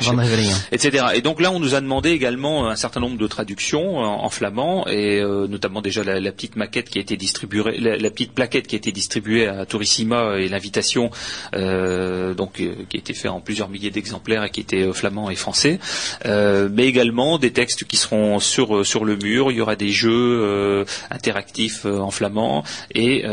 Jean 0.00 0.14
Van 0.14 0.22
Grevelinge, 0.22 0.56
etc. 0.72 1.06
Et 1.14 1.20
donc 1.20 1.40
là 1.40 1.50
on 1.50 1.60
nous 1.60 1.74
a 1.74 1.80
demandé 1.80 2.10
également 2.10 2.68
un 2.68 2.76
certain 2.76 3.00
nombre 3.00 3.18
de 3.18 3.26
traductions 3.26 3.98
en, 3.98 4.28
flamand 4.30 4.86
et 4.88 5.22
notamment 5.22 5.82
déjà 5.82 6.02
la, 6.02 6.32
petite 6.32 6.56
maquette 6.56 6.88
qui 6.88 6.98
a 6.98 7.00
été 7.02 7.16
distribuée, 7.16 7.78
la, 7.78 8.10
petite 8.10 8.32
plaquette 8.32 8.66
qui 8.66 8.74
a 8.74 8.78
été 8.78 8.90
distribuée 8.90 9.46
à 9.46 9.66
Torissima 9.66 10.38
et 10.38 10.48
l'invitation 10.48 11.10
donc 11.52 12.54
qui 12.54 12.68
a 12.68 12.98
été 12.98 13.12
fait 13.12 13.28
en 13.28 13.40
plusieurs 13.40 13.68
milliers 13.68 13.90
d'exemplaires 13.90 14.44
et 14.44 14.50
qui 14.50 14.60
était 14.60 14.92
flamand 14.92 15.30
et 15.30 15.36
français. 15.36 15.78
Euh, 16.26 16.43
mais 16.72 16.86
également 16.86 17.38
des 17.38 17.52
textes 17.52 17.84
qui 17.84 17.96
seront 17.96 18.38
sur 18.40 18.76
euh, 18.76 18.84
sur 18.84 19.04
le 19.04 19.16
mur. 19.16 19.50
Il 19.50 19.56
y 19.56 19.60
aura 19.60 19.76
des 19.76 19.90
jeux 19.90 20.10
euh, 20.42 20.84
interactifs 21.10 21.84
en 21.84 22.10
flamand. 22.10 22.64
Et 22.94 23.24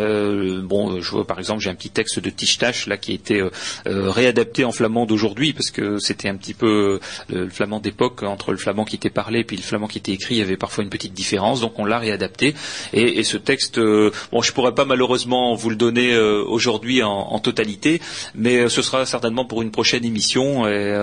bon, 0.63 1.01
je 1.01 1.23
par 1.23 1.39
exemple 1.39 1.61
j'ai 1.61 1.69
un 1.69 1.75
petit 1.75 1.89
texte 1.89 2.19
de 2.19 2.29
Tichtash 2.29 2.88
là 2.88 2.97
qui 2.97 3.11
a 3.11 3.15
été 3.15 3.43
réadapté 3.85 4.63
en 4.65 4.71
flamand 4.71 5.05
d'aujourd'hui 5.05 5.53
parce 5.53 5.71
que 5.71 5.99
c'était 5.99 6.29
un 6.29 6.35
petit 6.35 6.53
peu 6.53 6.99
le, 7.29 7.49
flamand 7.49 7.79
d'époque 7.79 8.23
entre 8.23 8.51
le 8.51 8.57
flamand 8.57 8.85
qui 8.85 8.95
était 8.95 9.09
parlé 9.09 9.39
et 9.39 9.43
puis 9.43 9.57
le 9.57 9.61
flamand 9.61 9.88
qui 9.88 9.97
était 9.97 10.11
écrit, 10.11 10.35
il 10.35 10.38
y 10.39 10.41
avait 10.41 10.57
parfois 10.57 10.83
une 10.83 10.89
petite 10.89 11.13
différence, 11.13 11.61
donc 11.61 11.77
on 11.79 11.85
l'a 11.85 11.99
réadapté. 11.99 12.55
Et, 12.93 13.19
et, 13.19 13.23
ce 13.23 13.38
texte, 13.38 13.79
bon, 13.79 14.41
je 14.41 14.51
pourrais 14.51 14.73
pas 14.73 14.85
malheureusement 14.85 15.53
vous 15.55 15.69
le 15.69 15.75
donner 15.75 16.17
aujourd'hui 16.17 17.03
en, 17.03 17.39
totalité, 17.39 18.01
mais 18.35 18.69
ce 18.69 18.81
sera 18.81 19.05
certainement 19.05 19.45
pour 19.45 19.61
une 19.61 19.71
prochaine 19.71 20.05
émission 20.05 20.67
et 20.67 20.95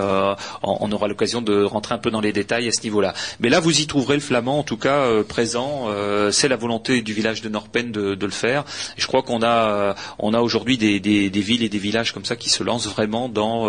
on, 0.62 0.88
on 0.88 0.92
aura 0.92 1.08
l'occasion 1.08 1.42
de 1.42 1.62
rentrer 1.62 1.94
un 1.94 1.97
peu 1.98 2.10
dans 2.10 2.20
les 2.20 2.32
détails 2.32 2.68
à 2.68 2.72
ce 2.72 2.82
niveau-là. 2.82 3.14
Mais 3.40 3.48
là, 3.48 3.60
vous 3.60 3.80
y 3.80 3.86
trouverez 3.86 4.14
le 4.14 4.20
flamand, 4.20 4.58
en 4.58 4.62
tout 4.62 4.76
cas 4.76 4.98
euh, 4.98 5.22
présent. 5.22 5.86
Euh, 5.88 6.30
c'est 6.30 6.48
la 6.48 6.56
volonté 6.56 7.02
du 7.02 7.12
village 7.12 7.42
de 7.42 7.48
Norpen 7.48 7.92
de, 7.92 8.16
le 8.18 8.30
faire. 8.30 8.64
Je 8.96 9.06
crois 9.06 9.22
qu'on 9.22 9.42
a, 9.42 9.70
euh, 9.70 9.94
on 10.18 10.34
a 10.34 10.40
aujourd'hui 10.40 10.76
des, 10.76 10.98
villes 11.30 11.62
et 11.62 11.68
des 11.68 11.78
villages 11.78 12.12
comme 12.12 12.24
ça 12.24 12.36
qui 12.36 12.50
se 12.50 12.62
lancent 12.62 12.88
vraiment 12.88 13.28
dans 13.28 13.68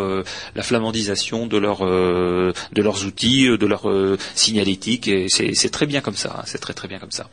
la 0.56 0.64
flamandisation 0.64 1.48
de, 1.48 1.58
leur, 1.58 1.86
de 1.86 2.54
leurs 2.76 3.06
outils, 3.06 3.46
de 3.46 3.66
leur 3.66 3.90
signalétique. 4.36 5.08
Et 5.08 5.28
c'est 5.30 5.70
très 5.70 5.86
bien 5.86 6.02
comme 6.02 6.16
ça. 6.16 6.36
Hein. 6.38 6.44
c'est 6.46 6.60
très 6.60 6.74
très 6.74 6.88
bien 6.88 7.00
comme 7.00 7.12
ça. 7.12 7.30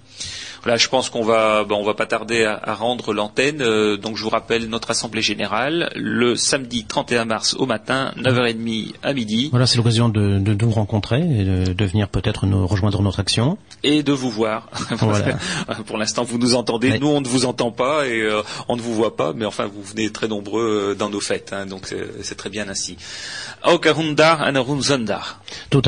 Là, 0.67 0.77
je 0.77 0.89
pense 0.89 1.11
qu'on 1.11 1.23
va, 1.23 1.65
on 1.71 1.85
va 1.85 1.95
pas 1.95 2.07
tarder 2.07 2.45
à, 2.45 2.75
rendre 2.75 3.13
l'antenne. 3.13 3.63
Euh, 3.63 3.97
donc, 3.97 4.17
je 4.17 4.25
vous 4.25 4.31
rappelle 4.31 4.69
notre 4.69 4.91
assemblée 4.91 5.23
générale 5.23 5.91
le 5.95 6.35
samedi 6.35 6.85
31 6.85 7.25
mars 7.25 7.55
au 7.59 7.67
matin, 7.67 8.13
9h30 8.17 8.95
à 9.03 9.13
midi. 9.13 9.49
Voilà, 9.51 9.67
c'est 9.67 9.77
l'occasion 9.77 10.09
de, 10.09 10.39
nous 10.39 10.71
rencontrer 10.71 11.21
et 11.21 11.45
de, 11.45 11.85
venir 11.85 12.09
peut-être 12.09 12.47
nous 12.47 12.67
rejoindre 12.67 13.01
notre 13.01 13.21
action 13.21 13.59
et 13.85 14.03
de 14.03 14.13
vous 14.13 14.31
voir. 14.31 14.69
Pour 15.87 15.99
l'instant, 15.99 16.25
vous 16.25 16.39
nous 16.39 16.57
entendez, 16.57 16.99
nous 16.99 17.09
on 17.09 17.21
ne 17.21 17.29
vous 17.29 17.47
entend 17.47 17.71
pas 17.71 18.07
et 18.07 18.21
euh, 18.21 18.43
on 18.67 18.77
ne 18.77 18.83
vous 18.83 18.95
voit 18.95 19.17
pas, 19.17 19.33
mais 19.35 19.45
enfin, 19.45 19.67
vous 19.67 19.83
venez 19.83 20.11
très 20.11 20.27
nombreux 20.27 20.91
euh, 20.91 20.95
dans 20.95 21.11
nos 21.11 21.21
fêtes, 21.21 21.53
hein, 21.53 21.67
donc 21.67 21.95
c'est 22.23 22.35
très 22.35 22.51
bien 22.51 22.69
ainsi. 22.69 22.97
Tout 25.71 25.83